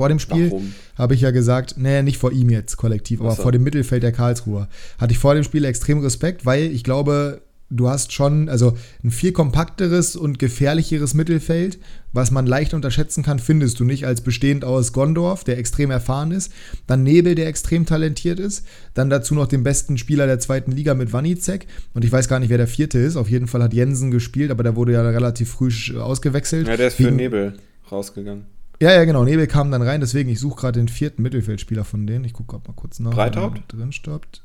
Vor 0.00 0.08
dem 0.08 0.18
Spiel 0.18 0.50
habe 0.96 1.14
ich 1.14 1.20
ja 1.20 1.30
gesagt, 1.30 1.74
nee, 1.76 2.02
nicht 2.02 2.16
vor 2.16 2.32
ihm 2.32 2.48
jetzt 2.48 2.78
kollektiv, 2.78 3.20
aber 3.20 3.32
so. 3.32 3.42
vor 3.42 3.52
dem 3.52 3.62
Mittelfeld 3.62 4.02
der 4.02 4.12
Karlsruher. 4.12 4.66
Hatte 4.96 5.12
ich 5.12 5.18
vor 5.18 5.34
dem 5.34 5.44
Spiel 5.44 5.62
extrem 5.66 5.98
Respekt, 5.98 6.46
weil 6.46 6.72
ich 6.72 6.84
glaube, 6.84 7.42
du 7.68 7.86
hast 7.86 8.14
schon, 8.14 8.48
also 8.48 8.78
ein 9.04 9.10
viel 9.10 9.32
kompakteres 9.32 10.16
und 10.16 10.38
gefährlicheres 10.38 11.12
Mittelfeld, 11.12 11.78
was 12.14 12.30
man 12.30 12.46
leicht 12.46 12.72
unterschätzen 12.72 13.22
kann, 13.22 13.38
findest 13.38 13.78
du 13.78 13.84
nicht 13.84 14.06
als 14.06 14.22
bestehend 14.22 14.64
aus 14.64 14.94
Gondorf, 14.94 15.44
der 15.44 15.58
extrem 15.58 15.90
erfahren 15.90 16.30
ist, 16.30 16.50
dann 16.86 17.02
Nebel, 17.02 17.34
der 17.34 17.48
extrem 17.48 17.84
talentiert 17.84 18.40
ist, 18.40 18.66
dann 18.94 19.10
dazu 19.10 19.34
noch 19.34 19.48
den 19.48 19.64
besten 19.64 19.98
Spieler 19.98 20.26
der 20.26 20.38
zweiten 20.38 20.72
Liga 20.72 20.94
mit 20.94 21.12
Wanizek 21.12 21.66
und 21.92 22.06
ich 22.06 22.10
weiß 22.10 22.26
gar 22.26 22.40
nicht, 22.40 22.48
wer 22.48 22.56
der 22.56 22.68
vierte 22.68 22.98
ist, 22.98 23.16
auf 23.16 23.28
jeden 23.28 23.48
Fall 23.48 23.62
hat 23.62 23.74
Jensen 23.74 24.10
gespielt, 24.10 24.50
aber 24.50 24.62
der 24.62 24.76
wurde 24.76 24.92
ja 24.92 25.02
relativ 25.02 25.50
früh 25.50 25.70
ausgewechselt. 25.98 26.68
Ja, 26.68 26.78
der 26.78 26.88
ist 26.88 26.94
für 26.94 27.10
Nebel 27.10 27.58
rausgegangen. 27.92 28.46
Ja, 28.80 28.92
ja, 28.92 29.04
genau. 29.04 29.24
Nebel 29.24 29.46
kam 29.46 29.70
dann 29.70 29.82
rein, 29.82 30.00
deswegen, 30.00 30.30
ich 30.30 30.40
suche 30.40 30.60
gerade 30.60 30.80
den 30.80 30.88
vierten 30.88 31.22
Mittelfeldspieler 31.22 31.84
von 31.84 32.06
denen. 32.06 32.24
Ich 32.24 32.32
gucke 32.32 32.56
mal 32.56 32.74
kurz 32.74 32.98
nach. 32.98 33.10
Breithaupt? 33.10 33.72
Drin 33.72 33.92
stoppt. 33.92 34.42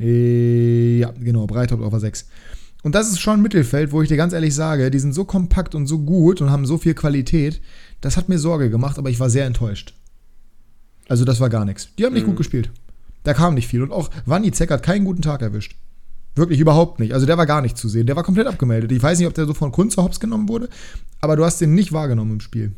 Äh, 0.00 0.98
ja, 0.98 1.10
genau, 1.10 1.46
Breithaupt 1.46 1.82
auf 1.82 1.90
der 1.90 2.00
6. 2.00 2.28
Und 2.82 2.94
das 2.94 3.10
ist 3.10 3.20
schon 3.20 3.40
ein 3.40 3.42
Mittelfeld, 3.42 3.92
wo 3.92 4.00
ich 4.00 4.08
dir 4.08 4.16
ganz 4.16 4.32
ehrlich 4.32 4.54
sage, 4.54 4.90
die 4.90 4.98
sind 4.98 5.12
so 5.12 5.24
kompakt 5.24 5.74
und 5.74 5.86
so 5.86 5.98
gut 5.98 6.40
und 6.40 6.50
haben 6.50 6.64
so 6.64 6.78
viel 6.78 6.94
Qualität. 6.94 7.60
Das 8.00 8.16
hat 8.16 8.28
mir 8.28 8.38
Sorge 8.38 8.70
gemacht, 8.70 8.98
aber 8.98 9.10
ich 9.10 9.20
war 9.20 9.28
sehr 9.28 9.44
enttäuscht. 9.44 9.94
Also, 11.08 11.24
das 11.24 11.40
war 11.40 11.50
gar 11.50 11.64
nichts. 11.64 11.88
Die 11.98 12.06
haben 12.06 12.14
nicht 12.14 12.22
mhm. 12.22 12.28
gut 12.30 12.36
gespielt. 12.38 12.70
Da 13.24 13.34
kam 13.34 13.54
nicht 13.54 13.68
viel. 13.68 13.82
Und 13.82 13.92
auch 13.92 14.08
Wanizek 14.24 14.70
hat 14.70 14.82
keinen 14.82 15.04
guten 15.04 15.22
Tag 15.22 15.42
erwischt. 15.42 15.76
Wirklich 16.36 16.60
überhaupt 16.60 17.00
nicht. 17.00 17.12
Also 17.12 17.26
der 17.26 17.36
war 17.36 17.46
gar 17.46 17.60
nicht 17.60 17.76
zu 17.76 17.88
sehen. 17.88 18.06
Der 18.06 18.14
war 18.14 18.22
komplett 18.22 18.46
abgemeldet. 18.46 18.92
Ich 18.92 19.02
weiß 19.02 19.18
nicht, 19.18 19.26
ob 19.26 19.34
der 19.34 19.44
so 19.44 19.54
von 19.54 19.72
Kunze 19.72 20.02
hops 20.02 20.20
genommen 20.20 20.48
wurde, 20.48 20.68
aber 21.20 21.34
du 21.34 21.44
hast 21.44 21.60
den 21.60 21.74
nicht 21.74 21.92
wahrgenommen 21.92 22.34
im 22.34 22.40
Spiel 22.40 22.76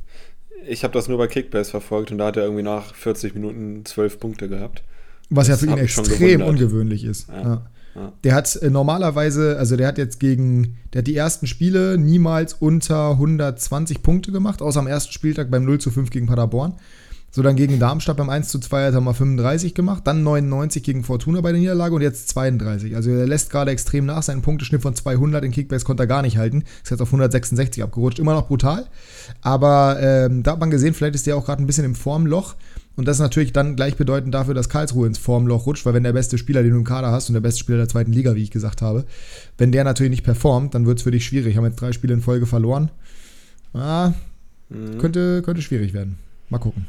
ich 0.71 0.85
habe 0.85 0.95
das 0.95 1.09
nur 1.09 1.19
bei 1.19 1.27
Kickbase 1.27 1.71
verfolgt 1.71 2.13
und 2.13 2.19
da 2.19 2.27
hat 2.27 2.37
er 2.37 2.45
irgendwie 2.45 2.63
nach 2.63 2.95
40 2.95 3.35
Minuten 3.35 3.85
12 3.85 4.21
Punkte 4.21 4.49
gehabt. 4.49 4.83
Was 5.29 5.49
das 5.49 5.61
ja 5.63 5.67
für 5.67 5.73
ihn 5.73 5.79
extrem 5.79 6.43
ungewöhnlich 6.43 7.05
ist. 7.05 7.29
Ja. 7.29 7.43
Ja. 7.43 7.63
Ja. 7.97 8.13
Der 8.23 8.35
hat 8.35 8.55
äh, 8.57 8.71
normalerweise, 8.71 9.59
also 9.59 9.77
der 9.77 9.89
hat 9.89 9.99
jetzt 9.99 10.21
gegen, 10.21 10.77
der 10.93 11.01
hat 11.01 11.09
die 11.09 11.17
ersten 11.17 11.49
Spiele 11.49 11.99
niemals 11.99 12.55
unter 12.55 13.11
120 13.11 14.03
Punkte 14.03 14.31
gemacht, 14.31 14.63
außer 14.63 14.79
am 14.79 14.87
ersten 14.87 15.13
Spieltag 15.13 15.51
beim 15.51 15.65
0 15.65 15.81
zu 15.81 15.91
5 15.91 16.11
gegen 16.11 16.27
Paderborn. 16.27 16.75
So 17.33 17.43
dann 17.43 17.55
gegen 17.55 17.79
Darmstadt 17.79 18.17
beim 18.17 18.29
1 18.29 18.49
zu 18.49 18.59
2 18.59 18.87
hat 18.87 18.95
er 18.95 19.01
mal 19.01 19.15
35 19.15 19.75
gemacht, 19.75 20.05
dann 20.05 20.25
99 20.25 20.83
gegen 20.83 21.05
Fortuna 21.05 21.41
bei 21.41 21.53
der 21.53 21.61
Niederlage 21.61 21.95
und 21.95 22.03
jetzt 22.03 22.29
32. 22.31 22.97
Also 22.97 23.11
er 23.11 23.27
lässt 23.27 23.51
gerade 23.51 23.71
extrem 23.71 24.05
nach, 24.05 24.23
seinen 24.23 24.43
Punkteschnitt 24.43 24.83
von 24.83 24.97
200 24.97 25.45
in 25.45 25.53
Kickbase 25.53 25.85
konnte 25.85 26.03
er 26.03 26.07
gar 26.09 26.23
nicht 26.23 26.39
halten. 26.39 26.65
Ist 26.83 26.91
jetzt 26.91 27.01
auf 27.01 27.09
166 27.09 27.85
abgerutscht, 27.85 28.19
immer 28.19 28.35
noch 28.35 28.49
brutal. 28.49 28.87
Aber 29.43 29.99
ähm, 30.01 30.43
da 30.43 30.53
hat 30.53 30.61
man 30.61 30.71
gesehen, 30.71 30.93
vielleicht 30.93 31.15
ist 31.15 31.27
der 31.27 31.37
auch 31.37 31.47
gerade 31.47 31.63
ein 31.63 31.67
bisschen 31.67 31.85
im 31.85 31.95
Formloch. 31.95 32.57
Und 32.97 33.07
das 33.07 33.19
ist 33.19 33.23
natürlich 33.23 33.53
dann 33.53 33.77
gleichbedeutend 33.77 34.35
dafür, 34.35 34.55
dass 34.55 34.69
Karlsruhe 34.69 35.07
ins 35.07 35.17
Formloch 35.17 35.67
rutscht, 35.67 35.87
weil 35.87 35.95
wenn 35.95 36.03
der 36.03 36.13
beste 36.13 36.37
Spieler, 36.37 36.63
den 36.63 36.73
du 36.73 36.79
im 36.79 36.85
Kader 36.85 37.13
hast 37.13 37.29
und 37.31 37.35
der 37.35 37.41
beste 37.41 37.61
Spieler 37.61 37.79
der 37.79 37.89
zweiten 37.89 38.13
Liga, 38.13 38.35
wie 38.35 38.43
ich 38.43 38.51
gesagt 38.51 38.83
habe, 38.83 39.05
wenn 39.57 39.71
der 39.71 39.85
natürlich 39.85 40.11
nicht 40.11 40.25
performt, 40.25 40.75
dann 40.75 40.85
wird 40.85 40.99
es 40.99 41.05
für 41.05 41.13
dich 41.13 41.25
schwierig. 41.25 41.57
Haben 41.57 41.65
jetzt 41.65 41.81
drei 41.81 41.93
Spiele 41.93 42.13
in 42.13 42.21
Folge 42.23 42.47
verloren. 42.47 42.91
Ah, 43.73 44.13
mhm. 44.69 44.99
könnte, 44.99 45.43
könnte 45.43 45.63
schwierig 45.63 45.95
werden. 45.95 46.19
Mal 46.49 46.59
gucken. 46.59 46.87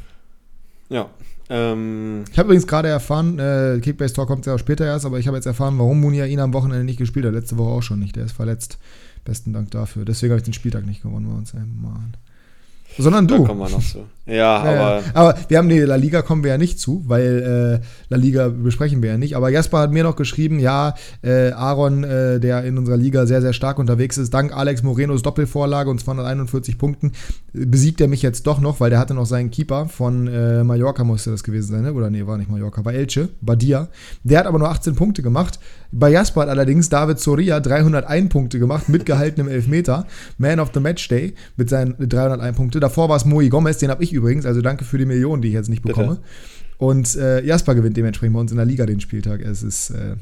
Ja. 0.92 1.08
Ähm, 1.48 2.24
ich 2.30 2.38
habe 2.38 2.46
übrigens 2.48 2.66
gerade 2.66 2.88
erfahren, 2.88 3.38
äh, 3.38 3.80
Kickbase 3.80 4.14
Talk 4.14 4.28
kommt 4.28 4.46
ja 4.46 4.54
auch 4.54 4.58
später 4.58 4.84
erst, 4.84 5.06
aber 5.06 5.18
ich 5.18 5.26
habe 5.26 5.36
jetzt 5.36 5.46
erfahren, 5.46 5.78
warum 5.78 6.00
Munia 6.00 6.26
ihn 6.26 6.38
am 6.38 6.52
Wochenende 6.52 6.84
nicht 6.84 6.98
gespielt 6.98 7.26
hat. 7.26 7.32
Letzte 7.32 7.58
Woche 7.58 7.70
auch 7.70 7.82
schon 7.82 7.98
nicht. 7.98 8.14
Der 8.16 8.24
ist 8.24 8.32
verletzt. 8.32 8.78
Besten 9.24 9.52
Dank 9.52 9.70
dafür. 9.70 10.04
Deswegen 10.04 10.32
habe 10.32 10.38
ich 10.38 10.44
den 10.44 10.54
Spieltag 10.54 10.86
nicht 10.86 11.02
gewonnen 11.02 11.28
bei 11.28 11.36
uns. 11.36 11.54
Ey, 11.54 11.60
Mann. 11.60 12.16
Sondern 12.98 13.26
du. 13.26 13.38
Da 13.38 13.44
kommen 13.44 13.60
wir 13.60 13.70
noch 13.70 13.82
zu. 13.82 14.06
Ja, 14.24 14.34
ja 14.34 14.62
aber. 14.62 15.02
Aber 15.14 15.38
wir 15.48 15.58
haben 15.58 15.68
die 15.68 15.80
La 15.80 15.96
Liga 15.96 16.22
kommen 16.22 16.44
wir 16.44 16.52
ja 16.52 16.58
nicht 16.58 16.78
zu, 16.78 17.02
weil 17.06 17.80
äh, 17.82 17.86
La 18.08 18.16
Liga 18.16 18.48
besprechen 18.48 19.02
wir 19.02 19.10
ja 19.10 19.18
nicht. 19.18 19.36
Aber 19.36 19.48
Jasper 19.48 19.80
hat 19.80 19.92
mir 19.92 20.04
noch 20.04 20.14
geschrieben, 20.14 20.60
ja, 20.60 20.94
äh, 21.22 21.50
Aaron, 21.50 22.04
äh, 22.04 22.38
der 22.38 22.64
in 22.64 22.78
unserer 22.78 22.96
Liga 22.96 23.26
sehr, 23.26 23.40
sehr 23.40 23.52
stark 23.52 23.78
unterwegs 23.78 24.18
ist, 24.18 24.32
dank 24.32 24.56
Alex 24.56 24.82
Morenos 24.84 25.22
Doppelvorlage 25.22 25.90
und 25.90 25.98
241 25.98 26.78
Punkten, 26.78 27.12
besiegt 27.52 28.00
er 28.00 28.06
mich 28.06 28.22
jetzt 28.22 28.46
doch 28.46 28.60
noch, 28.60 28.78
weil 28.78 28.90
der 28.90 29.00
hatte 29.00 29.14
noch 29.14 29.26
seinen 29.26 29.50
Keeper 29.50 29.88
von 29.88 30.28
äh, 30.28 30.62
Mallorca, 30.62 31.02
musste 31.02 31.30
das 31.30 31.42
gewesen 31.42 31.72
sein, 31.72 31.82
ne? 31.82 31.92
Oder 31.92 32.08
nee, 32.08 32.24
war 32.26 32.38
nicht 32.38 32.50
Mallorca, 32.50 32.84
war 32.84 32.92
Elche, 32.92 33.28
Badia. 33.40 33.88
Der 34.22 34.38
hat 34.38 34.46
aber 34.46 34.58
nur 34.58 34.68
18 34.68 34.94
Punkte 34.94 35.22
gemacht. 35.22 35.58
Bei 35.90 36.10
Jasper 36.10 36.42
hat 36.42 36.48
allerdings 36.48 36.88
David 36.88 37.18
Soria 37.18 37.60
301 37.60 38.28
Punkte 38.30 38.58
gemacht, 38.58 38.88
mit 38.88 39.04
gehaltenem 39.04 39.48
Elfmeter. 39.48 40.06
Man 40.38 40.60
of 40.60 40.70
the 40.72 40.80
Match 40.80 41.06
Day 41.08 41.34
mit 41.56 41.68
seinen 41.68 41.96
301 41.98 42.56
Punkten. 42.56 42.80
Davor 42.82 43.08
war 43.08 43.16
es 43.16 43.24
Moi 43.24 43.48
Gomez, 43.48 43.78
den 43.78 43.90
habe 43.90 44.02
ich 44.02 44.12
übrigens, 44.12 44.44
also 44.44 44.60
danke 44.60 44.84
für 44.84 44.98
die 44.98 45.06
Millionen, 45.06 45.40
die 45.40 45.48
ich 45.48 45.54
jetzt 45.54 45.68
nicht 45.68 45.82
bekomme. 45.82 46.16
Bitte. 46.16 46.22
Und 46.78 47.14
äh, 47.14 47.44
Jasper 47.44 47.76
gewinnt 47.76 47.96
dementsprechend 47.96 48.34
bei 48.34 48.40
uns 48.40 48.50
in 48.50 48.56
der 48.56 48.66
Liga 48.66 48.86
den 48.86 49.00
Spieltag. 49.00 49.40
Es 49.40 49.62
ist. 49.62 49.90
Äh, 49.90 50.16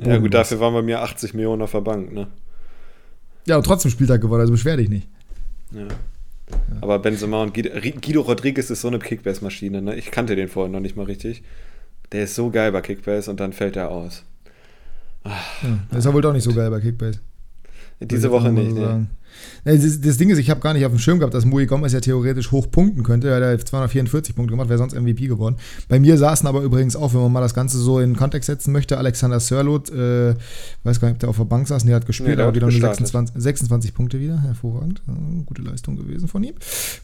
ja, 0.00 0.16
gut, 0.16 0.32
dafür 0.32 0.58
waren 0.60 0.72
bei 0.72 0.80
mir 0.80 1.02
80 1.02 1.34
Millionen 1.34 1.60
auf 1.60 1.72
der 1.72 1.82
Bank, 1.82 2.12
ne? 2.14 2.28
Ja, 3.46 3.56
und 3.58 3.66
trotzdem 3.66 3.90
Spieltag 3.90 4.22
gewonnen, 4.22 4.40
also 4.40 4.52
beschwer 4.52 4.78
dich 4.78 4.88
nicht. 4.88 5.08
Ja. 5.72 5.82
ja. 5.82 5.88
Aber 6.80 6.98
Benzema 7.00 7.42
und 7.42 7.52
Guido, 7.52 7.70
Guido 8.00 8.22
Rodriguez 8.22 8.70
ist 8.70 8.80
so 8.80 8.88
eine 8.88 8.98
Kickbase-Maschine, 8.98 9.82
ne? 9.82 9.94
Ich 9.94 10.10
kannte 10.10 10.36
den 10.36 10.48
vorher 10.48 10.72
noch 10.72 10.80
nicht 10.80 10.96
mal 10.96 11.04
richtig. 11.04 11.42
Der 12.12 12.24
ist 12.24 12.34
so 12.34 12.50
geil 12.50 12.72
bei 12.72 12.80
Kickbase 12.80 13.30
und 13.30 13.38
dann 13.40 13.52
fällt 13.52 13.76
er 13.76 13.90
aus. 13.90 14.22
Ach, 15.24 15.62
ja, 15.62 15.78
der 15.90 15.98
ist 15.98 16.04
ja 16.06 16.14
wohl 16.14 16.22
doch 16.22 16.32
nicht 16.32 16.44
so 16.44 16.54
geil 16.54 16.70
bei 16.70 16.80
Kickbase. 16.80 17.20
Diese 18.00 18.30
Woche 18.30 18.52
nicht, 18.52 18.70
so 18.70 18.80
ne? 18.80 19.06
Das, 19.64 20.00
das 20.00 20.16
Ding 20.16 20.30
ist, 20.30 20.38
ich 20.38 20.50
habe 20.50 20.60
gar 20.60 20.74
nicht 20.74 20.84
auf 20.84 20.92
dem 20.92 20.98
Schirm 20.98 21.18
gehabt, 21.18 21.34
dass 21.34 21.44
Mui 21.44 21.66
Gomez 21.66 21.92
ja 21.92 22.00
theoretisch 22.00 22.52
hoch 22.52 22.70
punkten 22.70 23.02
könnte. 23.02 23.28
Er 23.28 23.52
hat 23.52 23.66
244 23.66 24.34
Punkte 24.34 24.52
gemacht, 24.52 24.68
wäre 24.68 24.78
sonst 24.78 24.94
MVP 24.94 25.26
geworden. 25.26 25.56
Bei 25.88 25.98
mir 25.98 26.16
saßen 26.18 26.46
aber 26.46 26.62
übrigens 26.62 26.96
auch, 26.96 27.14
wenn 27.14 27.20
man 27.20 27.32
mal 27.32 27.40
das 27.40 27.54
Ganze 27.54 27.78
so 27.78 28.00
in 28.00 28.16
Kontext 28.16 28.46
setzen 28.46 28.72
möchte, 28.72 28.98
Alexander 28.98 29.40
Sörlot, 29.40 29.90
äh, 29.90 30.34
weiß 30.84 31.00
gar 31.00 31.08
nicht, 31.08 31.16
ob 31.16 31.18
der 31.20 31.28
auf 31.30 31.36
der 31.36 31.44
Bank 31.44 31.68
saß, 31.68 31.84
nee, 31.84 31.94
hat 31.94 32.06
gespielt, 32.06 32.36
nee, 32.36 32.42
aber 32.42 32.54
wieder 32.54 32.68
nur 32.68 32.80
26, 32.80 33.34
26 33.36 33.94
Punkte 33.94 34.20
wieder. 34.20 34.42
Hervorragend. 34.42 35.02
gute 35.46 35.62
Leistung 35.62 35.96
gewesen 35.96 36.28
von 36.28 36.42
ihm, 36.42 36.54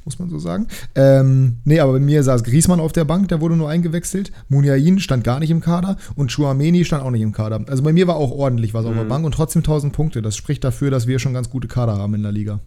muss 0.05 0.19
man 0.19 0.29
so 0.29 0.39
sagen. 0.39 0.67
Ähm, 0.95 1.59
nee, 1.65 1.81
aber 1.81 1.93
bei 1.93 2.01
mir 2.01 2.23
saß 2.23 2.45
Griesmann 2.45 2.81
auf 2.81 2.93
der 2.93 3.05
Bank, 3.05 3.29
der 3.29 3.41
wurde 3.41 3.57
nur 3.57 3.69
eingewechselt. 3.69 4.33
Muniain 4.49 4.99
stand 4.99 5.25
gar 5.25 5.41
nicht 5.41 5.51
im 5.51 5.61
Kader 5.61 5.97
und 6.17 6.33
Chouameni 6.33 6.85
stand 6.85 7.03
auch 7.03 7.11
nicht 7.11 7.23
im 7.23 7.33
Kader. 7.33 7.65
Also 7.69 7.83
bei 7.83 7.93
mir 7.93 8.07
war 8.07 8.17
auch 8.17 8.31
ordentlich 8.31 8.75
was 8.75 8.85
mhm. 8.85 8.91
auf 8.91 8.95
der 8.95 9.05
mhm. 9.05 9.09
Bank 9.09 9.25
und 9.25 9.33
trotzdem 9.33 9.61
1000 9.61 9.93
Punkte. 9.93 10.23
Das 10.23 10.37
spricht 10.37 10.65
dafür, 10.65 10.91
dass 10.91 11.07
wir 11.07 11.19
schon 11.19 11.35
ganz 11.35 11.51
gute 11.51 11.69
Kader 11.69 11.97
haben 11.97 12.15
in 12.15 12.22
der 12.23 12.33
Liga. 12.33 12.61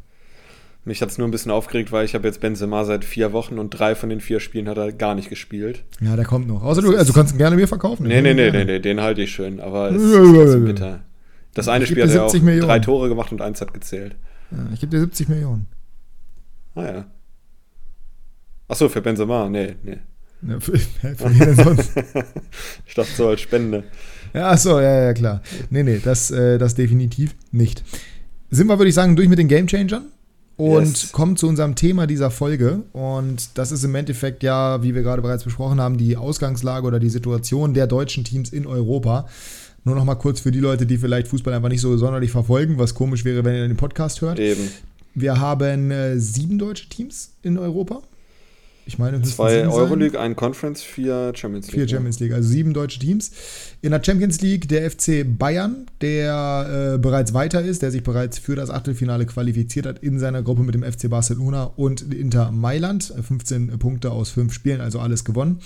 Mich 0.86 1.02
hat 1.02 1.10
es 1.10 1.18
nur 1.18 1.28
ein 1.28 1.32
bisschen 1.32 1.52
aufgeregt, 1.52 1.92
weil 1.92 2.06
ich 2.06 2.14
habe 2.14 2.28
jetzt 2.28 2.42
Benzema 2.42 2.86
seit 2.86 3.04
vier 3.04 3.34
Wochen 3.34 3.58
und 3.58 3.72
drei 3.72 3.96
von 3.96 4.10
den 4.10 4.22
vier 4.22 4.40
Spielen 4.40 4.70
hat 4.70 4.78
er 4.78 4.92
gar 4.92 5.16
nicht 5.16 5.30
gespielt. 5.30 5.84
Ja, 6.00 6.16
der 6.16 6.26
kommt 6.26 6.48
noch. 6.48 6.62
Außer 6.62 6.84
du, 6.84 6.96
also 6.96 7.12
du 7.12 7.18
kannst 7.18 7.34
ihn 7.34 7.40
gerne 7.40 7.56
mir 7.56 7.68
verkaufen. 7.68 8.08
Nee, 8.08 8.22
nee, 8.22 8.36
nee, 8.36 8.52
nee, 8.52 8.66
nee, 8.66 8.80
den 8.80 9.02
halte 9.02 9.24
ich 9.24 9.32
schön, 9.32 9.60
aber 9.60 9.90
es 9.90 10.02
ist 10.02 10.66
bitter. 10.66 11.02
Das 11.56 11.68
eine 11.70 11.88
Spiel 11.88 12.04
hat 12.04 12.12
er 12.12 12.26
auch 12.26 12.34
Millionen. 12.34 12.68
drei 12.68 12.80
Tore 12.80 13.10
gemacht 13.10 13.32
und 13.32 13.42
eins 13.42 13.62
hat 13.62 13.74
gezählt. 13.74 14.16
Ja, 14.52 14.58
ich 14.74 14.80
gebe 14.80 14.92
dir 14.92 15.00
70 15.00 15.30
Millionen. 15.30 15.68
Ah 16.76 16.86
ja. 16.86 17.06
Achso, 18.68 18.90
für 18.90 19.02
Benzema, 19.02 19.50
nee, 19.50 19.76
nee. 19.84 19.98
Ja, 20.48 20.60
für, 20.60 20.78
für 21.16 21.40
wen 21.40 21.56
sonst? 21.56 21.94
ich 22.86 22.94
dachte 22.94 23.12
so 23.16 23.30
als 23.30 23.42
Spende. 23.42 23.86
Ja, 24.34 24.50
achso, 24.50 24.80
ja, 24.80 25.06
ja, 25.06 25.14
klar. 25.14 25.42
Nee, 25.70 25.84
nee, 25.84 26.02
das, 26.04 26.30
äh, 26.30 26.58
das 26.58 26.76
definitiv 26.76 27.36
nicht. 27.52 27.84
Sind 28.56 28.68
wir, 28.68 28.80
würde 28.80 28.90
ich 28.90 28.96
sagen, 28.96 29.16
durch 29.16 29.28
mit 29.28 29.40
den 29.40 29.48
Game 29.48 29.68
Changern? 29.68 30.06
und 30.58 30.88
yes. 30.88 31.12
kommen 31.12 31.36
zu 31.36 31.48
unserem 31.48 31.76
Thema 31.76 32.08
dieser 32.08 32.32
Folge. 32.32 32.84
Und 32.94 33.58
das 33.58 33.72
ist 33.72 33.84
im 33.84 33.94
Endeffekt 33.96 34.44
ja, 34.44 34.82
wie 34.84 34.96
wir 34.96 35.04
gerade 35.04 35.22
bereits 35.22 35.44
besprochen 35.44 35.82
haben, 35.82 35.98
die 35.98 36.16
Ausgangslage 36.16 36.88
oder 36.88 37.00
die 37.00 37.10
Situation 37.10 37.74
der 37.74 37.88
deutschen 37.88 38.24
Teams 38.24 38.52
in 38.54 38.66
Europa. 38.66 39.28
Nur 39.84 39.96
noch 39.96 40.06
mal 40.06 40.16
kurz 40.16 40.40
für 40.40 40.52
die 40.52 40.60
Leute, 40.60 40.86
die 40.86 40.98
vielleicht 40.98 41.28
Fußball 41.28 41.54
einfach 41.54 41.70
nicht 41.70 41.82
so 41.82 41.96
sonderlich 41.98 42.32
verfolgen, 42.32 42.80
was 42.80 42.96
komisch 42.96 43.26
wäre, 43.26 43.44
wenn 43.44 43.56
ihr 43.56 43.68
den 43.68 43.78
Podcast 43.78 44.22
hört. 44.22 44.40
Eben. 44.40 44.70
Wir 45.14 45.40
haben 45.40 45.92
äh, 45.92 46.20
sieben 46.20 46.58
deutsche 46.58 46.90
Teams 46.90 47.34
in 47.44 47.58
Europa. 47.58 48.02
Ich 48.88 49.00
meine, 49.00 49.20
zwei 49.24 49.68
Euroleague, 49.68 50.20
ein 50.20 50.36
Conference, 50.36 50.84
vier 50.84 51.32
Champions 51.36 51.68
League. 51.68 51.76
Vier 51.76 51.88
Champions 51.88 52.20
League, 52.20 52.34
also 52.34 52.48
sieben 52.48 52.72
deutsche 52.72 53.00
Teams. 53.00 53.32
In 53.82 53.92
der 53.92 54.04
Champions 54.04 54.42
League 54.42 54.68
der 54.70 54.90
FC 54.92 55.26
Bayern, 55.26 55.88
der 56.02 56.94
äh, 56.94 56.98
bereits 57.00 57.34
weiter 57.34 57.64
ist, 57.64 57.82
der 57.82 57.90
sich 57.90 58.04
bereits 58.04 58.38
für 58.38 58.56
das 58.56 58.70
Achtelfinale 58.70 59.26
qualifiziert 59.26 59.88
hat 59.88 60.00
in 60.00 60.20
seiner 60.20 60.44
Gruppe 60.44 60.62
mit 60.62 60.76
dem 60.76 60.84
FC 60.84 61.10
Barcelona 61.10 61.64
und 61.64 62.14
Inter 62.14 62.52
Mailand. 62.52 63.12
15 63.20 63.80
Punkte 63.80 64.12
aus 64.12 64.30
fünf 64.30 64.54
Spielen, 64.54 64.82
also 64.82 65.00
alles 65.00 65.26
gewonnen. 65.26 65.62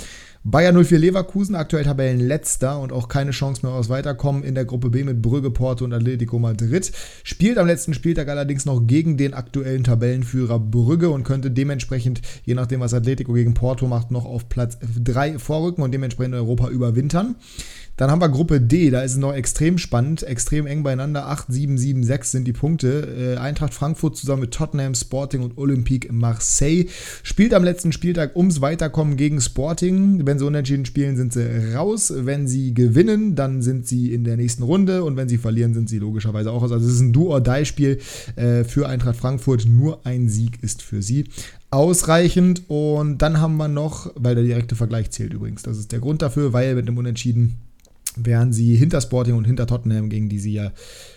Bayer 0.45 0.71
04 0.71 0.99
Leverkusen, 0.99 1.53
aktuell 1.55 1.83
Tabellenletzter 1.83 2.79
und 2.79 2.93
auch 2.93 3.09
keine 3.09 3.31
Chance 3.31 3.65
mehr 3.65 3.75
aus 3.75 3.89
Weiterkommen 3.89 4.43
in 4.43 4.55
der 4.55 4.63
Gruppe 4.63 4.89
B 4.89 5.03
mit 5.03 5.21
Brügge, 5.21 5.51
Porto 5.51 5.83
und 5.83 5.91
Atletico 5.91 6.39
Madrid. 6.39 6.93
Spielt 7.25 7.57
am 7.57 7.67
letzten 7.67 7.93
Spieltag 7.93 8.29
allerdings 8.29 8.65
noch 8.65 8.87
gegen 8.87 9.17
den 9.17 9.33
aktuellen 9.33 9.83
Tabellenführer 9.83 10.57
Brügge 10.57 11.09
und 11.09 11.25
könnte 11.25 11.51
dementsprechend, 11.51 12.21
je 12.45 12.53
nachdem 12.53 12.79
was 12.79 12.93
Atletico 12.93 13.33
gegen 13.33 13.53
Porto 13.53 13.85
macht, 13.87 14.11
noch 14.11 14.23
auf 14.23 14.47
Platz 14.47 14.77
3 15.03 15.39
vorrücken 15.39 15.83
und 15.83 15.91
dementsprechend 15.91 16.35
Europa 16.35 16.69
überwintern. 16.69 17.35
Dann 17.99 18.09
haben 18.09 18.21
wir 18.21 18.29
Gruppe 18.29 18.61
D, 18.61 18.91
da 18.91 19.01
ist 19.01 19.11
es 19.11 19.17
noch 19.17 19.33
extrem 19.33 19.77
spannend, 19.77 20.23
extrem 20.23 20.67
eng 20.67 20.83
beieinander. 20.83 21.27
8, 21.27 21.47
7, 21.49 21.77
7, 21.77 22.01
6 22.05 22.31
sind 22.31 22.47
die 22.47 22.53
Punkte. 22.53 23.35
Äh, 23.35 23.37
Eintracht 23.37 23.73
Frankfurt 23.73 24.15
zusammen 24.15 24.43
mit 24.43 24.53
Tottenham, 24.53 24.95
Sporting 24.95 25.41
und 25.41 25.57
Olympique 25.57 26.09
Marseille 26.09 26.85
spielt 27.23 27.53
am 27.53 27.65
letzten 27.65 27.91
Spieltag 27.91 28.37
ums 28.37 28.61
Weiterkommen 28.61 29.17
gegen 29.17 29.41
Sporting. 29.41 30.25
Wenn 30.25 30.39
sie 30.39 30.45
unentschieden 30.45 30.85
spielen, 30.85 31.17
sind 31.17 31.33
sie 31.33 31.73
raus. 31.73 32.13
Wenn 32.15 32.47
sie 32.47 32.73
gewinnen, 32.73 33.35
dann 33.35 33.61
sind 33.61 33.85
sie 33.85 34.13
in 34.13 34.23
der 34.23 34.37
nächsten 34.37 34.63
Runde 34.63 35.03
und 35.03 35.17
wenn 35.17 35.27
sie 35.27 35.37
verlieren, 35.37 35.73
sind 35.73 35.89
sie 35.89 35.99
logischerweise 35.99 36.53
auch 36.53 36.61
raus. 36.61 36.71
Also 36.71 36.87
es 36.87 36.93
ist 36.93 37.01
ein 37.01 37.11
Do-or-Die-Spiel 37.11 37.99
äh, 38.37 38.63
für 38.63 38.87
Eintracht 38.87 39.17
Frankfurt. 39.17 39.65
Nur 39.65 40.05
ein 40.05 40.29
Sieg 40.29 40.63
ist 40.63 40.83
für 40.83 41.01
sie 41.01 41.25
ausreichend. 41.69 42.63
Und 42.69 43.17
dann 43.17 43.41
haben 43.41 43.57
wir 43.57 43.67
noch, 43.67 44.09
weil 44.15 44.35
der 44.35 44.45
direkte 44.45 44.75
Vergleich 44.77 45.11
zählt 45.11 45.33
übrigens, 45.33 45.63
das 45.63 45.77
ist 45.77 45.91
der 45.91 45.99
Grund 45.99 46.21
dafür, 46.21 46.53
weil 46.53 46.75
mit 46.75 46.87
einem 46.87 46.97
Unentschieden 46.97 47.57
wären 48.25 48.53
sie 48.53 48.75
hinter 48.75 49.01
Sporting 49.01 49.35
und 49.35 49.45
hinter 49.45 49.67
Tottenham, 49.67 50.09
gegen 50.09 50.29
die 50.29 50.39
sie 50.39 50.53
ja 50.53 50.71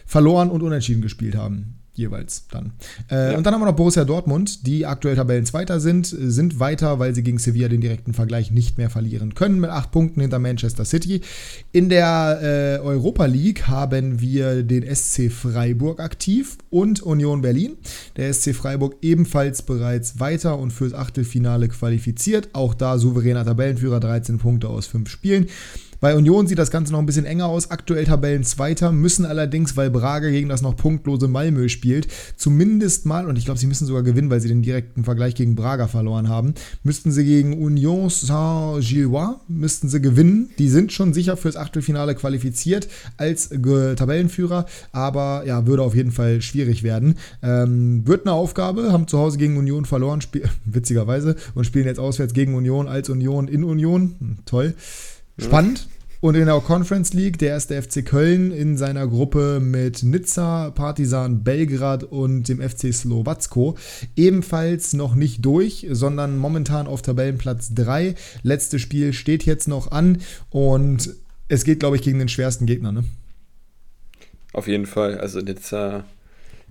verloren 0.07 0.51
und 0.51 0.63
unentschieden 0.63 1.03
gespielt 1.03 1.37
haben. 1.37 1.83
Jeweils 1.95 2.47
dann. 2.51 2.73
Äh, 3.11 3.33
ja. 3.33 3.37
Und 3.37 3.45
dann 3.45 3.53
haben 3.53 3.61
wir 3.61 3.67
noch 3.67 3.77
Borussia 3.77 4.07
Dortmund, 4.07 4.67
die 4.67 4.87
aktuell 4.87 5.15
Tabellenzweiter 5.15 5.79
sind, 5.79 6.07
sind 6.07 6.59
weiter, 6.59 6.99
weil 6.99 7.15
sie 7.15 7.23
gegen 7.23 7.37
Sevilla 7.37 7.69
den 7.69 7.83
direkten 7.83 8.15
Vergleich 8.15 8.51
nicht 8.51 8.79
mehr 8.79 8.89
verlieren 8.89 9.35
können, 9.35 9.61
mit 9.61 9.69
acht 9.69 9.91
Punkten 9.91 10.23
hinter 10.23 10.39
Manchester 10.39 10.87
City. 10.87 11.21
In 11.71 11.91
der 11.91 12.79
äh, 12.81 12.83
Europa 12.83 13.27
League 13.27 13.69
haben 13.69 14.23
wir 14.23 14.63
den 14.63 14.83
SC 14.95 15.31
Freiburg 15.31 16.01
aktiv 16.01 16.57
und 16.71 17.03
Union 17.03 17.43
Berlin. 17.43 17.77
Der 18.17 18.33
SC 18.33 18.55
Freiburg 18.55 18.97
ebenfalls 19.03 19.61
bereits 19.61 20.19
weiter 20.19 20.59
und 20.59 20.71
fürs 20.71 20.95
Achtelfinale 20.95 21.69
qualifiziert. 21.69 22.49
Auch 22.55 22.73
da 22.73 22.97
souveräner 22.97 23.45
Tabellenführer, 23.45 24.01
13 24.01 24.39
Punkte 24.39 24.71
aus 24.71 24.87
5 24.87 25.11
Spielen. 25.11 25.47
Bei 26.03 26.17
Union 26.17 26.49
sieht 26.49 26.59
das 26.59 26.73
Ganze 26.73 26.91
noch 26.91 26.99
ein 26.99 27.07
bisschen 27.07 27.27
enger 27.27 27.47
aus. 27.47 27.71
Aktuell 27.71 28.05
Tabellenzweiter, 28.05 28.91
müssen 28.91 29.25
allerdings, 29.25 29.77
weil 29.77 29.89
Braga 29.89 30.31
gegen 30.31 30.49
das 30.49 30.61
noch 30.61 30.75
punktlose 30.75 31.29
Malmö 31.29 31.69
spielt, 31.69 32.09
zumindest 32.37 33.07
mal, 33.07 33.29
und 33.29 33.39
ich 33.39 33.45
glaube, 33.45 33.61
sie 33.61 33.69
müssen 33.69 33.87
sogar 33.87 34.03
gewinnen, 34.03 34.29
weil 34.29 34.41
sie 34.41 34.49
den 34.49 34.63
direkten 34.63 35.05
Vergleich 35.05 35.37
gegen 35.37 35.55
Braga 35.55 35.87
verloren 35.87 36.29
haben, 36.29 36.55
müssten 36.83 37.13
sie 37.13 37.25
gegen 37.25 37.63
Union 37.63 38.11
Saint-Gillois, 38.11 39.37
müssten 39.47 39.89
sie 39.89 40.01
gewinnen. 40.01 40.51
Die 40.59 40.69
sind 40.69 40.91
schon 40.93 41.15
sicher 41.15 41.37
fürs 41.37 41.55
Achtelfinale 41.55 42.17
qualifiziert 42.17 42.89
als 43.17 43.51
Tabellenführer, 43.51 44.67
aber 44.91 45.45
ja, 45.47 45.69
würde 45.69 45.85
auf 45.85 45.95
jeden 45.95 46.11
Fall 46.11 46.43
schwierig 46.43 46.83
werden. 46.83 47.15
Ähm, 47.45 48.05
wird 48.09 48.27
eine 48.27 48.35
Aufgabe, 48.35 48.91
haben 48.91 49.07
zu 49.07 49.19
Hause 49.19 49.39
gegen 49.39 49.57
Union 49.57 49.85
verloren, 49.85 50.19
witzigerweise, 50.65 51.37
und 51.55 51.65
spielen 51.65 51.87
jetzt 51.87 52.01
auswärts 52.01 52.35
gegen 52.35 52.57
Union 52.57 52.89
als 52.89 53.09
Union 53.09 53.47
in 53.47 53.63
Union. 53.63 54.17
Hm, 54.19 54.39
toll. 54.47 54.75
Spannend. 55.39 55.87
Und 56.23 56.37
in 56.37 56.47
der 56.47 56.61
Conference 56.61 57.15
League 57.15 57.39
der 57.39 57.49
erste 57.49 57.83
FC 57.83 58.07
Köln 58.07 58.53
in 58.53 58.77
seiner 58.77 59.09
Gruppe 59.09 59.59
mit 59.59 60.05
Nizza, 60.05 60.71
Partizan 60.71 61.43
Belgrad 61.43 62.05
und 62.05 62.49
dem 62.49 62.61
FC 62.61 62.95
Slowacko 62.95 63.77
ebenfalls 64.15 64.93
noch 64.93 65.17
nicht 65.17 65.45
durch, 65.45 65.85
sondern 65.91 66.39
momentan 66.39 66.87
auf 66.87 67.03
Tabellenplatz 67.03 67.75
3. 67.75 68.15
Letztes 68.45 68.81
Spiel 68.81 69.13
steht 69.15 69.47
jetzt 69.47 69.67
noch 69.67 69.91
an 69.91 70.19
und 70.51 71.13
es 71.49 71.65
geht, 71.65 71.81
glaube 71.81 71.97
ich, 71.97 72.03
gegen 72.03 72.21
den 72.21 72.29
schwersten 72.29 72.67
Gegner. 72.67 72.93
Ne? 72.93 73.03
Auf 74.53 74.69
jeden 74.69 74.87
Fall. 74.87 75.19
Also 75.19 75.41
Nizza. 75.41 76.05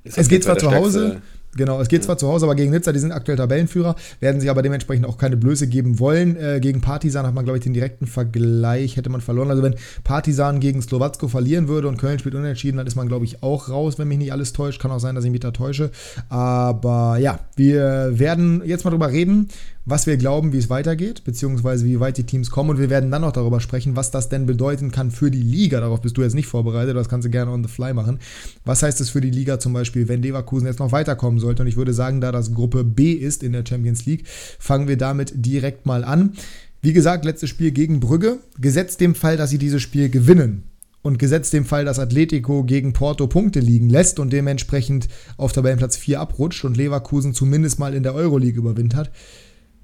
es 0.05 0.29
geht 0.29 0.45
zwar 0.45 0.59
zu 0.59 0.71
Hause, 0.71 1.21
Genau, 1.57 1.81
es 1.81 1.89
geht 1.89 2.03
zwar 2.03 2.17
zu 2.17 2.27
Hause, 2.27 2.45
aber 2.45 2.55
gegen 2.55 2.71
Nizza, 2.71 2.93
die 2.93 2.99
sind 2.99 3.11
aktuell 3.11 3.37
Tabellenführer, 3.37 3.95
werden 4.21 4.39
sich 4.39 4.49
aber 4.49 4.61
dementsprechend 4.61 5.05
auch 5.05 5.17
keine 5.17 5.35
Blöße 5.35 5.67
geben 5.67 5.99
wollen. 5.99 6.37
Äh, 6.37 6.59
gegen 6.61 6.79
Partisan 6.79 7.27
hat 7.27 7.33
man, 7.33 7.43
glaube 7.43 7.57
ich, 7.57 7.63
den 7.63 7.73
direkten 7.73 8.07
Vergleich, 8.07 8.95
hätte 8.95 9.09
man 9.09 9.19
verloren. 9.19 9.49
Also 9.49 9.61
wenn 9.61 9.75
Partisan 10.03 10.61
gegen 10.61 10.81
Slowacko 10.81 11.27
verlieren 11.27 11.67
würde 11.67 11.89
und 11.89 11.97
Köln 11.97 12.19
spielt 12.19 12.35
unentschieden, 12.35 12.77
dann 12.77 12.87
ist 12.87 12.95
man, 12.95 13.09
glaube 13.09 13.25
ich, 13.25 13.43
auch 13.43 13.67
raus, 13.67 13.99
wenn 13.99 14.07
mich 14.07 14.17
nicht 14.17 14.31
alles 14.31 14.53
täuscht. 14.53 14.81
Kann 14.81 14.91
auch 14.91 14.99
sein, 14.99 15.15
dass 15.15 15.25
ich 15.25 15.31
mich 15.31 15.41
da 15.41 15.51
täusche. 15.51 15.91
Aber 16.29 17.17
ja, 17.19 17.39
wir 17.57 18.17
werden 18.17 18.61
jetzt 18.65 18.85
mal 18.85 18.91
drüber 18.91 19.11
reden, 19.11 19.49
was 19.85 20.05
wir 20.05 20.17
glauben, 20.17 20.53
wie 20.53 20.57
es 20.57 20.69
weitergeht, 20.69 21.23
beziehungsweise 21.23 21.85
wie 21.85 21.99
weit 21.99 22.17
die 22.17 22.23
Teams 22.23 22.51
kommen. 22.51 22.69
Und 22.71 22.79
wir 22.79 22.89
werden 22.89 23.09
dann 23.09 23.21
noch 23.21 23.31
darüber 23.31 23.59
sprechen, 23.59 23.95
was 23.95 24.11
das 24.11 24.29
denn 24.29 24.45
bedeuten 24.45 24.91
kann 24.91 25.11
für 25.11 25.31
die 25.31 25.41
Liga. 25.41 25.79
Darauf 25.79 26.01
bist 26.01 26.17
du 26.17 26.21
jetzt 26.21 26.35
nicht 26.35 26.47
vorbereitet, 26.47 26.95
das 26.95 27.09
kannst 27.09 27.25
du 27.25 27.31
gerne 27.31 27.51
on 27.51 27.63
the 27.63 27.69
fly 27.69 27.93
machen. 27.93 28.19
Was 28.63 28.83
heißt 28.83 29.01
es 29.01 29.09
für 29.09 29.21
die 29.21 29.31
Liga 29.31 29.59
zum 29.59 29.73
Beispiel, 29.73 30.07
wenn 30.07 30.21
Leverkusen 30.21 30.67
jetzt 30.67 30.79
noch 30.79 30.91
weiterkommen 30.91 31.39
sollte? 31.39 31.63
Und 31.63 31.67
ich 31.67 31.77
würde 31.77 31.93
sagen, 31.93 32.21
da 32.21 32.31
das 32.31 32.53
Gruppe 32.53 32.83
B 32.83 33.13
ist 33.13 33.43
in 33.43 33.53
der 33.53 33.65
Champions 33.67 34.05
League, 34.05 34.25
fangen 34.59 34.87
wir 34.87 34.97
damit 34.97 35.33
direkt 35.35 35.85
mal 35.85 36.03
an. 36.03 36.33
Wie 36.81 36.93
gesagt, 36.93 37.25
letztes 37.25 37.49
Spiel 37.49 37.71
gegen 37.71 37.99
Brügge. 37.99 38.39
Gesetzt 38.59 39.01
dem 39.01 39.15
Fall, 39.15 39.37
dass 39.37 39.49
sie 39.49 39.57
dieses 39.57 39.81
Spiel 39.81 40.09
gewinnen, 40.09 40.63
und 41.01 41.17
gesetzt 41.17 41.53
dem 41.53 41.65
Fall, 41.65 41.85
dass 41.85 41.99
Atletico 41.99 42.63
gegen 42.63 42.93
Porto 42.93 43.27
Punkte 43.27 43.59
liegen 43.59 43.89
lässt 43.89 44.19
und 44.19 44.31
dementsprechend 44.31 45.07
auf 45.37 45.51
Tabellenplatz 45.51 45.97
4 45.97 46.19
abrutscht 46.19 46.63
und 46.63 46.77
Leverkusen 46.77 47.33
zumindest 47.33 47.79
mal 47.79 47.93
in 47.93 48.03
der 48.03 48.13
Euroleague 48.13 48.59
überwintert, 48.59 49.09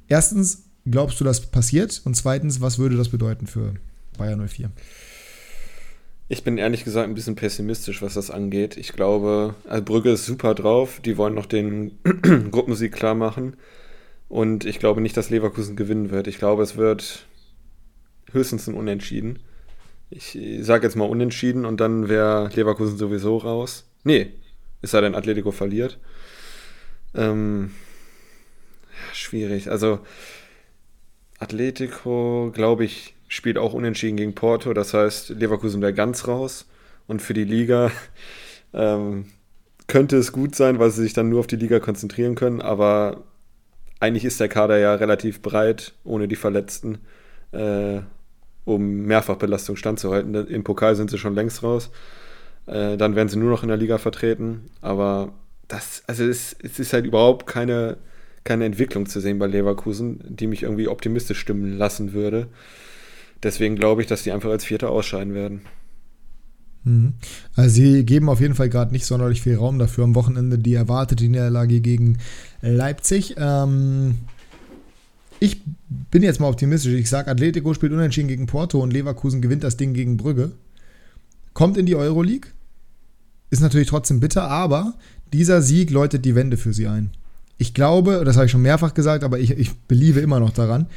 Erstens, 0.07 0.65
glaubst 0.89 1.19
du, 1.19 1.23
das 1.23 1.41
passiert? 1.41 2.01
Und 2.05 2.15
zweitens, 2.15 2.61
was 2.61 2.79
würde 2.79 2.97
das 2.97 3.09
bedeuten 3.09 3.47
für 3.47 3.73
Bayern 4.17 4.47
04? 4.47 4.71
Ich 6.29 6.43
bin 6.43 6.57
ehrlich 6.57 6.83
gesagt 6.83 7.07
ein 7.07 7.15
bisschen 7.15 7.35
pessimistisch, 7.35 8.01
was 8.01 8.15
das 8.15 8.31
angeht. 8.31 8.75
Ich 8.75 8.91
glaube, 8.93 9.55
also 9.67 9.83
Brügge 9.83 10.11
ist 10.11 10.25
super 10.25 10.55
drauf. 10.55 10.99
Die 11.03 11.17
wollen 11.17 11.35
noch 11.35 11.45
den 11.45 11.97
Gruppensieg 12.51 12.91
klar 12.91 13.15
machen. 13.15 13.55
Und 14.27 14.65
ich 14.65 14.79
glaube 14.79 14.99
nicht, 14.99 15.15
dass 15.15 15.29
Leverkusen 15.29 15.77
gewinnen 15.77 16.11
wird. 16.11 16.27
Ich 16.27 16.37
glaube, 16.37 16.63
es 16.63 16.75
wird 16.75 17.25
höchstens 18.33 18.67
ein 18.67 18.73
Unentschieden. 18.75 19.39
Ich 20.09 20.37
sage 20.61 20.85
jetzt 20.85 20.95
mal 20.95 21.05
Unentschieden 21.05 21.65
und 21.65 21.79
dann 21.79 22.09
wäre 22.09 22.49
Leverkusen 22.53 22.97
sowieso 22.97 23.37
raus. 23.37 23.85
Nee, 24.03 24.31
Es 24.81 24.91
sei 24.91 25.01
denn, 25.01 25.15
Atletico 25.15 25.51
verliert. 25.51 25.97
Ähm, 27.15 27.71
schwierig. 29.17 29.69
Also, 29.69 29.99
Atletico, 31.39 32.51
glaube 32.53 32.85
ich, 32.85 33.15
spielt 33.27 33.57
auch 33.57 33.73
unentschieden 33.73 34.17
gegen 34.17 34.35
Porto. 34.35 34.73
Das 34.73 34.93
heißt, 34.93 35.29
Leverkusen 35.29 35.81
wäre 35.81 35.93
ganz 35.93 36.27
raus. 36.27 36.67
Und 37.07 37.21
für 37.21 37.33
die 37.33 37.43
Liga 37.43 37.91
ähm, 38.73 39.25
könnte 39.87 40.17
es 40.17 40.31
gut 40.31 40.55
sein, 40.55 40.79
weil 40.79 40.91
sie 40.91 41.03
sich 41.03 41.13
dann 41.13 41.29
nur 41.29 41.39
auf 41.39 41.47
die 41.47 41.55
Liga 41.55 41.79
konzentrieren 41.79 42.35
können. 42.35 42.61
Aber 42.61 43.23
eigentlich 43.99 44.25
ist 44.25 44.39
der 44.39 44.49
Kader 44.49 44.77
ja 44.77 44.95
relativ 44.95 45.41
breit, 45.41 45.93
ohne 46.03 46.27
die 46.27 46.35
Verletzten, 46.35 46.99
äh, 47.51 47.99
um 48.65 49.05
Mehrfachbelastung 49.05 49.75
standzuhalten. 49.75 50.33
Im 50.47 50.63
Pokal 50.63 50.95
sind 50.95 51.09
sie 51.09 51.17
schon 51.17 51.35
längst 51.35 51.63
raus. 51.63 51.89
Äh, 52.65 52.97
dann 52.97 53.15
werden 53.15 53.29
sie 53.29 53.37
nur 53.37 53.49
noch 53.49 53.63
in 53.63 53.69
der 53.69 53.77
Liga 53.77 53.97
vertreten. 53.97 54.69
Aber 54.81 55.33
das, 55.67 56.03
also 56.07 56.25
es, 56.25 56.55
es 56.61 56.79
ist 56.79 56.93
halt 56.93 57.05
überhaupt 57.05 57.47
keine, 57.47 57.97
keine 58.47 58.65
Entwicklung 58.65 59.07
zu 59.07 59.19
sehen 59.19 59.39
bei 59.39 59.45
Leverkusen, 59.45 60.19
die 60.29 60.47
mich 60.47 60.63
irgendwie 60.63 60.87
optimistisch 60.87 61.39
stimmen 61.39 61.77
lassen 61.77 62.13
würde. 62.13 62.47
Deswegen 63.43 63.75
glaube 63.75 64.01
ich, 64.01 64.07
dass 64.07 64.23
die 64.23 64.31
einfach 64.31 64.49
als 64.49 64.63
Vierter 64.63 64.89
ausscheiden 64.89 65.33
werden. 65.33 65.61
Mhm. 66.85 67.13
Also 67.55 67.69
sie 67.69 68.05
geben 68.05 68.29
auf 68.29 68.39
jeden 68.39 68.55
Fall 68.55 68.69
gerade 68.69 68.93
nicht 68.93 69.05
sonderlich 69.05 69.41
viel 69.41 69.57
Raum 69.57 69.77
dafür. 69.79 70.05
Am 70.05 70.15
Wochenende 70.15 70.57
die 70.57 70.73
erwartete 70.73 71.25
Niederlage 71.25 71.81
gegen 71.81 72.19
Leipzig. 72.61 73.35
Ähm, 73.37 74.15
ich 75.41 75.61
bin 76.09 76.23
jetzt 76.23 76.39
mal 76.39 76.47
optimistisch. 76.47 76.93
Ich 76.93 77.09
sage, 77.09 77.29
Atletico 77.29 77.73
spielt 77.73 77.91
unentschieden 77.91 78.29
gegen 78.29 78.45
Porto 78.45 78.81
und 78.81 78.93
Leverkusen 78.93 79.41
gewinnt 79.41 79.63
das 79.63 79.75
Ding 79.75 79.93
gegen 79.93 80.15
Brügge. 80.15 80.53
Kommt 81.53 81.77
in 81.77 81.85
die 81.85 81.95
Euroleague. 81.95 82.51
Ist 83.49 83.61
natürlich 83.61 83.89
trotzdem 83.89 84.21
bitter, 84.21 84.49
aber 84.49 84.93
dieser 85.33 85.61
Sieg 85.61 85.91
läutet 85.91 86.23
die 86.23 86.35
Wende 86.35 86.55
für 86.55 86.73
sie 86.73 86.87
ein. 86.87 87.11
Ich 87.57 87.73
glaube, 87.73 88.23
das 88.23 88.35
habe 88.35 88.45
ich 88.45 88.51
schon 88.51 88.61
mehrfach 88.61 88.93
gesagt, 88.93 89.23
aber 89.23 89.39
ich, 89.39 89.51
ich 89.51 89.73
beliebe 89.87 90.19
immer 90.19 90.39
noch 90.39 90.51
daran. 90.51 90.87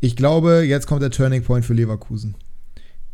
Ich 0.00 0.14
glaube, 0.14 0.62
jetzt 0.62 0.86
kommt 0.86 1.02
der 1.02 1.10
Turning 1.10 1.42
Point 1.42 1.64
für 1.64 1.74
Leverkusen. 1.74 2.34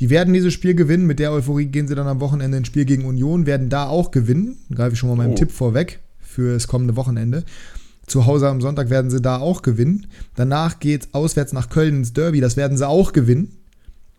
Die 0.01 0.11
werden 0.11 0.35
dieses 0.35 0.53
Spiel 0.53 0.75
gewinnen. 0.75 1.07
Mit 1.07 1.21
der 1.21 1.33
Euphorie 1.33 1.67
gehen 1.67 1.87
sie 1.87 1.95
dann 1.95 2.09
am 2.09 2.21
Wochenende 2.21 2.57
ins 2.57 2.67
Spiel 2.67 2.85
gegen 2.85 3.05
Union, 3.05 3.47
werden 3.47 3.69
da 3.69 3.87
auch 3.87 4.11
gewinnen. 4.11 4.59
Greife 4.75 4.95
ich 4.95 4.99
schon 4.99 5.09
mal 5.09 5.17
meinem 5.17 5.33
oh. 5.33 5.37
Tipp 5.37 5.53
vorweg 5.53 6.01
für 6.19 6.55
das 6.55 6.67
kommende 6.67 6.97
Wochenende. 6.97 7.45
Zu 8.07 8.27
Hause 8.27 8.49
am 8.49 8.61
Sonntag 8.61 8.91
werden 8.91 9.11
sie 9.11 9.21
da 9.21 9.39
auch 9.39 9.63
gewinnen. 9.63 10.09
Danach 10.35 10.81
geht 10.81 11.03
es 11.03 11.15
auswärts 11.15 11.53
nach 11.53 11.69
Köln 11.69 11.99
ins 11.99 12.13
Derby. 12.13 12.41
Das 12.41 12.57
werden 12.57 12.77
sie 12.77 12.87
auch 12.87 13.13
gewinnen. 13.13 13.59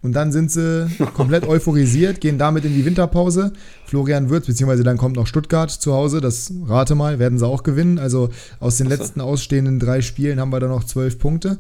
Und 0.04 0.14
dann 0.14 0.32
sind 0.32 0.51
sie 0.51 0.88
komplett 1.16 1.47
euphorisiert, 1.47 2.22
gehen 2.22 2.38
damit 2.38 2.66
in 2.66 2.74
die 2.74 2.86
Winterpause. 2.86 3.54
Florian 3.86 4.30
Würz, 4.30 4.45
beziehungsweise 4.45 4.84
dann 4.84 4.97
kommt 4.97 5.16
noch 5.16 5.28
Stuttgart 5.28 5.72
zu 5.72 5.93
Hause, 5.93 6.22
das 6.22 6.54
rate 6.66 6.93
mal, 6.93 7.18
werden 7.18 7.39
sie 7.39 7.47
auch 7.47 7.64
gewinnen. 7.64 7.97
Also 7.97 8.30
aus 8.60 8.78
den 8.78 8.88
letzten 8.88 9.22
ausstehenden 9.22 9.80
drei 9.80 10.01
Spielen 10.01 10.39
haben 10.39 10.51
wir 10.51 10.60
da 10.60 10.68
noch 10.68 10.84
zwölf 10.84 11.18
Punkte. 11.18 11.58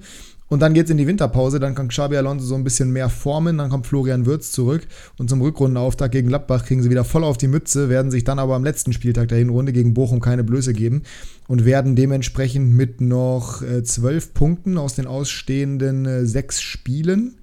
Und 0.49 0.59
dann 0.59 0.75
geht 0.75 0.85
es 0.85 0.91
in 0.91 0.97
die 0.97 1.07
Winterpause, 1.07 1.59
dann 1.59 1.73
kann 1.73 1.87
Xabi 1.87 2.15
Alonso 2.15 2.45
so 2.45 2.53
ein 2.53 2.63
bisschen 2.63 2.91
mehr 2.91 3.09
formen, 3.09 3.57
dann 3.57 3.71
kommt 3.71 3.87
Florian 3.87 4.27
Würz 4.27 4.51
zurück 4.51 4.85
und 5.17 5.27
zum 5.27 5.41
Rückrundenauftakt 5.41 6.11
gegen 6.11 6.27
Gladbach 6.27 6.65
kriegen 6.65 6.83
sie 6.83 6.91
wieder 6.91 7.05
voll 7.05 7.23
auf 7.23 7.37
die 7.37 7.47
Mütze, 7.47 7.89
werden 7.89 8.11
sich 8.11 8.23
dann 8.23 8.37
aber 8.37 8.53
am 8.53 8.63
letzten 8.63 8.93
Spieltag 8.93 9.29
der 9.29 9.39
Hinrunde 9.39 9.73
gegen 9.73 9.95
Bochum 9.95 10.19
keine 10.19 10.43
Blöße 10.43 10.73
geben 10.73 11.03
und 11.47 11.65
werden 11.65 11.95
dementsprechend 11.95 12.71
mit 12.71 13.01
noch 13.01 13.63
äh, 13.63 13.83
zwölf 13.83 14.35
Punkten 14.35 14.77
aus 14.77 14.93
den 14.93 15.07
ausstehenden 15.07 16.05
äh, 16.05 16.25
sechs 16.27 16.61
Spielen 16.61 17.37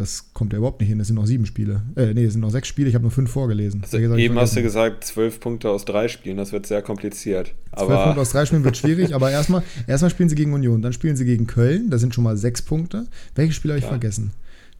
das 0.00 0.32
kommt 0.32 0.52
ja 0.54 0.58
überhaupt 0.58 0.80
nicht 0.80 0.88
hin. 0.88 0.98
Es 0.98 1.08
sind 1.08 1.16
noch 1.16 1.26
sieben 1.26 1.44
Spiele. 1.44 1.82
Äh, 1.94 2.14
nee, 2.14 2.24
es 2.24 2.32
sind 2.32 2.40
noch 2.40 2.50
sechs 2.50 2.68
Spiele. 2.68 2.88
Ich 2.88 2.94
habe 2.94 3.02
nur 3.02 3.10
fünf 3.10 3.30
vorgelesen. 3.30 3.82
Also 3.82 3.98
eben 3.98 4.38
hast 4.38 4.56
du 4.56 4.62
gesagt, 4.62 5.04
zwölf 5.04 5.40
Punkte 5.40 5.68
aus 5.68 5.84
drei 5.84 6.08
Spielen. 6.08 6.38
Das 6.38 6.52
wird 6.52 6.66
sehr 6.66 6.80
kompliziert. 6.80 7.54
Zwölf 7.76 8.02
Punkte 8.02 8.20
aus 8.22 8.30
drei 8.30 8.46
Spielen 8.46 8.64
wird 8.64 8.78
schwierig. 8.78 9.14
aber 9.14 9.30
erstmal, 9.30 9.62
erstmal 9.86 10.10
spielen 10.10 10.30
sie 10.30 10.36
gegen 10.36 10.54
Union. 10.54 10.80
Dann 10.80 10.94
spielen 10.94 11.16
sie 11.16 11.26
gegen 11.26 11.46
Köln. 11.46 11.90
Das 11.90 12.00
sind 12.00 12.14
schon 12.14 12.24
mal 12.24 12.38
sechs 12.38 12.62
Punkte. 12.62 13.08
Welche 13.34 13.52
Spiele 13.52 13.74
habe 13.74 13.78
ich 13.78 13.84
ja. 13.84 13.90
vergessen? 13.90 14.32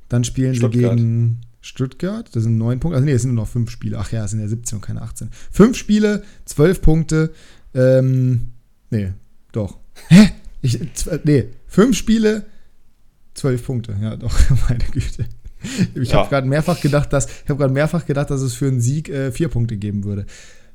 Dann 0.08 0.24
spielen 0.24 0.54
Stuttgart. 0.54 0.92
sie 0.92 0.96
gegen 0.96 1.40
Stuttgart. 1.60 2.34
Das 2.34 2.42
sind 2.42 2.56
neun 2.56 2.80
Punkte. 2.80 2.96
Also 2.96 3.04
nee, 3.04 3.12
es 3.12 3.22
sind 3.22 3.34
nur 3.34 3.44
noch 3.44 3.50
fünf 3.50 3.70
Spiele. 3.70 3.98
Ach 3.98 4.10
ja, 4.10 4.24
es 4.24 4.30
sind 4.30 4.40
ja 4.40 4.48
17 4.48 4.76
und 4.76 4.82
keine 4.82 5.02
18. 5.02 5.28
Fünf 5.50 5.76
Spiele, 5.76 6.22
zwölf 6.46 6.80
Punkte. 6.80 7.30
Ähm, 7.74 8.52
nee, 8.88 9.12
doch. 9.52 9.76
Hä? 10.08 10.30
Ich, 10.62 10.78
nee, 11.24 11.44
fünf 11.66 11.96
Spiele, 11.96 12.46
Zwölf 13.40 13.64
Punkte, 13.64 13.96
ja 14.02 14.16
doch, 14.16 14.38
meine 14.68 14.84
Güte. 14.92 15.24
Ich 15.94 16.10
ja. 16.10 16.18
habe 16.18 16.28
gerade 16.28 16.46
mehrfach 16.46 16.78
gedacht, 16.78 17.10
dass 17.10 17.26
ich 17.26 17.48
habe 17.48 17.58
gerade 17.58 17.72
mehrfach 17.72 18.04
gedacht, 18.04 18.28
dass 18.28 18.42
es 18.42 18.52
für 18.52 18.66
einen 18.66 18.82
Sieg 18.82 19.08
äh, 19.08 19.32
vier 19.32 19.48
Punkte 19.48 19.78
geben 19.78 20.04
würde. 20.04 20.26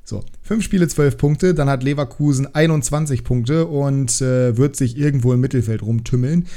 So, 0.04 0.24
fünf 0.42 0.64
Spiele, 0.64 0.88
zwölf 0.88 1.16
Punkte, 1.18 1.54
dann 1.54 1.70
hat 1.70 1.84
Leverkusen 1.84 2.56
21 2.56 3.24
Punkte 3.24 3.68
und 3.68 4.20
äh, 4.20 4.58
wird 4.58 4.76
sich 4.76 4.98
irgendwo 4.98 5.32
im 5.32 5.42
Mittelfeld 5.42 5.84
rumtümmeln 5.84 6.48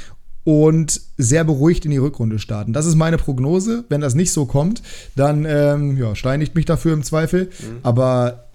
und 0.45 0.99
sehr 1.19 1.43
beruhigt 1.43 1.85
in 1.85 1.91
die 1.91 1.97
Rückrunde 1.97 2.39
starten. 2.39 2.73
Das 2.73 2.87
ist 2.87 2.95
meine 2.95 3.17
Prognose. 3.17 3.85
Wenn 3.89 4.01
das 4.01 4.15
nicht 4.15 4.31
so 4.31 4.47
kommt, 4.47 4.81
dann 5.15 5.45
ähm, 5.45 5.95
ja, 5.95 6.15
steinigt 6.15 6.55
mich 6.55 6.65
dafür 6.65 6.93
im 6.93 7.03
Zweifel. 7.03 7.51
Mhm. 7.59 7.79
Aber 7.83 8.45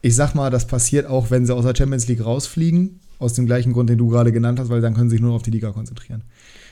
ich 0.00 0.14
sag 0.14 0.36
mal, 0.36 0.50
das 0.50 0.68
passiert 0.68 1.06
auch, 1.06 1.32
wenn 1.32 1.44
sie 1.44 1.52
aus 1.52 1.64
der 1.64 1.74
Champions 1.74 2.06
League 2.06 2.24
rausfliegen 2.24 3.00
aus 3.20 3.34
dem 3.34 3.46
gleichen 3.46 3.72
Grund, 3.72 3.88
den 3.88 3.98
du 3.98 4.08
gerade 4.08 4.32
genannt 4.32 4.58
hast, 4.58 4.70
weil 4.70 4.80
dann 4.80 4.94
können 4.94 5.08
sie 5.08 5.16
sich 5.16 5.22
nur 5.22 5.34
auf 5.34 5.42
die 5.42 5.50
Liga 5.50 5.70
konzentrieren. 5.70 6.24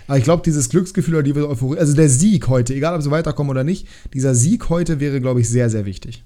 Aber 0.09 0.17
ich 0.17 0.25
glaube, 0.25 0.43
dieses 0.45 0.71
Glücksgefühl 0.71 1.15
oder 1.15 1.23
die 1.23 1.35
Euphorie, 1.35 1.79
also 1.79 1.95
der 1.95 2.09
Sieg 2.09 2.49
heute, 2.49 2.75
egal 2.75 2.97
ob 2.97 3.03
sie 3.03 3.11
weiterkommen 3.11 3.51
oder 3.51 3.63
nicht, 3.63 3.87
dieser 4.15 4.35
Sieg 4.35 4.71
heute 4.71 5.01
wäre, 5.01 5.21
glaube 5.21 5.41
ich, 5.41 5.49
sehr, 5.49 5.69
sehr 5.69 5.85
wichtig. 5.85 6.25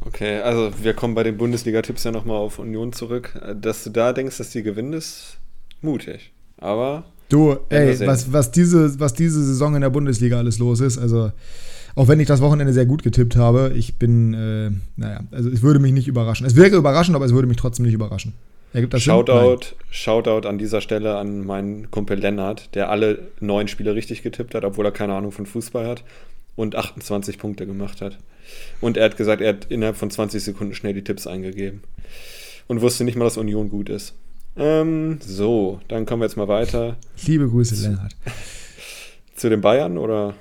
Okay, 0.00 0.40
also 0.40 0.72
wir 0.82 0.94
kommen 0.94 1.14
bei 1.14 1.22
den 1.22 1.36
Bundesliga-Tipps 1.36 2.02
ja 2.02 2.10
nochmal 2.10 2.36
auf 2.36 2.58
Union 2.58 2.92
zurück. 2.92 3.40
Dass 3.60 3.84
du 3.84 3.90
da 3.90 4.12
denkst, 4.12 4.38
dass 4.38 4.50
die 4.50 4.64
gewinnen, 4.64 4.92
ist 4.92 5.36
mutig. 5.80 6.32
Aber. 6.58 7.04
Du, 7.28 7.56
ey, 7.68 7.98
was, 8.06 8.32
was, 8.32 8.50
diese, 8.50 8.98
was 8.98 9.14
diese 9.14 9.42
Saison 9.42 9.76
in 9.76 9.80
der 9.80 9.90
Bundesliga 9.90 10.38
alles 10.38 10.58
los 10.58 10.80
ist, 10.80 10.98
also 10.98 11.30
auch 11.94 12.08
wenn 12.08 12.20
ich 12.20 12.26
das 12.26 12.40
Wochenende 12.40 12.72
sehr 12.72 12.86
gut 12.86 13.02
getippt 13.02 13.36
habe, 13.36 13.72
ich 13.74 13.98
bin, 13.98 14.34
äh, 14.34 14.70
naja, 14.96 15.20
also 15.30 15.48
es 15.48 15.62
würde 15.62 15.78
mich 15.78 15.92
nicht 15.92 16.08
überraschen. 16.08 16.46
Es 16.46 16.56
wäre 16.56 16.76
überraschend, 16.76 17.14
aber 17.14 17.24
es 17.24 17.32
würde 17.32 17.48
mich 17.48 17.56
trotzdem 17.56 17.84
nicht 17.86 17.94
überraschen. 17.94 18.32
Ergibt 18.72 18.94
das 18.94 19.02
Shoutout? 19.02 19.74
Shoutout 19.90 20.48
an 20.48 20.58
dieser 20.58 20.80
Stelle 20.80 21.16
an 21.16 21.44
meinen 21.44 21.90
Kumpel 21.90 22.18
Lennart, 22.18 22.74
der 22.74 22.90
alle 22.90 23.28
neun 23.40 23.68
Spiele 23.68 23.94
richtig 23.94 24.22
getippt 24.22 24.54
hat, 24.54 24.64
obwohl 24.64 24.86
er 24.86 24.92
keine 24.92 25.14
Ahnung 25.14 25.32
von 25.32 25.46
Fußball 25.46 25.86
hat 25.86 26.04
und 26.56 26.74
28 26.76 27.38
Punkte 27.38 27.66
gemacht 27.66 28.00
hat. 28.00 28.18
Und 28.80 28.96
er 28.96 29.04
hat 29.04 29.16
gesagt, 29.16 29.42
er 29.42 29.50
hat 29.50 29.66
innerhalb 29.66 29.96
von 29.96 30.10
20 30.10 30.42
Sekunden 30.42 30.74
schnell 30.74 30.94
die 30.94 31.04
Tipps 31.04 31.26
eingegeben. 31.26 31.82
Und 32.66 32.80
wusste 32.80 33.04
nicht 33.04 33.16
mal, 33.16 33.24
dass 33.24 33.36
Union 33.36 33.68
gut 33.68 33.88
ist. 33.88 34.14
Ähm, 34.56 35.18
so, 35.20 35.80
dann 35.88 36.06
kommen 36.06 36.22
wir 36.22 36.26
jetzt 36.26 36.36
mal 36.36 36.48
weiter. 36.48 36.96
Liebe 37.26 37.48
Grüße, 37.48 37.74
Lennart. 37.82 38.14
Zu 39.34 39.48
den 39.48 39.60
Bayern 39.60 39.98
oder? 39.98 40.34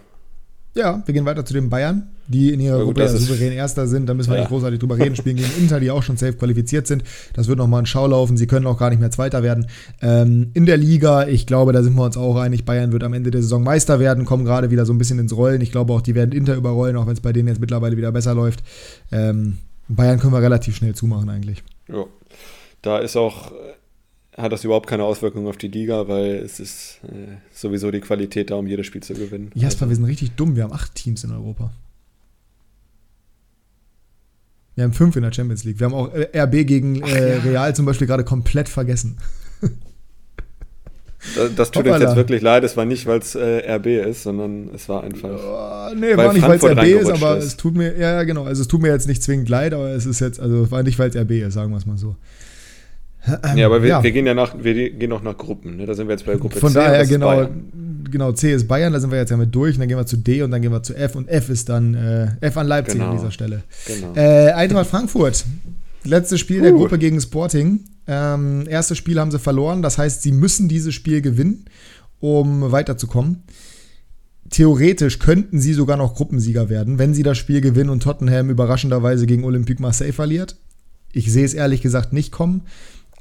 Ja, 0.74 1.04
wir 1.06 1.14
gehen 1.14 1.26
weiter 1.26 1.44
zu 1.44 1.54
den 1.54 1.70
Bayern, 1.70 2.08
die 2.28 2.54
in 2.54 2.62
ihrer 2.62 2.78
gut, 2.78 2.96
Gruppe 2.96 3.02
ja 3.02 3.08
souverän 3.10 3.52
Erster 3.52 3.88
sind. 3.88 4.08
Da 4.08 4.14
müssen 4.14 4.30
wir 4.30 4.36
ja. 4.36 4.44
nicht 4.44 4.50
großartig 4.50 4.80
drüber 4.80 4.98
reden. 4.98 5.18
Spielen 5.18 5.36
gegen 5.36 5.52
Inter, 5.60 5.82
die 5.82 5.92
auch 5.92 6.02
schon 6.02 6.16
safe 6.16 6.34
qualifiziert 6.34 6.88
sind. 6.88 7.04
Das 7.34 7.50
wird 7.50 7.58
nochmal 7.58 7.82
ein 7.82 7.86
Schau 7.86 8.08
laufen. 8.08 8.38
Sie 8.38 8.48
können 8.48 8.66
auch 8.68 8.78
gar 8.78 8.90
nicht 8.90 9.00
mehr 9.00 9.12
Zweiter 9.12 9.44
werden. 9.44 9.68
Ähm, 10.02 10.52
in 10.54 10.66
der 10.66 10.78
Liga, 10.78 11.28
ich 11.28 11.46
glaube, 11.46 11.74
da 11.74 11.84
sind 11.84 11.96
wir 11.96 12.06
uns 12.06 12.16
auch 12.16 12.38
einig. 12.38 12.64
Bayern 12.64 12.94
wird 12.94 13.04
am 13.04 13.14
Ende 13.14 13.32
der 13.32 13.42
Saison 13.42 13.64
Meister 13.64 14.00
werden, 14.00 14.24
kommen 14.24 14.46
gerade 14.46 14.72
wieder 14.72 14.86
so 14.86 14.94
ein 14.94 14.98
bisschen 14.98 15.20
ins 15.20 15.36
Rollen. 15.36 15.60
Ich 15.60 15.74
glaube 15.74 15.92
auch, 15.92 16.02
die 16.02 16.16
werden 16.16 16.32
Inter 16.32 16.56
überrollen, 16.56 16.96
auch 16.96 17.06
wenn 17.06 17.14
es 17.14 17.22
bei 17.22 17.34
denen 17.34 17.50
jetzt 17.50 17.60
mittlerweile 17.60 17.98
wieder 17.98 18.14
besser 18.14 18.34
läuft. 18.34 18.64
Ähm, 19.12 19.58
Bayern 19.90 20.20
können 20.20 20.32
wir 20.32 20.42
relativ 20.42 20.78
schnell 20.78 20.96
zumachen 20.96 21.30
eigentlich. 21.30 21.64
Ja, 21.90 22.06
da 22.82 23.00
ist 23.00 23.18
auch 23.18 23.52
hat 24.38 24.52
das 24.52 24.64
überhaupt 24.64 24.88
keine 24.88 25.04
Auswirkungen 25.04 25.48
auf 25.48 25.58
die 25.58 25.68
Liga, 25.68 26.08
weil 26.08 26.36
es 26.36 26.60
ist 26.60 27.00
äh, 27.04 27.38
sowieso 27.54 27.92
die 27.92 28.00
Qualität 28.00 28.50
da, 28.50 28.56
um 28.56 28.68
jedes 28.68 28.86
Spiel 28.86 29.04
zu 29.04 29.14
gewinnen. 29.14 29.52
Jasper, 29.56 29.84
also. 29.84 29.90
wir 29.90 29.96
sind 29.98 30.06
richtig 30.06 30.32
dumm. 30.32 30.56
Wir 30.56 30.64
haben 30.64 30.74
acht 30.74 30.96
Teams 30.96 31.24
in 31.24 31.32
Europa. 31.32 31.72
Wir 34.76 34.86
haben 34.86 34.94
fünf 34.94 35.16
in 35.18 35.24
der 35.24 35.34
Champions 35.34 35.64
League. 35.64 35.80
Wir 35.80 35.86
haben 35.86 35.94
auch 35.94 36.14
äh, 36.14 36.40
RB 36.40 36.66
gegen 36.66 37.02
äh. 37.02 37.40
Real 37.44 37.76
zum 37.76 37.86
Beispiel 37.86 38.08
gerade 38.08 38.24
komplett 38.24 38.70
vergessen. 38.70 39.18
Das, 41.36 41.54
das 41.56 41.70
tut 41.70 41.86
Hoppala. 41.86 41.98
uns 41.98 42.04
jetzt 42.06 42.16
wirklich 42.16 42.42
leid. 42.42 42.64
Es 42.64 42.76
war 42.76 42.86
nicht, 42.86 43.06
weil 43.06 43.20
es 43.20 43.36
äh, 43.36 43.72
RB 43.76 43.86
ist, 44.10 44.24
sondern 44.24 44.72
es 44.74 44.90
war 44.90 45.04
einfach. 45.04 45.30
Oh, 45.30 45.96
nee, 45.96 46.18
war 46.18 46.34
nicht, 46.34 46.42
weil 46.42 46.58
es 46.58 46.64
RB 46.66 46.84
ist, 46.84 47.12
aber 47.12 47.38
ist. 47.38 47.46
es 47.46 47.58
tut 47.58 47.76
mir, 47.76 47.96
ja, 47.96 48.24
genau. 48.24 48.46
Also, 48.46 48.64
es 48.64 48.68
tut 48.68 48.82
mir 48.82 48.88
jetzt 48.88 49.08
nicht 49.08 49.22
zwingend 49.22 49.48
leid, 49.48 49.76
aber 49.76 49.90
es 49.92 50.08
ist 50.08 50.20
jetzt, 50.20 50.40
also, 50.40 50.72
war 50.72 50.82
nicht, 50.82 50.98
weil 50.98 51.12
es 51.12 51.16
RB 51.16 51.30
ist, 51.30 51.54
sagen 51.54 51.70
wir 51.70 51.78
es 51.78 51.86
mal 51.86 51.98
so. 51.98 52.16
Ähm, 53.28 53.58
ja, 53.58 53.68
aber 53.68 53.84
wir, 53.84 53.90
ja. 53.90 54.04
wir, 54.04 54.12
gehen 54.12 54.26
ja 54.26 54.34
nach, 54.34 54.56
wir 54.60 54.92
gehen 54.92 55.12
auch 55.12 55.22
nach 55.22 55.38
Gruppen. 55.38 55.78
Ne? 55.78 55.86
Da 55.86 55.94
sind 55.94 56.08
wir 56.08 56.14
jetzt 56.14 56.26
bei 56.26 56.36
Gruppe 56.36 56.60
Von 56.60 56.72
C. 56.72 56.80
Von 56.80 56.86
daher, 56.86 57.06
genau, 57.06 57.48
genau, 58.10 58.32
C 58.32 58.52
ist 58.52 58.68
Bayern, 58.68 58.94
da 58.94 59.00
sind 59.00 59.12
wir 59.12 59.20
jetzt 59.20 59.30
ja 59.30 59.38
mit 59.38 59.54
durch. 59.54 59.76
Und 59.76 59.82
dann 59.82 59.90
gehen 59.90 59.98
wir 59.98 60.06
zu 60.06 60.18
D 60.18 60.42
und 60.42 60.52
dann 60.52 60.62
gehen 60.62 60.72
wir 60.72 60.82
zu 60.82 60.96
F. 60.96 61.16
Und 61.16 61.28
F 61.30 61.50
ist 61.50 61.70
dann 61.70 61.94
äh, 61.94 62.28
F 62.42 62.58
an 62.58 62.68
Leipzig 62.68 62.96
genau. 62.96 63.12
an 63.12 63.18
dieser 63.18 63.32
Stelle. 63.32 63.64
Genau. 63.86 64.16
Äh, 64.16 64.52
Eintracht 64.54 64.88
Frankfurt. 64.88 65.46
Letztes 66.04 66.40
Spiel 66.40 66.60
uh. 66.60 66.64
der 66.64 66.72
Gruppe 66.72 66.98
gegen 66.98 67.22
Sporting. 67.22 67.82
Ähm, 68.08 68.66
erstes 68.68 68.98
Spiel 68.98 69.20
haben 69.20 69.30
sie 69.30 69.40
verloren. 69.40 69.84
Das 69.84 69.98
heißt, 70.00 70.24
sie 70.24 70.32
müssen 70.32 70.68
dieses 70.68 70.96
Spiel 70.96 71.22
gewinnen, 71.22 71.66
um 72.20 72.72
weiterzukommen. 72.72 73.44
theoretisch 74.50 75.20
könnten 75.20 75.60
sie 75.60 75.74
sogar 75.74 75.96
noch 75.96 76.16
Gruppensieger 76.16 76.70
werden, 76.70 76.98
wenn 76.98 77.14
sie 77.14 77.24
das 77.24 77.38
Spiel 77.38 77.62
gewinnen 77.62 77.92
und 77.92 78.02
Tottenham 78.02 78.50
überraschenderweise 78.50 79.28
gegen 79.28 79.44
Olympique 79.44 79.82
Marseille 79.82 80.12
verliert. 80.12 80.58
Ich 81.14 81.32
sehe 81.32 81.46
es 81.46 81.54
ehrlich 81.54 81.82
gesagt 81.82 82.14
nicht 82.14 82.32
kommen. 82.32 82.64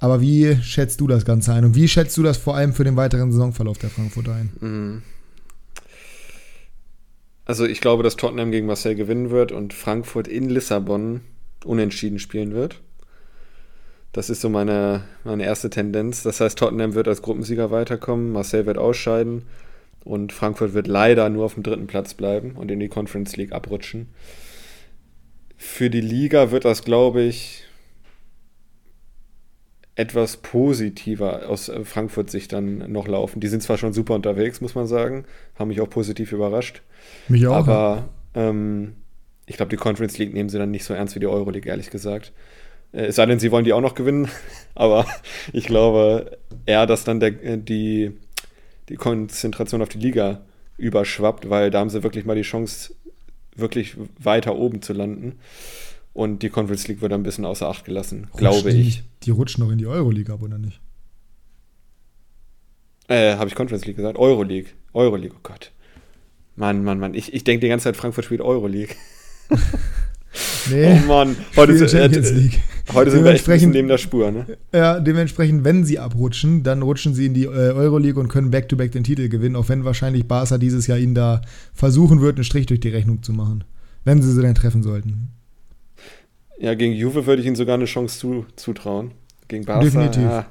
Aber 0.01 0.23
wie 0.23 0.57
schätzt 0.63 1.01
du 1.01 1.07
das 1.07 1.27
Ganze 1.27 1.53
ein? 1.53 1.65
Und 1.65 1.75
wie 1.77 1.87
schätzt 1.87 2.17
du 2.17 2.23
das 2.23 2.39
vor 2.39 2.57
allem 2.57 2.73
für 2.73 2.85
den 2.85 2.97
weiteren 2.97 3.31
Saisonverlauf 3.31 3.79
der 3.79 3.91
Frankfurter 3.91 4.35
ein? 4.35 4.51
Mhm. 4.61 5.03
Also 7.45 7.67
ich 7.67 7.81
glaube, 7.81 8.03
dass 8.03 8.17
Tottenham 8.17 8.51
gegen 8.51 8.67
Marseille 8.67 8.95
gewinnen 8.95 9.31
wird 9.31 9.53
und 9.53 9.75
Frankfurt 9.75 10.27
in 10.27 10.49
Lissabon 10.49 11.21
unentschieden 11.65 12.19
spielen 12.19 12.55
wird. 12.55 12.81
Das 14.13 14.31
ist 14.31 14.41
so 14.41 14.49
meine, 14.49 15.05
meine 15.25 15.45
erste 15.45 15.69
Tendenz. 15.69 16.23
Das 16.23 16.41
heißt, 16.41 16.59
Tottenham 16.59 16.95
wird 16.95 17.07
als 17.07 17.23
Gruppensieger 17.23 17.71
weiterkommen, 17.71 18.33
Marseille 18.33 18.67
wird 18.67 18.79
ausscheiden 18.79 19.43
und 20.03 20.33
Frankfurt 20.33 20.73
wird 20.73 20.87
leider 20.87 21.29
nur 21.29 21.45
auf 21.45 21.55
dem 21.55 21.63
dritten 21.63 21.87
Platz 21.87 22.15
bleiben 22.15 22.53
und 22.53 22.71
in 22.71 22.81
die 22.81 22.89
Conference 22.89 23.37
League 23.37 23.53
abrutschen. 23.53 24.09
Für 25.57 25.91
die 25.91 26.01
Liga 26.01 26.53
wird 26.53 26.65
das, 26.65 26.85
glaube 26.85 27.21
ich, 27.23 27.65
etwas 30.01 30.39
positiver 30.39 31.49
aus 31.49 31.69
äh, 31.69 31.85
Frankfurt 31.85 32.31
sich 32.31 32.49
dann 32.49 32.91
noch 32.91 33.07
laufen. 33.07 33.41
Die 33.41 33.49
sind 33.49 33.63
zwar 33.63 33.77
schon 33.77 33.93
super 33.93 34.15
unterwegs, 34.15 34.63
muss 34.63 34.75
man 34.75 34.87
sagen, 34.87 35.27
haben 35.59 35.69
mich 35.69 35.81
auch 35.83 35.91
positiv 35.91 36.33
überrascht. 36.33 36.81
Mich 37.29 37.47
auch. 37.47 37.55
Aber 37.55 38.09
ähm, 38.35 38.95
ich 39.45 39.57
glaube, 39.57 39.69
die 39.69 39.77
Conference 39.77 40.17
League 40.17 40.33
nehmen 40.33 40.49
sie 40.49 40.59
dann 40.59 40.71
nicht 40.71 40.85
so 40.85 40.95
ernst 40.95 41.15
wie 41.17 41.21
die 41.21 41.27
Euroleague, 41.27 41.69
ehrlich 41.69 41.91
gesagt. 41.91 42.33
Äh, 42.93 43.07
es 43.07 43.17
sei 43.17 43.27
denn, 43.27 43.39
sie 43.39 43.53
wollen 43.53 43.67
die 43.67 43.75
auch 43.75 43.83
noch 43.83 43.95
gewinnen. 43.95 44.29
aber 44.75 45.05
ich 45.53 45.67
glaube 45.67 46.39
eher, 46.65 46.87
dass 46.87 47.05
dann 47.05 47.21
der, 47.21 47.43
äh, 47.45 47.59
die, 47.59 48.13
die 48.89 48.97
Konzentration 48.97 49.83
auf 49.83 49.91
die 49.91 49.99
Liga 49.99 50.41
überschwappt, 50.79 51.51
weil 51.51 51.71
da 51.71 51.81
haben 51.81 51.91
sie 51.91 52.03
wirklich 52.03 52.25
mal 52.25 52.37
die 52.37 52.43
Chance, 52.43 52.95
wirklich 53.55 53.97
weiter 54.19 54.57
oben 54.57 54.81
zu 54.81 54.95
landen. 54.95 55.39
Und 56.13 56.43
die 56.43 56.51
Conference 56.51 56.89
League 56.89 57.01
wird 57.01 57.13
ein 57.13 57.23
bisschen 57.23 57.45
außer 57.45 57.69
Acht 57.69 57.85
gelassen, 57.85 58.29
Rutsch 58.33 58.39
glaube 58.39 58.73
die, 58.73 58.81
ich. 58.81 59.03
Die 59.23 59.31
rutschen 59.31 59.65
noch 59.65 59.71
in 59.71 59.79
die 59.79 59.87
Euroleague 59.87 60.33
ab, 60.33 60.43
oder 60.43 60.59
nicht? 60.59 60.81
Äh, 63.09 63.37
habe 63.37 63.49
ich 63.49 63.55
Conference 63.55 63.87
League 63.87 63.97
gesagt? 63.97 64.19
Euroleague. 64.19 64.71
Euroleague, 64.93 65.35
oh 65.37 65.41
Gott. 65.43 65.73
Mann, 66.57 66.85
Mann, 66.85 66.99
Mann. 66.99 67.15
Ich, 67.15 67.33
ich 67.33 67.45
denke 67.45 67.61
die 67.61 67.69
ganze 67.69 67.85
Zeit, 67.85 67.97
Frankfurt 67.97 68.25
spielt 68.25 68.41
Euroleague. 68.41 68.95
nee. 70.71 71.01
Oh 71.03 71.07
Mann. 71.07 71.37
Heute, 71.57 71.89
Champions 71.89 72.33
League. 72.33 72.61
heute 72.93 73.11
sind 73.11 73.25
wir 73.25 73.33
echt 73.33 73.49
neben 73.49 73.89
der 73.89 73.99
Spur, 73.99 74.31
ne? 74.31 74.59
Ja, 74.73 75.01
dementsprechend, 75.01 75.65
wenn 75.65 75.85
sie 75.85 75.99
abrutschen, 75.99 76.63
dann 76.63 76.83
rutschen 76.83 77.15
sie 77.15 77.27
in 77.27 77.35
die 77.35 77.45
äh, 77.45 77.49
Euroleague 77.49 78.21
und 78.21 78.29
können 78.29 78.51
back-to-back 78.51 78.91
-back 78.91 78.93
den 78.93 79.05
Titel 79.05 79.29
gewinnen, 79.29 79.57
auch 79.57 79.69
wenn 79.69 79.85
wahrscheinlich 79.85 80.29
Barca 80.29 80.59
dieses 80.59 80.87
Jahr 80.87 80.99
ihnen 80.99 81.15
da 81.15 81.41
versuchen 81.73 82.21
wird, 82.21 82.37
einen 82.37 82.45
Strich 82.45 82.67
durch 82.67 82.81
die 82.81 82.91
Rechnung 82.91 83.23
zu 83.23 83.33
machen. 83.33 83.65
Wenn 84.05 84.23
sie 84.23 84.33
sie 84.33 84.43
denn 84.43 84.55
treffen 84.55 84.83
sollten. 84.83 85.40
Ja, 86.61 86.75
gegen 86.75 86.93
Juve 86.93 87.27
würde 87.27 87.41
ich 87.41 87.47
ihnen 87.47 87.57
sogar 87.57 87.75
eine 87.75 87.87
Chance 87.87 88.19
zu, 88.19 88.47
zutrauen. 88.55 89.13
Gegen 89.49 89.65
Barca. 89.65 89.83
Definitiv. 89.83 90.23
Ja. 90.23 90.47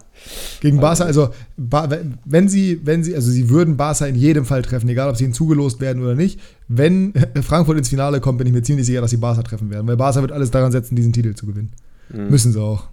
Gegen 0.60 0.80
Barca, 0.82 1.06
also 1.06 1.30
wenn 1.56 2.50
sie, 2.50 2.82
wenn 2.84 3.04
sie, 3.04 3.16
also 3.16 3.32
sie 3.32 3.50
würden 3.50 3.78
Barca 3.78 4.06
in 4.08 4.16
jedem 4.16 4.44
Fall 4.44 4.62
treffen, 4.62 4.90
egal 4.90 5.10
ob 5.10 5.16
sie 5.16 5.24
ihnen 5.24 5.34
zugelost 5.34 5.80
werden 5.80 6.04
oder 6.04 6.16
nicht. 6.16 6.40
Wenn 6.68 7.14
Frankfurt 7.42 7.78
ins 7.78 7.90
Finale 7.90 8.20
kommt, 8.20 8.40
bin 8.40 8.48
ich 8.48 8.54
mir 8.54 8.62
ziemlich 8.62 8.86
sicher, 8.86 9.00
dass 9.00 9.12
sie 9.12 9.18
Barca 9.18 9.42
treffen 9.44 9.70
werden, 9.70 9.88
weil 9.88 9.96
Barca 9.96 10.20
wird 10.22 10.34
alles 10.34 10.52
daran 10.52 10.74
setzen, 10.74 10.96
diesen 10.96 11.14
Titel 11.14 11.34
zu 11.34 11.46
gewinnen. 11.46 11.72
Mhm. 12.10 12.30
Müssen 12.30 12.52
sie 12.52 12.62
auch. 12.62 12.90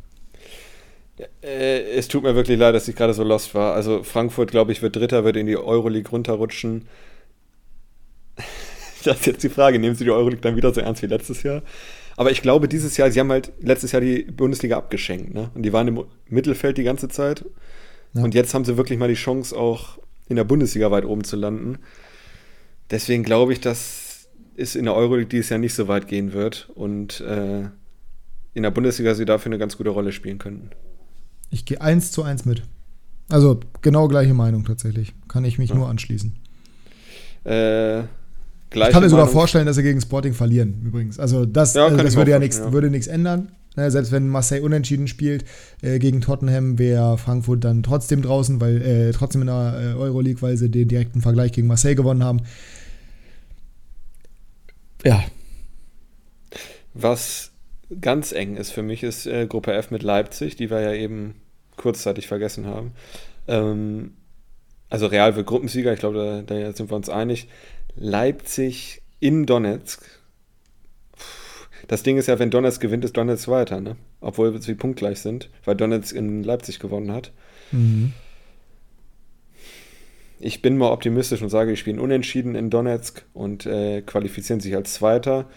Äh, 1.43 1.97
es 1.97 2.09
tut 2.09 2.23
mir 2.23 2.37
wirklich 2.37 2.59
leid, 2.59 2.75
dass 2.75 2.87
ich 2.87 2.95
gerade 2.95 3.15
so 3.15 3.25
lost 3.25 3.55
war. 3.55 3.75
Also 3.75 4.03
Frankfurt, 4.03 4.51
glaube 4.51 4.73
ich, 4.73 4.83
wird 4.83 4.95
Dritter, 4.95 5.25
wird 5.25 5.37
in 5.37 5.47
die 5.47 5.57
Euroleague 5.57 6.11
runterrutschen. 6.11 6.85
Das 9.05 9.19
ist 9.19 9.27
jetzt 9.27 9.45
die 9.45 9.51
Frage, 9.51 9.79
nehmen 9.79 9.95
sie 9.95 10.03
die 10.03 10.11
Euroleague 10.11 10.41
dann 10.41 10.57
wieder 10.57 10.75
so 10.75 10.81
ernst 10.81 11.01
wie 11.01 11.07
letztes 11.07 11.45
Jahr? 11.45 11.63
Aber 12.17 12.31
ich 12.31 12.43
glaube, 12.43 12.67
dieses 12.67 12.97
Jahr, 12.97 13.11
sie 13.11 13.21
haben 13.21 13.31
halt 13.31 13.53
letztes 13.61 13.93
Jahr 13.93 14.01
die 14.01 14.23
Bundesliga 14.23 14.77
abgeschenkt, 14.77 15.35
ne? 15.35 15.51
Und 15.55 15.63
die 15.63 15.73
waren 15.73 15.89
im 15.89 16.05
Mittelfeld 16.29 16.79
die 16.79 16.85
ganze 16.85 17.09
Zeit. 17.09 17.45
Ja. 18.15 18.23
Und 18.23 18.35
jetzt 18.35 18.55
haben 18.55 18.65
sie 18.65 18.77
wirklich 18.77 18.99
mal 18.99 19.09
die 19.09 19.15
Chance, 19.15 19.57
auch 19.57 19.99
in 20.29 20.37
der 20.37 20.45
Bundesliga 20.45 20.91
weit 20.91 21.05
oben 21.05 21.25
zu 21.25 21.37
landen. 21.37 21.79
Deswegen 22.91 23.23
glaube 23.23 23.53
ich, 23.53 23.61
dass 23.61 24.29
es 24.57 24.75
in 24.75 24.85
der 24.85 24.95
Euroleague 24.95 25.29
dieses 25.29 25.51
Jahr 25.51 25.59
nicht 25.59 25.75
so 25.75 25.89
weit 25.89 26.09
gehen 26.09 26.33
wird 26.33 26.71
und 26.75 27.21
äh, 27.21 27.69
in 28.55 28.63
der 28.63 28.71
Bundesliga 28.71 29.15
sie 29.15 29.27
dafür 29.27 29.51
eine 29.51 29.59
ganz 29.59 29.77
gute 29.77 29.91
Rolle 29.91 30.13
spielen 30.13 30.39
könnten. 30.39 30.71
Ich 31.51 31.67
gehe 31.67 31.81
eins 31.81 32.11
zu 32.11 32.23
eins 32.23 32.45
mit. 32.45 32.63
Also 33.29 33.61
genau 33.83 34.09
gleiche 34.09 34.35
Meinung 34.35 34.65
tatsächlich. 34.65 35.15
Kann 35.29 35.45
ich 35.45 35.59
mich 35.59 35.71
ja. 35.71 35.77
nur 35.77 35.89
anschließen. 35.89 36.35
Äh, 37.45 38.05
ich 38.73 38.81
kann 38.91 39.03
mir 39.03 39.09
sogar 39.09 39.29
vorstellen, 39.29 39.67
dass 39.67 39.77
sie 39.77 39.83
gegen 39.83 40.01
Sporting 40.01 40.35
verlieren, 40.35 40.83
übrigens. 40.85 41.19
Also 41.19 41.47
das, 41.47 41.75
ja, 41.75 41.85
also 41.85 41.97
das 41.97 42.17
würde 42.17 42.33
ja 42.33 42.39
nichts 42.39 42.59
ja. 42.59 43.13
ändern. 43.13 43.53
Ne, 43.77 43.91
selbst 43.91 44.11
wenn 44.11 44.29
Marseille 44.29 44.63
unentschieden 44.63 45.07
spielt 45.07 45.45
äh, 45.83 45.99
gegen 45.99 46.23
Tottenham, 46.23 46.79
wäre 46.79 47.19
Frankfurt 47.19 47.63
dann 47.63 47.83
trotzdem 47.83 48.23
draußen, 48.23 48.59
weil 48.59 48.81
äh, 48.81 49.13
trotzdem 49.13 49.43
in 49.43 49.49
der 49.49 49.95
äh, 49.95 49.99
Euroleague, 49.99 50.41
weil 50.41 50.57
sie 50.57 50.71
den 50.71 50.89
direkten 50.89 51.21
Vergleich 51.21 51.53
gegen 51.53 51.67
Marseille 51.67 51.95
gewonnen 51.95 52.25
haben. 52.25 52.41
Ja. 55.05 55.23
Was 56.95 57.53
ganz 58.01 58.33
eng 58.33 58.57
ist 58.57 58.71
für 58.71 58.83
mich, 58.83 59.03
ist 59.03 59.27
äh, 59.27 59.47
Gruppe 59.47 59.75
F 59.75 59.91
mit 59.91 60.03
Leipzig, 60.03 60.57
die 60.57 60.71
wir 60.71 60.81
ja 60.81 60.95
eben 60.95 61.35
kurzzeitig 61.77 62.27
vergessen 62.27 62.65
haben. 62.65 62.93
Ähm, 63.47 64.15
also 64.89 65.07
Real 65.07 65.37
wird 65.37 65.47
Gruppensieger, 65.47 65.93
ich 65.93 65.99
glaube, 65.99 66.45
da, 66.47 66.55
da 66.55 66.73
sind 66.73 66.91
wir 66.91 66.97
uns 66.97 67.11
einig. 67.11 67.49
Leipzig 67.97 69.03
in 69.21 69.47
Donetsk. 69.47 70.03
Das 71.89 72.03
Ding 72.03 72.19
ist 72.19 72.27
ja, 72.27 72.39
wenn 72.39 72.51
Donetsk 72.51 72.81
gewinnt, 72.81 73.05
ist 73.05 73.17
Donetsk 73.17 73.49
weiter, 73.49 73.81
ne? 73.81 73.97
Obwohl 74.21 74.61
sie 74.61 74.75
punktgleich 74.75 75.21
sind, 75.21 75.51
weil 75.65 75.77
Donetsk 75.77 76.15
in 76.15 76.43
Leipzig 76.43 76.79
gewonnen 76.79 77.13
hat. 77.13 77.33
Mhm. 77.73 78.13
Ich 80.39 80.61
bin 80.61 80.77
mal 80.77 80.91
optimistisch 80.91 81.41
und 81.41 81.49
sage, 81.49 81.71
die 81.71 81.77
spielen 81.77 81.99
unentschieden 81.99 82.55
in 82.55 82.69
Donetsk 82.69 83.25
und 83.33 83.65
äh, 83.65 84.03
qualifizieren 84.03 84.61
sich 84.61 84.75
als 84.75 84.95
Zweiter. 84.95 85.49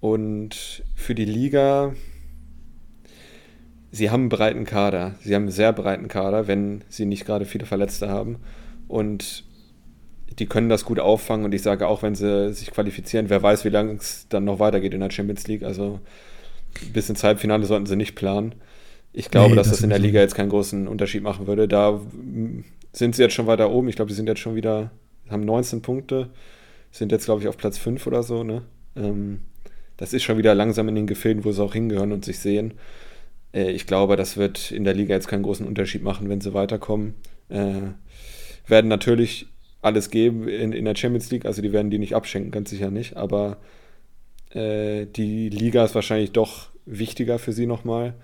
Und 0.00 0.82
für 0.96 1.14
die 1.14 1.24
Liga, 1.24 1.94
sie 3.92 4.10
haben 4.10 4.22
einen 4.22 4.28
breiten 4.30 4.64
Kader. 4.64 5.14
Sie 5.20 5.34
haben 5.34 5.42
einen 5.42 5.52
sehr 5.52 5.72
breiten 5.72 6.08
Kader, 6.08 6.48
wenn 6.48 6.82
sie 6.88 7.04
nicht 7.04 7.24
gerade 7.24 7.44
viele 7.44 7.66
Verletzte 7.66 8.08
haben. 8.08 8.38
Und 8.88 9.44
die 10.38 10.46
können 10.46 10.68
das 10.68 10.84
gut 10.84 11.00
auffangen 11.00 11.44
und 11.44 11.54
ich 11.54 11.62
sage 11.62 11.86
auch, 11.86 12.02
wenn 12.02 12.14
sie 12.14 12.52
sich 12.52 12.70
qualifizieren, 12.70 13.30
wer 13.30 13.42
weiß, 13.42 13.64
wie 13.64 13.70
lange 13.70 13.94
es 13.94 14.26
dann 14.28 14.44
noch 14.44 14.58
weitergeht 14.58 14.94
in 14.94 15.00
der 15.00 15.10
Champions 15.10 15.46
League. 15.48 15.62
Also 15.62 16.00
bis 16.92 17.08
ins 17.08 17.24
Halbfinale 17.24 17.64
sollten 17.64 17.86
sie 17.86 17.96
nicht 17.96 18.14
planen. 18.14 18.54
Ich 19.12 19.30
glaube, 19.30 19.50
nee, 19.50 19.56
dass 19.56 19.68
das, 19.68 19.78
das 19.78 19.84
in 19.84 19.90
der 19.90 19.98
Liga 19.98 20.20
jetzt 20.20 20.34
keinen 20.34 20.50
großen 20.50 20.86
Unterschied 20.86 21.22
machen 21.22 21.46
würde. 21.46 21.66
Da 21.66 22.00
sind 22.92 23.16
sie 23.16 23.22
jetzt 23.22 23.34
schon 23.34 23.46
weiter 23.46 23.70
oben. 23.70 23.88
Ich 23.88 23.96
glaube, 23.96 24.10
sie 24.10 24.16
sind 24.16 24.28
jetzt 24.28 24.40
schon 24.40 24.54
wieder, 24.54 24.90
haben 25.28 25.44
19 25.44 25.82
Punkte, 25.82 26.30
sind 26.92 27.10
jetzt, 27.10 27.24
glaube 27.24 27.40
ich, 27.40 27.48
auf 27.48 27.56
Platz 27.56 27.78
5 27.78 28.06
oder 28.06 28.22
so. 28.22 28.44
Ne? 28.44 28.62
Ähm, 28.96 29.40
das 29.96 30.12
ist 30.12 30.22
schon 30.22 30.38
wieder 30.38 30.54
langsam 30.54 30.88
in 30.88 30.94
den 30.94 31.06
Gefilden, 31.06 31.44
wo 31.44 31.52
sie 31.52 31.62
auch 31.62 31.72
hingehören 31.72 32.12
und 32.12 32.24
sich 32.24 32.38
sehen. 32.38 32.74
Äh, 33.52 33.70
ich 33.70 33.86
glaube, 33.86 34.16
das 34.16 34.36
wird 34.36 34.70
in 34.70 34.84
der 34.84 34.94
Liga 34.94 35.14
jetzt 35.14 35.28
keinen 35.28 35.42
großen 35.42 35.66
Unterschied 35.66 36.02
machen, 36.02 36.28
wenn 36.28 36.40
sie 36.40 36.54
weiterkommen. 36.54 37.14
Äh, 37.48 37.92
werden 38.66 38.88
natürlich 38.88 39.46
alles 39.80 40.10
geben 40.10 40.48
in, 40.48 40.72
in 40.72 40.84
der 40.84 40.96
Champions 40.96 41.30
League. 41.30 41.46
Also 41.46 41.62
die 41.62 41.72
werden 41.72 41.90
die 41.90 41.98
nicht 41.98 42.14
abschenken, 42.14 42.50
ganz 42.50 42.70
sicher 42.70 42.90
nicht. 42.90 43.16
Aber 43.16 43.58
äh, 44.50 45.06
die 45.06 45.48
Liga 45.48 45.84
ist 45.84 45.94
wahrscheinlich 45.94 46.32
doch 46.32 46.70
wichtiger 46.86 47.38
für 47.38 47.52
sie 47.52 47.66
nochmal. 47.66 48.14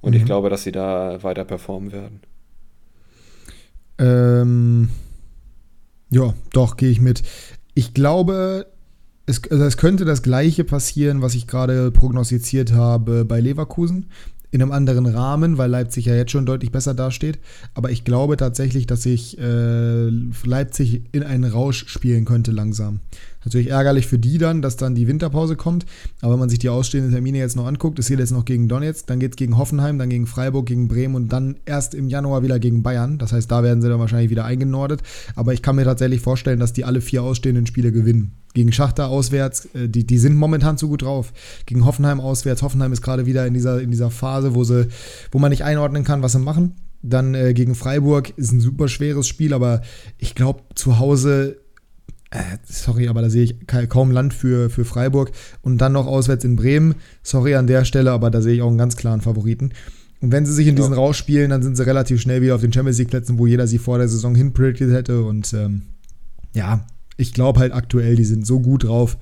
Und 0.00 0.12
mhm. 0.12 0.18
ich 0.18 0.24
glaube, 0.24 0.50
dass 0.50 0.62
sie 0.64 0.72
da 0.72 1.22
weiter 1.22 1.44
performen 1.44 1.92
werden. 1.92 2.20
Ähm, 3.98 4.88
ja, 6.10 6.34
doch, 6.52 6.76
gehe 6.76 6.90
ich 6.90 7.00
mit. 7.00 7.22
Ich 7.74 7.94
glaube, 7.94 8.66
es, 9.26 9.42
also 9.50 9.64
es 9.64 9.76
könnte 9.76 10.04
das 10.04 10.22
gleiche 10.22 10.64
passieren, 10.64 11.22
was 11.22 11.34
ich 11.34 11.46
gerade 11.46 11.90
prognostiziert 11.90 12.72
habe 12.72 13.24
bei 13.24 13.40
Leverkusen 13.40 14.10
in 14.52 14.62
einem 14.62 14.70
anderen 14.70 15.06
Rahmen, 15.06 15.58
weil 15.58 15.70
Leipzig 15.70 16.04
ja 16.04 16.14
jetzt 16.14 16.30
schon 16.30 16.46
deutlich 16.46 16.70
besser 16.70 16.94
dasteht. 16.94 17.38
Aber 17.74 17.90
ich 17.90 18.04
glaube 18.04 18.36
tatsächlich, 18.36 18.86
dass 18.86 19.02
sich 19.02 19.38
äh, 19.38 20.08
Leipzig 20.44 21.02
in 21.12 21.22
einen 21.22 21.50
Rausch 21.50 21.88
spielen 21.88 22.26
könnte 22.26 22.52
langsam. 22.52 23.00
Natürlich 23.44 23.70
ärgerlich 23.70 24.06
für 24.06 24.18
die 24.18 24.38
dann, 24.38 24.62
dass 24.62 24.76
dann 24.76 24.94
die 24.94 25.08
Winterpause 25.08 25.56
kommt. 25.56 25.86
Aber 26.20 26.32
wenn 26.32 26.40
man 26.40 26.48
sich 26.48 26.58
die 26.58 26.68
ausstehenden 26.68 27.12
Termine 27.12 27.38
jetzt 27.38 27.56
noch 27.56 27.66
anguckt, 27.66 27.98
es 27.98 28.08
geht 28.08 28.18
jetzt 28.18 28.32
noch 28.32 28.44
gegen 28.44 28.68
Donetsk, 28.68 29.06
dann 29.06 29.20
geht 29.20 29.32
es 29.32 29.36
gegen 29.36 29.58
Hoffenheim, 29.58 29.98
dann 29.98 30.10
gegen 30.10 30.26
Freiburg, 30.26 30.66
gegen 30.66 30.88
Bremen 30.88 31.14
und 31.14 31.32
dann 31.32 31.56
erst 31.64 31.94
im 31.94 32.08
Januar 32.08 32.42
wieder 32.42 32.58
gegen 32.58 32.82
Bayern. 32.82 33.18
Das 33.18 33.32
heißt, 33.32 33.50
da 33.50 33.62
werden 33.62 33.82
sie 33.82 33.88
dann 33.88 34.00
wahrscheinlich 34.00 34.30
wieder 34.30 34.44
eingenordet. 34.44 35.02
Aber 35.34 35.52
ich 35.52 35.62
kann 35.62 35.76
mir 35.76 35.84
tatsächlich 35.84 36.20
vorstellen, 36.20 36.60
dass 36.60 36.72
die 36.72 36.84
alle 36.84 37.00
vier 37.00 37.22
ausstehenden 37.22 37.66
Spiele 37.66 37.92
gewinnen 37.92 38.32
gegen 38.54 38.72
Schachter 38.72 39.08
auswärts, 39.08 39.66
äh, 39.74 39.88
die, 39.88 40.06
die 40.06 40.18
sind 40.18 40.36
momentan 40.36 40.78
zu 40.78 40.88
gut 40.88 41.02
drauf. 41.02 41.32
Gegen 41.66 41.84
Hoffenheim 41.84 42.20
auswärts. 42.20 42.62
Hoffenheim 42.62 42.92
ist 42.92 43.02
gerade 43.02 43.26
wieder 43.26 43.46
in 43.46 43.54
dieser, 43.54 43.80
in 43.80 43.90
dieser 43.90 44.10
Phase, 44.10 44.54
wo, 44.54 44.64
sie, 44.64 44.88
wo 45.30 45.38
man 45.38 45.50
nicht 45.50 45.64
einordnen 45.64 46.04
kann, 46.04 46.22
was 46.22 46.32
sie 46.32 46.38
machen. 46.38 46.74
Dann 47.02 47.34
äh, 47.34 47.52
gegen 47.52 47.74
Freiburg 47.74 48.32
ist 48.36 48.52
ein 48.52 48.60
super 48.60 48.88
schweres 48.88 49.26
Spiel, 49.26 49.54
aber 49.54 49.82
ich 50.18 50.34
glaube, 50.34 50.62
zu 50.74 50.98
Hause 50.98 51.61
sorry, 52.64 53.08
aber 53.08 53.22
da 53.22 53.30
sehe 53.30 53.44
ich 53.44 53.66
kaum 53.88 54.10
Land 54.10 54.34
für, 54.34 54.70
für 54.70 54.84
Freiburg. 54.84 55.32
Und 55.62 55.78
dann 55.78 55.92
noch 55.92 56.06
auswärts 56.06 56.44
in 56.44 56.56
Bremen. 56.56 56.94
Sorry 57.22 57.54
an 57.54 57.66
der 57.66 57.84
Stelle, 57.84 58.12
aber 58.12 58.30
da 58.30 58.40
sehe 58.40 58.54
ich 58.54 58.62
auch 58.62 58.68
einen 58.68 58.78
ganz 58.78 58.96
klaren 58.96 59.20
Favoriten. 59.20 59.72
Und 60.20 60.30
wenn 60.30 60.46
sie 60.46 60.52
sich 60.52 60.68
in 60.68 60.76
diesen 60.76 60.92
ja. 60.92 60.98
rausspielen, 60.98 61.50
dann 61.50 61.62
sind 61.62 61.76
sie 61.76 61.84
relativ 61.84 62.20
schnell 62.20 62.42
wieder 62.42 62.54
auf 62.54 62.60
den 62.60 62.72
Champions 62.72 62.98
League-Plätzen, 62.98 63.38
wo 63.38 63.46
jeder 63.46 63.66
sie 63.66 63.78
vor 63.78 63.98
der 63.98 64.08
Saison 64.08 64.34
hinpredicted 64.34 64.92
hätte. 64.92 65.24
Und 65.24 65.52
ähm, 65.52 65.82
ja, 66.54 66.86
ich 67.16 67.32
glaube 67.32 67.60
halt 67.60 67.72
aktuell, 67.72 68.14
die 68.14 68.24
sind 68.24 68.46
so 68.46 68.60
gut 68.60 68.84
drauf 68.84 69.18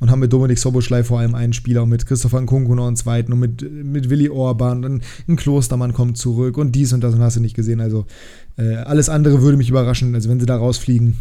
und 0.00 0.10
haben 0.10 0.20
mit 0.20 0.32
Dominik 0.32 0.58
Soboschlei 0.58 1.02
vor 1.02 1.20
allem 1.20 1.34
einen 1.34 1.54
Spieler 1.54 1.84
und 1.84 1.88
mit 1.88 2.04
Christopher 2.04 2.40
Nkunku 2.40 2.74
noch 2.74 2.86
einen 2.86 2.96
zweiten 2.96 3.32
und 3.32 3.40
mit, 3.40 3.62
mit 3.62 4.10
Willi 4.10 4.28
Orban, 4.28 4.82
dann 4.82 5.02
ein 5.28 5.36
Klostermann 5.36 5.94
kommt 5.94 6.18
zurück 6.18 6.58
und 6.58 6.72
dies 6.72 6.92
und 6.92 7.00
das 7.02 7.14
und 7.14 7.22
hast 7.22 7.36
du 7.36 7.40
nicht 7.40 7.56
gesehen. 7.56 7.80
Also 7.80 8.04
äh, 8.58 8.74
alles 8.74 9.08
andere 9.08 9.40
würde 9.40 9.56
mich 9.56 9.70
überraschen. 9.70 10.14
Also 10.14 10.28
wenn 10.28 10.40
sie 10.40 10.46
da 10.46 10.56
rausfliegen, 10.56 11.16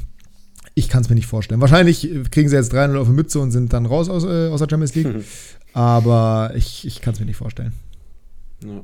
ich 0.75 0.89
kann 0.89 1.01
es 1.01 1.09
mir 1.09 1.15
nicht 1.15 1.27
vorstellen. 1.27 1.61
Wahrscheinlich 1.61 2.09
kriegen 2.31 2.49
sie 2.49 2.55
jetzt 2.55 2.73
3-0 2.73 2.97
auf 2.97 3.07
die 3.07 3.13
Mütze 3.13 3.39
und 3.39 3.51
sind 3.51 3.73
dann 3.73 3.85
raus 3.85 4.09
aus, 4.09 4.23
äh, 4.23 4.49
aus 4.49 4.59
der 4.59 4.67
Champions 4.69 4.95
League. 4.95 5.23
Aber 5.73 6.51
ich, 6.55 6.85
ich 6.85 7.01
kann 7.01 7.13
es 7.13 7.19
mir 7.19 7.25
nicht 7.25 7.37
vorstellen. 7.37 7.73
Ja. 8.63 8.83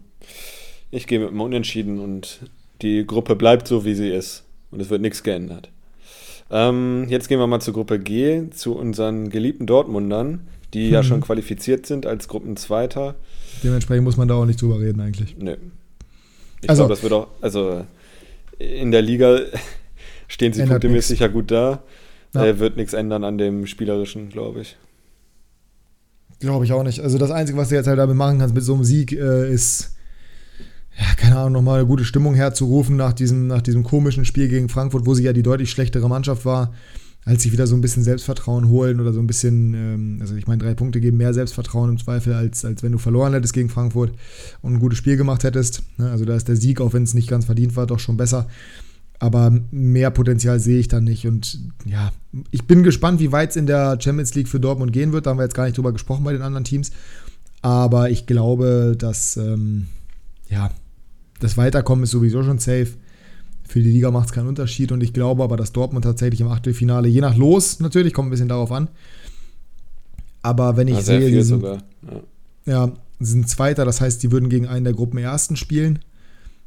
Ich 0.91 1.07
gehe 1.07 1.19
mit 1.19 1.29
dem 1.29 1.41
Unentschieden 1.41 1.99
und 1.99 2.39
die 2.81 3.05
Gruppe 3.05 3.35
bleibt 3.35 3.67
so, 3.67 3.85
wie 3.85 3.93
sie 3.93 4.09
ist. 4.09 4.43
Und 4.71 4.81
es 4.81 4.89
wird 4.89 5.01
nichts 5.01 5.23
geändert. 5.23 5.69
Ähm, 6.51 7.05
jetzt 7.09 7.27
gehen 7.27 7.39
wir 7.39 7.47
mal 7.47 7.59
zur 7.59 7.73
Gruppe 7.73 7.99
G, 7.99 8.49
zu 8.51 8.75
unseren 8.75 9.29
geliebten 9.29 9.67
Dortmundern, 9.67 10.47
die 10.73 10.85
hm. 10.85 10.93
ja 10.93 11.03
schon 11.03 11.21
qualifiziert 11.21 11.85
sind 11.85 12.05
als 12.05 12.27
Gruppenzweiter. 12.27 13.15
Dementsprechend 13.63 14.03
muss 14.03 14.17
man 14.17 14.27
da 14.27 14.35
auch 14.35 14.45
nicht 14.45 14.61
drüber 14.61 14.79
reden, 14.79 14.99
eigentlich. 14.99 15.35
Nee. 15.37 15.57
Ich 16.61 16.69
also, 16.69 16.81
glaube, 16.81 16.93
das 16.93 17.03
wird 17.03 17.13
auch, 17.13 17.27
also 17.41 17.85
in 18.57 18.91
der 18.91 19.01
Liga 19.01 19.39
stehen 20.29 20.53
sie 20.53 20.63
punktemäßig 20.65 21.19
ja 21.19 21.27
gut 21.27 21.51
da. 21.51 21.83
Ja. 22.33 22.45
Äh, 22.45 22.59
wird 22.59 22.77
nichts 22.77 22.93
ändern 22.93 23.23
an 23.23 23.37
dem 23.37 23.65
Spielerischen, 23.65 24.29
glaube 24.29 24.61
ich. 24.61 24.77
Glaube 26.39 26.63
ich 26.63 26.71
auch 26.71 26.83
nicht. 26.83 27.01
Also 27.01 27.17
das 27.17 27.31
Einzige, 27.31 27.57
was 27.57 27.69
du 27.69 27.75
jetzt 27.75 27.87
halt 27.87 27.99
damit 27.99 28.15
machen 28.15 28.39
kannst 28.39 28.55
mit 28.55 28.63
so 28.63 28.73
einem 28.73 28.83
Sieg, 28.83 29.11
äh, 29.11 29.51
ist, 29.51 29.95
ja, 30.97 31.15
keine 31.17 31.37
Ahnung, 31.37 31.53
nochmal 31.53 31.79
eine 31.79 31.87
gute 31.87 32.05
Stimmung 32.05 32.33
herzurufen 32.33 32.95
nach 32.95 33.13
diesem, 33.13 33.47
nach 33.47 33.61
diesem 33.61 33.83
komischen 33.83 34.23
Spiel 34.23 34.47
gegen 34.47 34.69
Frankfurt, 34.69 35.05
wo 35.05 35.13
sie 35.13 35.23
ja 35.23 35.33
die 35.33 35.43
deutlich 35.43 35.71
schlechtere 35.71 36.07
Mannschaft 36.07 36.45
war, 36.45 36.73
als 37.25 37.43
sich 37.43 37.51
wieder 37.51 37.67
so 37.67 37.75
ein 37.75 37.81
bisschen 37.81 38.03
Selbstvertrauen 38.03 38.69
holen 38.69 39.01
oder 39.01 39.11
so 39.11 39.19
ein 39.19 39.27
bisschen, 39.27 39.73
ähm, 39.73 40.17
also 40.21 40.35
ich 40.35 40.47
meine, 40.47 40.63
drei 40.63 40.75
Punkte 40.75 41.01
geben 41.01 41.17
mehr 41.17 41.33
Selbstvertrauen 41.33 41.89
im 41.89 41.97
Zweifel, 41.97 42.33
als, 42.33 42.63
als 42.63 42.83
wenn 42.83 42.93
du 42.93 42.99
verloren 42.99 43.33
hättest 43.33 43.53
gegen 43.53 43.69
Frankfurt 43.69 44.13
und 44.61 44.75
ein 44.75 44.79
gutes 44.79 44.99
Spiel 44.99 45.17
gemacht 45.17 45.43
hättest. 45.43 45.83
Ne? 45.97 46.09
Also 46.09 46.23
da 46.23 46.35
ist 46.35 46.47
der 46.47 46.55
Sieg, 46.55 46.79
auch 46.79 46.93
wenn 46.93 47.03
es 47.03 47.13
nicht 47.13 47.27
ganz 47.27 47.45
verdient 47.45 47.75
war, 47.75 47.87
doch 47.87 47.99
schon 47.99 48.15
besser. 48.15 48.47
Aber 49.19 49.53
mehr 49.71 50.11
Potenzial 50.11 50.59
sehe 50.59 50.79
ich 50.79 50.87
da 50.87 51.01
nicht. 51.01 51.27
Und 51.27 51.59
ja, 51.85 52.11
ich 52.51 52.65
bin 52.65 52.83
gespannt, 52.83 53.19
wie 53.19 53.33
weit 53.33 53.49
es 53.49 53.55
in 53.57 53.67
der 53.67 53.99
Champions 53.99 54.33
League 54.33 54.47
für 54.47 54.61
Dortmund 54.61 54.93
gehen 54.93 55.11
wird. 55.11 55.25
Da 55.25 55.31
haben 55.31 55.37
wir 55.37 55.43
jetzt 55.43 55.55
gar 55.55 55.65
nicht 55.65 55.77
drüber 55.77 55.91
gesprochen 55.91 56.23
bei 56.23 56.31
den 56.31 56.41
anderen 56.41 56.63
Teams. 56.63 56.91
Aber 57.61 58.09
ich 58.09 58.25
glaube, 58.25 58.95
dass 58.97 59.35
ähm, 59.35 59.87
ja, 60.49 60.71
das 61.39 61.57
Weiterkommen 61.57 62.03
ist 62.03 62.11
sowieso 62.11 62.43
schon 62.43 62.59
safe. 62.59 62.87
Für 63.67 63.81
die 63.81 63.91
Liga 63.91 64.09
macht 64.09 64.27
es 64.27 64.31
keinen 64.33 64.47
Unterschied. 64.47 64.91
Und 64.93 65.03
ich 65.03 65.11
glaube 65.11 65.43
aber, 65.43 65.57
dass 65.57 65.73
Dortmund 65.73 66.05
tatsächlich 66.05 66.39
im 66.41 66.47
Achtelfinale, 66.47 67.09
je 67.09 67.21
nach 67.21 67.35
Los 67.35 67.81
natürlich, 67.81 68.13
kommt 68.13 68.27
ein 68.27 68.31
bisschen 68.31 68.47
darauf 68.47 68.71
an. 68.71 68.87
Aber 70.41 70.77
wenn 70.77 70.87
ich 70.87 70.95
ja, 70.95 71.01
sehe, 71.01 71.29
die 71.29 71.41
sind, 71.41 71.63
ja. 71.63 71.77
ja, 72.65 72.91
sind 73.19 73.49
Zweiter, 73.49 73.83
das 73.83 73.99
heißt, 73.99 74.23
die 74.23 74.31
würden 74.31 74.49
gegen 74.49 74.67
einen 74.67 74.85
der 74.85 74.93
Gruppenersten 74.93 75.57
spielen. 75.57 75.99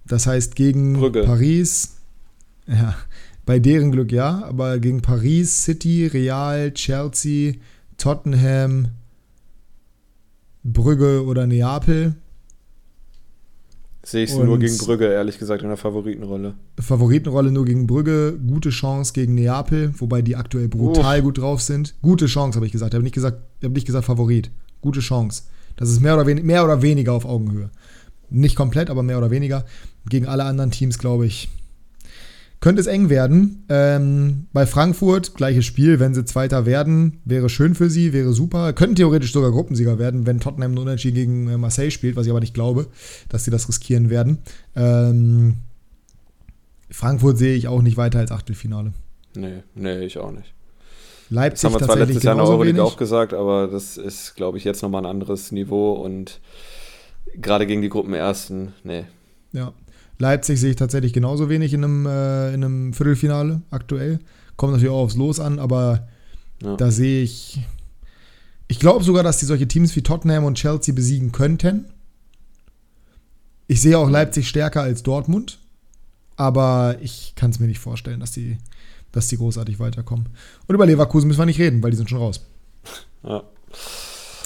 Das 0.06 0.26
heißt, 0.26 0.54
gegen 0.54 0.94
Brügge. 0.94 1.22
Paris, 1.22 1.96
ja, 2.72 2.94
bei 3.44 3.58
deren 3.58 3.92
Glück 3.92 4.12
ja, 4.12 4.44
aber 4.44 4.78
gegen 4.78 5.02
Paris, 5.02 5.64
City, 5.64 6.06
Real, 6.06 6.72
Chelsea, 6.72 7.54
Tottenham, 7.96 8.88
Brügge 10.64 11.24
oder 11.24 11.46
Neapel. 11.46 12.14
Sehe 14.04 14.24
ich 14.24 14.32
sie 14.32 14.42
nur 14.42 14.58
gegen 14.58 14.76
Brügge, 14.78 15.06
ehrlich 15.06 15.38
gesagt, 15.38 15.62
in 15.62 15.68
der 15.68 15.76
Favoritenrolle. 15.76 16.54
Favoritenrolle 16.80 17.52
nur 17.52 17.64
gegen 17.64 17.86
Brügge, 17.86 18.36
gute 18.44 18.70
Chance 18.70 19.12
gegen 19.12 19.34
Neapel, 19.36 19.92
wobei 19.98 20.22
die 20.22 20.34
aktuell 20.34 20.68
brutal 20.68 21.18
Uff. 21.18 21.24
gut 21.24 21.38
drauf 21.38 21.62
sind. 21.62 21.94
Gute 22.02 22.26
Chance, 22.26 22.56
habe 22.56 22.66
ich 22.66 22.72
gesagt. 22.72 22.94
Ich 22.94 22.96
habe 22.96 23.04
nicht 23.04 23.14
gesagt, 23.14 23.38
ich 23.60 23.64
habe 23.64 23.74
nicht 23.74 23.86
gesagt 23.86 24.04
Favorit. 24.04 24.50
Gute 24.80 24.98
Chance. 24.98 25.44
Das 25.76 25.88
ist 25.88 26.00
mehr 26.00 26.18
oder, 26.18 26.24
mehr 26.34 26.64
oder 26.64 26.82
weniger 26.82 27.12
auf 27.12 27.24
Augenhöhe. 27.24 27.70
Nicht 28.28 28.56
komplett, 28.56 28.90
aber 28.90 29.04
mehr 29.04 29.18
oder 29.18 29.30
weniger. 29.30 29.64
Gegen 30.08 30.26
alle 30.26 30.44
anderen 30.44 30.72
Teams, 30.72 30.98
glaube 30.98 31.26
ich, 31.26 31.48
könnte 32.62 32.80
es 32.80 32.86
eng 32.86 33.10
werden. 33.10 33.64
Ähm, 33.68 34.46
bei 34.52 34.66
Frankfurt, 34.66 35.34
gleiches 35.34 35.66
Spiel, 35.66 35.98
wenn 35.98 36.14
sie 36.14 36.24
Zweiter 36.24 36.64
werden, 36.64 37.20
wäre 37.24 37.48
schön 37.48 37.74
für 37.74 37.90
sie, 37.90 38.12
wäre 38.12 38.32
super. 38.32 38.72
Könnten 38.72 38.94
theoretisch 38.94 39.32
sogar 39.32 39.50
Gruppensieger 39.50 39.98
werden, 39.98 40.26
wenn 40.26 40.38
Tottenham 40.38 40.72
nur 40.72 40.84
Unentschieden 40.84 41.16
gegen 41.16 41.48
äh, 41.48 41.58
Marseille 41.58 41.90
spielt, 41.90 42.14
was 42.14 42.24
ich 42.24 42.30
aber 42.30 42.40
nicht 42.40 42.54
glaube, 42.54 42.86
dass 43.28 43.44
sie 43.44 43.50
das 43.50 43.68
riskieren 43.68 44.10
werden. 44.10 44.38
Ähm, 44.76 45.56
Frankfurt 46.88 47.36
sehe 47.36 47.56
ich 47.56 47.66
auch 47.66 47.82
nicht 47.82 47.96
weiter 47.96 48.20
als 48.20 48.30
Achtelfinale. 48.30 48.92
Nee, 49.34 49.64
nee, 49.74 50.04
ich 50.04 50.18
auch 50.18 50.30
nicht. 50.30 50.54
Leipzig 51.30 51.62
das 51.62 51.72
haben 51.72 51.80
wir 51.80 51.86
zwar 51.86 51.96
letztes 51.96 52.22
Jahr 52.22 52.34
in 52.34 52.38
der 52.38 52.48
Euroleague 52.48 52.84
auch 52.84 52.96
gesagt, 52.96 53.34
aber 53.34 53.66
das 53.66 53.96
ist, 53.96 54.36
glaube 54.36 54.58
ich, 54.58 54.64
jetzt 54.64 54.82
nochmal 54.82 55.02
ein 55.02 55.10
anderes 55.10 55.50
Niveau 55.50 55.94
und 55.94 56.40
gerade 57.34 57.66
gegen 57.66 57.82
die 57.82 57.88
Gruppenersten, 57.88 58.72
nee. 58.84 59.04
Ja, 59.50 59.72
Leipzig 60.22 60.60
sehe 60.60 60.70
ich 60.70 60.76
tatsächlich 60.76 61.12
genauso 61.12 61.48
wenig 61.48 61.74
in 61.74 61.82
einem, 61.82 62.06
äh, 62.06 62.54
in 62.54 62.62
einem 62.62 62.92
Viertelfinale 62.92 63.60
aktuell. 63.70 64.20
Kommt 64.56 64.72
natürlich 64.72 64.92
auch 64.92 65.02
aufs 65.02 65.16
Los 65.16 65.40
an, 65.40 65.58
aber 65.58 66.06
ja. 66.62 66.76
da 66.76 66.92
sehe 66.92 67.24
ich. 67.24 67.60
Ich 68.68 68.78
glaube 68.78 69.04
sogar, 69.04 69.24
dass 69.24 69.38
die 69.38 69.46
solche 69.46 69.66
Teams 69.66 69.96
wie 69.96 70.02
Tottenham 70.02 70.44
und 70.44 70.54
Chelsea 70.54 70.94
besiegen 70.94 71.32
könnten. 71.32 71.86
Ich 73.66 73.80
sehe 73.80 73.98
auch 73.98 74.08
Leipzig 74.08 74.48
stärker 74.48 74.82
als 74.82 75.02
Dortmund, 75.02 75.58
aber 76.36 76.96
ich 77.02 77.32
kann 77.34 77.50
es 77.50 77.58
mir 77.58 77.66
nicht 77.66 77.80
vorstellen, 77.80 78.20
dass 78.20 78.30
die, 78.30 78.58
dass 79.10 79.26
die 79.26 79.38
großartig 79.38 79.80
weiterkommen. 79.80 80.28
Und 80.68 80.74
über 80.74 80.86
Leverkusen 80.86 81.26
müssen 81.26 81.40
wir 81.40 81.46
nicht 81.46 81.58
reden, 81.58 81.82
weil 81.82 81.90
die 81.90 81.96
sind 81.96 82.08
schon 82.08 82.18
raus. 82.18 82.46
Ja 83.24 83.42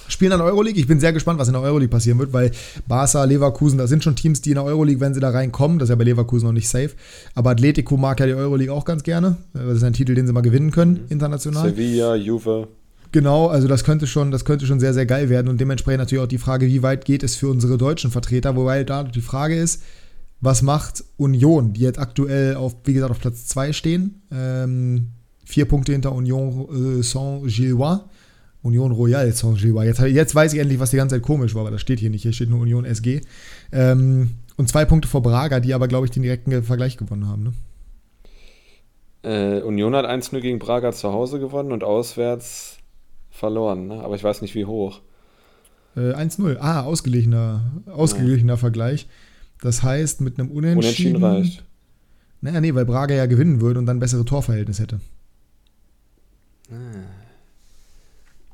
spielen 0.08 0.32
an 0.32 0.40
Euroleague. 0.40 0.80
Ich 0.80 0.86
bin 0.86 1.00
sehr 1.00 1.12
gespannt, 1.12 1.38
was 1.38 1.48
in 1.48 1.54
der 1.54 1.62
Euroleague 1.62 1.90
passieren 1.90 2.18
wird, 2.18 2.32
weil 2.32 2.50
Barca, 2.86 3.24
Leverkusen, 3.24 3.78
das 3.78 3.90
sind 3.90 4.04
schon 4.04 4.16
Teams, 4.16 4.40
die 4.40 4.50
in 4.50 4.56
der 4.56 4.64
Euroleague, 4.64 5.00
wenn 5.00 5.14
sie 5.14 5.20
da 5.20 5.30
reinkommen, 5.30 5.78
das 5.78 5.88
ist 5.88 5.90
ja 5.90 5.96
bei 5.96 6.04
Leverkusen 6.04 6.46
noch 6.46 6.52
nicht 6.52 6.68
safe. 6.68 6.90
Aber 7.34 7.50
Atletico 7.50 7.96
mag 7.96 8.20
ja 8.20 8.26
die 8.26 8.34
Euroleague 8.34 8.72
auch 8.72 8.84
ganz 8.84 9.02
gerne. 9.02 9.36
Das 9.52 9.76
ist 9.76 9.84
ein 9.84 9.92
Titel, 9.92 10.14
den 10.14 10.26
sie 10.26 10.32
mal 10.32 10.40
gewinnen 10.40 10.70
können, 10.70 10.92
mhm. 10.92 11.06
international. 11.08 11.70
Sevilla, 11.70 12.14
Juve. 12.14 12.68
Genau, 13.12 13.46
also 13.46 13.68
das 13.68 13.84
könnte 13.84 14.06
schon, 14.06 14.30
das 14.30 14.44
könnte 14.44 14.66
schon 14.66 14.80
sehr, 14.80 14.92
sehr 14.92 15.06
geil 15.06 15.30
werden 15.30 15.48
und 15.48 15.60
dementsprechend 15.60 16.00
natürlich 16.00 16.24
auch 16.24 16.28
die 16.28 16.38
Frage, 16.38 16.66
wie 16.66 16.82
weit 16.82 17.04
geht 17.04 17.22
es 17.22 17.36
für 17.36 17.48
unsere 17.48 17.78
deutschen 17.78 18.10
Vertreter, 18.10 18.56
wobei 18.56 18.84
da 18.84 19.04
die 19.04 19.20
Frage 19.20 19.56
ist, 19.56 19.82
was 20.40 20.62
macht 20.62 21.04
Union, 21.16 21.72
die 21.72 21.80
jetzt 21.80 21.98
aktuell 21.98 22.56
auf, 22.56 22.76
wie 22.84 22.92
gesagt, 22.92 23.10
auf 23.10 23.20
Platz 23.20 23.46
2 23.46 23.72
stehen, 23.72 24.22
ähm, 24.30 25.08
vier 25.44 25.64
Punkte 25.64 25.92
hinter 25.92 26.12
Union 26.12 26.98
äh, 26.98 27.02
Saint-Gillois 27.02 28.00
Union 28.66 28.92
Royale 28.92 29.32
Saint-Gillois. 29.32 29.84
Jetzt, 29.84 30.00
jetzt 30.00 30.34
weiß 30.34 30.52
ich 30.52 30.60
endlich, 30.60 30.80
was 30.80 30.90
die 30.90 30.96
ganze 30.96 31.14
Zeit 31.14 31.22
komisch 31.22 31.54
war, 31.54 31.62
aber 31.62 31.70
das 31.70 31.80
steht 31.80 32.00
hier 32.00 32.10
nicht. 32.10 32.22
Hier 32.22 32.32
steht 32.32 32.50
nur 32.50 32.60
Union 32.60 32.84
SG. 32.84 33.20
Ähm, 33.72 34.30
und 34.56 34.68
zwei 34.68 34.84
Punkte 34.84 35.08
vor 35.08 35.22
Braga, 35.22 35.60
die 35.60 35.74
aber, 35.74 35.88
glaube 35.88 36.06
ich, 36.06 36.10
den 36.10 36.22
direkten 36.22 36.62
Vergleich 36.62 36.96
gewonnen 36.96 37.28
haben. 37.28 37.42
Ne? 37.44 37.52
Äh, 39.22 39.62
Union 39.62 39.94
hat 39.94 40.06
1-0 40.06 40.40
gegen 40.40 40.58
Braga 40.58 40.92
zu 40.92 41.12
Hause 41.12 41.38
gewonnen 41.38 41.72
und 41.72 41.84
auswärts 41.84 42.78
verloren. 43.30 43.88
Ne? 43.88 44.02
Aber 44.02 44.14
ich 44.14 44.24
weiß 44.24 44.42
nicht, 44.42 44.54
wie 44.54 44.64
hoch. 44.64 45.00
Äh, 45.96 46.12
1-0. 46.12 46.58
Ah, 46.58 46.82
ausgeglichener, 46.82 47.62
ausgeglichener 47.86 48.54
ja. 48.54 48.56
Vergleich. 48.56 49.08
Das 49.60 49.82
heißt, 49.82 50.20
mit 50.20 50.38
einem 50.38 50.50
Unentschieden. 50.50 51.16
Unentschieden 51.16 51.24
reicht. 51.24 51.64
Naja, 52.40 52.60
nee, 52.60 52.74
weil 52.74 52.84
Braga 52.84 53.14
ja 53.14 53.26
gewinnen 53.26 53.60
würde 53.60 53.80
und 53.80 53.86
dann 53.86 53.98
bessere 53.98 54.24
Torverhältnis 54.24 54.78
hätte. 54.78 55.00
Ah. 56.70 57.25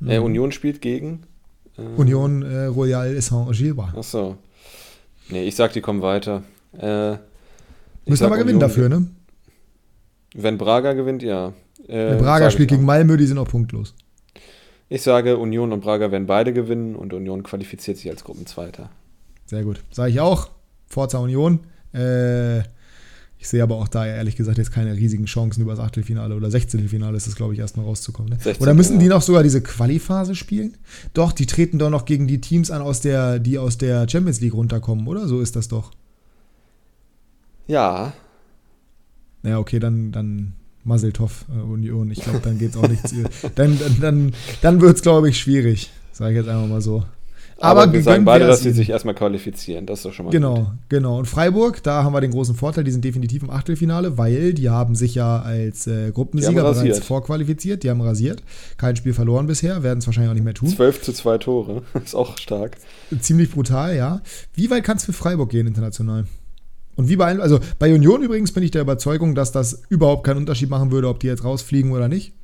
Äh, 0.07 0.19
mhm. 0.19 0.25
Union 0.25 0.53
spielt 0.53 0.81
gegen? 0.81 1.25
Äh, 1.77 1.83
Union 1.83 2.43
äh, 2.43 2.67
Royal 2.67 3.21
Saint-Gillois. 3.21 3.93
Achso. 3.97 4.37
Nee, 5.29 5.45
ich 5.45 5.55
sag, 5.57 5.73
die 5.73 5.81
kommen 5.81 6.03
weiter. 6.03 6.43
Äh, 6.79 7.17
Müssen 8.07 8.25
aber 8.25 8.39
gewinnen 8.39 8.61
dafür, 8.61 8.89
ne? 8.89 9.07
Wenn 10.35 10.59
Braga 10.59 10.93
gewinnt, 10.95 11.23
ja. 11.23 11.53
Äh, 11.87 12.17
Braga 12.17 12.51
spielt 12.51 12.71
gegen 12.71 12.85
Malmö, 12.85 13.17
die 13.17 13.27
sind 13.27 13.39
auch 13.39 13.49
punktlos. 13.49 13.95
Ich 14.89 15.03
sage, 15.03 15.39
Union 15.39 15.73
und 15.73 15.81
Braga 15.81 16.11
werden 16.11 16.27
beide 16.27 16.53
gewinnen 16.53 16.97
und 16.97 17.15
Union 17.15 17.43
qualifiziert 17.43 17.97
sich 17.97 18.11
als 18.11 18.25
Gruppenzweiter. 18.25 18.91
Sehr 19.47 19.63
gut. 19.65 19.83
Sage 19.91 20.11
ich 20.11 20.21
auch. 20.21 20.51
Forza 20.87 21.19
Union. 21.19 21.61
Äh, 21.93 22.63
ich 23.43 23.49
sehe 23.49 23.61
aber 23.61 23.75
auch 23.75 23.89
da 23.89 24.07
ehrlich 24.07 24.37
gesagt 24.37 24.57
jetzt 24.57 24.71
keine 24.71 24.95
riesigen 24.95 25.25
Chancen 25.25 25.63
über 25.63 25.73
das 25.73 25.81
Achtelfinale 25.81 26.37
oder 26.37 26.49
Sechzehntelfinale 26.49 27.17
ist 27.17 27.27
es, 27.27 27.35
glaube 27.35 27.55
ich, 27.55 27.59
erstmal 27.59 27.85
rauszukommen. 27.85 28.31
Ne? 28.31 28.39
16, 28.41 28.63
oder 28.63 28.73
müssen 28.73 29.01
die 29.01 29.09
noch 29.09 29.21
sogar 29.21 29.43
diese 29.43 29.61
Qualiphase 29.61 30.37
spielen? 30.37 30.77
Doch, 31.13 31.33
die 31.33 31.47
treten 31.47 31.77
doch 31.81 31.91
noch 31.91 32.05
gegen 32.05 32.29
die 32.29 32.41
Teams 32.41 32.71
an, 32.71 32.83
aus 32.83 33.01
der, 33.01 33.41
die 33.41 33.59
aus 33.59 33.79
der 33.79 34.09
Champions 34.09 34.41
League 34.41 34.55
runterkommen, 34.55 35.09
oder? 35.09 35.27
So 35.27 35.41
ist 35.41 35.57
das 35.57 35.67
doch. 35.67 35.91
Ja. 37.67 38.13
Ja, 39.43 39.59
okay, 39.59 39.81
dann, 39.81 40.13
dann 40.13 40.53
Maseltoff 40.85 41.45
äh, 41.53 41.61
Union. 41.61 42.13
Ich 42.13 42.21
glaube, 42.21 42.39
dann 42.45 42.59
geht 42.59 42.71
es 42.71 42.77
auch 42.77 42.87
nichts. 42.87 43.13
dann 43.57 43.77
dann, 43.77 44.01
dann, 44.01 44.33
dann 44.61 44.81
wird 44.81 44.95
es, 44.95 45.03
glaube 45.03 45.29
ich, 45.29 45.41
schwierig. 45.41 45.91
Sage 46.13 46.31
ich 46.31 46.37
jetzt 46.37 46.49
einfach 46.49 46.69
mal 46.69 46.81
so. 46.81 47.03
Aber, 47.63 47.83
Aber 47.83 47.93
wir 47.93 48.03
sagen 48.03 48.25
beide, 48.25 48.47
dass 48.47 48.61
sie 48.61 48.73
sich 48.73 48.91
erstmal 48.91 49.15
qualifizieren. 49.15 49.87
Das 49.87 50.01
ist 50.01 50.05
doch 50.05 50.13
schon 50.13 50.27
mal 50.27 50.33
Genau, 50.33 50.55
gut. 50.57 50.67
genau. 50.89 51.19
Und 51.19 51.27
Freiburg, 51.27 51.83
da 51.83 52.03
haben 52.03 52.13
wir 52.13 52.21
den 52.21 52.33
großen 52.33 52.57
Vorteil, 52.57 52.83
die 52.83 52.91
sind 52.91 53.05
definitiv 53.05 53.45
im 53.45 53.51
Achtelfinale, 53.51 54.19
weil 54.19 54.53
die 54.53 54.69
haben 54.69 54.97
sich 54.97 55.15
ja 55.15 55.41
als 55.41 55.87
äh, 55.87 56.11
Gruppensieger 56.11 56.63
bereits 56.63 56.99
vorqualifiziert. 56.99 57.85
Die 57.85 57.91
haben 57.91 58.01
rasiert. 58.01 58.43
Kein 58.79 58.97
Spiel 58.97 59.13
verloren 59.15 59.47
bisher, 59.47 59.85
werden 59.85 60.01
es 60.01 60.07
wahrscheinlich 60.07 60.31
auch 60.31 60.35
nicht 60.35 60.45
mehr 60.45 60.55
tun. 60.55 60.69
12 60.71 61.03
zu 61.03 61.13
2 61.13 61.39
Tore, 61.39 61.83
ist 62.05 62.17
auch 62.17 62.37
stark. 62.37 62.79
Ziemlich 63.21 63.53
brutal, 63.53 63.95
ja. 63.97 64.23
Wie 64.55 64.69
weit 64.71 64.83
kann 64.83 64.97
es 64.97 65.05
für 65.05 65.13
Freiburg 65.13 65.51
gehen 65.51 65.69
international? 65.69 66.25
Und 66.97 67.09
wie 67.09 67.17
bei, 67.17 67.39
also 67.39 67.61
bei 67.79 67.95
Union 67.95 68.23
übrigens 68.23 68.53
bin 68.53 68.63
ich 68.65 68.71
der 68.73 68.83
Überzeugung, 68.83 69.35
dass 69.35 69.53
das 69.53 69.83
überhaupt 69.89 70.25
keinen 70.25 70.39
Unterschied 70.39 70.69
machen 70.69 70.91
würde, 70.91 71.09
ob 71.09 71.21
die 71.21 71.29
jetzt 71.29 71.45
rausfliegen 71.45 71.93
oder 71.93 72.09
nicht. 72.09 72.35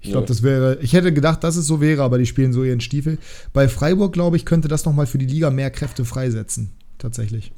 Ich 0.00 0.10
glaube, 0.10 0.26
das 0.26 0.42
wäre, 0.42 0.78
ich 0.80 0.92
hätte 0.92 1.12
gedacht, 1.12 1.42
dass 1.42 1.56
es 1.56 1.66
so 1.66 1.80
wäre, 1.80 2.02
aber 2.02 2.18
die 2.18 2.26
spielen 2.26 2.52
so 2.52 2.62
ihren 2.62 2.80
Stiefel. 2.80 3.18
Bei 3.52 3.68
Freiburg, 3.68 4.12
glaube 4.12 4.36
ich, 4.36 4.44
könnte 4.44 4.68
das 4.68 4.84
nochmal 4.84 5.06
für 5.06 5.18
die 5.18 5.26
Liga 5.26 5.50
mehr 5.50 5.70
Kräfte 5.70 6.04
freisetzen. 6.04 6.70
Tatsächlich. 6.98 7.52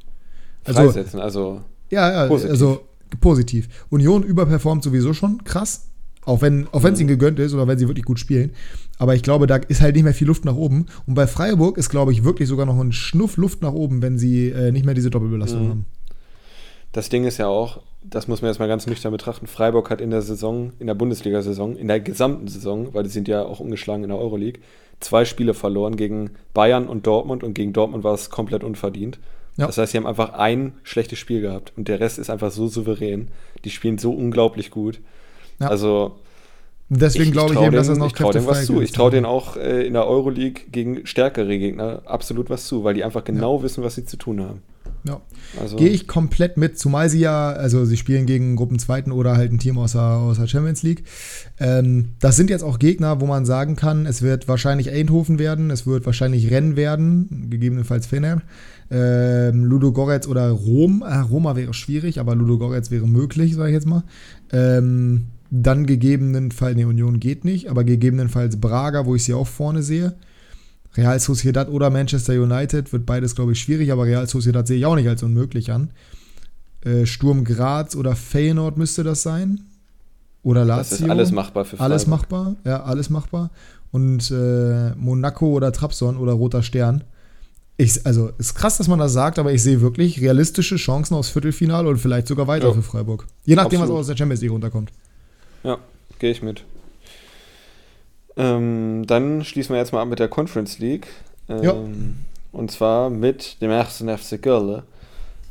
Also, 0.63 0.81
freisetzen, 0.81 1.19
also. 1.19 1.61
Ja, 1.89 2.11
ja, 2.11 2.27
positiv. 2.27 2.51
also 2.51 2.81
positiv. 3.19 3.67
Union 3.89 4.23
überperformt 4.23 4.83
sowieso 4.83 5.13
schon 5.13 5.43
krass. 5.43 5.87
Auch 6.23 6.41
wenn 6.41 6.67
auch 6.71 6.83
es 6.83 6.91
mhm. 6.91 6.99
ihnen 6.99 7.07
gegönnt 7.07 7.39
ist 7.39 7.53
oder 7.53 7.67
wenn 7.67 7.79
sie 7.79 7.87
wirklich 7.87 8.05
gut 8.05 8.19
spielen. 8.19 8.51
Aber 8.99 9.15
ich 9.15 9.23
glaube, 9.23 9.47
da 9.47 9.55
ist 9.55 9.81
halt 9.81 9.95
nicht 9.95 10.03
mehr 10.03 10.13
viel 10.13 10.27
Luft 10.27 10.45
nach 10.45 10.55
oben. 10.55 10.85
Und 11.07 11.15
bei 11.15 11.25
Freiburg 11.25 11.77
ist, 11.77 11.89
glaube 11.89 12.11
ich, 12.11 12.23
wirklich 12.23 12.47
sogar 12.47 12.67
noch 12.67 12.79
ein 12.79 12.91
Schnuff 12.91 13.37
Luft 13.37 13.63
nach 13.63 13.73
oben, 13.73 14.03
wenn 14.03 14.19
sie 14.19 14.49
äh, 14.49 14.71
nicht 14.71 14.85
mehr 14.85 14.93
diese 14.93 15.09
Doppelbelastung 15.09 15.65
mhm. 15.65 15.69
haben. 15.69 15.85
Das 16.91 17.09
Ding 17.09 17.23
ist 17.23 17.37
ja 17.37 17.47
auch, 17.47 17.81
das 18.03 18.27
muss 18.27 18.41
man 18.41 18.49
jetzt 18.49 18.59
mal 18.59 18.67
ganz 18.67 18.87
nüchtern 18.87 19.11
betrachten. 19.11 19.47
Freiburg 19.47 19.89
hat 19.89 20.01
in 20.01 20.09
der 20.09 20.21
Saison, 20.21 20.73
in 20.79 20.87
der 20.87 20.95
Bundesliga-Saison, 20.95 21.75
in 21.75 21.87
der 21.87 21.99
gesamten 21.99 22.47
Saison, 22.47 22.93
weil 22.93 23.03
die 23.03 23.09
sind 23.09 23.27
ja 23.27 23.43
auch 23.43 23.59
ungeschlagen 23.59 24.03
in 24.03 24.09
der 24.09 24.17
Euroleague, 24.17 24.61
zwei 24.99 25.25
Spiele 25.25 25.53
verloren 25.53 25.95
gegen 25.95 26.31
Bayern 26.53 26.87
und 26.87 27.05
Dortmund 27.05 27.43
und 27.43 27.53
gegen 27.53 27.73
Dortmund 27.73 28.03
war 28.03 28.13
es 28.13 28.29
komplett 28.29 28.63
unverdient. 28.63 29.19
Ja. 29.57 29.67
Das 29.67 29.77
heißt, 29.77 29.91
sie 29.91 29.97
haben 29.97 30.07
einfach 30.07 30.33
ein 30.33 30.73
schlechtes 30.83 31.19
Spiel 31.19 31.41
gehabt 31.41 31.73
und 31.75 31.87
der 31.87 31.99
Rest 31.99 32.17
ist 32.17 32.29
einfach 32.29 32.51
so 32.51 32.67
souverän. 32.67 33.29
Die 33.65 33.69
spielen 33.69 33.97
so 33.97 34.11
unglaublich 34.11 34.71
gut. 34.71 34.99
Ja. 35.59 35.67
Also 35.67 36.15
Deswegen 36.89 37.31
glaube 37.31 37.53
ich, 37.53 37.59
ich 37.59 37.65
eben, 37.65 37.75
dass 37.75 37.87
das 37.87 37.97
noch 37.97 38.07
Ich 38.07 38.13
traue 38.13 38.33
denen 38.33 38.47
was 38.47 38.65
zu. 38.65 38.81
Ich 38.81 38.91
traue 38.91 39.11
denen 39.11 39.25
auch 39.25 39.55
äh, 39.55 39.85
in 39.85 39.93
der 39.93 40.07
Euroleague 40.07 40.63
gegen 40.71 41.05
stärkere 41.05 41.57
Gegner 41.57 42.01
absolut 42.05 42.49
was 42.49 42.65
zu, 42.65 42.83
weil 42.83 42.95
die 42.95 43.03
einfach 43.03 43.23
genau 43.23 43.57
ja. 43.57 43.63
wissen, 43.63 43.83
was 43.83 43.95
sie 43.95 44.05
zu 44.05 44.17
tun 44.17 44.41
haben. 44.41 44.61
Ja. 45.03 45.21
Also. 45.59 45.77
Gehe 45.77 45.89
ich 45.89 46.07
komplett 46.07 46.57
mit, 46.57 46.77
zumal 46.77 47.09
sie 47.09 47.19
ja, 47.19 47.51
also 47.51 47.85
sie 47.85 47.97
spielen 47.97 48.25
gegen 48.25 48.55
Gruppenzweiten 48.55 49.11
oder 49.11 49.35
halt 49.35 49.51
ein 49.51 49.59
Team 49.59 49.77
aus 49.77 49.93
der, 49.93 50.01
aus 50.01 50.37
der 50.37 50.47
Champions 50.47 50.83
League. 50.83 51.03
Ähm, 51.59 52.09
das 52.19 52.35
sind 52.35 52.49
jetzt 52.49 52.63
auch 52.63 52.79
Gegner, 52.79 53.19
wo 53.19 53.25
man 53.25 53.45
sagen 53.45 53.75
kann, 53.75 54.05
es 54.05 54.21
wird 54.21 54.47
wahrscheinlich 54.47 54.91
Eindhoven 54.91 55.39
werden, 55.39 55.71
es 55.71 55.87
wird 55.87 56.05
wahrscheinlich 56.05 56.51
Rennen 56.51 56.75
werden, 56.75 57.47
gegebenenfalls 57.49 58.05
Fener. 58.05 58.41
Ähm, 58.91 59.63
Ludo 59.63 59.91
Goretz 59.93 60.27
oder 60.27 60.49
Rom. 60.49 61.03
Äh, 61.07 61.15
Roma 61.19 61.55
wäre 61.55 61.73
schwierig, 61.73 62.19
aber 62.19 62.35
Ludo 62.35 62.57
Goretz 62.57 62.91
wäre 62.91 63.07
möglich, 63.07 63.55
sage 63.55 63.69
ich 63.69 63.75
jetzt 63.75 63.87
mal. 63.87 64.03
Ähm, 64.51 65.27
dann 65.49 65.85
gegebenenfalls, 65.85 66.75
ne, 66.77 66.85
Union 66.85 67.19
geht 67.19 67.43
nicht, 67.43 67.69
aber 67.69 67.83
gegebenenfalls 67.83 68.59
Braga, 68.59 69.05
wo 69.05 69.15
ich 69.15 69.23
sie 69.23 69.33
auch 69.33 69.47
vorne 69.47 69.83
sehe. 69.83 70.13
Real 70.95 71.19
Sociedad 71.19 71.69
oder 71.69 71.89
Manchester 71.89 72.33
United 72.33 72.91
wird 72.91 73.05
beides, 73.05 73.35
glaube 73.35 73.53
ich, 73.53 73.59
schwierig, 73.61 73.91
aber 73.91 74.05
Real 74.05 74.27
Sociedad 74.27 74.67
sehe 74.67 74.77
ich 74.77 74.85
auch 74.85 74.95
nicht 74.95 75.07
als 75.07 75.23
unmöglich 75.23 75.71
an. 75.71 75.91
Äh, 76.83 77.05
Sturm 77.05 77.43
Graz 77.43 77.95
oder 77.95 78.15
Feyenoord 78.15 78.77
müsste 78.77 79.03
das 79.03 79.21
sein. 79.21 79.61
Oder 80.43 80.65
Lazio. 80.65 80.97
Das 80.97 81.01
ist 81.01 81.09
alles 81.09 81.31
machbar 81.31 81.65
für 81.65 81.77
Freiburg. 81.77 81.91
Alles 81.91 82.07
machbar, 82.07 82.55
ja, 82.65 82.83
alles 82.83 83.09
machbar. 83.09 83.51
Und 83.91 84.31
äh, 84.31 84.95
Monaco 84.95 85.47
oder 85.47 85.71
Trabzon 85.71 86.17
oder 86.17 86.33
Roter 86.33 86.63
Stern. 86.63 87.03
Ich, 87.77 88.05
also, 88.05 88.31
ist 88.37 88.55
krass, 88.55 88.77
dass 88.77 88.87
man 88.87 88.99
das 88.99 89.13
sagt, 89.13 89.39
aber 89.39 89.53
ich 89.53 89.63
sehe 89.63 89.81
wirklich 89.81 90.21
realistische 90.21 90.75
Chancen 90.75 91.15
aufs 91.15 91.29
Viertelfinale 91.29 91.89
und 91.89 91.97
vielleicht 91.97 92.27
sogar 92.27 92.47
weiter 92.47 92.67
ja. 92.67 92.73
für 92.73 92.81
Freiburg. 92.81 93.27
Je 93.43 93.55
nachdem, 93.55 93.81
Absolut. 93.81 93.99
was 93.99 94.01
aus 94.01 94.07
der 94.07 94.17
Champions 94.17 94.41
League 94.41 94.51
runterkommt. 94.51 94.91
Ja, 95.63 95.77
gehe 96.19 96.31
ich 96.31 96.41
mit. 96.41 96.63
Ähm, 98.41 99.05
dann 99.05 99.43
schließen 99.43 99.73
wir 99.73 99.79
jetzt 99.79 99.93
mal 99.93 100.01
ab 100.01 100.07
mit 100.07 100.19
der 100.19 100.27
Conference 100.27 100.79
League. 100.79 101.07
Ähm, 101.47 101.63
ja. 101.63 101.75
Und 102.51 102.71
zwar 102.71 103.09
mit 103.09 103.61
dem 103.61 103.71
ersten 103.71 104.09
FC 104.09 104.41
Köln, 104.41 104.83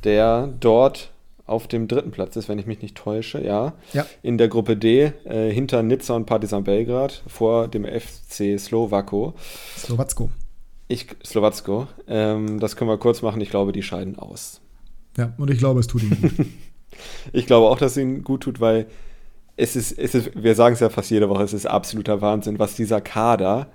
der 0.04 0.48
dort 0.60 1.10
auf 1.46 1.66
dem 1.66 1.88
dritten 1.88 2.10
Platz 2.12 2.36
ist, 2.36 2.48
wenn 2.48 2.58
ich 2.58 2.66
mich 2.66 2.80
nicht 2.80 2.96
täusche, 2.96 3.44
ja. 3.44 3.72
ja. 3.92 4.06
In 4.22 4.38
der 4.38 4.48
Gruppe 4.48 4.76
D, 4.76 5.12
äh, 5.24 5.52
hinter 5.52 5.82
Nizza 5.82 6.14
und 6.14 6.26
Partizan 6.26 6.62
Belgrad, 6.62 7.22
vor 7.26 7.66
dem 7.66 7.84
FC 7.84 8.58
Slowako. 8.58 9.34
Slowacko. 9.76 10.30
Ich, 10.86 11.06
Slowacko. 11.24 11.88
Ähm, 12.06 12.60
das 12.60 12.76
können 12.76 12.90
wir 12.90 12.98
kurz 12.98 13.22
machen. 13.22 13.40
Ich 13.40 13.50
glaube, 13.50 13.72
die 13.72 13.82
scheiden 13.82 14.16
aus. 14.18 14.60
Ja, 15.16 15.32
und 15.38 15.50
ich 15.50 15.58
glaube, 15.58 15.80
es 15.80 15.88
tut 15.88 16.02
ihnen 16.02 16.20
gut. 16.36 16.46
ich 17.32 17.46
glaube 17.46 17.68
auch, 17.68 17.78
dass 17.78 17.92
es 17.92 17.98
ihnen 17.98 18.22
gut 18.22 18.42
tut, 18.42 18.60
weil 18.60 18.86
es 19.60 19.76
ist, 19.76 19.98
es 19.98 20.14
ist, 20.14 20.30
wir 20.34 20.54
sagen 20.54 20.72
es 20.72 20.80
ja 20.80 20.88
fast 20.88 21.10
jede 21.10 21.28
Woche, 21.28 21.42
es 21.42 21.52
ist 21.52 21.66
absoluter 21.66 22.20
Wahnsinn, 22.20 22.58
was 22.58 22.74
dieser 22.74 23.00
Kader 23.00 23.68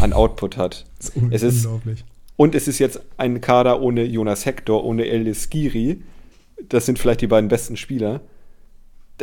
an 0.00 0.12
Output 0.12 0.56
hat. 0.56 0.84
Das 0.98 1.08
ist 1.08 1.42
es 1.42 1.42
ist 1.42 1.64
unglaublich. 1.66 2.04
Und 2.36 2.54
es 2.54 2.68
ist 2.68 2.78
jetzt 2.78 3.00
ein 3.16 3.40
Kader 3.40 3.80
ohne 3.82 4.04
Jonas 4.04 4.46
Hector, 4.46 4.84
ohne 4.84 5.06
Elis 5.06 5.50
Giri. 5.50 6.02
Das 6.68 6.86
sind 6.86 6.98
vielleicht 6.98 7.20
die 7.20 7.26
beiden 7.26 7.48
besten 7.48 7.76
Spieler. 7.76 8.20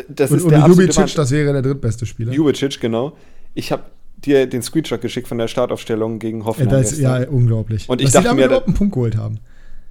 Das 0.08 0.32
und, 0.32 0.38
ist 0.38 0.44
und 0.44 0.52
der 0.52 0.68
Jubicic, 0.68 1.16
das 1.16 1.32
wäre 1.32 1.54
der 1.54 1.62
drittbeste 1.62 2.06
Spieler. 2.06 2.32
Jubicic, 2.32 2.80
genau. 2.80 3.18
Ich 3.56 3.72
habe 3.72 3.84
dir 4.18 4.48
den 4.48 4.62
Screenshot 4.62 5.02
geschickt 5.02 5.28
von 5.28 5.38
der 5.38 5.48
Startaufstellung 5.48 6.20
gegen 6.20 6.46
Hoffenheim. 6.46 6.76
Ja, 6.76 6.80
ist, 6.80 7.00
ja 7.00 7.28
unglaublich. 7.28 7.90
Und 7.90 8.02
ich 8.02 8.12
dachte 8.12 8.34
mir, 8.34 8.46
überhaupt 8.46 8.68
einen 8.68 8.76
Punkt 8.76 8.94
geholt 8.94 9.18
haben. 9.18 9.40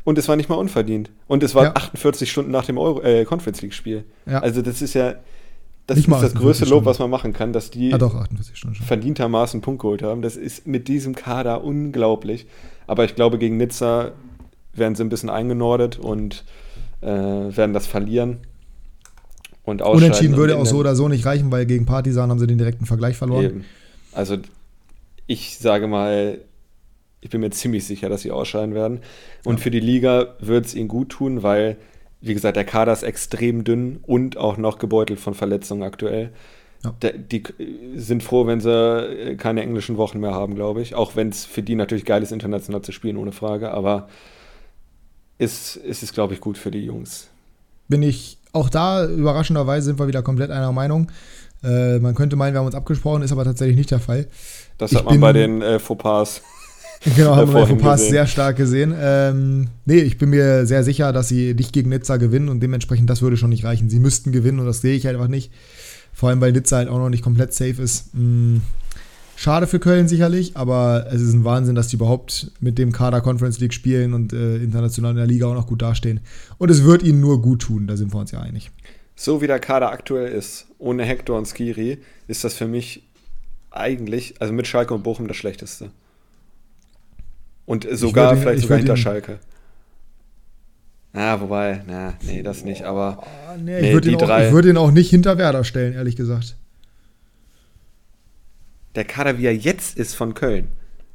Und 0.05 0.18
es 0.18 0.29
war 0.29 0.37
nicht 0.37 0.49
mal 0.49 0.57
unverdient. 0.57 1.11
Und 1.27 1.43
es 1.43 1.55
war 1.57 1.64
ja. 1.64 1.74
48 1.74 2.31
Stunden 2.31 2.53
nach 2.53 2.66
dem 2.66 2.79
Euro, 2.79 3.03
äh, 3.03 3.24
Conference 3.24 3.61
League 3.62 3.74
Spiel. 3.74 4.05
Ja. 4.27 4.39
Also 4.39 4.62
das 4.62 4.83
ist 4.83 4.95
ja, 4.95 5.16
das 5.87 5.99
Nicht 5.99 6.09
ist 6.09 6.22
das 6.22 6.34
größte 6.34 6.64
Lob, 6.64 6.84
was 6.84 6.99
man 6.99 7.11
machen 7.11 7.32
kann, 7.32 7.53
dass 7.53 7.70
die 7.70 7.95
ah, 7.95 7.99
doch, 7.99 8.26
verdientermaßen 8.87 9.61
Punkt 9.61 9.82
geholt 9.82 10.03
haben. 10.03 10.20
Das 10.20 10.37
ist 10.37 10.66
mit 10.66 10.89
diesem 10.89 11.14
Kader 11.14 11.62
unglaublich. 11.62 12.47
Aber 12.89 13.05
ich 13.05 13.14
glaube, 13.14 13.39
gegen 13.39 13.57
Nizza 13.57 14.12
werden 14.74 14.97
sie 14.97 15.05
ein 15.05 15.09
bisschen 15.09 15.30
eingenordet 15.30 15.99
und 15.99 16.45
äh, 17.03 17.07
werden 17.07 17.72
das 17.72 17.87
verlieren. 17.87 18.39
Und 19.62 19.82
Unentschieden 19.82 20.37
würde 20.37 20.57
auch 20.57 20.66
so 20.66 20.78
oder 20.78 20.95
so 20.95 21.09
nicht 21.09 21.26
reichen, 21.26 21.51
weil 21.51 21.66
gegen 21.66 21.87
Partisan 21.87 22.30
haben 22.30 22.39
sie 22.39 22.47
den 22.47 22.59
direkten 22.59 22.87
Vergleich 22.87 23.16
verloren. 23.16 23.45
Eben. 23.45 23.64
Also 24.12 24.39
ich 25.26 25.59
sage 25.59 25.87
mal, 25.89 26.39
ich 27.20 27.30
bin 27.30 27.41
mir 27.41 27.51
ziemlich 27.51 27.84
sicher, 27.84 28.09
dass 28.09 28.22
sie 28.22 28.30
ausscheiden 28.30 28.74
werden. 28.74 29.01
Und 29.45 29.59
ja. 29.59 29.62
für 29.62 29.70
die 29.70 29.80
Liga 29.80 30.34
wird 30.41 30.66
es 30.66 30.74
ihnen 30.74 30.89
gut 30.89 31.11
tun, 31.11 31.43
weil 31.43 31.76
wie 32.21 32.35
gesagt, 32.35 32.57
der 32.57 32.64
Kader 32.64 32.93
ist 32.93 33.03
extrem 33.03 33.64
dünn 33.64 34.01
und 34.03 34.37
auch 34.37 34.57
noch 34.57 34.79
gebeutelt 34.79 35.21
von 35.21 35.35
Verletzungen 35.35 35.83
aktuell. 35.83 36.33
Ja. 36.85 37.12
Die 37.12 37.43
sind 37.97 38.23
froh, 38.23 38.47
wenn 38.47 38.61
sie 38.61 38.71
äh, 38.71 39.35
keine 39.37 39.62
englischen 39.62 39.97
Wochen 39.97 40.21
mehr 40.21 40.33
haben, 40.33 40.55
glaube 40.55 40.83
ich. 40.83 40.95
Auch 40.95 41.17
wenn 41.17 41.31
es 41.31 41.45
für 41.45 41.62
die 41.62 41.75
natürlich 41.75 42.05
geil 42.05 42.23
ist, 42.23 42.33
international 42.33 42.83
zu 42.83 42.93
spielen, 42.93 43.17
ohne 43.17 43.33
Frage. 43.33 43.71
Aber 43.71 44.09
ist, 45.39 45.77
ist 45.77 46.03
es, 46.03 46.12
glaube 46.12 46.35
ich, 46.35 46.41
gut 46.41 46.59
für 46.59 46.71
die 46.71 46.85
Jungs. 46.85 47.29
Bin 47.89 48.03
ich 48.03 48.39
auch 48.53 48.69
da, 48.69 49.07
überraschenderweise 49.07 49.87
sind 49.87 49.99
wir 49.99 50.09
wieder 50.09 50.23
komplett 50.23 50.51
einer 50.51 50.73
Meinung. 50.73 51.11
Äh, 51.62 51.99
man 51.99 52.14
könnte 52.14 52.37
meinen, 52.37 52.55
wir 52.55 52.61
haben 52.61 52.67
uns 52.67 52.75
abgesprochen, 52.75 53.23
ist 53.23 53.33
aber 53.33 53.45
tatsächlich 53.45 53.77
nicht 53.77 53.91
der 53.91 54.01
Fall. 54.01 54.27
Das 54.79 54.93
hat 54.93 55.03
ich 55.03 55.05
man 55.07 55.21
bei 55.21 55.33
den 55.33 55.62
äh, 55.62 55.79
Fauxpas 55.79 56.43
Genau, 57.17 57.37
haben 57.37 57.53
wir 57.53 57.79
Pass 57.79 58.09
sehr 58.09 58.27
stark 58.27 58.57
gesehen. 58.57 58.95
Ähm, 58.99 59.69
nee, 59.85 60.01
ich 60.01 60.19
bin 60.19 60.31
mir 60.31 60.67
sehr 60.67 60.83
sicher, 60.83 61.13
dass 61.13 61.29
sie 61.29 61.55
nicht 61.55 61.73
gegen 61.73 61.91
Nizza 61.91 62.17
gewinnen 62.17 62.49
und 62.49 62.61
dementsprechend 62.61 63.09
das 63.09 63.23
würde 63.23 63.37
schon 63.37 63.51
nicht 63.51 63.65
reichen. 63.65 63.89
Sie 63.89 64.01
müssten 64.01 64.33
gewinnen 64.33 64.59
und 64.59 64.67
das 64.67 64.81
sehe 64.81 64.97
ich 64.97 65.07
halt 65.07 65.17
einfach 65.17 65.29
nicht. 65.29 65.53
Vor 66.13 66.31
allem, 66.31 66.41
weil 66.41 66.53
Nizza 66.53 66.79
halt 66.79 66.89
auch 66.89 66.99
noch 66.99 67.11
nicht 67.11 67.23
komplett 67.23 67.53
safe 67.53 67.81
ist. 67.81 68.13
Hm, 68.15 68.63
schade 69.37 69.67
für 69.67 69.79
Köln 69.79 70.09
sicherlich, 70.09 70.57
aber 70.57 71.07
es 71.11 71.21
ist 71.21 71.35
ein 71.35 71.45
Wahnsinn, 71.45 71.75
dass 71.75 71.89
die 71.89 71.97
überhaupt 71.97 72.51
mit 72.61 72.79
dem 72.79 72.91
Kader 72.93 73.21
Conference 73.21 73.61
League 73.61 73.75
spielen 73.75 74.15
und 74.15 74.33
äh, 74.33 74.57
international 74.57 75.13
in 75.13 75.19
der 75.19 75.27
Liga 75.27 75.47
auch 75.47 75.55
noch 75.55 75.67
gut 75.67 75.83
dastehen. 75.83 76.21
Und 76.59 76.71
es 76.71 76.85
wird 76.85 77.03
ihnen 77.03 77.21
nur 77.21 77.43
gut 77.43 77.63
tun, 77.63 77.87
da 77.87 77.97
sind 77.97 78.13
wir 78.15 78.19
uns 78.19 78.33
ja 78.33 78.41
einig. 78.41 78.71
So 79.15 79.41
wie 79.41 79.47
der 79.47 79.61
Kader 79.61 79.93
aktuell 79.93 80.33
ist, 80.33 80.67
ohne 80.79 81.05
Hector 81.05 81.39
und 81.39 81.47
Skiri, 81.47 81.99
ist 82.29 82.45
das 82.45 82.55
für 82.55 82.67
mich 82.67 83.03
eigentlich, 83.71 84.41
also 84.41 84.53
mit 84.53 84.67
Schalke 84.67 84.95
und 84.95 85.03
Bochum 85.03 85.29
das 85.29 85.37
Schlechteste. 85.37 85.91
Und 87.67 87.87
sogar 87.91 88.33
ihn, 88.33 88.41
vielleicht 88.41 88.62
sogar 88.62 88.79
hinter 88.79 88.95
ihn, 88.95 88.97
Schalke. 88.97 89.39
Ah, 91.12 91.41
wobei, 91.41 91.83
na, 91.87 92.14
nee, 92.25 92.43
das 92.43 92.64
nicht, 92.64 92.83
aber. 92.85 93.19
Oh, 93.23 93.57
nee, 93.59 93.81
nee, 93.81 93.89
ich 93.89 93.95
würde 93.95 94.11
ihn, 94.11 94.21
würd 94.21 94.67
ihn, 94.67 94.77
auch 94.77 94.91
nicht 94.91 95.11
hinter 95.11 95.39
Werder 95.39 95.64
stellen, 95.64 95.95
ehrlich 95.95 96.17
gesagt. 96.17 96.57
Der 98.95 99.05
Kader, 99.05 99.39
wie 99.39 99.47
er 99.47 99.57
jetzt 99.57 99.97
ist 99.97 100.14
von 100.14 100.35
Köln. 100.35 100.69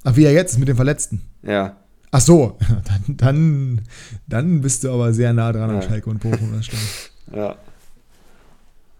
Ach, 0.03 0.15
wie 0.15 0.25
er 0.25 0.33
jetzt 0.33 0.53
ist 0.53 0.59
mit 0.59 0.67
den 0.67 0.75
Verletzten. 0.75 1.21
Ja. 1.43 1.77
Ach 2.11 2.19
so, 2.19 2.57
dann, 3.07 3.17
dann, 3.17 3.81
dann 4.27 4.61
bist 4.61 4.83
du 4.83 4.91
aber 4.91 5.13
sehr 5.13 5.33
nah 5.33 5.51
dran 5.51 5.69
ja. 5.69 5.75
an 5.77 5.81
Schalke 5.81 6.09
und 6.09 6.19
Bochum, 6.19 6.51
das 6.53 6.65
stimmt. 6.65 6.81
Ja. 7.33 7.55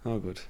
Na 0.04 0.16
gut. 0.16 0.46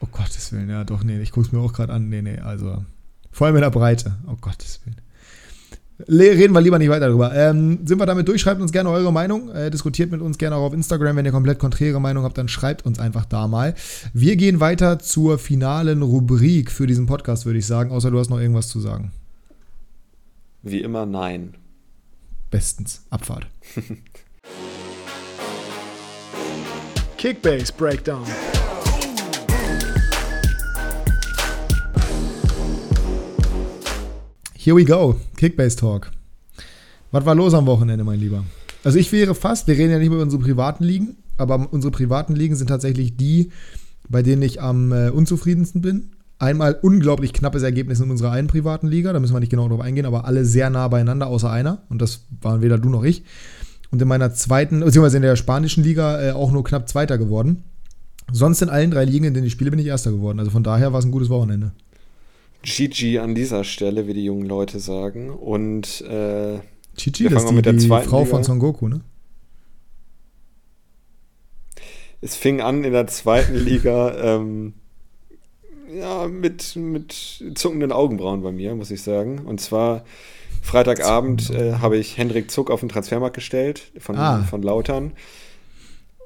Oh 0.00 0.06
Gottes 0.12 0.52
Willen, 0.52 0.68
ja 0.68 0.84
doch, 0.84 1.02
nee, 1.02 1.18
ich 1.20 1.32
gucke 1.32 1.46
es 1.46 1.52
mir 1.52 1.60
auch 1.60 1.72
gerade 1.72 1.92
an. 1.94 2.10
Nee, 2.10 2.20
nee, 2.20 2.38
also 2.38 2.84
vor 3.30 3.46
allem 3.46 3.56
in 3.56 3.62
der 3.62 3.70
Breite. 3.70 4.16
Oh 4.26 4.36
Gottes 4.38 4.80
Willen. 4.84 5.00
Reden 6.06 6.54
wir 6.54 6.60
lieber 6.60 6.78
nicht 6.78 6.90
weiter 6.90 7.06
darüber. 7.06 7.34
Ähm, 7.34 7.80
sind 7.84 7.98
wir 7.98 8.06
damit 8.06 8.28
durch? 8.28 8.40
Schreibt 8.40 8.60
uns 8.60 8.70
gerne 8.70 8.90
eure 8.90 9.12
Meinung. 9.12 9.50
Äh, 9.50 9.70
diskutiert 9.70 10.12
mit 10.12 10.20
uns 10.20 10.38
gerne 10.38 10.54
auch 10.54 10.66
auf 10.66 10.72
Instagram. 10.72 11.16
Wenn 11.16 11.24
ihr 11.24 11.32
komplett 11.32 11.58
konträre 11.58 12.00
Meinung 12.00 12.22
habt, 12.22 12.38
dann 12.38 12.46
schreibt 12.48 12.86
uns 12.86 13.00
einfach 13.00 13.24
da 13.24 13.48
mal. 13.48 13.74
Wir 14.12 14.36
gehen 14.36 14.60
weiter 14.60 15.00
zur 15.00 15.38
finalen 15.38 16.02
Rubrik 16.02 16.70
für 16.70 16.86
diesen 16.86 17.06
Podcast, 17.06 17.46
würde 17.46 17.58
ich 17.58 17.66
sagen. 17.66 17.90
Außer 17.90 18.12
du 18.12 18.18
hast 18.18 18.30
noch 18.30 18.38
irgendwas 18.38 18.68
zu 18.68 18.78
sagen. 18.78 19.10
Wie 20.62 20.82
immer, 20.82 21.04
nein. 21.04 21.54
Bestens. 22.50 23.02
Abfahrt. 23.10 23.46
Kickbase 27.18 27.72
Breakdown. 27.76 28.24
Here 34.68 34.76
we 34.76 34.84
go. 34.84 35.16
Kickbase 35.38 35.78
Talk. 35.78 36.10
Was 37.10 37.24
war 37.24 37.34
los 37.34 37.54
am 37.54 37.64
Wochenende, 37.64 38.04
mein 38.04 38.20
Lieber? 38.20 38.44
Also 38.84 38.98
ich 38.98 39.10
wäre 39.12 39.34
fast, 39.34 39.66
wir 39.66 39.78
reden 39.78 39.92
ja 39.92 39.98
nicht 39.98 40.08
über 40.08 40.20
unsere 40.20 40.42
privaten 40.42 40.84
Ligen, 40.84 41.16
aber 41.38 41.72
unsere 41.72 41.90
privaten 41.90 42.36
Ligen 42.36 42.54
sind 42.54 42.66
tatsächlich 42.66 43.16
die, 43.16 43.50
bei 44.10 44.22
denen 44.22 44.42
ich 44.42 44.60
am 44.60 44.92
äh, 44.92 45.08
unzufriedensten 45.08 45.80
bin. 45.80 46.10
Einmal 46.38 46.78
unglaublich 46.82 47.32
knappes 47.32 47.62
Ergebnis 47.62 48.00
in 48.00 48.10
unserer 48.10 48.32
einen 48.32 48.46
privaten 48.46 48.88
Liga, 48.88 49.14
da 49.14 49.20
müssen 49.20 49.32
wir 49.32 49.40
nicht 49.40 49.48
genau 49.48 49.70
drauf 49.70 49.80
eingehen, 49.80 50.04
aber 50.04 50.26
alle 50.26 50.44
sehr 50.44 50.68
nah 50.68 50.86
beieinander, 50.88 51.28
außer 51.28 51.50
einer. 51.50 51.80
Und 51.88 52.02
das 52.02 52.26
waren 52.42 52.60
weder 52.60 52.76
du 52.76 52.90
noch 52.90 53.04
ich. 53.04 53.22
Und 53.90 54.02
in 54.02 54.08
meiner 54.08 54.34
zweiten, 54.34 54.80
beziehungsweise 54.80 55.16
in 55.16 55.22
der 55.22 55.36
spanischen 55.36 55.82
Liga 55.82 56.20
äh, 56.20 56.32
auch 56.32 56.52
nur 56.52 56.62
knapp 56.62 56.90
Zweiter 56.90 57.16
geworden. 57.16 57.62
Sonst 58.30 58.60
in 58.60 58.68
allen 58.68 58.90
drei 58.90 59.06
Ligen, 59.06 59.24
in 59.24 59.32
denen 59.32 59.46
ich 59.46 59.52
spiele, 59.54 59.70
bin 59.70 59.80
ich 59.80 59.86
Erster 59.86 60.10
geworden. 60.10 60.38
Also 60.38 60.50
von 60.50 60.62
daher 60.62 60.92
war 60.92 60.98
es 60.98 61.06
ein 61.06 61.10
gutes 61.10 61.30
Wochenende. 61.30 61.72
GG 62.62 63.18
an 63.18 63.34
dieser 63.34 63.64
Stelle, 63.64 64.06
wie 64.06 64.14
die 64.14 64.24
jungen 64.24 64.46
Leute 64.46 64.80
sagen. 64.80 65.30
Und 65.30 66.00
äh, 66.02 66.58
GG, 66.96 67.28
das 67.28 67.44
ist 67.44 67.50
die, 67.50 67.62
die 67.62 67.86
Frau 67.86 67.98
Liga. 67.98 68.24
von 68.24 68.44
Son 68.44 68.58
Goku, 68.58 68.88
ne? 68.88 69.00
Es 72.20 72.34
fing 72.34 72.60
an 72.60 72.82
in 72.82 72.92
der 72.92 73.06
zweiten 73.06 73.54
Liga 73.64 74.36
ähm, 74.36 74.74
ja, 75.94 76.26
mit, 76.26 76.76
mit 76.76 77.42
zuckenden 77.54 77.92
Augenbrauen 77.92 78.42
bei 78.42 78.52
mir, 78.52 78.74
muss 78.74 78.90
ich 78.90 79.02
sagen. 79.02 79.40
Und 79.40 79.60
zwar 79.60 80.04
Freitagabend 80.60 81.50
äh, 81.50 81.74
habe 81.74 81.96
ich 81.96 82.18
Hendrik 82.18 82.50
Zuck 82.50 82.70
auf 82.70 82.80
den 82.80 82.88
Transfermarkt 82.88 83.36
gestellt 83.36 83.92
von, 83.98 84.16
ah. 84.16 84.42
von 84.42 84.62
Lautern 84.62 85.12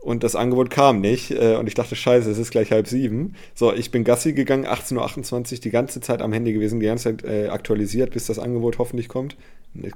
und 0.03 0.25
das 0.25 0.35
Angebot 0.35 0.71
kam 0.71 1.01
nicht. 1.01 1.31
Äh, 1.31 1.57
und 1.57 1.69
ich 1.69 1.75
dachte, 1.75 1.95
scheiße, 1.95 2.31
es 2.31 2.39
ist 2.39 2.51
gleich 2.51 2.73
halb 2.73 2.89
sieben. 2.89 3.35
So, 3.55 3.73
ich 3.73 3.91
bin 3.91 4.05
Gassi 4.05 4.33
gegangen, 4.33 4.67
18.28 4.67 5.53
Uhr, 5.55 5.61
die 5.61 5.71
ganze 5.71 6.01
Zeit 6.01 6.21
am 6.21 6.33
Handy 6.33 6.53
gewesen, 6.53 6.81
die 6.81 6.87
ganze 6.87 7.17
Zeit 7.17 7.25
äh, 7.25 7.49
aktualisiert, 7.49 8.11
bis 8.11 8.27
das 8.27 8.39
Angebot 8.39 8.79
hoffentlich 8.79 9.09
kommt. 9.09 9.37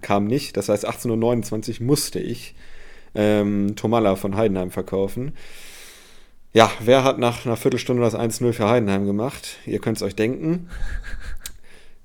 Kam 0.00 0.26
nicht. 0.26 0.56
Das 0.56 0.68
heißt, 0.68 0.88
18.29 0.88 1.80
Uhr 1.80 1.86
musste 1.86 2.20
ich 2.20 2.54
ähm, 3.14 3.74
Tomalla 3.74 4.14
von 4.14 4.36
Heidenheim 4.36 4.70
verkaufen. 4.70 5.32
Ja, 6.52 6.70
wer 6.82 7.04
hat 7.04 7.18
nach 7.18 7.44
einer 7.44 7.56
Viertelstunde 7.56 8.02
das 8.02 8.14
1-0 8.14 8.52
für 8.52 8.68
Heidenheim 8.68 9.04
gemacht? 9.06 9.58
Ihr 9.66 9.80
könnt 9.80 9.98
es 9.98 10.02
euch 10.02 10.16
denken. 10.16 10.68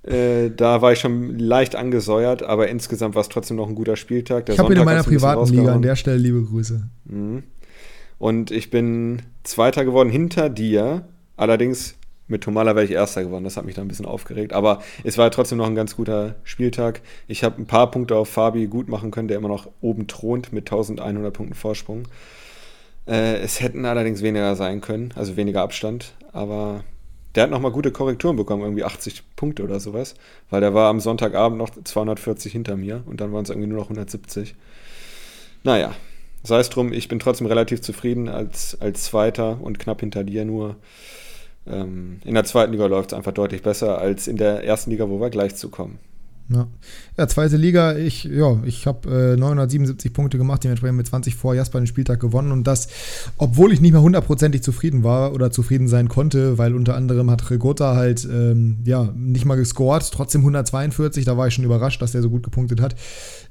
Äh, 0.04 0.50
da 0.50 0.82
war 0.82 0.94
ich 0.94 1.00
schon 1.00 1.38
leicht 1.38 1.76
angesäuert, 1.76 2.42
aber 2.42 2.70
insgesamt 2.70 3.14
war 3.14 3.22
es 3.22 3.30
trotzdem 3.30 3.58
noch 3.58 3.70
ein 3.70 3.76
guter 3.76 3.96
Spieltag. 3.96 4.48
Der 4.48 4.56
ich 4.56 4.60
habe 4.60 4.74
in 4.74 4.84
meiner 4.84 5.04
privaten 5.04 5.54
Liga 5.54 5.76
an 5.76 5.84
der 5.84 5.96
Stelle 5.96 6.18
liebe 6.18 6.42
Grüße. 6.42 6.90
Mhm. 7.06 7.44
Und 8.22 8.52
ich 8.52 8.70
bin 8.70 9.24
Zweiter 9.42 9.84
geworden 9.84 10.12
hinter 10.12 10.52
dir. 10.52 11.06
Allerdings 11.38 11.96
mit 12.28 12.44
Tomala 12.44 12.76
wäre 12.76 12.86
ich 12.86 12.92
Erster 12.92 13.24
geworden. 13.24 13.46
Das 13.46 13.58
hat 13.58 13.66
mich 13.66 13.74
dann 13.74 13.86
ein 13.86 13.88
bisschen 13.88 14.06
aufgeregt. 14.06 14.54
Aber 14.54 14.84
es 15.04 15.18
war 15.18 15.32
trotzdem 15.32 15.58
noch 15.58 15.66
ein 15.66 15.74
ganz 15.74 15.96
guter 15.96 16.36
Spieltag. 16.44 17.02
Ich 17.28 17.44
habe 17.44 17.60
ein 17.60 17.66
paar 17.66 17.90
Punkte 17.90 18.16
auf 18.16 18.30
Fabi 18.30 18.68
gut 18.68 18.90
machen 18.90 19.10
können, 19.10 19.28
der 19.28 19.38
immer 19.38 19.48
noch 19.48 19.72
oben 19.82 20.06
thront 20.06 20.54
mit 20.54 20.72
1100 20.72 21.34
Punkten 21.34 21.56
Vorsprung. 21.56 22.04
Äh, 23.08 23.38
es 23.38 23.60
hätten 23.60 23.86
allerdings 23.86 24.22
weniger 24.22 24.56
sein 24.56 24.82
können, 24.82 25.12
also 25.16 25.36
weniger 25.36 25.64
Abstand. 25.64 26.14
Aber 26.32 26.84
der 27.34 27.46
hat 27.46 27.50
nochmal 27.50 27.72
gute 27.72 27.92
Korrekturen 27.92 28.36
bekommen, 28.36 28.62
irgendwie 28.62 28.84
80 28.84 29.24
Punkte 29.36 29.64
oder 29.64 29.80
sowas. 29.80 30.14
Weil 30.52 30.62
der 30.62 30.76
war 30.76 30.92
am 30.92 31.00
Sonntagabend 31.00 31.58
noch 31.58 31.72
240 31.72 32.52
hinter 32.52 32.78
mir 32.78 33.02
und 33.08 33.20
dann 33.20 33.34
waren 33.34 33.46
es 33.46 33.50
irgendwie 33.50 33.68
nur 33.68 33.80
noch 33.80 33.86
170. 33.86 34.54
Naja, 35.64 35.96
sei 36.44 36.60
es 36.60 36.70
drum, 36.70 36.94
ich 36.94 37.08
bin 37.08 37.20
trotzdem 37.20 37.48
relativ 37.48 37.82
zufrieden 37.82 38.30
als, 38.30 38.78
als 38.80 39.04
Zweiter 39.04 39.60
und 39.62 39.80
knapp 39.80 40.00
hinter 40.00 40.24
dir 40.24 40.46
nur. 40.46 40.78
Ähm, 41.68 42.20
in 42.26 42.34
der 42.34 42.44
zweiten 42.44 42.72
Liga 42.72 42.88
läuft 42.88 43.12
es 43.12 43.18
einfach 43.18 43.34
deutlich 43.34 43.62
besser 43.62 44.00
als 44.00 44.28
in 44.28 44.38
der 44.38 44.64
ersten 44.64 44.90
Liga, 44.90 45.10
wo 45.10 45.20
wir 45.20 45.30
gleich 45.30 45.56
zukommen. 45.56 46.00
Ja. 46.50 46.68
ja, 47.18 47.28
zweite 47.28 47.56
Liga, 47.56 47.96
ich, 47.96 48.26
ja, 48.26 48.62
ich 48.66 48.86
habe 48.86 49.34
äh, 49.36 49.38
977 49.38 50.12
Punkte 50.12 50.38
gemacht, 50.38 50.64
dementsprechend 50.64 50.98
mit 50.98 51.08
20 51.08 51.36
vor 51.36 51.56
Jasper 51.56 51.80
den 51.80 51.88
Spieltag 51.88 52.20
gewonnen 52.20 52.52
und 52.52 52.66
das, 52.66 52.90
obwohl 53.38 53.72
ich 53.72 53.80
nicht 53.80 53.94
mehr 53.94 54.02
hundertprozentig 54.02 54.62
zufrieden 54.62 55.04
war 55.04 55.34
oder 55.34 55.52
zufrieden 55.52 55.88
sein 55.88 56.10
konnte, 56.10 56.58
weil 56.58 56.76
unter 56.76 56.96
anderem 56.96 57.32
hat 57.32 57.50
Regota 57.50 57.96
halt 57.96 58.28
ähm, 58.30 58.80
ja, 58.84 59.14
nicht 59.16 59.46
mal 59.46 59.56
gescored, 59.56 60.12
trotzdem 60.12 60.42
142, 60.42 61.24
da 61.24 61.38
war 61.38 61.48
ich 61.48 61.54
schon 61.54 61.64
überrascht, 61.64 62.02
dass 62.02 62.12
der 62.12 62.22
so 62.22 62.30
gut 62.30 62.44
gepunktet 62.44 62.82
hat. 62.82 62.96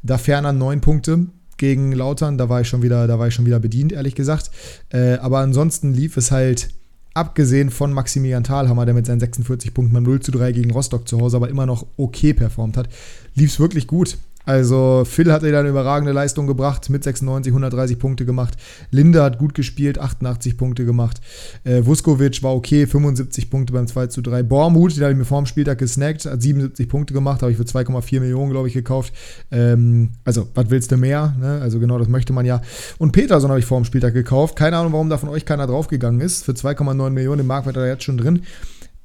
Da 0.03 0.19
ferner 0.19 0.53
neun 0.53 0.83
Punkte, 0.83 1.27
gegen 1.61 1.93
Lautern, 1.93 2.39
da 2.39 2.49
war 2.49 2.63
ich 2.63 2.69
schon 2.69 2.83
wieder, 2.83 3.07
da 3.07 3.21
war 3.21 3.29
ich 3.29 3.35
schon 3.35 3.47
wieder 3.47 3.61
bedient, 3.61 3.93
ehrlich 3.93 4.17
gesagt. 4.17 4.51
Äh, 4.89 5.15
aber 5.19 5.39
ansonsten 5.39 5.95
lief 5.95 6.17
es 6.17 6.33
halt, 6.33 6.71
abgesehen 7.15 7.71
von 7.71 7.93
Maximilian 7.93 8.45
Thalhammer, 8.45 8.87
der 8.87 8.95
mit 8.95 9.07
seinen 9.07 9.21
46 9.21 9.75
Punkten 9.75 9.95
beim 9.95 10.05
0 10.05 10.21
zu 10.21 10.31
3 10.33 10.53
gegen 10.53 10.71
Rostock 10.71 11.09
zu 11.09 11.21
Hause 11.21 11.37
aber 11.37 11.49
immer 11.49 11.67
noch 11.67 11.87
okay 11.97 12.33
performt 12.35 12.77
hat, 12.77 12.89
lief 13.35 13.53
es 13.53 13.61
wirklich 13.61 13.87
gut. 13.87 14.19
Also 14.51 15.05
Phil 15.05 15.31
hat 15.31 15.45
wieder 15.45 15.61
eine 15.61 15.69
überragende 15.69 16.11
Leistung 16.11 16.49
gebracht, 16.49 16.91
mit 16.91 17.05
96 17.05 17.53
130 17.53 18.01
Punkte 18.01 18.27
gemacht. 18.27 18.55
Linda 18.91 19.23
hat 19.23 19.39
gut 19.39 19.55
gespielt, 19.55 20.01
88 20.01 20.57
Punkte 20.57 20.85
gemacht. 20.85 21.21
Äh, 21.63 21.87
Vuskovic 21.87 22.43
war 22.43 22.57
okay, 22.57 22.89
75 22.89 23.49
Punkte 23.49 23.73
beim 23.73 23.87
2 23.87 24.09
zu 24.09 24.23
3. 24.23 24.43
Bormut, 24.43 24.97
den 24.97 25.05
habe 25.05 25.13
ich 25.13 25.19
mir 25.19 25.25
vor 25.25 25.41
dem 25.41 25.47
Spieltag 25.47 25.79
gesnackt, 25.79 26.25
hat 26.25 26.43
77 26.43 26.89
Punkte 26.89 27.15
gemacht, 27.15 27.43
habe 27.43 27.53
ich 27.53 27.59
für 27.59 27.63
2,4 27.63 28.19
Millionen, 28.19 28.51
glaube 28.51 28.67
ich, 28.67 28.75
gekauft. 28.75 29.13
Ähm, 29.53 30.11
also, 30.25 30.49
was 30.57 30.69
willst 30.69 30.91
du 30.91 30.97
mehr? 30.97 31.33
Ne? 31.39 31.61
Also 31.63 31.79
genau, 31.79 31.99
das 31.99 32.09
möchte 32.09 32.33
man 32.33 32.45
ja. 32.45 32.61
Und 32.99 33.13
Peterson 33.13 33.51
habe 33.51 33.61
ich 33.61 33.67
vor 33.67 33.81
dem 33.81 33.85
Spieltag 33.85 34.15
gekauft. 34.15 34.57
Keine 34.57 34.79
Ahnung, 34.79 34.93
warum 34.95 35.09
da 35.11 35.17
von 35.17 35.29
euch 35.29 35.45
keiner 35.45 35.69
draufgegangen 35.69 36.21
ist. 36.21 36.45
Für 36.45 36.53
2,9 36.55 37.11
Millionen, 37.11 37.43
im 37.43 37.47
Marktwert 37.47 37.77
er 37.77 37.87
jetzt 37.87 38.03
schon 38.03 38.19
drin 38.19 38.43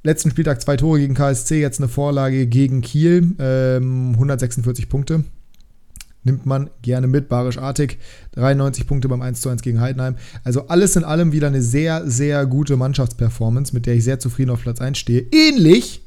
letzten 0.06 0.30
Spieltag 0.30 0.62
zwei 0.62 0.76
Tore 0.76 1.00
gegen 1.00 1.14
KSC, 1.14 1.60
jetzt 1.60 1.80
eine 1.80 1.88
Vorlage 1.88 2.46
gegen 2.46 2.80
Kiel, 2.80 3.34
ähm, 3.40 4.12
146 4.12 4.88
Punkte. 4.88 5.24
Nimmt 6.26 6.44
man 6.44 6.70
gerne 6.82 7.06
mit. 7.06 7.28
Barisch 7.28 7.56
Artig, 7.56 7.98
93 8.32 8.86
Punkte 8.86 9.08
beim 9.08 9.22
1:1 9.22 9.62
gegen 9.62 9.80
Heidenheim. 9.80 10.16
Also 10.42 10.66
alles 10.66 10.96
in 10.96 11.04
allem 11.04 11.30
wieder 11.30 11.46
eine 11.46 11.62
sehr, 11.62 12.10
sehr 12.10 12.46
gute 12.46 12.76
Mannschaftsperformance, 12.76 13.72
mit 13.72 13.86
der 13.86 13.94
ich 13.94 14.02
sehr 14.02 14.18
zufrieden 14.18 14.50
auf 14.50 14.62
Platz 14.62 14.80
1 14.80 14.98
stehe. 14.98 15.24
Ähnlich 15.30 16.05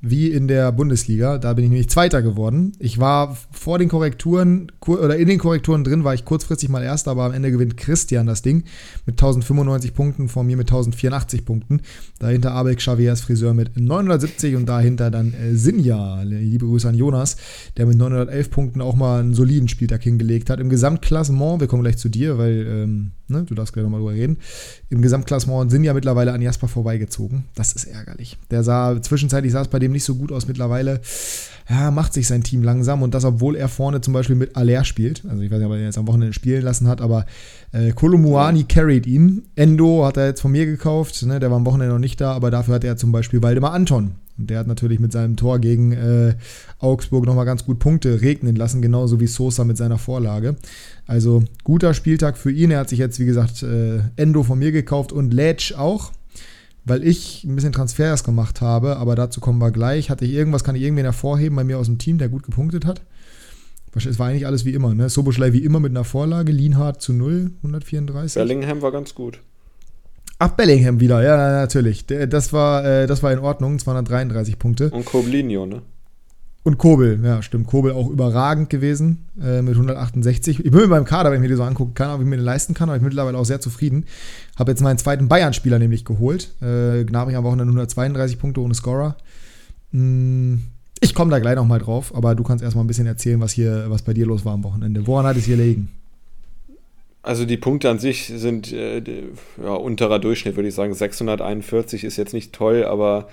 wie 0.00 0.30
in 0.30 0.46
der 0.46 0.70
Bundesliga. 0.72 1.38
Da 1.38 1.54
bin 1.54 1.64
ich 1.64 1.70
nämlich 1.70 1.88
Zweiter 1.88 2.22
geworden. 2.22 2.72
Ich 2.78 2.98
war 2.98 3.36
vor 3.50 3.78
den 3.78 3.88
Korrekturen 3.88 4.70
oder 4.86 5.16
in 5.16 5.28
den 5.28 5.38
Korrekturen 5.38 5.84
drin, 5.84 6.04
war 6.04 6.14
ich 6.14 6.24
kurzfristig 6.24 6.68
mal 6.68 6.82
Erster, 6.82 7.10
aber 7.10 7.24
am 7.24 7.32
Ende 7.32 7.50
gewinnt 7.50 7.76
Christian 7.76 8.26
das 8.26 8.42
Ding 8.42 8.64
mit 9.06 9.14
1095 9.14 9.94
Punkten, 9.94 10.28
vor 10.28 10.44
mir 10.44 10.56
mit 10.56 10.68
1084 10.68 11.44
Punkten. 11.44 11.80
Dahinter 12.18 12.52
Abel 12.52 12.76
Xaviers 12.76 13.20
Friseur 13.20 13.54
mit 13.54 13.78
970 13.78 14.56
und 14.56 14.66
dahinter 14.66 15.10
dann 15.10 15.34
äh, 15.34 15.54
Sinja. 15.54 16.22
Liebe 16.22 16.66
Grüße 16.66 16.88
an 16.88 16.94
Jonas, 16.94 17.36
der 17.76 17.86
mit 17.86 17.98
911 17.98 18.50
Punkten 18.50 18.80
auch 18.80 18.94
mal 18.94 19.20
einen 19.20 19.34
soliden 19.34 19.68
Spieltag 19.68 20.02
hingelegt 20.02 20.50
hat. 20.50 20.60
Im 20.60 20.68
Gesamtklassement, 20.68 21.60
wir 21.60 21.66
kommen 21.66 21.82
gleich 21.82 21.98
zu 21.98 22.08
dir, 22.08 22.38
weil 22.38 22.66
ähm, 22.66 23.10
ne, 23.28 23.44
du 23.44 23.54
darfst 23.54 23.72
gleich 23.72 23.84
nochmal 23.84 24.00
drüber 24.00 24.12
reden. 24.12 24.38
Im 24.90 25.02
Gesamtklassement 25.02 25.70
sind 25.70 25.84
ja 25.84 25.94
mittlerweile 25.94 26.32
an 26.32 26.42
Jasper 26.42 26.68
vorbeigezogen. 26.68 27.44
Das 27.54 27.72
ist 27.72 27.84
ärgerlich. 27.84 28.38
Der 28.50 28.62
sah, 28.62 29.00
zwischenzeitlich 29.00 29.52
sah 29.52 29.62
es 29.62 29.68
bei 29.68 29.78
dem 29.78 29.92
nicht 29.92 30.04
so 30.04 30.14
gut 30.14 30.32
aus 30.32 30.48
mittlerweile. 30.48 31.00
Ja, 31.68 31.90
macht 31.90 32.14
sich 32.14 32.26
sein 32.26 32.42
Team 32.42 32.62
langsam 32.62 33.02
und 33.02 33.14
das, 33.14 33.24
obwohl 33.24 33.56
er 33.56 33.68
vorne 33.68 34.00
zum 34.00 34.14
Beispiel 34.14 34.36
mit 34.36 34.56
Aller 34.56 34.84
spielt. 34.84 35.22
Also 35.28 35.42
ich 35.42 35.50
weiß 35.50 35.58
nicht, 35.58 35.66
ob 35.66 35.72
er 35.72 35.78
ihn 35.78 35.84
jetzt 35.84 35.98
am 35.98 36.06
Wochenende 36.06 36.32
spielen 36.32 36.62
lassen 36.62 36.88
hat, 36.88 37.00
aber 37.00 37.26
äh, 37.72 37.92
Kolomuani 37.92 38.64
carried 38.64 39.06
ihn. 39.06 39.42
Endo 39.54 40.06
hat 40.06 40.16
er 40.16 40.26
jetzt 40.26 40.40
von 40.40 40.52
mir 40.52 40.66
gekauft, 40.66 41.22
ne, 41.26 41.38
der 41.40 41.50
war 41.50 41.58
am 41.58 41.66
Wochenende 41.66 41.92
noch 41.92 42.00
nicht 42.00 42.20
da, 42.20 42.32
aber 42.32 42.50
dafür 42.50 42.76
hat 42.76 42.84
er 42.84 42.96
zum 42.96 43.12
Beispiel 43.12 43.42
Waldemar 43.42 43.72
Anton 43.72 44.12
und 44.38 44.50
der 44.50 44.60
hat 44.60 44.66
natürlich 44.66 45.00
mit 45.00 45.12
seinem 45.12 45.36
Tor 45.36 45.58
gegen 45.58 45.92
äh, 45.92 46.34
Augsburg 46.78 47.26
nochmal 47.26 47.44
ganz 47.44 47.64
gut 47.64 47.80
Punkte 47.80 48.20
regnen 48.22 48.54
lassen, 48.54 48.80
genauso 48.80 49.20
wie 49.20 49.26
Sosa 49.26 49.64
mit 49.64 49.76
seiner 49.76 49.98
Vorlage. 49.98 50.56
Also 51.08 51.42
guter 51.64 51.94
Spieltag 51.94 52.36
für 52.36 52.52
ihn. 52.52 52.70
Er 52.70 52.80
hat 52.80 52.90
sich 52.90 52.98
jetzt, 52.98 53.18
wie 53.18 53.24
gesagt, 53.24 53.62
äh, 53.62 54.00
Endo 54.16 54.42
von 54.42 54.58
mir 54.58 54.72
gekauft 54.72 55.10
und 55.10 55.32
Letsch 55.32 55.72
auch, 55.72 56.12
weil 56.84 57.02
ich 57.02 57.44
ein 57.44 57.56
bisschen 57.56 57.72
Transfers 57.72 58.24
gemacht 58.24 58.60
habe, 58.60 58.98
aber 58.98 59.16
dazu 59.16 59.40
kommen 59.40 59.58
wir 59.58 59.70
gleich. 59.70 60.10
Hatte 60.10 60.26
ich 60.26 60.34
irgendwas, 60.34 60.64
kann 60.64 60.76
ich 60.76 60.82
irgendwen 60.82 61.06
hervorheben 61.06 61.56
bei 61.56 61.64
mir 61.64 61.78
aus 61.78 61.86
dem 61.86 61.96
Team, 61.96 62.18
der 62.18 62.28
gut 62.28 62.42
gepunktet 62.42 62.84
hat? 62.84 63.00
Es 63.96 64.18
war 64.18 64.28
eigentlich 64.28 64.46
alles 64.46 64.66
wie 64.66 64.74
immer, 64.74 64.94
ne? 64.94 65.08
Soboschlei 65.08 65.54
wie 65.54 65.64
immer 65.64 65.80
mit 65.80 65.90
einer 65.90 66.04
Vorlage, 66.04 66.52
Lienhardt 66.52 67.00
zu 67.00 67.14
0, 67.14 67.52
134. 67.62 68.34
Bellingham 68.34 68.82
war 68.82 68.92
ganz 68.92 69.14
gut. 69.14 69.40
Ach, 70.38 70.50
Bellingham 70.50 71.00
wieder, 71.00 71.22
ja, 71.22 71.36
natürlich. 71.52 72.04
Das 72.06 72.52
war, 72.52 72.84
äh, 72.84 73.06
das 73.06 73.22
war 73.22 73.32
in 73.32 73.40
Ordnung, 73.40 73.78
233 73.78 74.58
Punkte. 74.58 74.90
Und 74.90 75.06
Koblinio, 75.06 75.66
ne? 75.66 75.82
Und 76.64 76.76
Kobel, 76.76 77.18
ja, 77.24 77.40
stimmt. 77.40 77.66
Kobel 77.66 77.92
auch 77.92 78.10
überragend 78.10 78.68
gewesen 78.68 79.26
äh, 79.40 79.62
mit 79.62 79.74
168. 79.74 80.64
Ich 80.64 80.70
bin 80.70 80.80
mit 80.80 80.90
meinem 80.90 81.04
Kader, 81.04 81.30
wenn 81.30 81.36
ich 81.36 81.42
mir 81.42 81.48
den 81.48 81.56
so 81.56 81.62
angucken 81.62 81.94
kann, 81.94 82.10
ob 82.10 82.20
ich 82.20 82.26
mir 82.26 82.36
den 82.36 82.44
leisten 82.44 82.74
kann, 82.74 82.88
aber 82.88 82.96
ich 82.96 83.00
bin 83.00 83.08
mittlerweile 83.08 83.38
auch 83.38 83.44
sehr 83.44 83.60
zufrieden. 83.60 84.04
Habe 84.58 84.72
jetzt 84.72 84.82
meinen 84.82 84.98
zweiten 84.98 85.28
Bayern-Spieler 85.28 85.78
nämlich 85.78 86.04
geholt. 86.04 86.52
Äh, 86.60 87.04
Gnabry 87.04 87.36
am 87.36 87.44
Wochenende 87.44 87.70
132 87.70 88.38
Punkte 88.38 88.60
ohne 88.60 88.74
Scorer. 88.74 89.16
Hm, 89.92 90.62
ich 91.00 91.14
komme 91.14 91.30
da 91.30 91.38
gleich 91.38 91.54
nochmal 91.54 91.78
drauf, 91.78 92.14
aber 92.14 92.34
du 92.34 92.42
kannst 92.42 92.62
erstmal 92.62 92.84
ein 92.84 92.88
bisschen 92.88 93.06
erzählen, 93.06 93.40
was 93.40 93.52
hier, 93.52 93.86
was 93.88 94.02
bei 94.02 94.12
dir 94.12 94.26
los 94.26 94.44
war 94.44 94.52
am 94.52 94.64
Wochenende. 94.64 95.06
Woran 95.06 95.26
hat 95.26 95.36
es 95.36 95.44
hier 95.44 95.56
liegen? 95.56 95.88
Also 97.22 97.44
die 97.44 97.56
Punkte 97.56 97.88
an 97.88 97.98
sich 97.98 98.32
sind 98.34 98.72
äh, 98.72 99.02
ja, 99.62 99.74
unterer 99.74 100.18
Durchschnitt, 100.18 100.56
würde 100.56 100.68
ich 100.68 100.74
sagen. 100.74 100.92
641 100.92 102.04
ist 102.04 102.16
jetzt 102.16 102.32
nicht 102.32 102.52
toll, 102.52 102.84
aber 102.84 103.28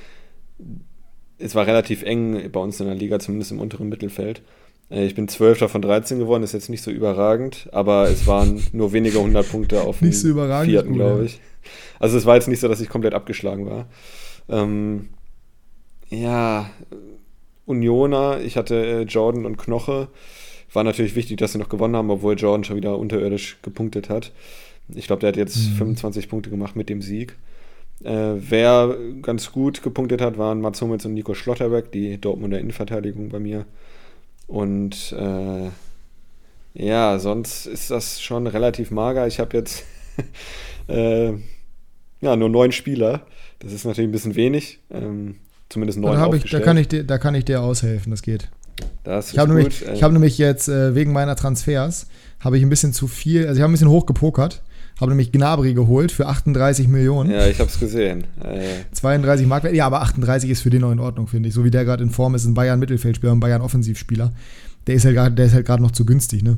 es 1.38 1.56
war 1.56 1.68
relativ 1.68 2.04
eng 2.04 2.50
bei 2.52 2.60
uns 2.60 2.80
in 2.80 2.86
der 2.86 2.96
Liga, 2.96 3.20
zumindest 3.20 3.52
im 3.52 3.60
unteren 3.60 3.90
Mittelfeld. 3.90 4.42
Äh, 4.90 5.06
ich 5.06 5.16
bin 5.16 5.28
12. 5.28 5.70
von 5.70 5.82
13 5.82 6.20
geworden, 6.20 6.44
ist 6.44 6.54
jetzt 6.54 6.70
nicht 6.70 6.84
so 6.84 6.92
überragend, 6.92 7.68
aber 7.72 8.10
es 8.10 8.28
waren 8.28 8.62
nur 8.72 8.94
weniger 8.94 9.20
100 9.20 9.50
Punkte 9.50 9.82
auf 9.82 10.00
dem 10.00 10.12
so 10.12 10.34
vierten, 10.64 10.94
glaube 10.94 11.26
ich. 11.26 11.40
Also 12.00 12.18
es 12.18 12.26
war 12.26 12.36
jetzt 12.36 12.48
nicht 12.48 12.60
so, 12.60 12.68
dass 12.68 12.82
ich 12.82 12.90
komplett 12.90 13.14
abgeschlagen 13.14 13.66
war. 13.66 13.88
Ähm, 14.50 15.10
ja, 16.10 16.70
Unioner, 17.66 18.42
ich 18.42 18.58
hatte 18.58 18.76
äh, 18.76 19.02
Jordan 19.04 19.46
und 19.46 19.58
Knoche. 19.58 20.10
War 20.72 20.84
natürlich 20.84 21.16
wichtig, 21.16 21.38
dass 21.38 21.54
sie 21.54 21.58
noch 21.58 21.70
gewonnen 21.70 21.96
haben, 21.96 22.10
obwohl 22.10 22.36
Jordan 22.36 22.64
schon 22.64 22.76
wieder 22.76 23.00
unterirdisch 23.00 23.58
gepunktet 23.62 24.10
hat. 24.10 24.34
Ich 24.94 25.08
glaube, 25.08 25.22
der 25.22 25.30
hat 25.30 25.38
jetzt 25.38 25.58
mhm. 25.58 25.76
25 25.78 26.30
Punkte 26.30 26.50
gemacht 26.50 26.76
mit 26.76 26.90
dem 26.90 27.02
Sieg. 27.02 27.36
Äh, 28.04 28.34
wer 28.36 28.96
ganz 29.22 29.52
gut 29.52 29.82
gepunktet 29.82 30.22
hat, 30.22 30.38
waren 30.38 30.62
Mats 30.62 30.82
Hummels 30.82 31.06
und 31.06 31.14
Nico 31.14 31.34
Schlotterbeck, 31.34 31.92
die 31.92 32.20
Dortmunder 32.20 32.60
Innenverteidigung 32.60 33.30
bei 33.30 33.40
mir. 33.40 33.66
Und 34.48 35.14
äh, 35.18 35.70
ja, 36.74 37.20
sonst 37.20 37.66
ist 37.66 37.90
das 37.90 38.22
schon 38.22 38.48
relativ 38.48 38.92
mager. 38.92 39.28
Ich 39.28 39.40
habe 39.40 39.58
jetzt 39.58 39.86
äh, 40.88 41.32
ja, 42.22 42.36
nur 42.36 42.50
neun 42.50 42.72
Spieler. 42.72 43.26
Das 43.60 43.72
ist 43.72 43.86
natürlich 43.86 44.10
ein 44.10 44.12
bisschen 44.12 44.36
wenig. 44.36 44.80
Ähm, 44.92 45.38
zumindest 45.70 46.00
neun 46.00 46.36
ich, 46.36 46.52
da, 46.52 46.60
kann 46.60 46.78
ich 46.78 46.88
dir, 46.88 47.04
da 47.04 47.18
kann 47.18 47.34
ich 47.34 47.46
dir 47.46 47.62
aushelfen, 47.62 48.12
das 48.12 48.22
geht. 48.22 48.50
Das 49.04 49.32
ich 49.32 49.40
habe 49.40 49.54
nämlich, 49.54 49.84
hab 50.02 50.12
nämlich 50.12 50.38
jetzt 50.38 50.68
äh, 50.68 50.96
wegen 50.96 51.14
meiner 51.14 51.36
Transfers 51.36 52.08
habe 52.42 52.58
ich 52.58 52.64
ein 52.64 52.70
bisschen 52.70 52.92
zu 52.92 53.08
viel, 53.08 53.48
also 53.48 53.58
ich 53.58 53.62
habe 53.62 53.72
ein 53.72 53.74
bisschen 53.74 53.90
hoch 53.90 54.06
gepokert 54.06 54.62
habe 55.00 55.12
nämlich 55.12 55.32
Gnabry 55.32 55.74
geholt 55.74 56.12
für 56.12 56.28
38 56.28 56.88
Millionen. 56.88 57.32
Ja, 57.32 57.48
ich 57.48 57.60
habe 57.60 57.70
es 57.70 57.80
gesehen. 57.80 58.26
Äh, 58.42 58.86
32 58.94 59.46
Marktwert. 59.46 59.76
Ja, 59.76 59.86
aber 59.86 60.02
38 60.02 60.50
ist 60.50 60.62
für 60.62 60.70
den 60.70 60.82
noch 60.82 60.92
in 60.92 61.00
Ordnung, 61.00 61.28
finde 61.28 61.50
ich. 61.50 61.56
So 61.56 61.64
wie 61.64 61.72
der 61.72 61.84
gerade 61.84 62.04
in 62.04 62.10
Form 62.10 62.36
ist, 62.36 62.46
ein 62.46 62.54
Bayern 62.54 62.80
Mittelfeldspieler, 62.80 63.34
ein 63.34 63.40
Bayern 63.40 63.62
Offensivspieler. 63.62 64.32
Der 64.88 64.96
ist 64.96 65.06
halt 65.06 65.16
gerade 65.16 65.52
halt 65.52 65.82
noch 65.82 65.92
zu 65.92 66.06
günstig, 66.06 66.44
ne? 66.44 66.58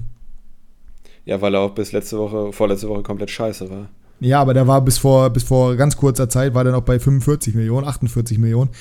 Ja, 1.26 1.42
weil 1.42 1.56
er 1.56 1.62
auch 1.62 1.72
bis 1.72 1.92
letzte 1.92 2.18
Woche, 2.18 2.54
vorletzte 2.54 2.88
Woche 2.88 3.04
komplett 3.04 3.32
scheiße 3.32 3.70
war. 3.70 3.90
Ja, 4.20 4.42
aber 4.42 4.54
der 4.54 4.68
war 4.68 4.82
bis 4.82 4.98
vor, 4.98 5.30
bis 5.30 5.44
vor 5.44 5.76
ganz 5.76 5.96
kurzer 5.96 6.28
Zeit, 6.28 6.54
war 6.56 6.64
der 6.64 6.74
noch 6.74 6.82
bei 6.82 7.00
45 7.00 7.54
Millionen, 7.54 7.88
48 7.88 8.40
Millionen. 8.40 8.72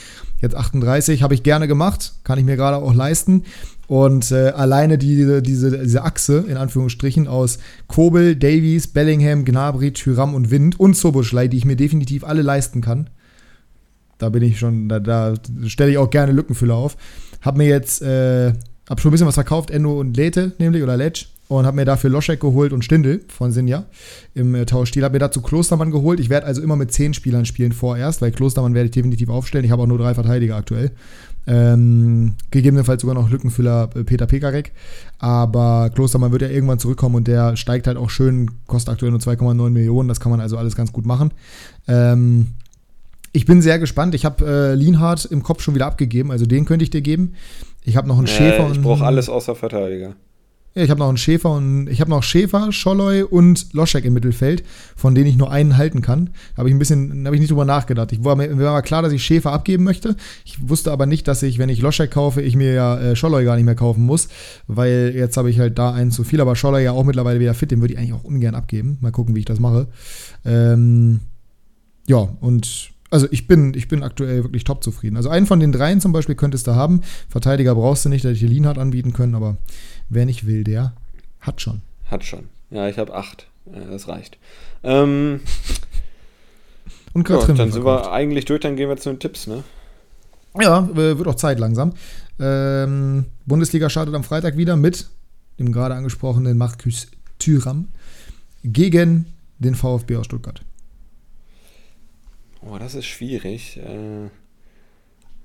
Jetzt 0.41 0.55
38, 0.55 1.23
habe 1.23 1.35
ich 1.35 1.43
gerne 1.43 1.69
gemacht, 1.69 2.15
kann 2.25 2.39
ich 2.39 2.45
mir 2.45 2.57
gerade 2.57 2.77
auch 2.79 2.95
leisten. 2.95 3.45
Und 3.89 4.33
äh, 4.33 4.49
alleine 4.49 4.99
die, 4.99 5.17
diese, 5.43 5.43
diese 5.43 6.03
Achse, 6.03 6.45
in 6.49 6.57
Anführungsstrichen, 6.57 7.29
aus 7.29 7.59
Kobel, 7.87 8.35
Davies, 8.35 8.89
Bellingham, 8.89 9.45
Gnabry, 9.45 9.93
Tyram 9.93 10.35
und 10.35 10.51
Wind 10.51 10.81
und 10.81 10.97
Soboschlei, 10.97 11.49
die 11.49 11.57
ich 11.57 11.65
mir 11.65 11.77
definitiv 11.77 12.25
alle 12.25 12.43
leisten 12.43 12.81
kann. 12.81 13.11
Da 14.19 14.29
bin 14.29 14.43
ich 14.43 14.59
schon, 14.59 14.89
da, 14.89 14.99
da 14.99 15.35
stelle 15.67 15.91
ich 15.91 15.99
auch 15.99 16.11
gerne 16.11 16.33
Lückenfüller 16.33 16.75
auf. 16.75 16.97
Hab 17.43 17.57
mir 17.57 17.69
jetzt, 17.69 18.03
äh, 18.03 18.53
hab 18.89 19.01
schon 19.01 19.11
ein 19.11 19.13
bisschen 19.13 19.27
was 19.27 19.35
verkauft, 19.35 19.71
Endo 19.71 20.01
und 20.01 20.17
Lete, 20.17 20.53
nämlich, 20.59 20.83
oder 20.83 20.97
Letsch 20.97 21.27
und 21.49 21.65
habe 21.65 21.77
mir 21.77 21.85
dafür 21.85 22.11
Loschek 22.11 22.41
geholt 22.41 22.73
und 22.73 22.85
Stindel 22.85 23.25
von 23.29 23.53
Sinja 23.53 23.85
im 24.35 24.55
äh, 24.55 24.67
Tauschstil. 24.67 25.05
Habe 25.05 25.15
mir 25.15 25.21
dazu 25.21 25.41
Klostermann 25.43 25.91
geholt. 25.91 26.19
Ich 26.19 26.29
werde 26.29 26.47
also 26.47 26.63
immer 26.63 26.77
mit 26.77 26.93
zehn 26.93 27.15
Spielern 27.15 27.45
spielen 27.45 27.73
vorerst, 27.73 28.21
weil 28.21 28.33
Klostermann 28.33 28.75
werde 28.75 28.87
ich 28.87 28.93
definitiv 28.93 29.29
aufstellen. 29.29 29.65
Ich 29.65 29.71
habe 29.71 29.83
auch 29.83 29.87
nur 29.87 29.99
drei 29.99 30.15
Verteidiger 30.15 30.57
aktuell. 30.57 30.91
Ähm, 31.47 32.35
gegebenenfalls 32.51 33.03
sogar 33.03 33.15
noch 33.15 33.31
Lückenfüller 33.31 33.89
äh, 33.95 34.05
Peter 34.05 34.27
Pekarek. 34.27 34.73
Aber 35.19 35.91
Klostermann 35.95 36.33
wird 36.33 36.43
ja 36.43 36.49
irgendwann 36.49 36.79
zurückkommen 36.79 37.15
und 37.15 37.29
der 37.29 37.57
steigt 37.57 37.87
halt 37.87 37.97
auch 37.97 38.11
schön, 38.11 38.51
kostet 38.67 38.93
aktuell 38.93 39.13
nur 39.13 39.21
2,9 39.21 39.71
Millionen. 39.71 40.09
Das 40.09 40.19
kann 40.21 40.31
man 40.31 40.41
also 40.41 40.59
alles 40.59 40.75
ganz 40.75 40.93
gut 40.93 41.07
machen. 41.07 41.31
Ähm, 41.87 42.49
ich 43.33 43.45
bin 43.45 43.63
sehr 43.63 43.79
gespannt. 43.79 44.15
Ich 44.15 44.25
habe 44.25 44.45
äh, 44.45 44.75
Lienhardt 44.75 45.27
im 45.27 45.43
Kopf 45.43 45.63
schon 45.63 45.75
wieder 45.75 45.87
abgegeben, 45.87 46.31
also 46.31 46.47
den 46.47 46.65
könnte 46.65 46.83
ich 46.83 46.91
dir 46.91 47.03
geben. 47.03 47.35
Ich 47.85 47.97
habe 47.97 48.09
noch 48.09 48.19
einen 48.19 48.27
äh, 48.27 48.31
Schäfer. 48.31 48.71
Ich 48.73 48.81
brauche 48.81 49.05
alles 49.05 49.29
außer 49.29 49.55
Verteidiger. 49.55 50.15
Ja, 50.77 50.83
ich 50.83 50.91
habe 50.91 51.01
noch 51.01 51.09
einen 51.09 51.17
Schäfer 51.17 51.53
und 51.53 51.89
ich 51.89 52.03
habe 52.03 52.11
noch 52.11 52.23
Schäfer, 52.23 52.71
Scholloy 52.71 53.23
und 53.23 53.73
Loschek 53.73 54.05
im 54.05 54.13
Mittelfeld, 54.13 54.63
von 54.95 55.15
denen 55.15 55.27
ich 55.27 55.37
nur 55.39 55.51
einen 55.51 55.79
halten 55.79 56.03
kann. 56.03 56.29
Da 56.55 56.59
habe 56.59 56.69
ich 56.69 56.75
ein 56.75 56.79
bisschen, 56.79 57.25
habe 57.25 57.35
ich 57.35 57.41
nicht 57.41 57.51
drüber 57.51 57.65
nachgedacht. 57.65 58.13
Ich 58.13 58.23
war 58.23 58.37
mir, 58.37 58.59
war 58.59 58.83
klar, 58.83 59.01
dass 59.01 59.15
ich 59.15 59.25
Schäfer 59.25 59.53
abgeben 59.53 59.85
möchte. 59.85 60.17
Ich 60.45 60.69
wusste 60.69 60.93
aber 60.93 61.07
nicht, 61.07 61.29
dass 61.29 61.43
ich, 61.43 61.57
wenn 61.57 61.71
ich 61.71 61.81
Loschek 61.81 62.11
kaufe, 62.11 62.43
ich 62.43 62.57
mir 62.57 62.75
ja 62.75 62.99
äh, 62.99 63.17
Scholloy 63.17 63.43
gar 63.47 63.57
nicht 63.57 63.65
mehr 63.65 63.75
kaufen 63.75 64.05
muss, 64.05 64.29
weil 64.67 65.15
jetzt 65.17 65.39
habe 65.39 65.49
ich 65.49 65.59
halt 65.59 65.79
da 65.79 65.95
einen 65.95 66.11
zu 66.11 66.25
viel. 66.25 66.43
Aber 66.43 66.55
Scholloy 66.55 66.85
ja 66.85 66.93
auch 66.93 67.05
mittlerweile 67.05 67.41
wieder 67.41 67.55
fit, 67.55 67.71
den 67.71 67.81
würde 67.81 67.95
ich 67.95 67.99
eigentlich 67.99 68.13
auch 68.13 68.25
ungern 68.25 68.55
abgeben. 68.55 68.99
Mal 69.01 69.13
gucken, 69.13 69.35
wie 69.35 69.41
ich 69.41 69.47
das 69.47 69.61
mache. 69.61 69.89
Ähm, 70.45 71.21
ja, 72.07 72.19
und 72.19 72.93
also 73.11 73.29
ich 73.31 73.47
bin, 73.47 73.73
ich 73.75 73.89
bin 73.89 74.03
aktuell 74.03 74.45
wirklich 74.45 74.65
top 74.65 74.83
zufrieden. 74.83 75.17
Also 75.17 75.29
einen 75.29 75.47
von 75.47 75.61
den 75.61 75.73
dreien 75.73 76.01
zum 76.01 76.13
Beispiel 76.13 76.35
könntest 76.35 76.67
du 76.67 76.75
haben. 76.75 77.01
Verteidiger 77.29 77.75
brauchst 77.75 78.05
du 78.05 78.09
nicht, 78.09 78.25
dass 78.25 78.33
ich 78.33 78.41
dir 78.41 78.49
Lienhardt 78.49 78.79
anbieten 78.79 79.13
können, 79.13 79.35
aber 79.35 79.57
wer 80.09 80.27
nicht 80.27 80.47
will, 80.47 80.65
der 80.65 80.95
hat 81.41 81.61
schon. 81.61 81.83
Hat 82.11 82.25
schon. 82.25 82.49
Ja, 82.71 82.89
ich 82.89 82.99
habe 82.99 83.15
acht. 83.15 83.49
Das 83.67 84.07
reicht. 84.09 84.39
Ähm, 84.85 85.41
Und 87.13 87.25
gerade 87.25 87.49
ja, 87.49 87.55
Dann 87.55 87.73
sind 87.73 87.85
wir 87.85 88.13
eigentlich 88.13 88.45
durch, 88.45 88.61
dann 88.61 88.77
gehen 88.77 88.89
wir 88.89 88.97
zu 88.97 89.11
den 89.11 89.19
Tipps, 89.19 89.47
ne? 89.47 89.65
Ja, 90.61 90.89
wird 90.95 91.27
auch 91.27 91.35
Zeit 91.35 91.59
langsam. 91.59 91.93
Ähm, 92.39 93.27
Bundesliga 93.45 93.91
startet 93.91 94.15
am 94.15 94.25
Freitag 94.25 94.57
wieder 94.57 94.77
mit 94.77 95.09
dem 95.59 95.73
gerade 95.73 95.95
angesprochenen 95.95 96.57
Markus 96.57 97.09
Thüram 97.39 97.89
gegen 98.63 99.27
den 99.59 99.75
VfB 99.75 100.17
aus 100.17 100.27
Stuttgart. 100.27 100.61
Oh, 102.63 102.79
das 102.79 102.95
ist 102.95 103.07
schwierig. 103.07 103.79
Äh, 103.79 104.29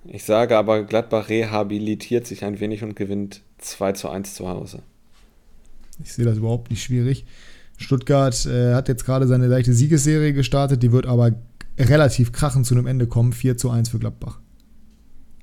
ich 0.05 0.23
sage 0.23 0.57
aber, 0.57 0.83
Gladbach 0.83 1.29
rehabilitiert 1.29 2.25
sich 2.25 2.43
ein 2.43 2.59
wenig 2.59 2.83
und 2.83 2.95
gewinnt 2.95 3.41
2 3.59 3.93
zu 3.93 4.09
1 4.09 4.33
zu 4.33 4.47
Hause. 4.47 4.81
Ich 6.03 6.13
sehe 6.13 6.25
das 6.25 6.37
überhaupt 6.37 6.71
nicht 6.71 6.83
schwierig. 6.83 7.25
Stuttgart 7.77 8.45
äh, 8.45 8.73
hat 8.73 8.87
jetzt 8.87 9.05
gerade 9.05 9.27
seine 9.27 9.47
leichte 9.47 9.73
Siegesserie 9.73 10.33
gestartet, 10.33 10.83
die 10.83 10.91
wird 10.91 11.05
aber 11.05 11.33
relativ 11.77 12.31
krachend 12.31 12.65
zu 12.65 12.75
einem 12.75 12.87
Ende 12.87 13.07
kommen. 13.07 13.33
4 13.33 13.57
zu 13.57 13.69
1 13.69 13.89
für 13.89 13.99
Gladbach. 13.99 14.39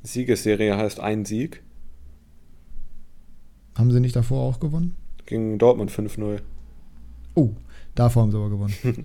Siegesserie 0.02 0.76
heißt 0.76 1.00
ein 1.00 1.24
Sieg. 1.24 1.62
Haben 3.76 3.92
sie 3.92 4.00
nicht 4.00 4.16
davor 4.16 4.42
auch 4.42 4.60
gewonnen? 4.60 4.96
Gegen 5.26 5.58
Dortmund 5.58 5.90
5-0. 5.90 6.40
Oh, 7.34 7.50
davor 7.94 8.22
haben 8.22 8.30
sie 8.30 8.36
aber 8.36 8.50
gewonnen. 8.50 8.74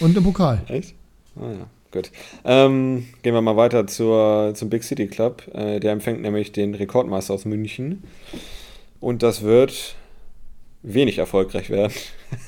Und 0.00 0.16
im 0.16 0.24
Pokal. 0.24 0.62
Echt? 0.68 0.94
Ah 1.36 1.52
ja. 1.52 1.66
Gut. 1.92 2.12
Ähm, 2.44 3.06
gehen 3.22 3.34
wir 3.34 3.40
mal 3.40 3.56
weiter 3.56 3.86
zur, 3.86 4.52
zum 4.54 4.70
Big 4.70 4.84
City 4.84 5.08
Club. 5.08 5.42
Äh, 5.52 5.80
der 5.80 5.92
empfängt 5.92 6.22
nämlich 6.22 6.52
den 6.52 6.74
Rekordmeister 6.74 7.34
aus 7.34 7.44
München. 7.44 8.04
Und 9.00 9.22
das 9.22 9.42
wird 9.42 9.96
wenig 10.82 11.18
erfolgreich 11.18 11.68
werden. 11.70 11.92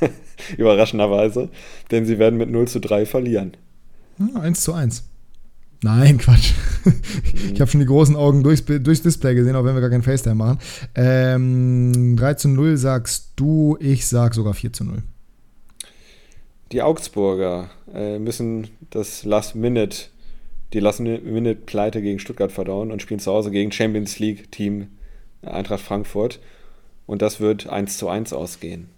Überraschenderweise. 0.57 1.49
Denn 1.91 2.07
sie 2.07 2.19
werden 2.19 2.39
mit 2.39 2.51
0 2.51 2.69
zu 2.69 2.81
3 2.81 3.05
verlieren. 3.05 3.57
Ja, 4.19 4.41
1 4.41 4.61
zu 4.61 4.75
1. 4.75 5.09
Nein, 5.83 6.19
Quatsch. 6.19 6.53
ich 7.53 7.61
habe 7.61 7.69
schon 7.69 7.81
die 7.81 7.87
großen 7.87 8.15
Augen 8.15 8.45
durchs, 8.45 8.65
durchs 8.65 9.03
Display 9.03 9.35
gesehen, 9.35 9.57
auch 9.57 9.65
wenn 9.65 9.75
wir 9.75 9.81
gar 9.81 9.91
kein 9.91 10.05
FaceTime 10.05 10.37
machen. 10.37 10.59
Ähm, 10.95 12.17
3 12.17 12.35
zu 12.35 12.49
0 12.49 12.77
sagst 12.77 13.33
du, 13.35 13.77
ich 13.81 14.07
sag 14.07 14.35
sogar 14.35 14.55
4 14.55 14.73
zu 14.73 14.85
0. 14.85 15.03
Die 16.73 16.81
Augsburger 16.81 17.69
äh, 17.95 18.19
müssen 18.19 18.69
das 18.91 19.25
Last 19.25 19.55
Minute, 19.55 20.07
die 20.73 20.81
Last 20.81 21.01
Minute 21.01 21.55
Pleite 21.55 22.01
gegen 22.01 22.19
Stuttgart 22.19 22.51
verdauen 22.51 22.91
und 22.91 23.03
spielen 23.03 23.21
zu 23.21 23.31
Hause 23.31 23.51
gegen 23.51 23.71
Champions 23.71 24.19
League 24.19 24.51
Team 24.51 24.89
Eintracht 25.43 25.83
Frankfurt. 25.83 26.41
Und 27.07 27.21
das 27.21 27.41
wird 27.41 27.69
1 27.69 27.99
zu 27.99 28.09
1 28.09 28.33
ausgehen. 28.33 28.89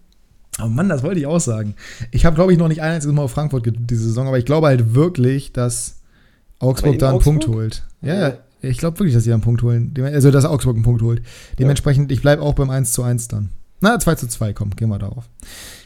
Oh 0.62 0.66
Mann, 0.66 0.88
das 0.88 1.02
wollte 1.02 1.18
ich 1.18 1.26
auch 1.26 1.40
sagen. 1.40 1.74
Ich 2.12 2.24
habe, 2.24 2.36
glaube 2.36 2.52
ich, 2.52 2.58
noch 2.58 2.68
nicht 2.68 2.80
ein 2.80 2.92
einziges 2.92 3.14
Mal 3.14 3.22
auf 3.22 3.32
Frankfurt 3.32 3.66
diese 3.66 4.04
Saison, 4.04 4.28
aber 4.28 4.38
ich 4.38 4.44
glaube 4.44 4.68
halt 4.68 4.94
wirklich, 4.94 5.52
dass 5.52 6.02
Augsburg 6.60 6.98
da 6.98 7.08
einen 7.08 7.16
Augsburg? 7.16 7.40
Punkt 7.40 7.48
holt. 7.56 7.82
Ja, 8.02 8.28
ja. 8.28 8.38
Ich 8.62 8.78
glaube 8.78 9.00
wirklich, 9.00 9.14
dass 9.14 9.24
sie 9.24 9.30
da 9.30 9.34
einen 9.34 9.42
Punkt 9.42 9.62
holen. 9.62 9.92
Also, 10.00 10.30
dass 10.30 10.44
Augsburg 10.44 10.76
einen 10.76 10.84
Punkt 10.84 11.02
holt. 11.02 11.22
Dementsprechend, 11.58 12.12
ich 12.12 12.22
bleibe 12.22 12.40
auch 12.40 12.54
beim 12.54 12.70
1 12.70 12.92
zu 12.92 13.02
1 13.02 13.28
dann. 13.28 13.50
Na, 13.80 13.98
2 13.98 14.14
zu 14.14 14.28
2, 14.28 14.52
komm, 14.52 14.70
gehen 14.70 14.88
wir 14.88 14.98
darauf. 14.98 15.24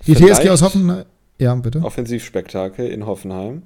Die 0.06 0.14
Vielleicht 0.14 0.42
TSG 0.42 0.50
aus 0.50 0.62
Hoffenheim. 0.62 1.04
Ja, 1.38 1.54
bitte. 1.54 1.82
Offensivspektakel 1.82 2.88
in 2.88 3.06
Hoffenheim. 3.06 3.62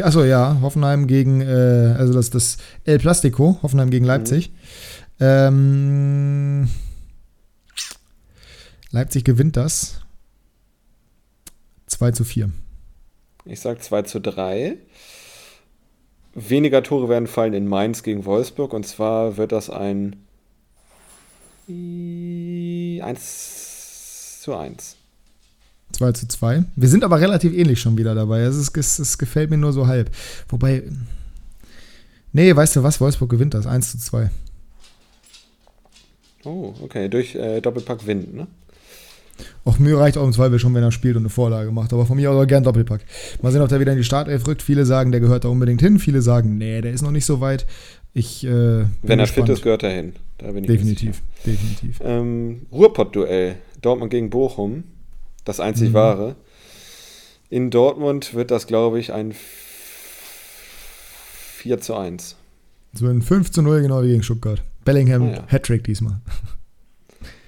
Achso, 0.00 0.24
ja, 0.24 0.58
Hoffenheim 0.60 1.06
gegen, 1.06 1.40
äh, 1.40 1.94
also 1.98 2.12
das, 2.12 2.30
das 2.30 2.58
El 2.84 2.98
Plastico, 2.98 3.58
Hoffenheim 3.62 3.90
gegen 3.90 4.04
Leipzig. 4.04 4.50
Mhm. 4.50 4.56
Ähm, 5.20 6.68
Leipzig 8.90 9.24
gewinnt 9.24 9.56
das. 9.56 10.02
2 11.86 12.10
zu 12.12 12.24
4. 12.24 12.50
Ich 13.44 13.60
sage 13.60 13.80
2 13.80 14.02
zu 14.02 14.20
3. 14.20 14.76
Weniger 16.34 16.82
Tore 16.82 17.08
werden 17.08 17.26
fallen 17.26 17.54
in 17.54 17.66
Mainz 17.66 18.02
gegen 18.02 18.26
Wolfsburg 18.26 18.74
und 18.74 18.86
zwar 18.86 19.38
wird 19.38 19.52
das 19.52 19.70
ein 19.70 20.16
1 21.68 24.40
zu 24.42 24.54
1. 24.54 24.96
2 25.96 26.12
zu 26.12 26.28
2. 26.28 26.64
Wir 26.76 26.88
sind 26.88 27.04
aber 27.04 27.20
relativ 27.20 27.52
ähnlich 27.52 27.80
schon 27.80 27.98
wieder 27.98 28.14
dabei. 28.14 28.40
Es, 28.40 28.56
ist, 28.56 28.76
es, 28.76 28.98
es 28.98 29.18
gefällt 29.18 29.50
mir 29.50 29.56
nur 29.56 29.72
so 29.72 29.86
halb. 29.86 30.10
Wobei. 30.48 30.84
Nee, 32.32 32.54
weißt 32.54 32.76
du 32.76 32.82
was? 32.82 33.00
Wolfsburg 33.00 33.30
gewinnt 33.30 33.54
das. 33.54 33.66
1 33.66 33.92
zu 33.92 33.98
2. 33.98 34.30
Oh, 36.44 36.74
okay. 36.82 37.08
Durch 37.08 37.34
äh, 37.34 37.60
Doppelpack 37.60 38.06
Wind, 38.06 38.34
ne? 38.34 38.46
Auch 39.64 39.78
mir 39.78 39.98
reicht 39.98 40.16
auch 40.16 40.24
im 40.24 40.32
Zweifel 40.32 40.58
schon, 40.58 40.74
wenn 40.74 40.82
er 40.82 40.92
spielt 40.92 41.16
und 41.16 41.22
eine 41.22 41.28
Vorlage 41.28 41.70
macht. 41.70 41.92
Aber 41.92 42.06
von 42.06 42.16
mir 42.16 42.30
aus 42.30 42.42
auch 42.42 42.46
gern 42.46 42.62
Doppelpack. 42.62 43.02
Mal 43.42 43.52
sehen, 43.52 43.62
ob 43.62 43.68
der 43.68 43.80
wieder 43.80 43.92
in 43.92 43.98
die 43.98 44.04
Startelf 44.04 44.46
rückt. 44.46 44.62
Viele 44.62 44.86
sagen, 44.86 45.10
der 45.10 45.20
gehört 45.20 45.44
da 45.44 45.48
unbedingt 45.48 45.80
hin. 45.80 45.98
Viele 45.98 46.22
sagen, 46.22 46.56
nee, 46.56 46.80
der 46.80 46.92
ist 46.92 47.02
noch 47.02 47.10
nicht 47.10 47.26
so 47.26 47.40
weit. 47.40 47.66
Ich, 48.14 48.46
äh, 48.46 48.84
wenn 49.02 49.18
er 49.18 49.26
fit 49.26 49.48
ist, 49.48 49.62
gehört 49.62 49.82
er 49.82 49.90
hin. 49.90 50.14
definitiv, 50.40 51.20
definitiv. 51.44 52.00
Ähm, 52.02 52.62
Ruhrpott-Duell. 52.72 53.56
Dortmund 53.82 54.10
gegen 54.10 54.30
Bochum. 54.30 54.84
Das 55.46 55.60
einzig 55.60 55.88
mhm. 55.90 55.94
wahre. 55.94 56.36
In 57.48 57.70
Dortmund 57.70 58.34
wird 58.34 58.50
das, 58.50 58.66
glaube 58.66 58.98
ich, 58.98 59.14
ein 59.14 59.32
4 61.56 61.80
zu 61.80 61.94
1. 61.94 62.36
So 62.92 63.06
ein 63.06 63.22
5 63.22 63.52
zu 63.52 63.62
0 63.62 63.80
genau 63.82 64.02
wie 64.02 64.08
gegen 64.08 64.22
Stuttgart. 64.22 64.62
Bellingham 64.84 65.22
ah, 65.22 65.32
ja. 65.32 65.44
Hattrick 65.46 65.84
diesmal. 65.84 66.20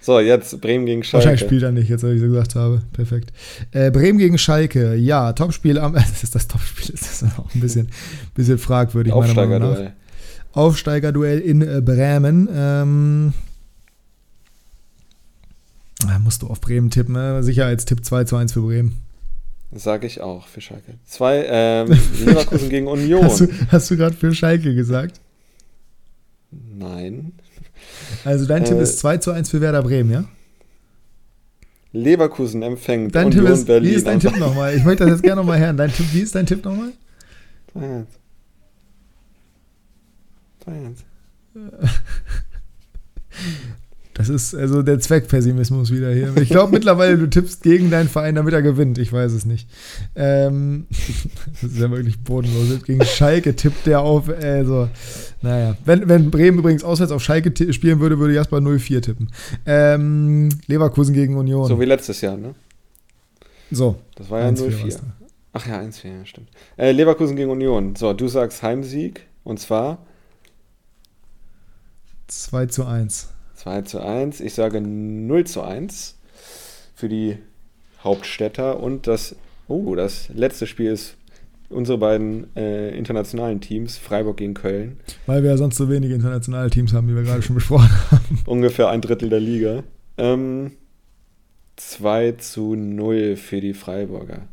So, 0.01 0.21
jetzt 0.21 0.59
Bremen 0.63 0.87
gegen 0.87 1.03
Schalke. 1.05 1.27
Wahrscheinlich 1.27 1.41
spielt 1.47 1.63
er 1.65 1.73
nicht, 1.73 1.91
jetzt, 1.91 2.03
weil 2.03 2.15
ich 2.15 2.21
so 2.21 2.29
gesagt 2.29 2.55
habe. 2.55 2.81
Perfekt. 2.95 3.31
Äh, 3.73 3.91
Bremen 3.91 4.19
gegen 4.19 4.39
Schalke, 4.39 4.95
ja, 4.95 5.35
Topspiel 5.35 5.79
am. 5.79 5.93
Das 5.95 6.23
ist 6.23 6.35
das 6.35 6.49
Topspiel, 6.49 6.95
ist 6.95 7.23
das 7.23 7.25
auch 7.37 7.55
ein 7.55 7.61
bisschen, 7.61 7.91
bisschen 8.35 8.57
fragwürdig, 8.57 9.15
meiner 9.15 9.35
Meinung 9.35 9.75
nach. 9.75 9.91
Aufsteigerduell 10.53 11.41
in 11.41 11.61
äh, 11.61 11.83
Bremen. 11.85 12.49
Ähm, 12.51 13.35
ah, 16.19 16.25
musst 16.25 16.43
du 16.43 16.49
auf 16.49 16.61
Bremen 16.61 16.91
tippen, 16.91 17.15
ne? 17.15 17.43
Sicherheitstipp 17.43 18.05
2 18.05 18.25
zu 18.25 18.37
1 18.37 18.53
für 18.53 18.61
Bremen. 18.61 18.97
Sage 19.73 20.07
ich 20.07 20.21
auch 20.21 20.47
für 20.47 20.61
Schalke. 20.61 20.95
Zwei, 21.07 21.45
ähm, 21.47 21.89
Leverkusen 22.25 22.71
gegen 22.71 22.87
Union. 22.87 23.25
Hast 23.25 23.41
du, 23.41 23.49
hast 23.71 23.91
du 23.91 23.97
gerade 23.97 24.15
für 24.15 24.35
Schalke 24.35 24.75
gesagt? 24.75 25.21
Nein. 26.51 27.33
Also 28.25 28.47
dein 28.47 28.65
Tipp 28.65 28.79
äh, 28.79 28.83
ist 28.83 28.99
2 29.01 29.19
zu 29.19 29.31
1 29.31 29.51
für 29.51 29.61
Werder 29.61 29.83
Bremen, 29.83 30.11
ja? 30.11 30.25
Leverkusen 31.93 32.63
empfängt 32.63 33.15
dein 33.15 33.27
Union 33.27 33.47
Tipp 33.47 33.55
ist, 33.55 33.67
Berlin. 33.67 33.91
Wie 33.91 33.95
ist 33.95 34.07
dein 34.07 34.21
Tipp 34.21 34.39
nochmal? 34.39 34.75
Ich 34.75 34.85
möchte 34.85 35.05
das 35.05 35.15
jetzt 35.15 35.23
gerne 35.23 35.41
nochmal 35.41 35.59
hören. 35.59 35.77
Dein 35.77 35.93
Tipp, 35.93 36.07
wie 36.13 36.21
ist 36.21 36.35
dein 36.35 36.47
Tipp 36.47 36.65
nochmal? 36.65 36.93
2 40.65 40.73
1. 40.73 41.05
2 44.19 44.23
1. 44.23 44.27
Das 44.27 44.29
ist 44.29 44.55
also 44.55 44.83
der 44.83 44.99
Zweckpessimismus 44.99 45.93
wieder 45.93 46.13
hier. 46.13 46.37
Ich 46.37 46.49
glaube 46.49 46.73
mittlerweile, 46.73 47.17
du 47.17 47.29
tippst 47.29 47.63
gegen 47.63 47.91
deinen 47.91 48.09
Verein, 48.09 48.35
damit 48.35 48.53
er 48.53 48.63
gewinnt. 48.63 48.99
Ich 48.99 49.13
weiß 49.13 49.33
es 49.33 49.45
nicht. 49.45 49.69
Ähm, 50.17 50.87
das 51.63 51.73
ist 51.73 51.79
ja 51.79 51.91
wirklich 51.91 52.23
bodenlos. 52.23 52.83
Gegen 52.85 53.05
Schalke 53.05 53.55
tippt 53.55 53.87
der 53.87 54.01
auf. 54.01 54.29
Also, 54.29 54.89
naja. 55.43 55.77
Wenn, 55.85 56.09
wenn 56.09 56.31
Bremen 56.31 56.59
übrigens 56.59 56.85
auswärts 56.85 57.13
auf 57.13 57.23
Schalke 57.23 57.53
spielen 57.73 58.01
würde, 58.01 58.19
würde 58.19 58.35
Jasper 58.35 58.59
0-4 58.59 59.01
tippen. 59.01 59.31
Ähm, 59.67 60.49
Leverkusen 60.67 61.15
gegen 61.15 61.37
Union. 61.37 61.69
So 61.69 61.81
wie 61.81 61.85
letztes 61.85 62.21
Jahr, 62.21 62.37
ne? 62.37 62.55
So. 63.71 63.97
Das 64.17 64.31
war 64.31 64.41
ja 64.41 64.49
0-4. 64.49 64.99
Ach 65.53 65.67
ja, 65.67 65.81
1-4, 65.81 66.07
ja, 66.07 66.27
stimmt. 66.27 66.49
Äh, 66.77 66.93
Leverkusen 66.93 67.37
gegen 67.37 67.51
Union. 67.51 67.97
So, 67.97 68.13
du 68.13 68.29
sagst 68.29 68.63
Heimsieg 68.63 69.27
und 69.45 69.59
zwar 69.59 69.99
2 72.29 72.67
zu 72.67 72.85
1. 72.85 73.29
2 73.69 73.83
zu 73.83 74.01
1. 74.01 74.41
Ich 74.41 74.55
sage 74.55 74.81
0 74.81 75.45
zu 75.45 75.63
1 75.63 76.17
für 76.95 77.09
die 77.09 77.37
Hauptstädter. 78.03 78.81
Und 78.81 79.07
das, 79.07 79.37
oh, 79.69 79.95
das 79.95 80.31
letzte 80.31 80.67
Spiel 80.67 80.91
ist 80.93 81.17
unsere 81.69 81.99
beiden 81.99 82.57
äh, 82.57 82.97
internationalen 82.97 83.61
Teams, 83.61 83.99
Freiburg 83.99 84.39
gegen 84.39 84.55
Köln. 84.55 84.99
Weil 85.27 85.43
wir 85.43 85.51
ja 85.51 85.57
sonst 85.59 85.77
so 85.77 85.91
wenige 85.91 86.15
internationale 86.15 86.71
Teams 86.71 86.95
haben, 86.95 87.09
wie 87.09 87.15
wir 87.15 87.25
gerade 87.25 87.43
schon 87.43 87.55
besprochen 87.55 87.91
haben. 88.11 88.39
Ungefähr 88.47 88.89
ein 88.89 89.03
Drittel 89.03 89.29
der 89.29 89.41
Liga. 89.41 89.83
Ähm, 90.17 90.73
2 91.77 92.33
zu 92.33 92.75
0 92.75 93.37
für 93.37 93.61
die 93.61 93.75
Freiburger. 93.75 94.49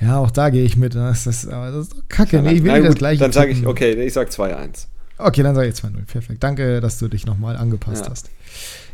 Ja, 0.00 0.18
auch 0.18 0.32
da 0.32 0.50
gehe 0.50 0.64
ich 0.64 0.76
mit. 0.76 0.96
Das 0.96 1.28
ist, 1.28 1.46
das 1.46 1.76
ist 1.76 1.92
doch 1.92 2.08
kacke. 2.08 2.36
Ja, 2.36 2.42
nee, 2.42 2.54
ich 2.54 2.64
will 2.64 2.72
nicht 2.72 2.88
das 2.88 2.94
gleiche. 2.96 3.20
Dann 3.20 3.32
sage 3.32 3.52
ich, 3.52 3.66
okay, 3.66 3.92
ich 3.92 4.14
sage 4.14 4.30
2-1. 4.30 4.86
Okay, 5.24 5.42
dann 5.42 5.54
sage 5.54 5.68
ich 5.68 5.74
2-0. 5.74 6.04
Perfekt. 6.06 6.42
Danke, 6.42 6.80
dass 6.80 6.98
du 6.98 7.08
dich 7.08 7.26
nochmal 7.26 7.56
angepasst 7.56 8.04
ja. 8.04 8.10
hast. 8.10 8.30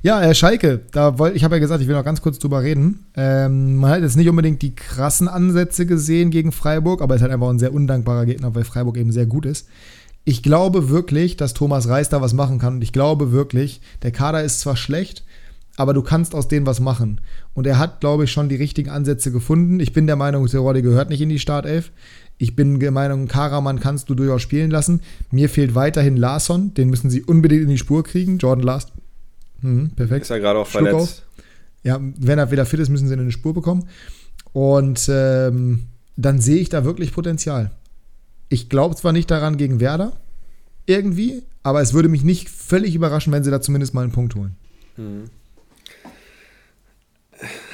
Ja, 0.03 0.23
äh, 0.23 0.35
Schalke, 0.35 0.81
da 0.93 1.19
wollt, 1.19 1.35
ich 1.35 1.45
habe 1.45 1.57
ja 1.57 1.59
gesagt, 1.59 1.81
ich 1.81 1.89
will 1.89 1.97
noch 1.97 2.05
ganz 2.05 2.21
kurz 2.23 2.39
drüber 2.39 2.63
reden. 2.63 3.07
Ähm, 3.17 3.77
man 3.77 3.91
hat 3.91 4.03
jetzt 4.03 4.17
nicht 4.17 4.29
unbedingt 4.29 4.63
die 4.63 4.75
krassen 4.75 5.29
Ansätze 5.29 5.87
gesehen 5.87 6.31
gegen 6.31 6.53
Freiburg, 6.53 7.03
aber 7.03 7.15
es 7.15 7.21
ist 7.21 7.23
halt 7.23 7.33
einfach 7.33 7.49
ein 7.49 7.59
sehr 7.59 7.75
undankbarer 7.75 8.27
Gegner, 8.27 8.55
weil 8.55 8.65
Freiburg 8.65 8.97
eben 8.97 9.13
sehr 9.13 9.27
gut 9.27 9.47
ist. 9.47 9.69
Ich 10.25 10.43
glaube 10.43 10.89
wirklich, 10.89 11.37
dass 11.37 11.55
Thomas 11.55 11.89
Reis 11.89 12.09
da 12.09 12.21
was 12.21 12.35
machen 12.35 12.59
kann 12.59 12.75
und 12.75 12.83
ich 12.83 12.93
glaube 12.93 13.33
wirklich, 13.33 13.81
der 14.03 14.11
Kader 14.11 14.43
ist 14.43 14.61
zwar 14.61 14.77
schlecht, 14.77 15.25
aber 15.77 15.93
du 15.93 16.03
kannst 16.03 16.35
aus 16.35 16.49
denen 16.49 16.67
was 16.67 16.81
machen. 16.81 17.21
Und 17.55 17.67
er 17.67 17.79
hat, 17.79 18.01
glaube 18.01 18.25
ich, 18.25 18.33
schon 18.33 18.49
die 18.49 18.57
richtigen 18.57 18.91
Ansätze 18.91 19.31
gefunden. 19.31 19.79
Ich 19.79 19.93
bin 19.93 20.07
der 20.07 20.17
Meinung, 20.17 20.47
Terodde 20.47 20.83
gehört 20.83 21.11
nicht 21.11 21.21
in 21.21 21.29
die 21.29 21.39
Startelf. 21.39 21.93
Ich 22.39 22.55
bin 22.55 22.81
der 22.81 22.91
Meinung, 22.91 23.29
Karaman 23.29 23.81
kannst 23.81 24.11
du 24.11 24.15
durchaus 24.15 24.43
spielen 24.43 24.71
lassen. 24.71 25.01
Mir 25.31 25.49
fehlt 25.49 25.75
weiterhin 25.75 26.17
Larson, 26.17 26.75
den 26.75 26.91
müssen 26.91 27.09
sie 27.09 27.23
unbedingt 27.23 27.63
in 27.63 27.69
die 27.69 27.79
Spur 27.79 28.05
kriegen. 28.05 28.39
Jordan 28.39 28.65
Last. 28.65 28.93
Mhm, 29.63 29.91
perfekt. 29.91 30.23
Ist 30.23 30.29
ja 30.29 30.39
gerade 30.39 30.59
auch 30.59 30.67
verletzt. 30.67 30.95
Auf. 30.95 31.23
Ja, 31.83 32.01
wenn 32.01 32.39
er 32.39 32.51
wieder 32.51 32.67
fit 32.67 32.81
ist, 32.81 32.89
müssen 32.89 33.09
sie 33.09 33.15
ihn 33.15 33.21
in 33.21 33.27
die 33.27 33.33
Spur 33.33 33.55
bekommen. 33.55 33.89
Und 34.53 35.09
ähm, 35.09 35.85
dann 36.17 36.41
sehe 36.41 36.57
ich 36.57 36.69
da 36.69 36.85
wirklich 36.85 37.13
Potenzial. 37.13 37.71
Ich 38.49 38.69
glaube 38.69 38.97
zwar 38.97 39.13
nicht 39.13 39.31
daran 39.31 39.57
gegen 39.57 39.81
Werder, 39.81 40.13
irgendwie, 40.87 41.43
aber 41.63 41.81
es 41.81 41.95
würde 41.95 42.09
mich 42.09 42.23
nicht 42.23 42.49
völlig 42.49 42.95
überraschen, 42.95 43.33
wenn 43.33 43.45
sie 43.45 43.51
da 43.51 43.61
zumindest 43.61 43.95
mal 43.95 44.03
einen 44.03 44.13
Punkt 44.13 44.35
holen. 44.35 44.57
Mhm. 44.97 45.25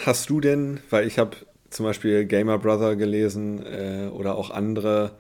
Hast 0.05 0.31
du 0.31 0.41
denn, 0.41 0.81
weil 0.91 1.07
ich 1.07 1.19
habe 1.19 1.37
zum 1.73 1.87
Beispiel 1.87 2.25
Gamer 2.25 2.59
Brother 2.59 2.97
gelesen 2.97 3.65
äh, 3.65 4.09
oder 4.13 4.37
auch 4.37 4.51
andere, 4.51 5.13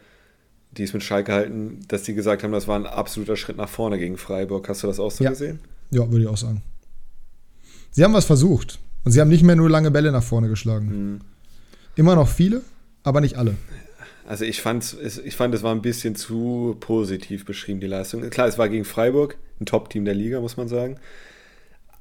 die 0.72 0.84
es 0.84 0.92
mit 0.92 1.02
Schalke 1.02 1.32
halten, 1.32 1.80
dass 1.88 2.02
die 2.02 2.14
gesagt 2.14 2.42
haben, 2.42 2.52
das 2.52 2.68
war 2.68 2.78
ein 2.78 2.86
absoluter 2.86 3.36
Schritt 3.36 3.56
nach 3.56 3.68
vorne 3.68 3.98
gegen 3.98 4.16
Freiburg. 4.16 4.68
Hast 4.68 4.82
du 4.82 4.86
das 4.86 5.00
auch 5.00 5.10
so 5.10 5.24
ja. 5.24 5.30
gesehen? 5.30 5.60
Ja, 5.90 6.10
würde 6.10 6.24
ich 6.24 6.28
auch 6.28 6.36
sagen. 6.36 6.62
Sie 7.90 8.04
haben 8.04 8.14
was 8.14 8.24
versucht. 8.24 8.78
Und 9.04 9.12
sie 9.12 9.20
haben 9.20 9.28
nicht 9.28 9.42
mehr 9.42 9.56
nur 9.56 9.68
lange 9.68 9.90
Bälle 9.90 10.12
nach 10.12 10.22
vorne 10.22 10.48
geschlagen. 10.48 10.86
Mhm. 10.86 11.20
Immer 11.96 12.14
noch 12.14 12.28
viele, 12.28 12.62
aber 13.02 13.20
nicht 13.20 13.36
alle. 13.36 13.56
Also 14.26 14.44
ich, 14.44 14.62
fand's, 14.62 14.96
ich 15.24 15.34
fand, 15.36 15.54
es 15.54 15.62
war 15.62 15.74
ein 15.74 15.82
bisschen 15.82 16.14
zu 16.14 16.76
positiv 16.80 17.44
beschrieben, 17.44 17.80
die 17.80 17.86
Leistung. 17.86 18.22
Klar, 18.30 18.46
es 18.46 18.56
war 18.56 18.68
gegen 18.68 18.84
Freiburg, 18.84 19.36
ein 19.60 19.66
Top-Team 19.66 20.04
der 20.04 20.14
Liga, 20.14 20.40
muss 20.40 20.56
man 20.56 20.68
sagen. 20.68 20.98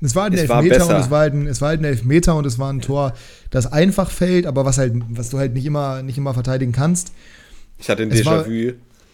Es 0.02 0.16
war 0.16 0.26
ein 0.26 0.34
es 0.34 0.42
Elfmeter 0.42 0.88
war 0.88 0.96
und 0.96 1.02
es 1.02 1.12
war, 1.12 1.20
halt 1.20 1.34
ein, 1.34 1.48
es 1.48 1.62
war 1.62 1.70
halt 1.70 1.82
ein 1.82 1.86
Elfmeter 1.86 2.36
und 2.36 2.46
es 2.46 2.58
war 2.58 2.74
ein 2.74 2.82
Tor, 2.82 3.14
das 3.52 3.72
einfach 3.72 4.10
fällt, 4.10 4.48
aber 4.48 4.66
was 4.66 4.80
halt, 4.80 4.94
was 5.10 5.30
du 5.30 5.38
halt 5.38 5.54
nicht 5.54 5.66
immer, 5.66 6.02
nicht 6.02 6.18
immer 6.18 6.34
verteidigen 6.34 6.72
kannst. 6.72 7.14
Ich 7.78 7.90
hatte 7.90 8.04
ein 8.04 8.12
Déjà-vu, 8.12 8.74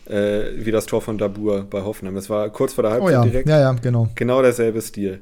äh, 0.10 0.66
wie 0.66 0.72
das 0.72 0.86
Tor 0.86 1.02
von 1.02 1.18
Dabur 1.18 1.68
bei 1.70 1.82
Hoffenheim. 1.82 2.16
Das 2.16 2.30
war 2.30 2.50
kurz 2.50 2.74
vor 2.74 2.84
der 2.84 2.92
Halbzeit 2.92 3.09
oh 3.09 3.12
ja. 3.12 3.24
direkt. 3.24 3.50
Ja, 3.50 3.59
ja, 3.59 3.72
genau. 3.74 4.09
Genau 4.16 4.42
derselbe 4.42 4.82
Stil. 4.82 5.20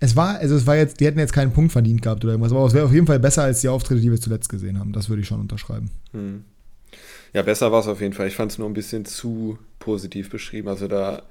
Es 0.00 0.16
war, 0.16 0.38
also 0.38 0.56
es 0.56 0.66
war 0.66 0.76
jetzt, 0.76 1.00
die 1.00 1.06
hätten 1.06 1.18
jetzt 1.18 1.32
keinen 1.32 1.52
Punkt 1.52 1.72
verdient 1.72 2.02
gehabt 2.02 2.24
oder 2.24 2.32
irgendwas, 2.34 2.52
aber 2.52 2.66
es 2.66 2.74
wäre 2.74 2.84
auf 2.84 2.92
jeden 2.92 3.06
Fall 3.06 3.20
besser 3.20 3.44
als 3.44 3.60
die 3.60 3.68
Auftritte, 3.68 4.00
die 4.00 4.10
wir 4.10 4.20
zuletzt 4.20 4.48
gesehen 4.48 4.78
haben. 4.78 4.92
Das 4.92 5.08
würde 5.08 5.22
ich 5.22 5.28
schon 5.28 5.40
unterschreiben. 5.40 5.90
Hm. 6.12 6.44
Ja, 7.32 7.42
besser 7.42 7.72
war 7.72 7.80
es 7.80 7.88
auf 7.88 8.00
jeden 8.00 8.12
Fall. 8.12 8.26
Ich 8.28 8.36
fand 8.36 8.52
es 8.52 8.58
nur 8.58 8.68
ein 8.68 8.74
bisschen 8.74 9.04
zu 9.04 9.58
positiv 9.78 10.30
beschrieben. 10.30 10.68
Also 10.68 10.88
da 10.88 11.22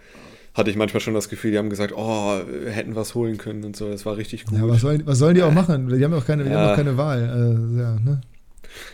hatte 0.53 0.69
ich 0.69 0.75
manchmal 0.75 1.01
schon 1.01 1.13
das 1.13 1.29
Gefühl, 1.29 1.51
die 1.51 1.57
haben 1.57 1.69
gesagt, 1.69 1.93
oh, 1.95 2.39
hätten 2.67 2.95
was 2.95 3.15
holen 3.15 3.37
können 3.37 3.63
und 3.63 3.75
so. 3.75 3.89
Das 3.89 4.05
war 4.05 4.17
richtig 4.17 4.45
gut. 4.45 4.57
Ja, 4.57 4.67
was 4.67 4.81
sollen, 4.81 5.01
was 5.05 5.17
sollen 5.17 5.35
die 5.35 5.43
auch 5.43 5.51
machen? 5.51 5.89
Die 5.89 6.03
haben 6.03 6.13
auch 6.13 6.25
keine, 6.25 6.47
ja. 6.47 6.59
haben 6.59 6.71
auch 6.71 6.75
keine 6.75 6.97
Wahl. 6.97 7.27
Also, 7.27 7.79
ja, 7.79 7.95
ne? 7.95 8.21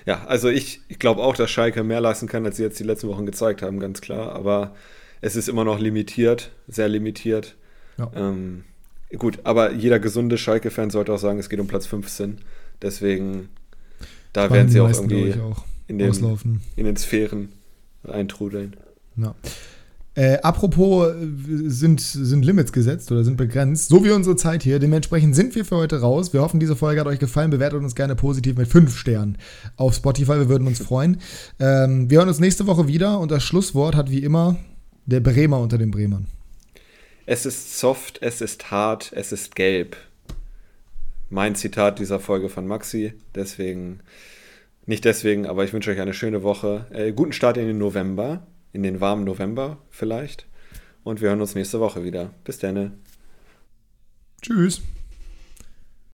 ja, 0.05 0.25
also 0.25 0.49
ich, 0.49 0.81
ich 0.87 0.99
glaube 0.99 1.21
auch, 1.21 1.35
dass 1.35 1.49
Schalke 1.49 1.83
mehr 1.83 1.99
leisten 1.99 2.27
kann, 2.27 2.45
als 2.45 2.57
sie 2.57 2.63
jetzt 2.63 2.79
die 2.79 2.85
letzten 2.85 3.09
Wochen 3.09 3.25
gezeigt 3.25 3.61
haben, 3.61 3.79
ganz 3.79 3.99
klar. 3.99 4.33
Aber 4.33 4.73
es 5.21 5.35
ist 5.35 5.49
immer 5.49 5.65
noch 5.65 5.79
limitiert, 5.79 6.51
sehr 6.67 6.87
limitiert. 6.87 7.55
Ja. 7.97 8.09
Ähm, 8.15 8.63
gut, 9.17 9.39
aber 9.43 9.73
jeder 9.73 9.99
gesunde 9.99 10.37
Schalke-Fan 10.37 10.89
sollte 10.89 11.13
auch 11.13 11.19
sagen, 11.19 11.39
es 11.39 11.49
geht 11.49 11.59
um 11.59 11.67
Platz 11.67 11.85
15. 11.87 12.37
Deswegen, 12.81 13.49
da 14.31 14.49
werden 14.49 14.69
sie 14.69 14.79
auch 14.79 14.93
irgendwie. 14.93 15.33
Auch. 15.41 15.65
in 15.87 15.99
den. 15.99 16.61
In 16.77 16.85
den 16.85 16.95
Sphären 16.95 17.49
eintrudeln. 18.03 18.77
Ja. 19.17 19.35
Äh, 20.19 20.41
apropos, 20.41 21.13
sind, 21.47 22.01
sind 22.01 22.43
Limits 22.43 22.73
gesetzt 22.73 23.09
oder 23.09 23.23
sind 23.23 23.37
begrenzt, 23.37 23.87
so 23.87 24.03
wie 24.03 24.11
unsere 24.11 24.35
Zeit 24.35 24.63
hier. 24.63 24.77
Dementsprechend 24.77 25.33
sind 25.33 25.55
wir 25.55 25.63
für 25.63 25.77
heute 25.77 26.01
raus. 26.01 26.33
Wir 26.33 26.41
hoffen, 26.41 26.59
diese 26.59 26.75
Folge 26.75 26.99
hat 26.99 27.07
euch 27.07 27.19
gefallen. 27.19 27.51
Bewertet 27.51 27.81
uns 27.81 27.95
gerne 27.95 28.17
positiv 28.17 28.57
mit 28.57 28.67
5 28.67 28.97
Sternen 28.97 29.37
auf 29.77 29.95
Spotify. 29.95 30.33
Wir 30.33 30.49
würden 30.49 30.67
uns 30.67 30.79
freuen. 30.79 31.21
Ähm, 31.57 32.09
wir 32.09 32.17
hören 32.17 32.27
uns 32.27 32.41
nächste 32.41 32.67
Woche 32.67 32.89
wieder 32.89 33.17
und 33.21 33.31
das 33.31 33.45
Schlusswort 33.45 33.95
hat 33.95 34.11
wie 34.11 34.19
immer 34.21 34.57
der 35.05 35.21
Bremer 35.21 35.61
unter 35.61 35.77
den 35.77 35.89
Bremern. 35.89 36.27
Es 37.25 37.45
ist 37.45 37.79
soft, 37.79 38.21
es 38.21 38.41
ist 38.41 38.71
hart, 38.71 39.13
es 39.15 39.31
ist 39.31 39.55
gelb. 39.55 39.95
Mein 41.29 41.55
Zitat 41.55 41.97
dieser 41.97 42.19
Folge 42.19 42.49
von 42.49 42.67
Maxi. 42.67 43.13
Deswegen, 43.35 44.01
nicht 44.85 45.05
deswegen, 45.05 45.45
aber 45.45 45.63
ich 45.63 45.71
wünsche 45.71 45.91
euch 45.91 46.01
eine 46.01 46.13
schöne 46.13 46.43
Woche. 46.43 46.87
Äh, 46.91 47.13
guten 47.13 47.31
Start 47.31 47.55
in 47.55 47.67
den 47.67 47.77
November 47.77 48.43
in 48.73 48.83
den 48.83 49.01
warmen 49.01 49.23
November 49.23 49.77
vielleicht. 49.89 50.45
Und 51.03 51.21
wir 51.21 51.29
hören 51.29 51.41
uns 51.41 51.55
nächste 51.55 51.79
Woche 51.79 52.03
wieder. 52.03 52.31
Bis 52.43 52.59
dann. 52.59 52.99
Tschüss. 54.41 54.81